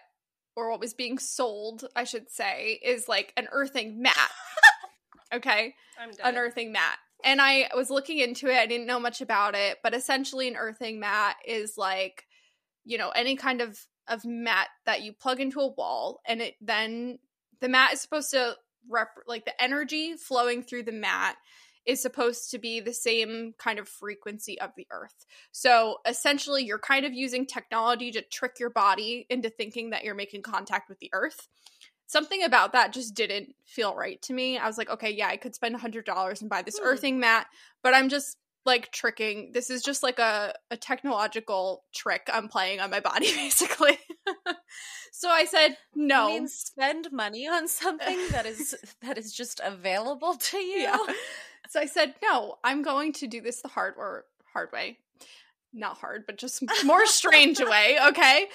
or 0.57 0.71
what 0.71 0.81
was 0.81 0.95
being 0.95 1.19
sold, 1.19 1.85
I 1.97 2.05
should 2.05 2.31
say, 2.31 2.81
is 2.83 3.09
like 3.09 3.33
an 3.37 3.49
earthing 3.53 4.01
mat. 4.01 4.31
okay? 5.33 5.75
I'm 5.99 6.11
done. 6.11 6.35
Unearthing 6.35 6.73
mat. 6.73 6.99
And 7.25 7.41
I 7.41 7.69
was 7.75 7.91
looking 7.91 8.19
into 8.19 8.49
it. 8.49 8.57
I 8.57 8.67
didn't 8.67 8.87
know 8.87 9.01
much 9.01 9.21
about 9.21 9.55
it, 9.55 9.79
but 9.83 9.95
essentially 9.95 10.47
an 10.47 10.57
earthing 10.57 11.01
mat 11.01 11.37
is 11.47 11.79
like, 11.79 12.27
you 12.85 12.99
know, 12.99 13.11
any 13.11 13.37
kind 13.37 13.61
of 13.61 13.79
of 14.07 14.25
mat 14.25 14.69
that 14.85 15.03
you 15.03 15.13
plug 15.13 15.41
into 15.41 15.61
a 15.61 15.73
wall 15.73 16.21
and 16.27 16.43
it 16.43 16.55
then 16.61 17.19
the 17.63 17.71
mat 17.71 17.95
is 17.95 18.03
supposed 18.03 18.31
to 18.31 18.55
rep 18.91 19.09
like 19.27 19.47
the 19.47 19.63
energy 19.63 20.15
flowing 20.15 20.63
through 20.63 20.83
the 20.83 20.93
mat 20.93 21.37
is 21.87 22.01
supposed 22.01 22.51
to 22.51 22.59
be 22.59 22.81
the 22.81 22.93
same 22.93 23.55
kind 23.59 23.79
of 23.79 23.89
frequency 23.89 24.59
of 24.61 24.71
the 24.77 24.87
earth. 24.91 25.27
So 25.53 25.99
essentially 26.07 26.65
you're 26.65 26.79
kind 26.79 27.05
of 27.05 27.13
using 27.13 27.47
technology 27.47 28.11
to 28.13 28.23
trick 28.23 28.59
your 28.59 28.71
body 28.71 29.27
into 29.29 29.51
thinking 29.51 29.91
that 29.91 30.05
you're 30.05 30.15
making 30.15 30.43
contact 30.43 30.89
with 30.89 30.99
the 30.99 31.11
earth 31.13 31.49
something 32.07 32.43
about 32.43 32.73
that 32.73 32.93
just 32.93 33.15
didn't 33.15 33.55
feel 33.67 33.95
right 33.95 34.21
to 34.23 34.33
me. 34.33 34.59
I 34.59 34.67
was 34.67 34.79
like, 34.79 34.91
okay, 34.91 35.11
yeah, 35.11 35.29
I 35.29 35.37
could 35.37 35.55
spend 35.55 35.75
a 35.75 35.79
hundred 35.79 36.05
dollars 36.05 36.41
and 36.41 36.51
buy 36.51 36.63
this 36.63 36.79
Hmm. 36.79 36.87
earthing 36.87 37.21
mat, 37.21 37.47
but 37.83 37.95
I'm 37.95 38.09
just 38.09 38.37
like 38.67 38.91
tricking. 38.93 39.51
This 39.53 39.69
is 39.71 39.83
just 39.83 40.03
like 40.03 40.19
a, 40.19 40.55
a 40.71 40.77
technological 40.77 41.85
trick 41.95 42.29
I'm 42.33 42.49
playing 42.49 42.81
on 42.81 42.91
my 42.91 43.01
body, 43.01 43.27
basically. 43.35 43.99
so 45.13 45.29
I 45.29 45.45
said 45.45 45.77
no. 45.95 46.25
I 46.29 46.33
mean, 46.39 46.49
spend 46.49 47.09
money 47.13 47.47
on 47.47 47.69
something 47.69 48.19
that 48.31 48.47
is 48.47 48.75
that 49.03 49.19
is 49.19 49.33
just 49.33 49.61
available 49.63 50.35
to 50.35 50.59
you. 50.59 50.79
yeah. 50.81 50.97
So 51.69 51.81
I 51.81 51.87
said 51.87 52.15
no. 52.23 52.57
I'm 52.65 52.83
going 52.83 53.13
to 53.15 53.27
do 53.27 53.41
this 53.41 53.63
the 53.63 53.69
hard 53.69 53.95
or 53.97 54.25
hard 54.53 54.71
way. 54.73 54.99
Not 55.77 55.99
hard, 55.99 56.25
but 56.27 56.39
just 56.39 56.63
more 56.85 57.05
strange 57.07 57.59
way. 57.61 57.99
Okay. 58.09 58.47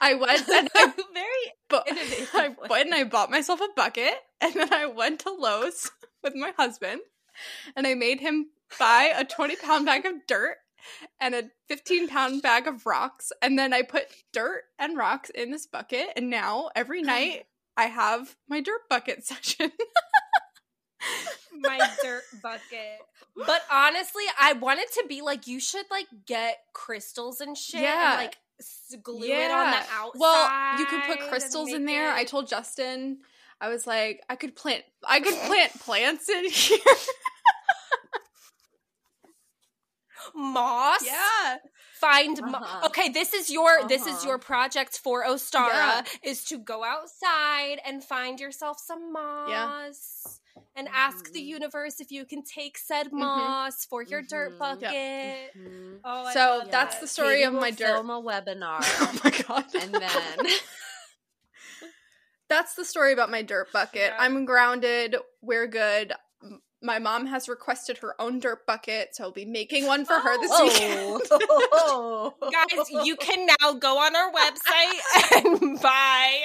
I 0.00 0.14
went 0.14 0.48
and 0.52 0.68
I 0.74 0.92
very 1.12 1.86
Innovative 1.88 2.30
I 2.34 2.54
went 2.68 2.86
and 2.86 2.94
I 2.94 3.04
bought 3.04 3.30
myself 3.30 3.60
a 3.60 3.68
bucket, 3.74 4.14
and 4.40 4.54
then 4.54 4.72
I 4.72 4.86
went 4.86 5.20
to 5.20 5.32
Lowe's 5.32 5.90
with 6.22 6.34
my 6.34 6.52
husband, 6.56 7.00
and 7.74 7.86
I 7.86 7.94
made 7.94 8.20
him 8.20 8.46
buy 8.78 9.12
a 9.16 9.24
twenty 9.24 9.56
pound 9.56 9.86
bag 9.86 10.06
of 10.06 10.26
dirt 10.26 10.56
and 11.20 11.34
a 11.34 11.44
fifteen 11.68 12.08
pound 12.08 12.42
bag 12.42 12.66
of 12.66 12.86
rocks, 12.86 13.32
and 13.42 13.58
then 13.58 13.72
I 13.72 13.82
put 13.82 14.06
dirt 14.32 14.64
and 14.78 14.96
rocks 14.96 15.30
in 15.30 15.50
this 15.50 15.66
bucket, 15.66 16.08
and 16.16 16.30
now 16.30 16.70
every 16.76 17.02
night 17.02 17.46
I 17.76 17.86
have 17.86 18.36
my 18.48 18.60
dirt 18.60 18.82
bucket 18.88 19.26
session. 19.26 19.72
my 21.52 21.78
dirt 22.02 22.22
bucket. 22.42 23.00
But 23.36 23.62
honestly, 23.70 24.24
I 24.40 24.54
wanted 24.54 24.86
to 24.94 25.04
be 25.08 25.20
like, 25.20 25.46
you 25.46 25.60
should 25.60 25.84
like 25.90 26.06
get 26.26 26.58
crystals 26.72 27.40
and 27.40 27.56
shit. 27.56 27.82
Yeah. 27.82 28.12
And, 28.12 28.22
like 28.24 28.36
glue 29.02 29.26
it 29.26 29.50
on 29.50 29.70
the 29.70 29.76
outside. 29.92 30.18
Well, 30.18 30.78
you 30.78 30.86
could 30.86 31.02
put 31.02 31.20
crystals 31.28 31.72
in 31.72 31.84
there. 31.84 32.12
I 32.12 32.24
told 32.24 32.48
Justin, 32.48 33.18
I 33.60 33.68
was 33.68 33.86
like, 33.86 34.22
I 34.28 34.36
could 34.36 34.54
plant, 34.56 34.84
I 35.06 35.20
could 35.20 35.34
plant 35.34 35.72
plants 35.80 36.28
in 36.28 36.48
here. 36.50 36.78
moss. 40.34 41.04
yeah. 41.04 41.56
Find 42.00 42.38
Uh-huh. 42.42 42.86
okay. 42.86 43.08
This 43.08 43.32
is 43.32 43.50
your 43.50 43.86
this 43.88 44.02
is 44.02 44.16
Uh-huh. 44.18 44.28
your 44.28 44.38
project 44.38 44.98
for 44.98 45.24
Ostara 45.24 45.64
Yeah. 45.72 46.02
is 46.22 46.44
to 46.44 46.58
go 46.58 46.84
outside 46.84 47.80
and 47.86 48.04
find 48.04 48.38
yourself 48.38 48.78
some 48.78 49.12
moss 49.12 50.40
and 50.76 50.88
ask 50.92 51.32
the 51.32 51.40
Mhm. 51.40 51.46
universe 51.46 52.00
if 52.00 52.10
you 52.10 52.24
can 52.26 52.42
take 52.44 52.76
said 52.78 53.06
Mhm. 53.08 53.12
moss 53.18 53.84
for 53.86 54.02
your 54.02 54.22
dirt 54.22 54.52
Mhm. 54.52 54.58
bucket. 54.58 54.82
Yep. 54.82 55.54
Mhm. 55.56 56.00
Oh, 56.04 56.24
I 56.26 56.32
So 56.34 56.58
love 56.58 56.70
that's 56.70 56.94
that. 56.96 57.00
the 57.00 57.08
story 57.08 57.36
Katie 57.36 57.44
of 57.44 57.52
my 57.54 57.70
dirt. 57.70 57.86
film 57.94 58.10
a 58.10 58.22
webinar, 58.22 58.80
oh 59.00 59.20
my 59.24 59.30
god. 59.30 59.74
and 59.74 59.94
then 59.94 60.46
That's 62.48 62.74
the 62.74 62.84
story 62.84 63.12
about 63.12 63.28
my 63.30 63.42
dirt 63.42 63.72
bucket. 63.72 64.12
Yeah. 64.12 64.16
I'm 64.20 64.44
grounded. 64.44 65.16
We're 65.42 65.66
good. 65.66 66.12
My 66.80 67.00
mom 67.00 67.26
has 67.26 67.48
requested 67.48 67.98
her 67.98 68.14
own 68.20 68.38
dirt 68.38 68.64
bucket, 68.66 69.16
so 69.16 69.24
I'll 69.24 69.32
be 69.32 69.44
making 69.44 69.86
one 69.86 70.04
for 70.04 70.14
her 70.14 70.38
this 70.40 70.52
weekend. 70.60 71.22
Oh. 71.32 72.34
guys 72.52 72.88
you 73.04 73.16
can 73.16 73.46
now 73.60 73.72
go 73.72 73.98
on 73.98 74.14
our 74.14 74.30
website 74.30 75.60
and 75.60 75.80
buy 75.80 76.42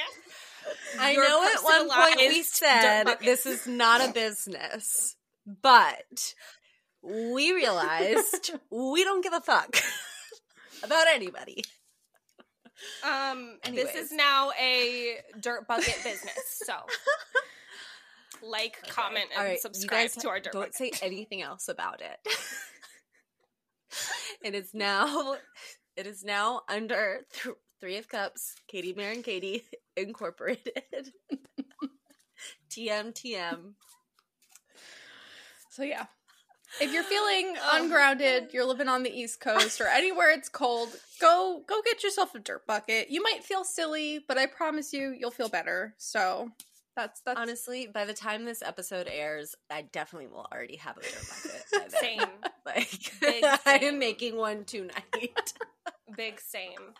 I 0.99 1.11
your 1.11 1.27
know 1.27 1.43
at 1.43 1.63
one 1.63 1.89
point 1.89 2.17
we 2.17 2.43
said 2.43 3.05
this 3.21 3.45
is 3.45 3.67
not 3.67 4.01
a 4.07 4.11
business, 4.11 5.15
but 5.45 6.33
we 7.01 7.51
realized 7.53 8.51
we 8.71 9.03
don't 9.03 9.23
give 9.23 9.33
a 9.33 9.41
fuck 9.41 9.75
about 10.83 11.07
anybody. 11.07 11.63
um 13.03 13.57
this 13.71 13.95
is 13.95 14.11
now 14.11 14.51
a 14.59 15.17
dirt 15.39 15.67
bucket 15.67 15.97
business 16.03 16.61
so 16.65 16.73
like 18.43 18.77
comment 18.87 19.25
and 19.35 19.45
right, 19.45 19.59
subscribe 19.59 20.09
to 20.09 20.29
our 20.29 20.39
dirt 20.39 20.53
don't 20.53 20.61
bucket 20.61 20.75
say 20.75 20.91
anything 21.01 21.41
else 21.43 21.67
about 21.67 22.01
it. 22.01 22.27
it 24.43 24.55
is 24.55 24.73
now 24.73 25.35
it 25.95 26.07
is 26.07 26.23
now 26.23 26.61
under 26.67 27.19
th- 27.33 27.55
Three 27.81 27.97
of 27.97 28.07
Cups, 28.07 28.55
Katie 28.67 28.93
Mare 28.93 29.11
and 29.11 29.23
Katie 29.23 29.63
Incorporated. 29.97 31.11
TM 32.69 33.13
TM. 33.13 33.73
So 35.71 35.83
yeah. 35.83 36.05
If 36.79 36.93
you're 36.93 37.03
feeling 37.03 37.55
Oh. 37.61 37.79
ungrounded, 37.83 38.53
you're 38.53 38.65
living 38.65 38.87
on 38.87 39.03
the 39.03 39.09
East 39.11 39.41
Coast 39.41 39.81
or 39.81 39.87
anywhere 39.87 40.29
it's 40.31 40.47
cold, 40.47 40.89
go 41.19 41.63
go 41.67 41.81
get 41.83 42.03
yourself 42.03 42.33
a 42.35 42.39
dirt 42.39 42.65
bucket. 42.65 43.09
You 43.09 43.21
might 43.23 43.43
feel 43.43 43.63
silly, 43.63 44.23
but 44.25 44.37
I 44.37 44.45
promise 44.45 44.93
you 44.93 45.13
you'll 45.17 45.31
feel 45.31 45.49
better. 45.49 45.93
So 45.97 46.51
That's 46.95 47.19
that's 47.25 47.39
Honestly, 47.39 47.87
by 47.93 48.05
the 48.05 48.13
time 48.13 48.45
this 48.45 48.61
episode 48.61 49.07
airs, 49.11 49.55
I 49.69 49.81
definitely 49.81 50.27
will 50.27 50.47
already 50.53 50.77
have 50.77 50.97
a 50.97 51.01
dirt 51.01 51.27
bucket. 51.73 51.91
Same. 51.91 52.21
Like 52.63 53.11
Big 53.19 53.43
I 53.43 53.79
am 53.81 53.97
making 53.97 54.37
one 54.37 54.65
tonight. 54.65 55.53
Big 56.15 56.39
same. 56.39 56.93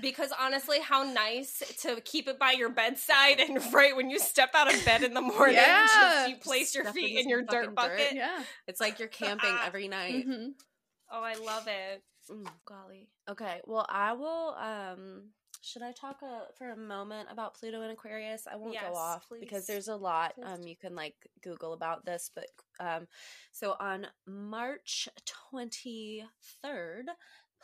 Because 0.00 0.30
honestly, 0.38 0.80
how 0.80 1.02
nice 1.04 1.62
to 1.82 2.00
keep 2.02 2.28
it 2.28 2.38
by 2.38 2.52
your 2.52 2.68
bedside 2.70 3.40
and 3.40 3.58
right 3.72 3.94
when 3.96 4.10
you 4.10 4.18
step 4.18 4.50
out 4.54 4.72
of 4.72 4.84
bed 4.84 5.02
in 5.02 5.14
the 5.14 5.20
morning, 5.20 5.56
Yeah. 5.56 5.86
just 5.86 6.28
you 6.30 6.36
place 6.36 6.72
Just 6.72 6.74
your 6.76 6.92
feet 6.92 7.16
in 7.18 7.24
in 7.24 7.28
your 7.28 7.42
dirt 7.42 7.74
bucket. 7.74 8.10
dirt. 8.10 8.14
yeah. 8.16 8.42
it's 8.66 8.80
like 8.80 8.98
you're 8.98 9.08
camping 9.22 9.54
every 9.64 9.88
night. 9.88 10.24
hmm 10.24 10.48
Oh, 11.12 11.22
I 11.22 11.34
love 11.34 11.68
it. 11.68 12.02
Mm, 12.30 12.48
golly. 12.64 13.08
Okay. 13.30 13.60
Well, 13.66 13.86
I 13.88 14.14
will. 14.14 14.56
Um, 14.58 15.28
should 15.60 15.82
I 15.82 15.92
talk 15.92 16.20
uh 16.22 16.46
for 16.58 16.70
a 16.70 16.76
moment 16.76 17.28
about 17.30 17.54
Pluto 17.54 17.82
and 17.82 17.92
Aquarius? 17.92 18.46
I 18.50 18.56
won't 18.56 18.72
Yes, 18.72 18.84
go 18.90 18.94
off 18.96 19.28
please. 19.28 19.40
because 19.40 19.66
there's 19.66 19.88
a 19.88 19.96
lot. 19.96 20.32
Um, 20.42 20.62
you 20.62 20.74
can 20.76 20.94
like 20.94 21.14
Google 21.42 21.72
about 21.74 22.04
this, 22.04 22.30
but 22.34 22.46
um, 22.80 23.06
so 23.52 23.76
on 23.78 24.06
March 24.26 25.08
twenty 25.50 26.24
third. 26.62 27.06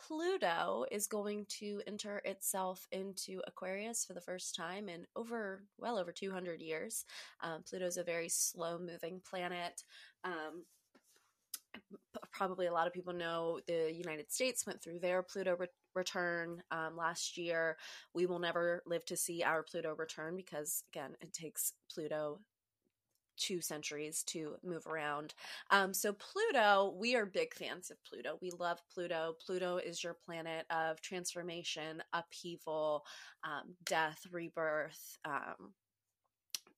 Pluto 0.07 0.85
is 0.91 1.07
going 1.07 1.45
to 1.59 1.81
enter 1.85 2.21
itself 2.25 2.87
into 2.91 3.41
Aquarius 3.47 4.03
for 4.03 4.13
the 4.13 4.21
first 4.21 4.55
time 4.55 4.89
in 4.89 5.05
over, 5.15 5.63
well 5.77 5.97
over 5.97 6.11
200 6.11 6.61
years. 6.61 7.05
Um, 7.41 7.63
Pluto 7.67 7.85
is 7.85 7.97
a 7.97 8.03
very 8.03 8.29
slow 8.29 8.79
moving 8.79 9.21
planet. 9.23 9.83
Um, 10.23 10.65
probably 12.31 12.67
a 12.67 12.73
lot 12.73 12.87
of 12.87 12.93
people 12.93 13.13
know 13.13 13.59
the 13.67 13.93
United 13.93 14.31
States 14.31 14.65
went 14.65 14.81
through 14.81 14.99
their 14.99 15.21
Pluto 15.21 15.55
re- 15.57 15.67
return 15.95 16.61
um, 16.71 16.97
last 16.97 17.37
year. 17.37 17.77
We 18.13 18.25
will 18.25 18.39
never 18.39 18.81
live 18.85 19.05
to 19.05 19.17
see 19.17 19.43
our 19.43 19.63
Pluto 19.63 19.95
return 19.95 20.35
because, 20.35 20.83
again, 20.91 21.11
it 21.21 21.33
takes 21.33 21.73
Pluto 21.93 22.39
two 23.41 23.61
centuries 23.61 24.23
to 24.27 24.55
move 24.63 24.85
around. 24.87 25.33
Um, 25.71 25.93
so, 25.93 26.13
Pluto, 26.13 26.93
we 26.97 27.15
are 27.15 27.25
big 27.25 27.53
fans 27.53 27.89
of 27.89 27.97
Pluto. 28.03 28.37
We 28.41 28.51
love 28.51 28.79
Pluto. 28.93 29.35
Pluto 29.45 29.77
is 29.77 30.03
your 30.03 30.15
planet 30.25 30.65
of 30.69 31.01
transformation, 31.01 32.03
upheaval, 32.13 33.03
um, 33.43 33.75
death, 33.85 34.25
rebirth. 34.31 35.17
Um, 35.25 35.73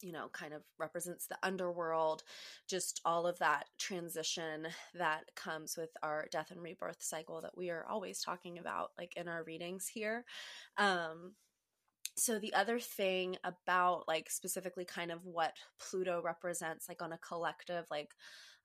you 0.02 0.12
know, 0.12 0.28
kind 0.34 0.54
of 0.54 0.62
represents 0.78 1.28
the 1.28 1.38
underworld, 1.44 2.24
just 2.70 3.00
all 3.06 3.26
of 3.26 3.40
that 3.40 3.68
transition 3.80 4.68
that 4.94 5.24
comes 5.36 5.78
with 5.78 5.92
our 6.04 6.28
death 6.30 6.52
and 6.52 6.62
rebirth 6.62 7.02
cycle 7.02 7.40
that 7.42 7.58
we 7.58 7.70
are 7.70 7.86
always 7.90 8.22
talking 8.22 8.60
about, 8.60 8.92
like 8.98 9.16
in 9.16 9.30
our 9.30 9.44
readings 9.46 9.88
here. 9.88 10.26
Um, 10.78 11.36
so 12.16 12.40
the 12.40 12.54
other 12.54 12.80
thing 12.80 13.38
about 13.44 14.08
like 14.08 14.30
specifically 14.30 14.86
kind 14.86 15.12
of 15.12 15.26
what 15.26 15.54
Pluto 15.80 16.22
represents, 16.24 16.88
like 16.88 17.02
on 17.02 17.14
a 17.14 17.18
collective, 17.18 17.86
like 17.92 18.12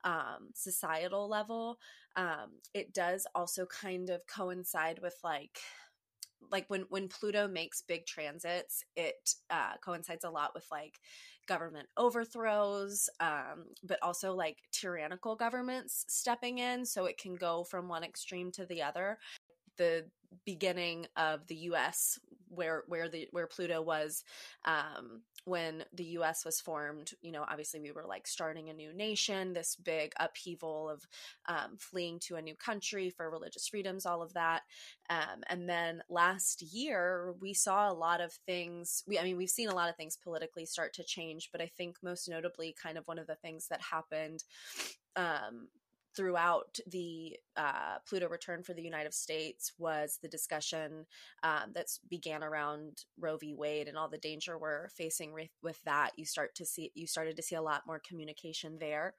um 0.05 0.51
societal 0.55 1.29
level 1.29 1.77
um 2.15 2.51
it 2.73 2.95
does 2.95 3.27
also 3.35 3.67
kind 3.67 4.11
of 4.11 4.21
coincide 4.29 5.01
with 5.03 5.17
like 5.25 5.59
like 6.53 6.65
when 6.69 6.85
when 6.89 7.09
pluto 7.09 7.49
makes 7.49 7.83
big 7.83 8.07
transits 8.07 8.85
it 8.95 9.35
uh 9.51 9.73
coincides 9.85 10.25
a 10.25 10.31
lot 10.31 10.53
with 10.55 10.65
like 10.71 11.01
government 11.49 11.89
overthrows 11.97 13.09
um 13.21 13.65
but 13.83 13.99
also 14.03 14.35
like 14.35 14.59
tyrannical 14.71 15.35
governments 15.35 16.05
stepping 16.09 16.59
in 16.59 16.85
so 16.85 17.07
it 17.07 17.19
can 17.19 17.35
go 17.35 17.65
from 17.65 17.89
one 17.89 18.05
extreme 18.05 18.53
to 18.53 18.67
the 18.67 18.83
other. 18.83 19.19
The 19.79 20.07
beginning 20.45 21.07
of 21.17 21.47
the 21.47 21.57
US 21.71 22.19
where 22.51 22.85
where 22.87 23.09
the 23.09 23.29
where 23.33 23.47
Pluto 23.47 23.83
was 23.83 24.25
um 24.65 25.23
when 25.45 25.85
the 25.95 26.05
US 26.05 26.45
was 26.45 26.61
formed 26.61 27.13
you 27.23 27.33
know 27.33 27.45
obviously 27.49 27.81
we 27.81 27.93
were 27.93 28.05
like 28.07 28.27
starting 28.27 28.69
a 28.69 28.75
new 28.75 28.93
nation 28.93 29.53
this 29.53 29.77
big 29.77 30.13
upheaval 30.19 30.89
of 30.89 31.07
um, 31.47 31.77
fleeing 31.79 32.19
to 32.21 32.37
a 32.37 32.43
new 32.43 32.55
country 32.55 33.11
for 33.11 33.31
religious 33.31 33.69
freedoms 33.69 34.07
all 34.07 34.23
of 34.23 34.35
that. 34.35 34.63
Um, 35.11 35.43
and 35.49 35.69
then 35.69 36.03
last 36.09 36.63
year 36.63 37.35
we 37.41 37.55
saw 37.55 37.91
a 37.91 37.95
lot 37.95 38.21
of 38.21 38.33
things 38.47 39.03
we 39.07 39.19
I 39.19 39.25
mean 39.25 39.37
we've 39.37 39.49
seen 39.49 39.69
a 39.69 39.75
lot 39.75 39.89
of 39.89 39.97
things 39.97 40.19
politically 40.23 40.67
start 40.67 40.93
to 40.95 41.05
change 41.05 41.49
but 41.51 41.61
I 41.61 41.71
think 41.77 41.97
most 42.03 42.29
notably 42.29 42.75
kind 42.81 42.99
of 42.99 43.07
one 43.07 43.19
of 43.19 43.27
the 43.27 43.37
things 43.37 43.69
that 43.69 43.81
happened 43.81 44.45
um 45.17 45.69
throughout 46.17 46.79
the 46.87 47.37
uh, 47.57 47.99
Pluto 48.09 48.29
return 48.29 48.63
for 48.63 48.73
the 48.73 48.83
United 48.83 49.15
States 49.15 49.73
was 49.79 50.19
the 50.23 50.29
discussion 50.29 51.07
um, 51.43 51.73
that 51.75 51.87
began 52.09 52.43
around 52.43 53.05
Roe 53.19 53.37
v. 53.37 53.55
Wade 53.55 53.89
and 53.89 53.97
all 53.97 54.09
the 54.09 54.19
danger 54.19 54.59
we're 54.59 54.89
facing 54.91 55.33
with, 55.33 55.51
with 55.63 55.83
that. 55.85 56.13
You 56.17 56.25
start 56.25 56.55
to 56.57 56.67
see 56.67 56.93
you 56.95 57.07
started 57.07 57.37
to 57.37 57.43
see 57.43 57.57
a 57.57 57.63
lot 57.63 57.87
more 57.87 58.01
communication 58.01 58.79
there. 58.79 59.15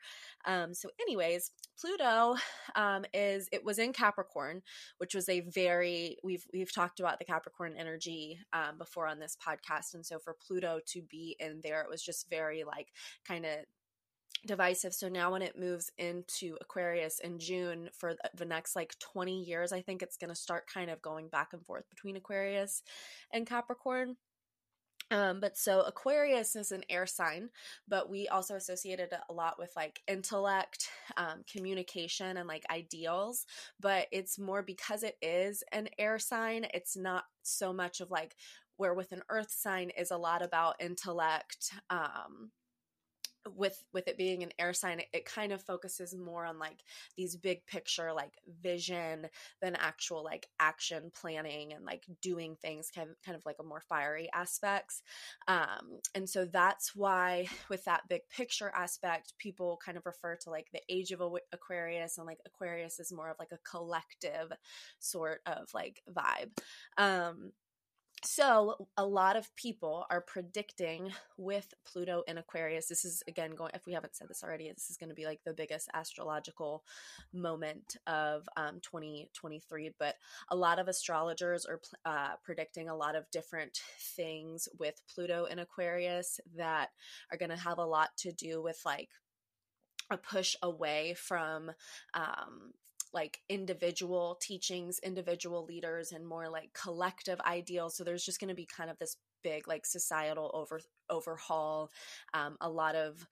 Um, 0.46 0.74
so, 0.74 0.90
anyways, 1.02 1.52
Pluto 1.80 2.36
um, 2.76 3.06
is 3.14 3.50
it 3.52 3.64
was 3.64 3.80
in 3.80 3.94
Capricorn, 3.94 4.62
which 4.98 5.14
was 5.14 5.30
a 5.30 5.42
very 5.42 6.18
we've 6.24 6.46
we've 6.54 6.74
talked 6.74 7.00
about 7.00 7.20
the 7.20 7.26
Capricorn 7.26 7.76
energy 7.78 8.40
um, 8.54 8.78
before 8.78 9.08
on 9.08 9.20
this 9.20 9.38
podcast, 9.46 9.94
and 9.94 10.06
so 10.06 10.20
for 10.20 10.36
Pluto 10.46 10.80
to 10.88 11.02
be 11.02 11.36
in 11.40 11.62
there, 11.64 11.82
it 11.82 11.90
was 11.90 12.04
just 12.04 12.30
very 12.30 12.64
like 12.64 12.88
kind 13.28 13.46
of 13.46 13.58
divisive. 14.46 14.94
So 14.94 15.10
now 15.10 15.32
when 15.32 15.42
it 15.42 15.58
moves 15.58 15.92
into 15.98 16.58
Aquarius 16.62 17.20
in 17.20 17.40
June 17.40 17.90
for 17.94 18.16
the- 18.36 18.46
next 18.46 18.76
like 18.76 18.98
20 19.00 19.44
years, 19.44 19.72
I 19.72 19.82
think 19.82 20.02
it's 20.02 20.18
going 20.18 20.30
to 20.30 20.36
start 20.36 20.68
kind 20.68 20.90
of 20.90 21.02
going 21.02 21.28
back 21.30 21.54
and 21.54 21.66
forth 21.66 21.90
between 21.90 22.16
Aquarius 22.16 22.82
and 23.32 23.46
Capricorn. 23.46 24.18
Um, 25.12 25.40
but 25.40 25.58
so 25.58 25.82
Aquarius 25.82 26.56
is 26.56 26.72
an 26.72 26.84
air 26.90 27.08
sign, 27.08 27.50
but 27.88 28.10
we 28.10 28.28
also 28.28 28.56
associated 28.56 29.12
it 29.12 29.20
a 29.28 29.34
lot 29.34 29.58
with 29.58 29.72
like 29.76 30.02
intellect, 30.08 30.88
um, 31.18 31.44
communication, 31.52 32.38
and 32.38 32.48
like 32.48 32.64
ideals. 32.70 33.46
But 33.80 34.08
it's 34.12 34.38
more 34.38 34.62
because 34.62 35.02
it 35.02 35.18
is 35.22 35.64
an 35.72 35.90
air 35.98 36.20
sign, 36.20 36.68
it's 36.74 36.96
not 36.96 37.26
so 37.42 37.74
much 37.74 38.02
of 38.02 38.12
like 38.12 38.36
where 38.78 38.94
with 38.94 39.12
an 39.12 39.24
earth 39.30 39.52
sign 39.52 39.90
is 39.98 40.12
a 40.12 40.18
lot 40.18 40.42
about 40.44 40.80
intellect, 40.80 41.72
um, 41.90 42.52
with 43.56 43.84
with 43.94 44.08
it 44.08 44.18
being 44.18 44.44
an 44.44 44.52
air 44.60 44.74
sign 44.74 45.00
it, 45.00 45.08
it 45.14 45.26
kind 45.26 45.52
of 45.52 45.62
focuses 45.62 46.16
more 46.16 46.46
on 46.46 46.60
like 46.60 46.84
these 47.16 47.36
big 47.36 47.66
picture 47.66 48.12
like 48.14 48.34
vision 48.62 49.28
than 49.62 49.76
actual 49.76 50.24
like 50.24 50.48
action 50.60 51.12
planning 51.14 51.74
and 51.74 51.86
like 51.86 52.06
doing 52.22 52.56
things 52.62 52.92
kind 52.94 53.10
of, 53.10 53.16
kind 53.26 53.36
of 53.36 53.46
like 53.46 53.58
a 53.60 53.64
more 53.64 53.82
fiery 53.82 54.30
aspects. 54.34 55.02
Um 55.48 56.00
and 56.16 56.30
so 56.30 56.46
that's 56.46 56.96
why 56.96 57.48
with 57.70 57.84
that 57.86 58.08
big 58.10 58.22
picture 58.30 58.72
aspect 58.76 59.34
people 59.38 59.80
kind 59.84 59.98
of 59.98 60.06
refer 60.06 60.36
to 60.36 60.50
like 60.50 60.68
the 60.74 60.82
age 60.90 61.12
of 61.12 61.22
aquarius 61.54 62.18
and 62.18 62.28
like 62.28 62.40
aquarius 62.46 63.00
is 63.00 63.12
more 63.12 63.30
of 63.30 63.38
like 63.40 63.52
a 63.52 63.70
collective 63.70 64.52
sort 65.00 65.42
of 65.46 65.70
like 65.74 66.02
vibe. 66.12 66.50
Um 66.98 67.52
so, 68.24 68.88
a 68.98 69.06
lot 69.06 69.38
of 69.38 69.56
people 69.56 70.06
are 70.10 70.22
predicting 70.22 71.12
with 71.38 71.74
Pluto 71.86 72.24
in 72.28 72.38
Aquarius. 72.38 72.88
This 72.88 73.06
is 73.06 73.24
again 73.28 73.52
going, 73.52 73.72
if 73.74 73.86
we 73.86 73.94
haven't 73.94 74.16
said 74.16 74.28
this 74.28 74.44
already, 74.44 74.70
this 74.72 74.90
is 74.90 74.98
going 74.98 75.10
to 75.10 75.16
be 75.16 75.26
like 75.26 75.40
the 75.46 75.54
biggest 75.54 75.90
astrological 75.94 76.84
moment 77.34 77.96
of 78.08 78.48
um, 78.58 78.80
2023. 78.82 79.92
But 79.98 80.16
a 80.50 80.56
lot 80.56 80.80
of 80.80 80.88
astrologers 80.88 81.66
are 81.66 81.80
uh, 82.06 82.36
predicting 82.44 82.90
a 82.90 82.96
lot 82.96 83.16
of 83.16 83.30
different 83.32 83.80
things 84.16 84.68
with 84.78 85.02
Pluto 85.14 85.46
in 85.46 85.60
Aquarius 85.60 86.40
that 86.58 86.90
are 87.32 87.38
going 87.38 87.52
to 87.52 87.58
have 87.58 87.78
a 87.78 87.86
lot 87.86 88.10
to 88.18 88.32
do 88.32 88.62
with 88.62 88.82
like 88.86 89.10
a 90.12 90.18
push 90.18 90.56
away 90.62 91.14
from 91.14 91.72
um, 92.14 92.74
like 93.14 93.40
individual 93.50 94.38
teachings, 94.42 95.00
individual 95.00 95.66
leaders, 95.66 96.12
and 96.12 96.26
more 96.26 96.50
like 96.50 96.72
collective 96.74 97.40
ideals. 97.42 97.96
So 97.96 98.04
there's 98.04 98.26
just 98.26 98.40
going 98.40 98.50
to 98.50 98.56
be 98.56 98.66
kind 98.68 98.90
of 98.90 98.98
this 99.00 99.18
big 99.44 99.68
like 99.68 99.86
societal 99.86 100.52
over 100.54 100.80
overhaul, 101.10 101.92
um, 102.34 102.58
a 102.62 102.70
lot 102.70 102.96
of 102.96 103.26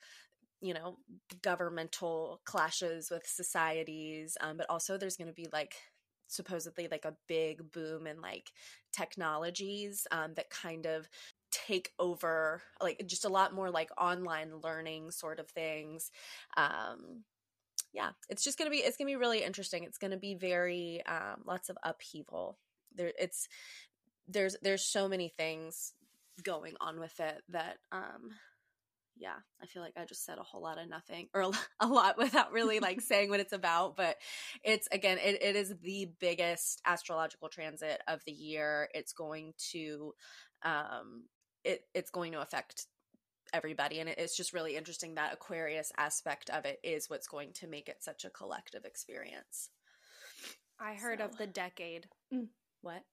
you 0.61 0.73
know 0.73 0.97
governmental 1.41 2.41
clashes 2.45 3.09
with 3.11 3.25
societies, 3.25 4.37
um, 4.41 4.57
but 4.57 4.69
also 4.69 4.97
there's 4.97 5.17
going 5.17 5.27
to 5.27 5.33
be 5.33 5.47
like 5.53 5.75
supposedly 6.27 6.87
like 6.89 7.05
a 7.05 7.15
big 7.27 7.71
boom 7.71 8.05
in 8.05 8.19
like 8.21 8.51
technologies 8.91 10.05
um, 10.11 10.33
that 10.35 10.49
kind 10.49 10.85
of 10.85 11.07
take 11.51 11.91
over 11.97 12.61
like 12.81 13.01
just 13.07 13.23
a 13.23 13.29
lot 13.29 13.53
more 13.53 13.71
like 13.71 13.89
online 13.97 14.51
learning 14.61 15.09
sort 15.11 15.39
of 15.39 15.49
things 15.49 16.11
um 16.57 17.23
yeah 17.97 18.11
it's 18.29 18.43
just 18.43 18.57
gonna 18.59 18.69
be 18.69 18.77
it's 18.77 18.95
gonna 18.95 19.09
be 19.09 19.15
really 19.15 19.43
interesting 19.43 19.83
it's 19.83 19.97
gonna 19.97 20.17
be 20.17 20.35
very 20.35 21.01
um 21.07 21.41
lots 21.45 21.69
of 21.69 21.77
upheaval. 21.83 22.59
There 22.95 23.11
it's 23.19 23.47
there's 24.27 24.55
there's 24.61 24.83
so 24.85 25.07
many 25.09 25.29
things 25.35 25.93
going 26.43 26.75
on 26.79 26.99
with 26.99 27.19
it 27.19 27.41
that 27.49 27.77
um 27.91 28.29
yeah 29.17 29.37
i 29.63 29.65
feel 29.65 29.81
like 29.81 29.93
i 29.97 30.05
just 30.05 30.23
said 30.23 30.37
a 30.37 30.43
whole 30.43 30.61
lot 30.61 30.77
of 30.77 30.87
nothing 30.87 31.27
or 31.33 31.49
a 31.79 31.87
lot 31.87 32.19
without 32.19 32.51
really 32.51 32.79
like 32.79 33.01
saying 33.11 33.31
what 33.31 33.39
it's 33.39 33.53
about 33.53 33.95
but 33.95 34.15
it's 34.63 34.87
again 34.91 35.17
it, 35.17 35.41
it 35.41 35.55
is 35.55 35.73
the 35.81 36.07
biggest 36.19 36.81
astrological 36.85 37.49
transit 37.49 37.99
of 38.07 38.21
the 38.25 38.31
year. 38.31 38.89
It's 38.93 39.13
going 39.13 39.53
to 39.71 40.13
um 40.63 41.23
it 41.63 41.81
it's 41.93 42.11
going 42.11 42.33
to 42.33 42.41
affect 42.41 42.85
everybody 43.53 43.99
and 43.99 44.09
it's 44.09 44.35
just 44.35 44.53
really 44.53 44.75
interesting 44.75 45.15
that 45.15 45.33
aquarius 45.33 45.91
aspect 45.97 46.49
of 46.49 46.65
it 46.65 46.79
is 46.83 47.09
what's 47.09 47.27
going 47.27 47.51
to 47.53 47.67
make 47.67 47.87
it 47.89 47.97
such 48.03 48.25
a 48.25 48.29
collective 48.29 48.85
experience 48.85 49.69
I 50.79 50.93
heard 50.93 51.19
So- 51.19 51.25
of 51.25 51.37
the 51.37 51.47
decade. 51.47 52.07
what 52.81 53.03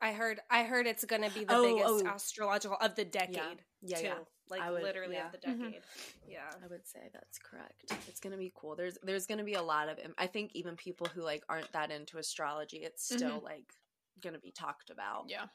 I 0.00 0.12
heard 0.12 0.40
I 0.50 0.64
heard 0.64 0.86
it's 0.88 1.04
gonna 1.04 1.30
be 1.30 1.44
the 1.44 1.54
Oh, 1.54 1.62
biggest 1.76 2.04
oh. 2.04 2.08
astrological 2.08 2.76
of 2.80 2.96
the 2.96 3.04
decade. 3.04 3.62
yeah 3.82 3.96
too. 3.98 4.04
yeah 4.04 4.18
Like 4.50 4.68
would- 4.70 4.82
literally 4.82 5.14
yeah. 5.14 5.26
of 5.26 5.32
the 5.32 5.38
Mhm. 5.38 5.58
decade. 5.70 5.82
Yeah. 6.26 6.50
I 6.62 6.66
would 6.66 6.86
say 6.86 7.08
that's 7.12 7.38
correct. 7.38 7.84
It's 8.08 8.18
gonna 8.20 8.36
be 8.36 8.52
cool. 8.56 8.74
There's 8.74 8.98
there's 9.04 9.26
gonna 9.26 9.44
be 9.44 9.54
a 9.54 9.62
lot 9.62 9.88
of. 9.88 9.98
I 10.18 10.26
think 10.26 10.50
even 10.54 10.76
people 10.76 11.06
who 11.06 11.22
like 11.22 11.44
aren't 11.48 11.70
that 11.72 11.90
into 11.92 12.18
astrology, 12.18 12.78
it's 12.78 13.04
still 13.04 13.40
like 13.40 13.72
gonna 14.20 14.40
be 14.40 14.50
talked 14.50 14.90
about. 14.90 15.26
Yeah. 15.30 15.46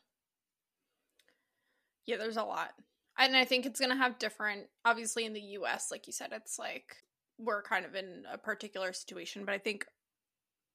Yeah, 2.06 2.16
there's 2.18 2.38
a 2.38 2.44
lot. 2.44 2.74
And 3.18 3.36
I 3.36 3.46
think 3.46 3.66
it's 3.66 3.80
going 3.80 3.90
to 3.92 3.98
have 3.98 4.18
different, 4.20 4.70
obviously, 4.86 5.26
in 5.26 5.34
the 5.34 5.42
US, 5.42 5.92
like 5.92 6.08
you 6.08 6.14
said, 6.14 6.32
it's 6.32 6.58
like 6.58 7.04
we're 7.38 7.62
kind 7.64 7.86
of 7.86 7.96
in 7.96 8.26
a 8.30 8.38
particular 8.38 8.94
situation, 8.94 9.46
but 9.46 9.54
I 9.54 9.58
think 9.58 9.88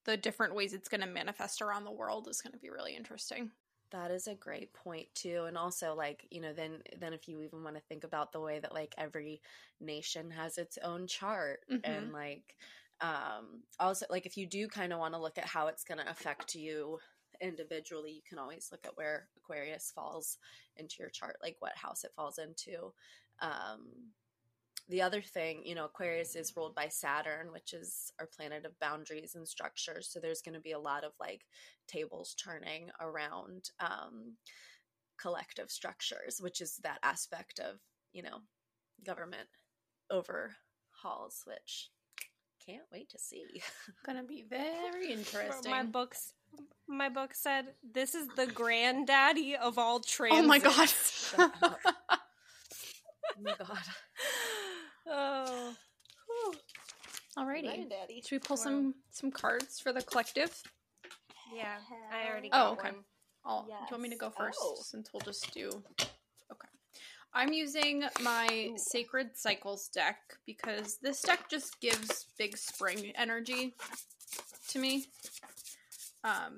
the 0.05 0.17
different 0.17 0.55
ways 0.55 0.73
it's 0.73 0.89
going 0.89 1.01
to 1.01 1.07
manifest 1.07 1.61
around 1.61 1.85
the 1.85 1.91
world 1.91 2.27
is 2.29 2.41
going 2.41 2.53
to 2.53 2.59
be 2.59 2.69
really 2.69 2.95
interesting. 2.95 3.53
That 3.91 4.11
is 4.11 4.27
a 4.27 4.35
great 4.35 4.73
point 4.73 5.13
too, 5.15 5.45
and 5.45 5.57
also 5.57 5.93
like 5.95 6.27
you 6.31 6.41
know, 6.41 6.53
then 6.53 6.81
then 6.97 7.13
if 7.13 7.27
you 7.27 7.41
even 7.41 7.63
want 7.63 7.75
to 7.75 7.81
think 7.81 8.03
about 8.03 8.31
the 8.31 8.41
way 8.41 8.59
that 8.59 8.73
like 8.73 8.95
every 8.97 9.41
nation 9.79 10.31
has 10.31 10.57
its 10.57 10.77
own 10.79 11.07
chart, 11.07 11.61
Mhm. 11.69 11.81
and 11.83 12.11
like 12.11 12.55
um 12.99 13.63
also 13.79 14.05
like 14.09 14.25
if 14.25 14.37
you 14.37 14.47
do 14.47 14.67
kind 14.67 14.91
of 14.91 14.99
want 14.99 15.13
to 15.13 15.19
look 15.21 15.37
at 15.37 15.45
how 15.45 15.67
it's 15.67 15.83
going 15.83 15.99
to 15.99 16.09
affect 16.09 16.55
you 16.55 16.99
individually, 17.39 18.11
you 18.11 18.21
can 18.27 18.39
always 18.39 18.71
look 18.71 18.85
at 18.85 18.97
where 18.97 19.29
Aquarius 19.45 19.91
falls 19.93 20.37
into 20.77 20.95
your 20.99 21.09
chart, 21.09 21.37
like 21.41 21.57
what 21.59 21.75
house 21.75 22.03
it 22.03 22.13
falls 22.15 22.37
into. 22.37 22.93
Um, 23.41 24.11
the 24.87 25.01
other 25.01 25.21
thing, 25.21 25.61
you 25.63 25.73
know, 25.73 25.85
Aquarius 25.85 26.35
is 26.35 26.55
ruled 26.55 26.75
by 26.75 26.89
Saturn, 26.89 27.51
which 27.51 27.73
is 27.73 28.11
our 28.19 28.27
planet 28.27 28.65
of 28.65 28.79
boundaries 28.79 29.33
and 29.35 29.47
structures. 29.47 30.07
So 30.07 30.19
there's 30.19 30.41
going 30.41 30.53
to 30.53 30.61
be 30.61 30.73
a 30.73 30.79
lot 30.79 31.03
of 31.03 31.13
like 31.19 31.41
tables 31.87 32.35
turning 32.35 32.89
around 33.01 33.69
um, 33.79 34.33
collective 35.19 35.71
structures, 35.71 36.39
which 36.39 36.61
is 36.61 36.77
that 36.83 36.99
aspect 37.01 37.59
of, 37.59 37.79
you 38.13 38.21
know, 38.21 38.39
government 39.03 39.47
overhauls, 40.11 41.43
which 41.45 41.89
can't 42.65 42.83
wait 42.91 43.09
to 43.09 43.19
see. 43.19 43.45
Going 44.05 44.17
to 44.17 44.23
be 44.23 44.43
very 44.47 45.11
interesting. 45.11 45.71
My 45.71 45.83
books 45.83 46.33
my 46.87 47.09
book 47.09 47.33
said 47.33 47.65
this 47.93 48.13
is 48.15 48.27
the 48.35 48.47
granddaddy 48.47 49.55
of 49.55 49.77
all 49.77 49.99
trans. 49.99 50.35
oh 50.37 50.43
my 50.43 50.59
god. 50.59 50.89
Shut 50.89 51.39
up. 51.61 51.79
oh 51.85 52.17
my 53.41 53.53
god. 53.57 53.77
oh. 55.07 55.73
Alrighty. 57.37 57.89
Daddy. 57.89 58.21
Should 58.21 58.31
we 58.31 58.39
pull 58.39 58.57
Wow. 58.57 58.63
some 58.63 58.95
some 59.11 59.31
cards 59.31 59.79
for 59.79 59.91
the 59.91 60.01
collective? 60.01 60.61
Yeah. 61.53 61.77
I 62.13 62.29
already 62.29 62.49
Oh, 62.51 62.71
okay. 62.73 62.91
one. 62.91 63.03
I'll, 63.45 63.63
Do 63.63 63.69
you 63.71 63.77
want 63.91 64.03
me 64.03 64.09
to 64.09 64.15
go 64.15 64.29
first 64.31 64.57
Oh. 64.61 64.75
since 64.81 65.09
we'll 65.13 65.21
just 65.21 65.53
do. 65.53 65.69
Okay. 66.51 66.67
I'm 67.33 67.51
using 67.53 68.03
my 68.21 68.71
Ooh. 68.73 68.77
Sacred 68.77 69.31
Cycles 69.37 69.87
deck 69.89 70.17
because 70.45 70.97
this 71.01 71.21
deck 71.21 71.49
just 71.49 71.79
gives 71.81 72.25
big 72.37 72.57
spring 72.57 73.11
energy 73.15 73.75
to 74.69 74.79
me. 74.79 75.05
Um, 76.25 76.57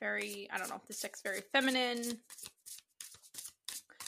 very, 0.00 0.48
I 0.50 0.58
don't 0.58 0.70
know, 0.70 0.76
if 0.76 0.86
this 0.88 1.00
deck's 1.00 1.20
very 1.20 1.42
feminine. 1.52 2.18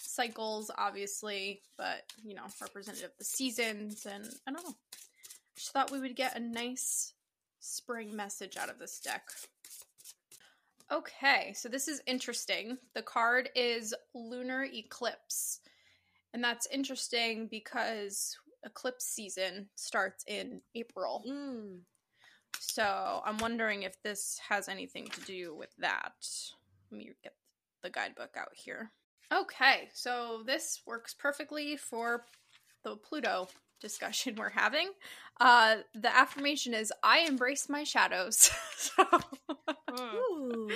Cycles, 0.00 0.70
obviously, 0.78 1.60
but 1.76 2.02
you 2.24 2.34
know, 2.34 2.44
representative 2.60 3.10
of 3.10 3.18
the 3.18 3.24
seasons, 3.24 4.06
and 4.06 4.24
I 4.46 4.52
don't 4.52 4.64
know. 4.64 4.74
Just 5.56 5.72
thought 5.72 5.90
we 5.90 6.00
would 6.00 6.16
get 6.16 6.36
a 6.36 6.40
nice 6.40 7.12
spring 7.60 8.16
message 8.16 8.56
out 8.56 8.70
of 8.70 8.78
this 8.78 8.98
deck. 9.00 9.22
Okay, 10.90 11.52
so 11.54 11.68
this 11.68 11.88
is 11.88 12.02
interesting. 12.06 12.76
The 12.94 13.02
card 13.02 13.50
is 13.54 13.94
Lunar 14.14 14.64
Eclipse. 14.64 15.60
And 16.34 16.42
that's 16.42 16.66
interesting 16.66 17.46
because 17.46 18.36
eclipse 18.64 19.04
season 19.04 19.68
starts 19.74 20.24
in 20.26 20.60
April. 20.74 21.24
Mm. 21.28 21.80
So 22.58 23.22
I'm 23.24 23.38
wondering 23.38 23.82
if 23.82 24.02
this 24.02 24.40
has 24.48 24.68
anything 24.68 25.06
to 25.08 25.20
do 25.22 25.54
with 25.54 25.74
that. 25.78 26.12
Let 26.90 26.98
me 26.98 27.10
get 27.22 27.34
the 27.82 27.90
guidebook 27.90 28.36
out 28.36 28.54
here. 28.54 28.90
Okay, 29.32 29.88
so 29.92 30.42
this 30.46 30.82
works 30.86 31.14
perfectly 31.14 31.76
for 31.76 32.24
the 32.84 32.96
Pluto 32.96 33.48
discussion 33.80 34.34
we're 34.38 34.50
having. 34.50 34.90
Uh, 35.40 35.76
the 35.94 36.14
affirmation 36.14 36.74
is 36.74 36.92
I 37.02 37.20
embrace 37.20 37.68
my 37.68 37.84
shadows. 37.84 38.50
so 38.76 39.04
Mm. 39.92 40.14
Ooh. 40.14 40.70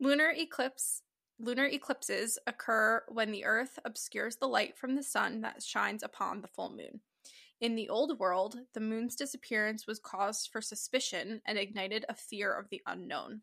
Lunar 0.00 0.32
eclipse 0.36 1.02
lunar 1.40 1.66
eclipses 1.66 2.38
occur 2.46 3.02
when 3.08 3.30
the 3.30 3.44
earth 3.44 3.78
obscures 3.84 4.36
the 4.36 4.48
light 4.48 4.76
from 4.76 4.96
the 4.96 5.02
sun 5.02 5.40
that 5.42 5.62
shines 5.62 6.02
upon 6.02 6.40
the 6.40 6.48
full 6.48 6.70
moon. 6.70 7.00
In 7.60 7.74
the 7.74 7.88
old 7.88 8.20
world, 8.20 8.56
the 8.72 8.80
moon's 8.80 9.16
disappearance 9.16 9.86
was 9.86 9.98
cause 9.98 10.46
for 10.46 10.60
suspicion 10.60 11.42
and 11.44 11.58
ignited 11.58 12.04
a 12.08 12.14
fear 12.14 12.52
of 12.52 12.68
the 12.68 12.80
unknown. 12.86 13.42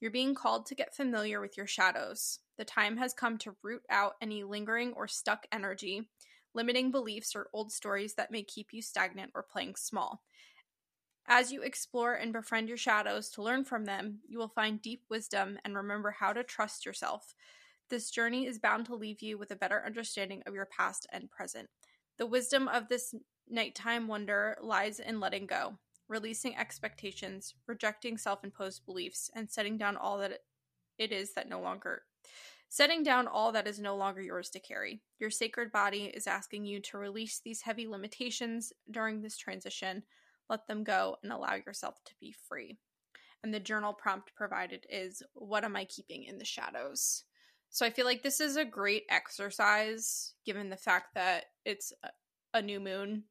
You're 0.00 0.12
being 0.12 0.36
called 0.36 0.66
to 0.66 0.76
get 0.76 0.94
familiar 0.94 1.40
with 1.40 1.56
your 1.56 1.66
shadows. 1.66 2.38
The 2.56 2.64
time 2.64 2.96
has 2.98 3.12
come 3.12 3.36
to 3.38 3.56
root 3.64 3.82
out 3.90 4.12
any 4.20 4.44
lingering 4.44 4.92
or 4.92 5.08
stuck 5.08 5.46
energy, 5.50 6.08
limiting 6.54 6.92
beliefs 6.92 7.34
or 7.34 7.48
old 7.52 7.72
stories 7.72 8.14
that 8.14 8.30
may 8.30 8.44
keep 8.44 8.68
you 8.72 8.80
stagnant 8.80 9.32
or 9.34 9.42
playing 9.42 9.74
small. 9.74 10.22
As 11.26 11.52
you 11.52 11.62
explore 11.62 12.14
and 12.14 12.32
befriend 12.32 12.68
your 12.68 12.78
shadows 12.78 13.28
to 13.30 13.42
learn 13.42 13.64
from 13.64 13.86
them, 13.86 14.20
you 14.28 14.38
will 14.38 14.48
find 14.48 14.80
deep 14.80 15.02
wisdom 15.10 15.58
and 15.64 15.74
remember 15.74 16.12
how 16.12 16.32
to 16.32 16.44
trust 16.44 16.86
yourself. 16.86 17.34
This 17.90 18.10
journey 18.10 18.46
is 18.46 18.60
bound 18.60 18.86
to 18.86 18.94
leave 18.94 19.20
you 19.20 19.36
with 19.36 19.50
a 19.50 19.56
better 19.56 19.82
understanding 19.84 20.42
of 20.46 20.54
your 20.54 20.66
past 20.66 21.08
and 21.12 21.28
present. 21.28 21.68
The 22.18 22.26
wisdom 22.26 22.68
of 22.68 22.88
this 22.88 23.14
nighttime 23.50 24.08
wonder 24.08 24.56
lies 24.60 25.00
in 25.00 25.20
letting 25.20 25.46
go, 25.46 25.78
releasing 26.08 26.56
expectations, 26.56 27.54
rejecting 27.66 28.18
self 28.18 28.44
imposed 28.44 28.84
beliefs, 28.86 29.30
and 29.34 29.50
setting 29.50 29.76
down 29.76 29.96
all 29.96 30.18
that 30.18 30.40
it 30.98 31.12
is 31.12 31.34
that 31.34 31.48
no 31.48 31.60
longer. 31.60 32.02
Setting 32.68 33.02
down 33.02 33.26
all 33.26 33.52
that 33.52 33.66
is 33.66 33.78
no 33.78 33.96
longer 33.96 34.20
yours 34.20 34.50
to 34.50 34.60
carry. 34.60 35.00
Your 35.18 35.30
sacred 35.30 35.72
body 35.72 36.04
is 36.04 36.26
asking 36.26 36.66
you 36.66 36.80
to 36.80 36.98
release 36.98 37.40
these 37.42 37.62
heavy 37.62 37.86
limitations 37.86 38.72
during 38.90 39.22
this 39.22 39.38
transition 39.38 40.02
let 40.48 40.66
them 40.66 40.84
go 40.84 41.16
and 41.22 41.32
allow 41.32 41.54
yourself 41.54 41.96
to 42.06 42.14
be 42.20 42.34
free. 42.48 42.78
And 43.42 43.52
the 43.52 43.60
journal 43.60 43.92
prompt 43.92 44.34
provided 44.34 44.86
is 44.90 45.22
What 45.34 45.64
am 45.64 45.76
I 45.76 45.84
keeping 45.84 46.24
in 46.24 46.38
the 46.38 46.44
shadows? 46.44 47.24
So 47.70 47.84
I 47.84 47.90
feel 47.90 48.06
like 48.06 48.22
this 48.22 48.40
is 48.40 48.56
a 48.56 48.64
great 48.64 49.04
exercise 49.10 50.32
given 50.44 50.70
the 50.70 50.76
fact 50.76 51.14
that 51.14 51.46
it's 51.64 51.92
a- 52.02 52.10
a 52.54 52.62
new 52.62 52.80
moon 52.80 53.24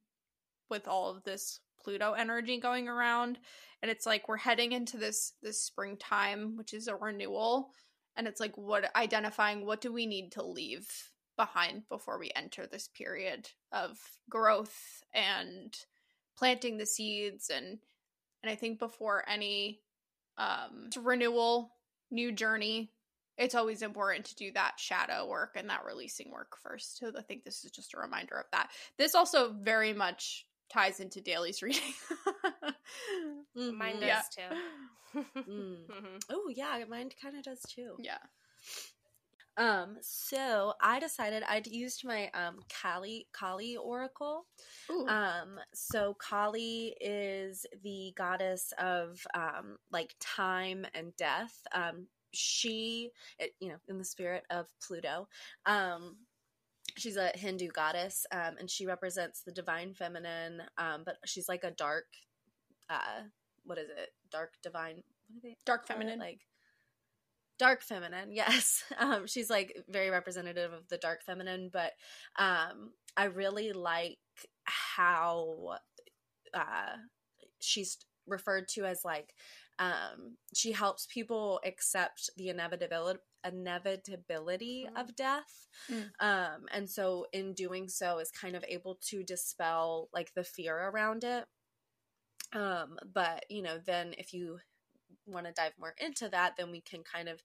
with 0.69 0.87
all 0.87 1.09
of 1.09 1.23
this 1.23 1.59
Pluto 1.83 2.13
energy 2.13 2.59
going 2.59 2.87
around 2.89 3.39
and 3.81 3.91
it's 3.91 4.05
like 4.05 4.27
we're 4.27 4.37
heading 4.37 4.71
into 4.71 4.97
this 4.97 5.33
this 5.41 5.63
springtime 5.63 6.57
which 6.57 6.73
is 6.73 6.87
a 6.87 6.95
renewal 6.95 7.69
and 8.17 8.27
it's 8.27 8.39
like 8.39 8.57
what 8.57 8.93
identifying 8.95 9.65
what 9.65 9.79
do 9.79 9.93
we 9.93 10.05
need 10.05 10.31
to 10.33 10.43
leave 10.43 10.89
behind 11.37 11.83
before 11.87 12.19
we 12.19 12.31
enter 12.35 12.65
this 12.67 12.89
period 12.89 13.47
of 13.71 13.97
growth 14.29 15.03
and 15.13 15.77
planting 16.37 16.77
the 16.77 16.85
seeds 16.85 17.49
and 17.49 17.77
and 18.43 18.51
I 18.51 18.55
think 18.55 18.79
before 18.79 19.23
any 19.27 19.81
um 20.37 20.89
renewal, 21.01 21.71
new 22.11 22.31
journey, 22.31 22.91
it's 23.37 23.55
always 23.55 23.81
important 23.81 24.25
to 24.25 24.35
do 24.35 24.51
that 24.53 24.79
shadow 24.79 25.27
work 25.27 25.53
and 25.55 25.69
that 25.69 25.85
releasing 25.85 26.31
work 26.31 26.57
first. 26.61 26.97
So 26.97 27.11
I 27.17 27.21
think 27.21 27.43
this 27.43 27.63
is 27.63 27.71
just 27.71 27.93
a 27.93 27.99
reminder 27.99 28.35
of 28.35 28.45
that. 28.51 28.69
This 28.97 29.15
also 29.15 29.53
very 29.53 29.93
much 29.93 30.46
ties 30.69 30.99
into 30.99 31.21
Dailey's 31.21 31.61
reading. 31.63 31.93
Mine 33.55 33.95
Mhm. 33.95 34.01
does 34.01 34.07
Yeah. 34.07 34.21
too. 34.29 35.21
Mm. 35.47 35.87
Mhm. 35.89 36.23
Oh 36.29 36.49
yeah, 36.55 36.83
mine 36.87 37.09
kind 37.21 37.37
of 37.37 37.43
does 37.43 37.61
too. 37.61 37.95
yeah. 37.99 38.19
Um, 39.57 39.97
so 40.01 40.73
I 40.81 40.99
decided 40.99 41.43
I'd 41.43 41.67
used 41.67 42.05
my 42.05 42.29
um 42.31 42.59
Kali 42.69 43.27
Kali 43.33 43.75
oracle. 43.75 44.45
Ooh. 44.91 45.07
Um, 45.07 45.59
so 45.73 46.13
Kali 46.15 46.95
is 47.01 47.65
the 47.83 48.13
goddess 48.15 48.71
of 48.77 49.25
um 49.33 49.77
like 49.91 50.15
time 50.19 50.85
and 50.93 51.15
death. 51.17 51.59
Um, 51.73 52.07
she, 52.33 53.11
it, 53.39 53.53
you 53.59 53.69
know, 53.69 53.77
in 53.87 53.97
the 53.97 54.03
spirit 54.05 54.43
of 54.51 54.67
Pluto. 54.85 55.27
Um, 55.65 56.26
she's 56.97 57.17
a 57.17 57.31
Hindu 57.35 57.69
goddess, 57.69 58.25
um, 58.31 58.55
and 58.59 58.69
she 58.69 58.85
represents 58.85 59.41
the 59.41 59.51
divine 59.51 59.93
feminine. 59.93 60.61
Um, 60.77 61.03
but 61.05 61.17
she's 61.25 61.47
like 61.47 61.63
a 61.63 61.71
dark, 61.71 62.05
uh, 62.89 63.23
what 63.63 63.77
is 63.77 63.89
it? 63.89 64.09
Dark 64.31 64.53
divine. 64.63 65.03
What 65.27 65.41
do 65.41 65.49
they 65.49 65.57
Dark 65.65 65.87
feminine. 65.87 66.19
like 66.19 66.41
dark 67.59 67.81
feminine 67.81 68.31
yes 68.31 68.83
um 68.99 69.25
she's 69.25 69.49
like 69.49 69.75
very 69.89 70.09
representative 70.09 70.71
of 70.73 70.87
the 70.89 70.97
dark 70.97 71.23
feminine 71.23 71.69
but 71.73 71.93
um 72.37 72.91
i 73.15 73.25
really 73.25 73.71
like 73.73 74.19
how 74.65 75.75
uh 76.53 76.95
she's 77.59 77.97
referred 78.27 78.67
to 78.67 78.85
as 78.85 79.01
like 79.03 79.33
um 79.79 80.37
she 80.53 80.71
helps 80.71 81.05
people 81.07 81.59
accept 81.65 82.29
the 82.37 82.49
inevitability 82.49 83.19
inevitability 83.45 84.87
Mm. 84.89 85.01
of 85.01 85.15
death 85.15 85.67
Mm. 85.89 86.11
um 86.19 86.65
and 86.71 86.89
so 86.89 87.27
in 87.31 87.53
doing 87.53 87.87
so 87.87 88.19
is 88.19 88.31
kind 88.31 88.55
of 88.55 88.65
able 88.67 88.95
to 89.09 89.23
dispel 89.23 90.09
like 90.13 90.33
the 90.33 90.43
fear 90.43 90.75
around 90.77 91.23
it 91.23 91.45
um 92.53 92.97
but 93.13 93.45
you 93.49 93.61
know 93.61 93.77
then 93.77 94.13
if 94.17 94.33
you 94.33 94.59
want 95.25 95.45
to 95.45 95.51
dive 95.53 95.73
more 95.79 95.93
into 95.99 96.27
that 96.29 96.55
then 96.57 96.71
we 96.71 96.81
can 96.81 97.03
kind 97.03 97.29
of 97.29 97.41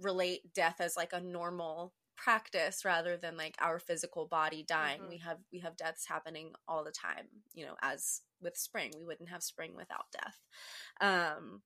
relate 0.00 0.52
death 0.54 0.80
as 0.80 0.96
like 0.96 1.12
a 1.12 1.20
normal 1.20 1.94
practice 2.16 2.84
rather 2.84 3.16
than 3.16 3.36
like 3.36 3.56
our 3.60 3.78
physical 3.78 4.26
body 4.26 4.62
dying 4.66 5.02
Mhm. 5.02 5.08
we 5.08 5.18
have 5.18 5.38
we 5.52 5.60
have 5.60 5.76
deaths 5.76 6.06
happening 6.06 6.52
all 6.66 6.82
the 6.82 6.90
time 6.90 7.28
you 7.54 7.64
know 7.64 7.76
as 7.82 8.22
with 8.40 8.56
spring. 8.56 8.92
We 8.98 9.04
wouldn't 9.04 9.30
have 9.30 9.42
spring 9.42 9.72
without 9.76 10.06
death. 10.12 10.40
Um 11.00 11.62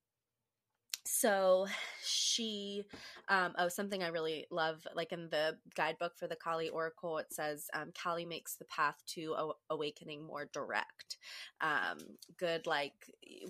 so 1.07 1.67
she 2.05 2.85
um 3.29 3.55
oh 3.59 3.69
something 3.69 4.03
i 4.03 4.09
really 4.09 4.47
love 4.51 4.87
like 4.95 5.13
in 5.13 5.29
the 5.31 5.57
guidebook 5.75 6.13
for 6.17 6.27
the 6.29 6.37
kali 6.37 6.69
oracle 6.69 7.17
it 7.19 7.33
says 7.33 7.69
um 7.73 7.91
kali 8.01 8.27
makes 8.27 8.57
the 8.57 8.67
path 8.67 9.03
to 9.07 9.35
a- 9.37 9.75
awakening 9.75 10.25
more 10.25 10.49
direct. 10.53 11.17
Um 11.61 11.99
good 12.39 12.67
like 12.67 12.93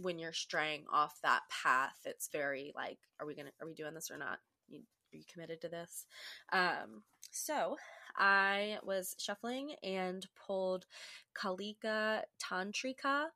when 0.00 0.18
you're 0.18 0.32
straying 0.32 0.84
off 0.92 1.18
that 1.22 1.42
path 1.50 1.96
it's 2.04 2.28
very 2.32 2.72
like 2.76 2.98
are 3.20 3.26
we 3.26 3.34
gonna 3.34 3.50
are 3.60 3.66
we 3.66 3.74
doing 3.74 3.94
this 3.94 4.10
or 4.10 4.16
not? 4.18 4.38
You, 4.68 4.80
are 5.12 5.16
you 5.16 5.24
committed 5.30 5.60
to 5.62 5.68
this? 5.68 6.06
Um 6.52 7.02
so 7.32 7.76
i 8.16 8.78
was 8.82 9.14
shuffling 9.18 9.74
and 9.82 10.26
pulled 10.46 10.86
kalika 11.34 12.22
tantrika. 12.42 13.26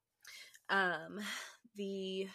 Um 0.69 1.21
the 1.77 2.29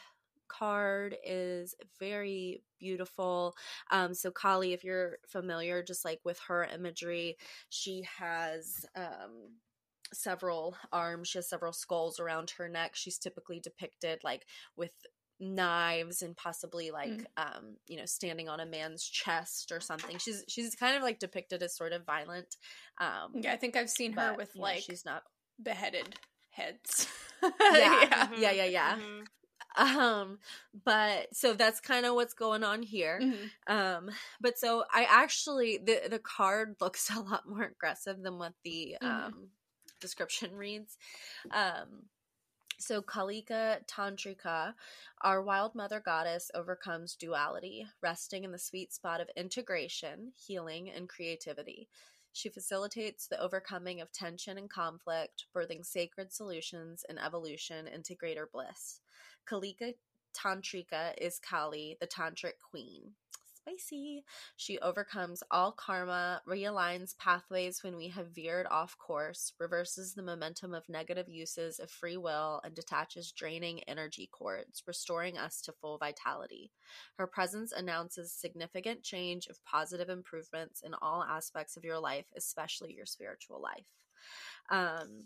card 0.48 1.16
is 1.26 1.76
very 1.99 2.64
beautiful. 2.80 3.56
Um 3.91 4.14
so 4.14 4.32
kali 4.32 4.74
if 4.74 4.84
you're 4.84 5.18
familiar 5.28 5.84
just 5.84 6.06
like 6.06 6.20
with 6.26 6.40
her 6.48 6.66
imagery 6.66 7.38
she 7.70 8.03
has 8.18 8.86
um 8.95 9.57
several 10.14 10.76
arms. 10.91 11.28
She 11.28 11.38
has 11.38 11.48
several 11.48 11.74
skulls 11.74 12.20
around 12.20 12.52
her 12.52 12.68
neck. 12.68 12.95
She's 12.95 13.18
typically 13.20 13.60
depicted 13.60 14.20
like 14.24 14.45
with 14.76 14.94
knives 15.40 16.22
and 16.22 16.36
possibly 16.36 16.91
like 16.91 17.10
Mm. 17.11 17.26
um 17.38 17.78
you 17.88 17.98
know 17.98 18.06
standing 18.06 18.49
on 18.49 18.60
a 18.60 18.66
man's 18.66 19.03
chest 19.03 19.72
or 19.72 19.80
something 19.80 20.18
she's 20.18 20.44
she's 20.48 20.76
kind 20.76 20.98
of 20.98 21.03
like 21.03 21.20
depicted 21.20 21.64
as 21.64 21.76
sort 21.76 21.94
of 21.94 22.06
violent 22.06 22.57
um 22.99 23.32
Yeah, 23.41 23.53
I 23.53 23.57
think 23.57 23.76
I've 23.78 23.90
seen 23.90 24.14
her 24.14 24.32
but, 24.32 24.38
with 24.38 24.56
you 24.56 24.61
know, 24.61 24.66
like 24.66 24.82
she's 24.82 25.06
not 25.06 25.24
beheaded 25.61 26.16
heads. 26.52 27.07
Yeah. 27.72 28.06
yeah. 28.11 28.30
Yeah, 28.36 28.52
yeah, 28.52 28.66
yeah. 28.66 28.95
Mhm. 28.98 29.28
um 29.78 30.40
but 30.86 31.28
so 31.34 31.53
that's 31.53 31.80
kind 31.80 32.06
of 32.06 32.16
what's 32.16 32.34
going 32.34 32.64
on 32.64 32.82
here 32.84 33.20
Mhm. 33.22 33.49
um 33.68 34.10
but 34.41 34.57
so 34.57 34.84
i 34.94 35.06
actually 35.10 35.78
the 35.78 36.02
the 36.10 36.20
card 36.20 36.76
looks 36.82 37.10
a 37.16 37.20
lot 37.20 37.48
more 37.48 37.64
aggressive 37.64 38.22
than 38.22 38.38
what 38.40 38.53
the 38.64 38.98
Mhm. 39.02 39.07
um 39.07 39.49
description 40.02 40.56
reads 40.56 40.98
um 41.52 42.03
so 42.80 43.02
kalika 43.02 43.78
tantrika 43.88 44.74
our 45.22 45.42
wild 45.42 45.76
mother 45.76 46.00
goddess 46.00 46.50
overcomes 46.56 47.16
duality 47.16 47.86
resting 48.02 48.44
in 48.44 48.52
the 48.52 48.60
sweet 48.60 48.94
spot 48.94 49.22
of 49.22 49.30
integration 49.36 50.32
healing 50.36 50.90
and 50.90 51.10
creativity 51.10 51.88
she 52.32 52.50
facilitates 52.50 53.28
the 53.28 53.42
overcoming 53.42 54.00
of 54.02 54.12
tension 54.12 54.58
and 54.58 54.70
conflict 54.70 55.46
birthing 55.56 55.86
sacred 55.86 56.32
solutions 56.32 57.04
and 57.10 57.20
evolution 57.20 57.88
into 57.88 58.16
greater 58.16 58.50
bliss 58.52 59.02
kalika 59.50 59.94
Tantrika 60.34 61.14
is 61.18 61.40
Kali, 61.40 61.98
the 62.00 62.08
tantric 62.08 62.60
queen. 62.70 63.16
Spicy. 63.70 64.24
She 64.56 64.80
overcomes 64.80 65.44
all 65.52 65.72
karma, 65.72 66.41
realigns 66.48 67.18
pathways 67.18 67.84
when 67.84 67.96
we 67.96 68.08
have 68.10 68.30
veered 68.30 68.68
off 68.68 68.98
course, 68.98 69.54
reverses 69.60 70.14
the 70.14 70.24
momentum 70.24 70.74
of 70.74 70.88
negative 70.90 71.30
uses 71.30 71.80
of 71.80 71.90
free 71.90 72.18
will, 72.18 72.62
and 72.64 72.74
detaches 72.74 73.32
draining 73.32 73.82
energy 73.84 74.30
cords, 74.32 74.84
restoring 74.88 75.38
us 75.38 75.62
to 75.62 75.74
full 75.74 75.98
vitality. 75.98 76.72
Her 77.18 77.28
presence 77.28 77.72
announces 77.72 78.32
significant 78.32 79.04
change 79.04 79.48
of 79.48 79.64
positive 79.66 80.10
improvements 80.10 80.82
in 80.82 80.94
all 81.02 81.24
aspects 81.24 81.78
of 81.78 81.84
your 81.84 82.00
life, 82.00 82.26
especially 82.36 82.94
your 82.94 83.06
spiritual 83.06 83.62
life. 83.62 83.86
Um, 84.70 85.26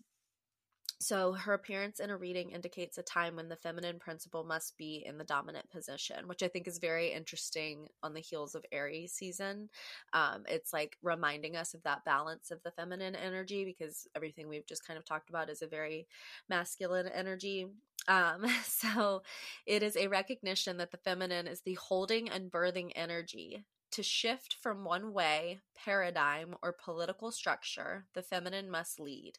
so 1.04 1.34
her 1.34 1.54
appearance 1.54 2.00
in 2.00 2.10
a 2.10 2.18
reading 2.18 2.52
indicates 2.52 2.98
a 2.98 3.04
time 3.04 3.36
when 3.36 3.50
the 3.50 3.56
feminine 3.56 4.00
principle 4.00 4.44
must 4.44 4.78
be 4.78 5.04
in 5.06 5.18
the 5.18 5.24
dominant 5.24 5.70
position, 5.70 6.28
which 6.28 6.44
I 6.44 6.48
think 6.48 6.68
is 6.68 6.78
very 6.78 7.12
interesting 7.12 7.88
on 8.02 8.14
the 8.14 8.20
heels 8.20 8.56
of 8.56 8.66
Aries 8.72 9.14
season. 9.14 9.70
Um, 10.14 10.44
it's 10.48 10.74
like 10.74 10.98
reminding 11.02 11.56
us 11.56 11.74
of 11.74 11.84
that 11.84 12.06
balance 12.06 12.52
of 12.52 12.62
the 12.64 12.72
feminine 12.72 13.16
energy 13.16 13.66
because 13.66 14.08
everything 14.16 14.48
we've 14.48 14.66
just 14.66 14.86
kind 14.86 14.98
of 14.98 15.06
talked 15.06 15.30
about 15.30 15.50
is 15.50 15.62
a 15.62 15.68
very 15.68 16.08
masculine 16.50 17.08
energy. 17.08 17.68
Um, 18.08 18.46
so 18.66 19.24
it 19.66 19.84
is 19.84 19.96
a 19.96 20.08
recognition 20.08 20.78
that 20.78 20.92
the 20.92 20.98
feminine 20.98 21.48
is 21.48 21.62
the 21.62 21.76
holding 21.76 22.30
and 22.30 22.52
birthing 22.52 22.92
energy. 22.96 23.64
To 23.94 24.02
shift 24.02 24.56
from 24.60 24.86
one 24.86 25.14
way, 25.14 25.60
paradigm, 25.76 26.56
or 26.64 26.74
political 26.74 27.32
structure, 27.32 28.08
the 28.16 28.24
feminine 28.24 28.68
must 28.72 29.00
lead. 29.00 29.34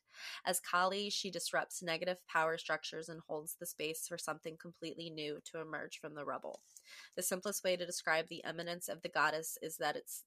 As 0.46 0.60
Kali, 0.60 1.10
she 1.10 1.28
disrupts 1.28 1.82
negative 1.82 2.18
power 2.28 2.56
structures 2.56 3.08
and 3.08 3.20
holds 3.26 3.56
the 3.58 3.66
space 3.66 4.06
for 4.06 4.16
something 4.16 4.56
completely 4.56 5.10
new 5.10 5.40
to 5.46 5.60
emerge 5.60 5.98
from 5.98 6.14
the 6.14 6.24
rubble. 6.24 6.60
The 7.16 7.22
simplest 7.22 7.64
way 7.64 7.74
to 7.74 7.84
describe 7.84 8.28
the 8.28 8.44
eminence 8.44 8.86
of 8.86 9.02
the 9.02 9.08
goddess 9.08 9.58
is 9.60 9.76
that 9.78 9.96
it's 9.96 10.22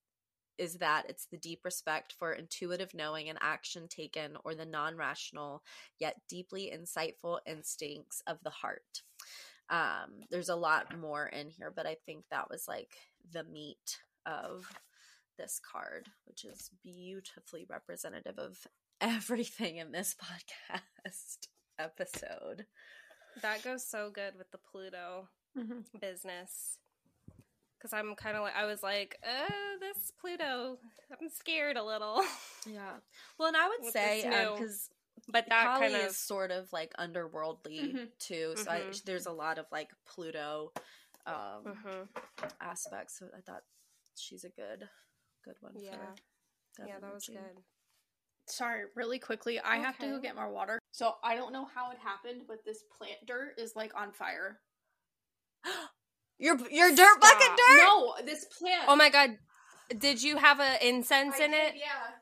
is 0.57 0.73
that 0.79 1.05
it's 1.07 1.27
the 1.27 1.37
deep 1.37 1.63
respect 1.63 2.13
for 2.17 2.33
intuitive 2.33 2.93
knowing 2.93 3.29
and 3.29 3.37
action 3.41 3.87
taken 3.87 4.35
or 4.43 4.55
the 4.55 4.65
non-rational 4.65 5.63
yet 5.99 6.15
deeply 6.27 6.73
insightful 6.75 7.39
instincts 7.45 8.21
of 8.27 8.39
the 8.43 8.49
heart. 8.49 9.03
Um, 9.69 10.23
there's 10.31 10.49
a 10.49 10.55
lot 10.55 10.97
more 10.99 11.27
in 11.27 11.49
here, 11.49 11.71
but 11.73 11.85
I 11.85 11.95
think 12.05 12.25
that 12.29 12.49
was 12.49 12.67
like 12.67 12.89
the 13.31 13.43
meat 13.45 13.99
of 14.27 14.69
this 15.37 15.59
card, 15.59 16.09
which 16.25 16.43
is 16.45 16.69
beautifully 16.83 17.65
representative 17.69 18.37
of 18.37 18.67
everything 19.01 19.77
in 19.77 19.91
this 19.91 20.15
podcast 20.21 21.47
episode. 21.79 22.65
That 23.41 23.63
goes 23.63 23.85
so 23.87 24.09
good 24.11 24.33
with 24.37 24.51
the 24.51 24.57
Pluto 24.57 25.29
Mhm. 25.55 25.85
business. 25.99 26.77
Because 27.77 27.93
I'm 27.93 28.15
kind 28.15 28.35
of 28.35 28.41
like, 28.43 28.55
I 28.55 28.65
was 28.65 28.81
like, 28.81 29.17
oh, 29.23 29.77
this 29.79 30.11
Pluto, 30.19 30.79
I'm 31.21 31.29
scared 31.29 31.77
a 31.77 31.83
little. 31.83 32.21
Yeah. 32.65 32.97
Well, 33.39 33.47
and 33.47 33.55
I 33.55 33.67
would 33.69 33.81
With 33.83 33.93
say 33.93 34.23
because 34.23 34.89
But 35.29 35.45
that 35.47 35.77
kind 35.79 35.95
of, 35.95 36.09
is 36.09 36.17
sort 36.17 36.51
of 36.51 36.73
like 36.73 36.91
underworldly 36.99 37.93
Mhm. 37.95 38.07
too, 38.19 38.55
so 38.57 38.69
I, 38.69 38.79
Mhm. 38.81 39.03
there's 39.05 39.25
a 39.25 39.31
lot 39.31 39.57
of 39.57 39.67
like 39.71 39.89
Pluto 40.05 40.73
um, 41.25 41.63
Mhm. 41.65 42.07
aspects. 42.59 43.19
So 43.19 43.29
I 43.37 43.41
thought 43.41 43.63
she's 44.19 44.43
a 44.43 44.49
good, 44.49 44.87
good 45.43 45.55
one. 45.61 45.73
Yeah. 45.75 45.95
for 46.73 46.85
yeah, 46.87 46.99
that 46.99 47.13
was 47.13 47.27
energy. 47.29 47.43
good. 47.43 47.61
Sorry, 48.49 48.83
really 48.95 49.19
quickly. 49.19 49.59
I 49.59 49.77
have 49.77 49.97
to 49.99 50.07
go 50.07 50.19
get 50.19 50.35
more 50.35 50.49
water. 50.49 50.79
So 50.91 51.13
I 51.23 51.35
don't 51.35 51.51
know 51.51 51.67
how 51.75 51.91
it 51.91 51.97
happened, 51.99 52.43
but 52.47 52.63
this 52.65 52.83
plant 52.97 53.17
dirt 53.25 53.55
is 53.57 53.75
like 53.75 53.91
on 53.95 54.11
fire. 54.13 54.59
Your 56.39 56.55
your 56.69 56.93
dirt 56.93 57.19
bucket 57.19 57.49
dirt. 57.57 57.77
No, 57.79 58.13
this 58.23 58.45
plant. 58.45 58.83
Oh 58.87 58.95
my 58.95 59.09
god, 59.09 59.39
did 59.97 60.21
you 60.21 60.37
have 60.37 60.59
a 60.59 60.87
incense 60.87 61.33
I 61.41 61.45
in 61.45 61.51
did, 61.51 61.59
it? 61.69 61.73
Yeah. 61.77 62.13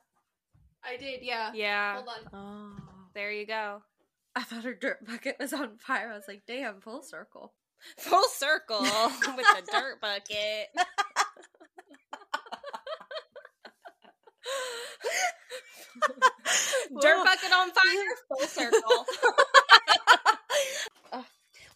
I 0.89 0.97
did, 0.97 1.19
yeah. 1.21 1.51
Yeah. 1.53 1.95
Hold 1.95 2.07
on. 2.07 2.29
Oh, 2.33 2.83
There 3.13 3.31
you 3.31 3.45
go. 3.45 3.81
I 4.35 4.43
thought 4.43 4.63
her 4.63 4.73
dirt 4.73 5.05
bucket 5.05 5.37
was 5.39 5.51
on 5.51 5.77
fire. 5.79 6.11
I 6.11 6.15
was 6.15 6.25
like, 6.27 6.43
damn, 6.47 6.79
full 6.79 7.01
circle. 7.01 7.53
Full 7.97 8.27
circle 8.29 8.81
with 8.83 9.45
the 9.55 9.63
dirt 9.71 9.99
bucket. 10.01 10.67
dirt 17.01 17.23
bucket 17.23 17.53
on 17.53 17.71
fire. 17.71 18.15
Full 18.29 18.47
circle. 18.47 19.05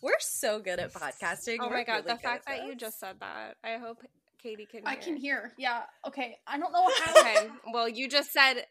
We're 0.01 0.13
so 0.19 0.59
good 0.59 0.79
at 0.79 0.93
podcasting. 0.93 1.57
Oh 1.59 1.67
We're 1.67 1.77
my 1.77 1.83
god, 1.83 2.05
really 2.05 2.15
the 2.15 2.19
fact 2.19 2.47
that 2.47 2.65
you 2.65 2.75
just 2.75 2.99
said 3.01 3.17
that. 3.19 3.57
I 3.65 3.77
hope 3.77 3.97
Katie 4.41 4.65
can 4.65 4.83
I 4.85 4.93
hear. 4.93 5.01
can 5.01 5.17
hear. 5.17 5.51
Yeah. 5.57 5.81
Okay. 6.07 6.37
I 6.47 6.57
don't 6.57 6.71
know 6.71 6.89
how. 7.03 7.19
Okay. 7.19 7.49
Well, 7.73 7.89
you 7.89 8.07
just 8.07 8.31
said 8.31 8.63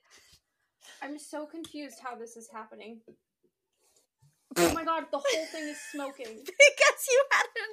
I'm 1.02 1.18
so 1.18 1.44
confused 1.46 1.98
how 2.02 2.16
this 2.16 2.36
is 2.36 2.48
happening. 2.52 3.00
Oh 4.56 4.72
my 4.72 4.84
god, 4.84 5.04
the 5.10 5.18
whole 5.18 5.46
thing 5.46 5.68
is 5.68 5.78
smoking. 5.92 6.26
because 6.26 7.06
you 7.10 7.24
had 7.30 7.46
an 7.54 7.68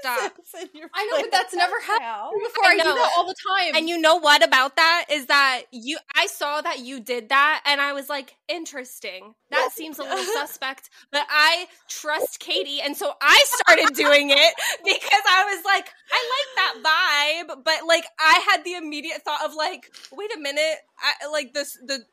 Stop. 0.00 0.38
incense 0.38 0.62
in 0.74 0.80
your 0.80 0.90
I 0.94 1.06
know, 1.06 1.22
but 1.22 1.30
that's 1.32 1.54
never 1.54 1.80
happened 1.80 2.00
now. 2.02 2.30
before. 2.30 2.64
I, 2.64 2.72
I 2.72 2.76
do 2.76 2.94
that 2.94 3.10
all 3.16 3.26
the 3.26 3.34
time. 3.48 3.74
And 3.74 3.88
you 3.88 3.98
know 3.98 4.16
what 4.16 4.44
about 4.44 4.76
that 4.76 5.06
is 5.10 5.26
that 5.26 5.62
you 5.72 5.98
I 6.14 6.26
saw 6.26 6.60
that 6.60 6.80
you 6.80 7.00
did 7.00 7.30
that 7.30 7.62
and 7.66 7.80
I 7.80 7.94
was 7.94 8.08
like, 8.08 8.36
interesting. 8.48 9.34
That 9.50 9.70
seems 9.72 9.98
a 9.98 10.02
little 10.02 10.24
suspect, 10.40 10.90
but 11.10 11.26
I 11.30 11.66
trust 11.88 12.38
Katie 12.40 12.80
and 12.82 12.96
so 12.96 13.12
I 13.22 13.44
started 13.46 13.94
doing 13.94 14.30
it 14.30 14.54
because 14.84 15.22
I 15.28 15.44
was 15.54 15.64
like, 15.64 15.88
I 16.12 16.30
like 16.36 16.82
that 16.82 17.46
vibe, 17.48 17.64
but 17.64 17.86
like 17.86 18.04
I 18.20 18.44
had 18.50 18.64
the 18.64 18.74
immediate 18.74 19.22
thought 19.22 19.44
of 19.44 19.54
like, 19.54 19.90
wait 20.12 20.30
a 20.36 20.40
minute, 20.40 20.76
I 21.22 21.28
like 21.28 21.54
this 21.54 21.78
the 21.84 22.04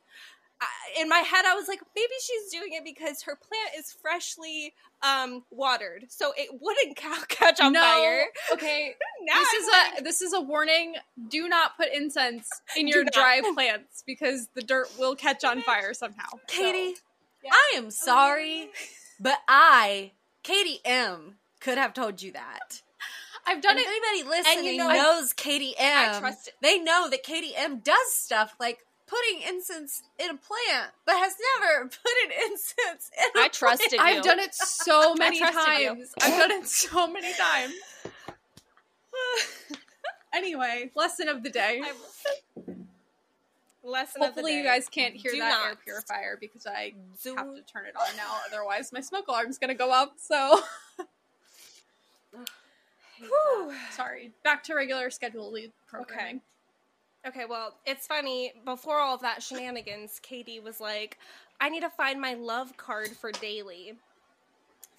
I- 0.61 1.01
in 1.01 1.09
my 1.09 1.19
head 1.19 1.45
I 1.45 1.55
was 1.55 1.67
like 1.67 1.81
maybe 1.95 2.11
she's 2.21 2.51
doing 2.51 2.73
it 2.73 2.83
because 2.83 3.23
her 3.23 3.35
plant 3.35 3.71
is 3.77 3.91
freshly 3.91 4.73
um 5.01 5.43
watered 5.49 6.05
so 6.09 6.33
it 6.37 6.49
wouldn't 6.61 6.95
ca- 7.01 7.25
catch 7.27 7.59
on 7.59 7.73
no, 7.73 7.81
fire 7.81 8.25
okay. 8.53 8.93
now 9.23 9.39
this 9.39 9.47
I'm 9.53 9.61
is 9.61 9.67
like- 9.67 9.99
a 9.99 10.03
this 10.03 10.21
is 10.21 10.33
a 10.33 10.41
warning. 10.41 10.95
Do 11.29 11.47
not 11.49 11.75
put 11.77 11.87
incense 11.93 12.47
in 12.77 12.87
your 12.87 13.03
dry 13.05 13.41
plants 13.53 14.03
because 14.05 14.49
the 14.53 14.61
dirt 14.61 14.87
will 14.99 15.15
catch 15.15 15.43
on 15.43 15.61
fire 15.61 15.93
somehow. 15.93 16.29
So, 16.31 16.39
Katie, 16.47 16.95
yeah. 17.43 17.51
I 17.51 17.73
am 17.77 17.89
sorry, 17.91 18.69
but 19.19 19.37
I, 19.47 20.11
Katie 20.43 20.79
M, 20.85 21.35
could 21.59 21.77
have 21.77 21.93
told 21.93 22.21
you 22.21 22.31
that. 22.33 22.81
I've 23.47 23.61
done 23.61 23.77
If 23.77 23.87
it. 23.87 23.89
anybody 23.89 24.37
listening 24.37 24.77
know- 24.77 24.89
knows 24.89 25.33
Katie 25.33 25.73
M, 25.77 26.15
I 26.15 26.19
trust 26.19 26.49
it. 26.49 26.53
they 26.61 26.77
know 26.79 27.09
that 27.09 27.23
Katie 27.23 27.55
M 27.55 27.79
does 27.79 28.13
stuff 28.13 28.55
like 28.59 28.79
putting 29.11 29.41
incense 29.55 30.03
in 30.17 30.29
a 30.29 30.35
plant, 30.35 30.91
but 31.05 31.15
has 31.17 31.33
never 31.59 31.85
put 31.89 32.11
an 32.25 32.31
incense 32.49 33.11
in 33.17 33.41
a 33.41 33.45
I 33.45 33.47
trusted 33.49 33.91
you. 33.91 33.99
I've 33.99 34.23
done 34.23 34.39
it 34.39 34.55
so 34.55 35.13
many 35.15 35.39
trusted 35.39 35.79
you. 35.79 35.87
times. 35.89 36.13
I've 36.21 36.39
done 36.39 36.51
it 36.51 36.67
so 36.67 37.07
many 37.11 37.33
times. 37.33 37.73
anyway, 40.33 40.91
lesson 40.95 41.27
of 41.27 41.43
the 41.43 41.49
day. 41.49 41.81
Lesson 43.83 44.21
of 44.21 44.35
the 44.35 44.41
Hopefully, 44.41 44.57
you 44.57 44.63
guys 44.63 44.87
can't 44.89 45.15
hear 45.15 45.31
Do 45.31 45.39
that 45.39 45.65
air 45.65 45.75
purifier 45.83 46.37
because 46.39 46.67
I 46.67 46.93
Do- 47.23 47.35
have 47.35 47.55
to 47.55 47.61
turn 47.63 47.85
it 47.87 47.95
on 47.95 48.15
now. 48.15 48.37
Otherwise, 48.47 48.93
my 48.93 49.01
smoke 49.01 49.27
alarm's 49.27 49.57
gonna 49.57 49.73
go 49.75 49.91
up. 49.91 50.13
So, 50.17 50.61
Whew. 53.19 53.73
sorry. 53.91 54.31
Back 54.43 54.63
to 54.65 54.75
regular 54.75 55.09
scheduled 55.09 55.55
programming. 55.87 56.35
Okay, 56.35 56.39
well, 57.47 57.75
it's 57.85 58.07
funny. 58.07 58.53
Before 58.65 58.99
all 58.99 59.15
of 59.15 59.21
that 59.21 59.43
shenanigans, 59.43 60.19
Katie 60.21 60.59
was 60.59 60.79
like, 60.79 61.17
I 61.59 61.69
need 61.69 61.81
to 61.81 61.89
find 61.89 62.19
my 62.19 62.33
love 62.33 62.77
card 62.77 63.09
for 63.09 63.31
Dailey. 63.31 63.95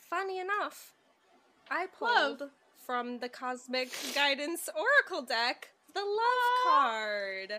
Funny 0.08 0.38
enough, 0.38 0.92
I 1.70 1.86
pulled 1.86 2.50
from 2.86 3.18
the 3.18 3.28
Cosmic 3.28 3.90
Guidance 4.14 4.68
Oracle 4.74 5.22
deck 5.22 5.68
the 5.94 6.00
love 6.00 6.64
card. 6.64 7.52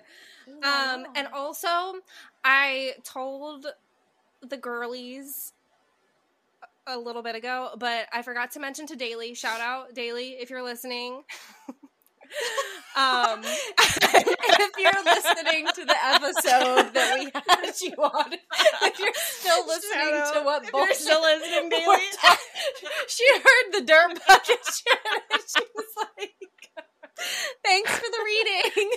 Um, 0.63 1.05
and 1.15 1.27
also, 1.33 1.95
I 2.43 2.93
told 3.03 3.67
the 4.41 4.57
girlies 4.57 5.53
a 6.87 6.97
little 6.97 7.21
bit 7.21 7.35
ago, 7.35 7.71
but 7.77 8.07
I 8.11 8.21
forgot 8.21 8.51
to 8.51 8.59
mention 8.59 8.87
to 8.87 8.95
Dailey. 8.95 9.35
Shout 9.37 9.61
out, 9.61 9.95
Dailey, 9.95 10.41
if 10.41 10.49
you're 10.49 10.63
listening. 10.63 11.23
um, 12.95 13.41
if 13.43 14.71
you're 14.77 15.03
listening 15.03 15.67
to 15.75 15.85
the 15.85 15.95
episode 16.05 16.93
that 16.93 17.19
we 17.19 17.25
had 17.33 17.73
you 17.81 17.93
on, 18.03 18.33
if 18.83 18.99
you're 18.99 19.13
still 19.15 19.65
listening 19.67 20.21
to 20.33 20.41
what 20.43 20.71
bullshit 20.71 20.95
still 20.97 21.21
listening, 21.21 21.69
talking- 22.21 22.37
she 23.07 23.25
heard 23.33 23.73
the 23.73 23.81
dirt 23.85 24.19
bucket 24.27 24.59
shit 24.65 24.99
and 25.31 25.41
she 25.47 25.63
was 25.75 25.85
like, 25.97 26.33
"Thanks 27.63 27.91
for 27.91 28.05
the 28.09 28.23
reading." 28.25 28.89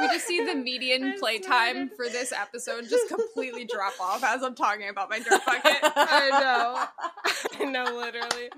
We 0.00 0.08
just 0.08 0.26
see 0.26 0.44
the 0.44 0.54
median 0.54 1.14
playtime 1.18 1.90
for 1.96 2.08
this 2.08 2.32
episode 2.32 2.88
just 2.88 3.08
completely 3.08 3.64
drop 3.64 3.92
off 4.00 4.24
as 4.24 4.42
I'm 4.42 4.54
talking 4.54 4.88
about 4.88 5.08
my 5.10 5.18
dirt 5.20 5.40
bucket. 5.46 5.76
I 5.82 6.28
know. 6.40 7.60
I 7.60 7.70
know, 7.70 7.84
literally. 7.96 8.50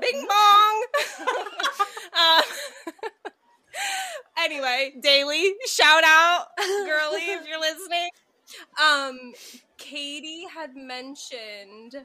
Bing 0.00 0.26
bong. 0.28 0.84
uh, 2.16 2.42
anyway, 4.38 4.92
Dailey, 5.00 5.50
shout 5.66 6.04
out, 6.04 6.46
girly, 6.58 7.22
if 7.22 7.46
you're 7.46 7.60
listening. 7.60 8.08
Um, 8.82 9.32
Katie 9.78 10.46
had 10.52 10.76
mentioned. 10.76 11.96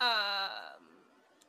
Um, 0.00 0.86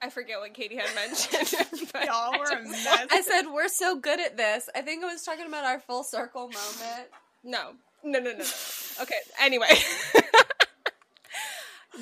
I 0.01 0.09
forget 0.09 0.39
what 0.39 0.53
Katie 0.53 0.77
had 0.77 0.93
mentioned. 0.95 1.89
but 1.93 2.05
Y'all 2.05 2.33
I 2.33 2.37
were 2.37 2.45
a 2.45 2.63
mess. 2.63 3.07
I 3.11 3.21
said 3.21 3.43
we're 3.51 3.67
so 3.67 3.95
good 3.97 4.19
at 4.19 4.37
this. 4.37 4.69
I 4.75 4.81
think 4.81 5.03
I 5.03 5.11
was 5.11 5.23
talking 5.23 5.45
about 5.47 5.65
our 5.65 5.79
full 5.79 6.03
circle 6.03 6.43
moment. 6.43 7.09
No, 7.43 7.71
no, 8.03 8.19
no, 8.19 8.31
no, 8.31 8.37
no. 8.37 8.45
Okay, 9.01 9.15
anyway. 9.39 9.67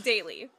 Dailey. 0.02 0.50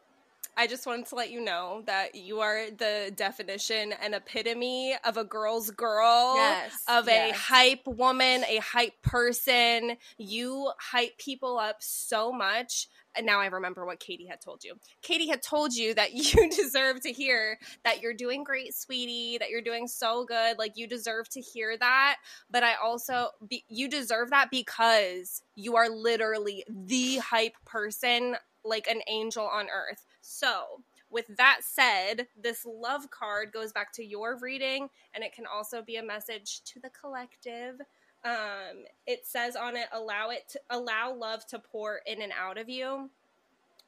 I 0.56 0.66
just 0.66 0.86
wanted 0.86 1.06
to 1.06 1.14
let 1.14 1.30
you 1.30 1.40
know 1.40 1.82
that 1.86 2.14
you 2.14 2.40
are 2.40 2.70
the 2.70 3.12
definition 3.14 3.92
and 3.92 4.14
epitome 4.14 4.94
of 5.04 5.16
a 5.16 5.24
girl's 5.24 5.70
girl. 5.70 6.36
Yes, 6.36 6.72
Of 6.88 7.08
a 7.08 7.32
hype 7.32 7.86
woman, 7.86 8.44
a 8.48 8.58
hype 8.58 9.00
person. 9.02 9.96
You 10.18 10.70
hype 10.78 11.18
people 11.18 11.58
up 11.58 11.76
so 11.80 12.32
much. 12.32 12.88
And 13.14 13.24
now 13.24 13.40
I 13.40 13.46
remember 13.46 13.86
what 13.86 13.98
Katie 13.98 14.26
had 14.26 14.42
told 14.42 14.62
you. 14.62 14.74
Katie 15.00 15.28
had 15.28 15.42
told 15.42 15.74
you 15.74 15.94
that 15.94 16.12
you 16.12 16.50
deserve 16.50 17.00
to 17.00 17.12
hear 17.12 17.58
that 17.84 18.02
you're 18.02 18.12
doing 18.12 18.44
great, 18.44 18.74
sweetie, 18.74 19.38
that 19.38 19.48
you're 19.48 19.62
doing 19.62 19.88
so 19.88 20.26
good. 20.26 20.58
Like, 20.58 20.72
you 20.76 20.86
deserve 20.86 21.26
to 21.30 21.40
hear 21.40 21.76
that 21.78 22.16
but 22.50 22.62
I 22.62 22.74
also 22.82 23.30
be, 23.46 23.64
you 23.68 23.88
deserve 23.88 24.30
that 24.30 24.50
because 24.50 25.42
you 25.54 25.76
are 25.76 25.88
literally 25.88 26.64
the 26.68 27.18
hype 27.18 27.56
person, 27.64 28.36
like 28.64 28.86
an 28.88 29.00
angel 29.08 29.44
on 29.46 29.66
earth. 29.66 30.04
So, 30.26 30.80
with 31.08 31.26
that 31.36 31.60
said, 31.62 32.26
this 32.36 32.66
love 32.66 33.10
card 33.12 33.52
goes 33.52 33.72
back 33.72 33.92
to 33.92 34.04
your 34.04 34.36
reading, 34.38 34.90
and 35.14 35.22
it 35.22 35.32
can 35.32 35.46
also 35.46 35.82
be 35.82 35.96
a 35.96 36.02
message 36.02 36.62
to 36.64 36.80
the 36.80 36.90
collective. 36.90 37.80
Um, 38.24 38.86
it 39.06 39.24
says 39.24 39.54
on 39.54 39.76
it, 39.76 39.88
"Allow 39.92 40.30
it 40.30 40.48
to 40.48 40.60
allow 40.68 41.14
love 41.14 41.46
to 41.46 41.60
pour 41.60 41.98
in 42.06 42.22
and 42.22 42.32
out 42.32 42.58
of 42.58 42.68
you." 42.68 43.08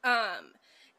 Um, 0.05 0.53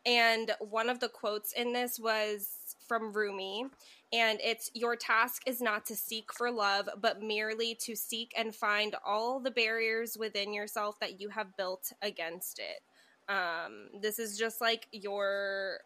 and 0.04 0.54
one 0.60 0.90
of 0.90 1.00
the 1.00 1.08
quotes 1.08 1.52
in 1.52 1.72
this 1.72 1.98
was 1.98 2.76
from 2.86 3.10
Rumi, 3.10 3.64
and 4.12 4.38
it's 4.42 4.70
your 4.74 4.94
task 4.94 5.42
is 5.46 5.62
not 5.62 5.86
to 5.86 5.96
seek 5.96 6.34
for 6.34 6.50
love, 6.50 6.90
but 7.00 7.22
merely 7.22 7.74
to 7.76 7.96
seek 7.96 8.34
and 8.36 8.54
find 8.54 8.94
all 9.06 9.40
the 9.40 9.50
barriers 9.50 10.18
within 10.18 10.52
yourself 10.52 11.00
that 11.00 11.18
you 11.18 11.30
have 11.30 11.56
built 11.56 11.92
against 12.02 12.58
it. 12.58 12.82
Um, 13.30 13.88
this 14.00 14.18
is 14.18 14.36
just 14.36 14.60
like 14.60 14.88
your 14.92 15.78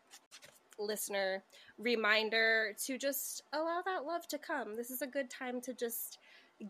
listener 0.78 1.44
reminder 1.78 2.74
to 2.86 2.98
just 2.98 3.42
allow 3.52 3.82
that 3.84 4.06
love 4.06 4.26
to 4.28 4.38
come. 4.38 4.76
This 4.76 4.90
is 4.90 5.02
a 5.02 5.06
good 5.06 5.28
time 5.30 5.60
to 5.62 5.74
just 5.74 6.18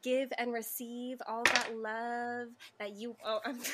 give 0.02 0.32
and 0.36 0.52
receive 0.52 1.22
all 1.28 1.44
that 1.44 1.70
love 1.76 2.48
that 2.78 2.96
you. 2.96 3.16
Oh, 3.24 3.40
I'm. 3.44 3.58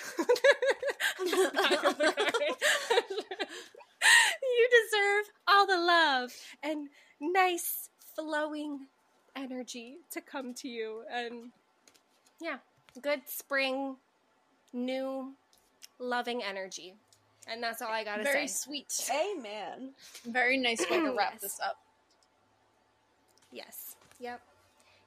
You 4.43 4.69
deserve 4.71 5.31
all 5.49 5.67
the 5.67 5.79
love 5.79 6.33
and 6.63 6.89
nice 7.21 7.89
flowing 8.17 8.87
energy 9.37 9.99
to 10.11 10.21
come 10.21 10.53
to 10.55 10.69
you 10.69 11.03
and 11.11 11.51
yeah 12.41 12.59
good 13.01 13.21
spring 13.27 13.97
new 14.73 15.33
loving 16.01 16.43
energy 16.43 16.95
and 17.47 17.63
that's 17.63 17.81
all 17.83 17.89
i 17.93 18.03
gotta 18.03 18.25
say. 18.25 18.33
Very 18.33 18.49
say 18.49 18.55
sweet. 18.55 19.11
Amen. 19.39 19.91
Very 20.27 20.57
nice 20.57 20.81
way 20.91 20.99
to 21.01 21.13
wrap 21.17 21.35
Yes. 21.35 21.43
this 21.43 21.61
up. 21.65 21.77
yes 23.53 23.97
yep 24.19 24.41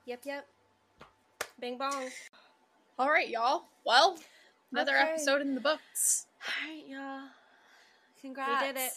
yep 0.05 0.19
yep 0.25 0.47
bing 1.59 1.77
bong 1.77 2.09
All 2.99 3.09
right, 3.09 3.27
y'all. 3.29 3.63
Well, 3.85 4.17
another 4.71 4.95
Okay. 4.95 5.09
episode 5.13 5.41
in 5.41 5.55
the 5.55 5.61
books. 5.61 6.27
All 6.45 6.69
right, 6.69 6.83
y'all. 6.87 7.21
Congrats. 8.21 8.61
we 8.61 8.67
did 8.67 8.77
it 8.77 8.91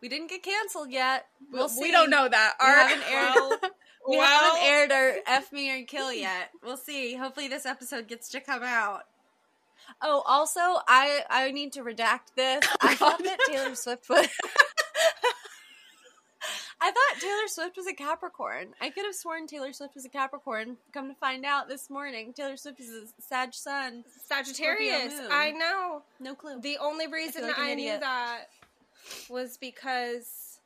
We 0.00 0.08
didn't 0.08 0.28
get 0.30 0.42
canceled 0.42 0.90
yet. 0.90 1.26
We'll 1.52 1.66
we 1.68 1.84
see. 1.86 1.90
don't 1.92 2.08
know 2.10 2.26
that. 2.28 2.54
We 2.60 2.66
Our- 2.66 2.74
haven't 2.88 3.04
aired. 3.12 3.72
We 4.08 4.16
Well- 4.18 4.56
haven't 4.56 4.62
aired 4.62 4.92
our 4.92 5.14
F 5.26 5.52
me 5.52 5.70
or 5.70 5.84
kill 5.84 6.10
yet. 6.12 6.50
We'll 6.62 6.76
see. 6.78 7.14
Hopefully, 7.16 7.48
this 7.48 7.66
episode 7.66 8.06
gets 8.08 8.28
to 8.30 8.40
come 8.40 8.62
out. 8.62 9.02
Oh, 10.02 10.22
also, 10.26 10.60
I 10.88 11.22
I 11.30 11.50
need 11.50 11.72
to 11.74 11.82
redact 11.82 12.34
this. 12.36 12.64
I 12.80 12.94
thought 12.96 13.22
that 13.22 13.38
Taylor 13.46 13.74
Swift 13.74 14.08
was. 14.08 14.28
I 16.80 16.90
thought 16.90 17.20
Taylor 17.20 17.48
Swift 17.48 17.76
was 17.78 17.86
a 17.86 17.94
Capricorn. 17.94 18.74
I 18.80 18.90
could 18.90 19.06
have 19.06 19.14
sworn 19.14 19.46
Taylor 19.46 19.72
Swift 19.72 19.94
was 19.94 20.04
a 20.04 20.10
Capricorn. 20.10 20.76
Come 20.92 21.08
to 21.08 21.14
find 21.14 21.46
out 21.46 21.66
this 21.66 21.88
morning, 21.88 22.34
Taylor 22.34 22.58
Swift 22.58 22.78
is 22.80 22.90
a 22.90 23.22
Sag 23.22 23.54
Sun. 23.54 24.04
Sagittarius. 24.26 25.14
I 25.30 25.52
know. 25.52 26.02
No 26.20 26.34
clue. 26.34 26.60
The 26.60 26.76
only 26.78 27.06
reason 27.06 27.42
like 27.42 27.58
I, 27.58 27.74
knew 27.74 27.98
that 27.98 28.48
was 29.30 29.56
because 29.56 30.58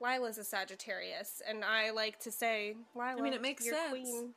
Lila's 0.00 0.38
a 0.38 0.44
Sagittarius, 0.44 1.42
and 1.48 1.64
I 1.64 1.90
like 1.90 2.20
to 2.20 2.30
say, 2.30 2.76
Lila, 2.94 3.16
I 3.18 3.20
mean, 3.20 3.32
it 3.32 3.42
makes 3.42 3.64
your 3.64 3.74
sense. 3.74 3.90
Queen, 3.90 4.34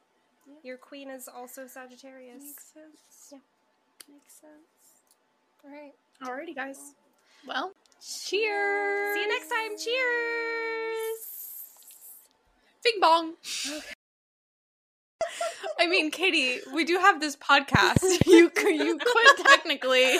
Your 0.64 0.77
queen 0.77 1.10
is 1.11 1.27
also 1.27 1.68
Sagittarius. 1.68 2.41
sense. 2.41 3.18
Yeah. 4.10 4.15
Makes 4.15 4.34
sense. 4.41 5.03
All 5.64 5.72
right. 5.72 5.94
Alrighty, 6.23 6.56
guys. 6.56 6.94
Well, 7.48 7.73
cheers. 8.02 9.14
See 9.15 9.22
you 9.22 9.27
next 9.30 9.49
time. 9.49 9.77
Cheers. 9.77 11.19
Bing 12.84 12.99
bong. 12.99 13.34
I 15.80 15.88
mean, 15.88 16.11
Katie, 16.11 16.60
we 16.73 16.84
do 16.86 16.98
have 16.98 17.19
this 17.19 17.36
podcast. 17.36 18.03
You 18.26 18.49
could, 18.49 18.76
you 18.76 18.98
could 18.98 19.45
technically. 19.45 20.18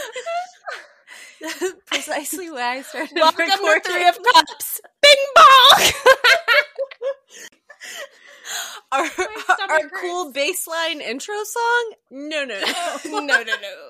Precisely 1.86 2.50
why 2.50 2.78
I 2.78 2.82
started 2.82 3.16
Welcome 3.16 3.46
recording. 3.50 3.82
to 3.84 3.92
Three 3.92 4.08
of 4.08 4.18
Cups. 4.34 4.82
Bing 5.02 5.26
bong. 5.36 5.92
Our, 8.92 9.08
stomach 9.08 9.60
our 9.70 9.82
hurts. 9.82 9.94
cool 10.02 10.34
baseline 10.34 11.02
intro 11.02 11.36
song? 11.44 11.94
No, 12.12 12.44
no, 12.46 12.60
no. 13.06 13.20
no, 13.20 13.44
no, 13.44 13.44
no. 13.44 13.86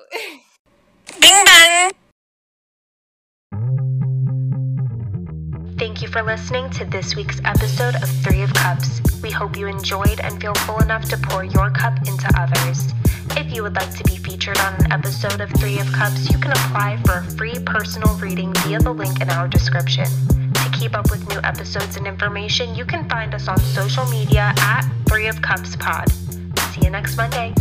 Thank 5.77 6.01
you 6.01 6.09
for 6.09 6.21
listening 6.21 6.69
to 6.71 6.85
this 6.85 7.15
week's 7.15 7.39
episode 7.45 7.95
of 7.95 8.09
Three 8.23 8.41
of 8.41 8.53
Cups. 8.53 8.99
We 9.23 9.29
hope 9.31 9.55
you 9.57 9.67
enjoyed 9.67 10.19
and 10.19 10.39
feel 10.41 10.53
full 10.55 10.79
enough 10.79 11.05
to 11.09 11.17
pour 11.17 11.43
your 11.45 11.69
cup 11.71 11.97
into 12.07 12.29
others. 12.37 12.91
If 13.37 13.53
you 13.55 13.63
would 13.63 13.75
like 13.75 13.95
to 13.95 14.03
be 14.03 14.17
featured 14.17 14.57
on 14.59 14.73
an 14.83 14.91
episode 14.91 15.39
of 15.39 15.49
Three 15.51 15.79
of 15.79 15.89
Cups, 15.93 16.29
you 16.29 16.37
can 16.37 16.51
apply 16.51 16.97
for 17.05 17.19
a 17.19 17.23
free 17.37 17.55
personal 17.65 18.13
reading 18.15 18.53
via 18.55 18.79
the 18.79 18.93
link 18.93 19.21
in 19.21 19.29
our 19.29 19.47
description. 19.47 20.05
Keep 20.89 20.97
up 20.97 21.11
with 21.11 21.29
new 21.29 21.39
episodes 21.43 21.97
and 21.97 22.07
information, 22.07 22.73
you 22.73 22.83
can 22.83 23.07
find 23.07 23.35
us 23.35 23.47
on 23.47 23.59
social 23.59 24.05
media 24.05 24.55
at 24.57 24.81
Three 25.07 25.27
of 25.27 25.39
Cups 25.39 25.75
Pod. 25.75 26.11
See 26.73 26.81
you 26.81 26.89
next 26.89 27.15
Monday. 27.15 27.53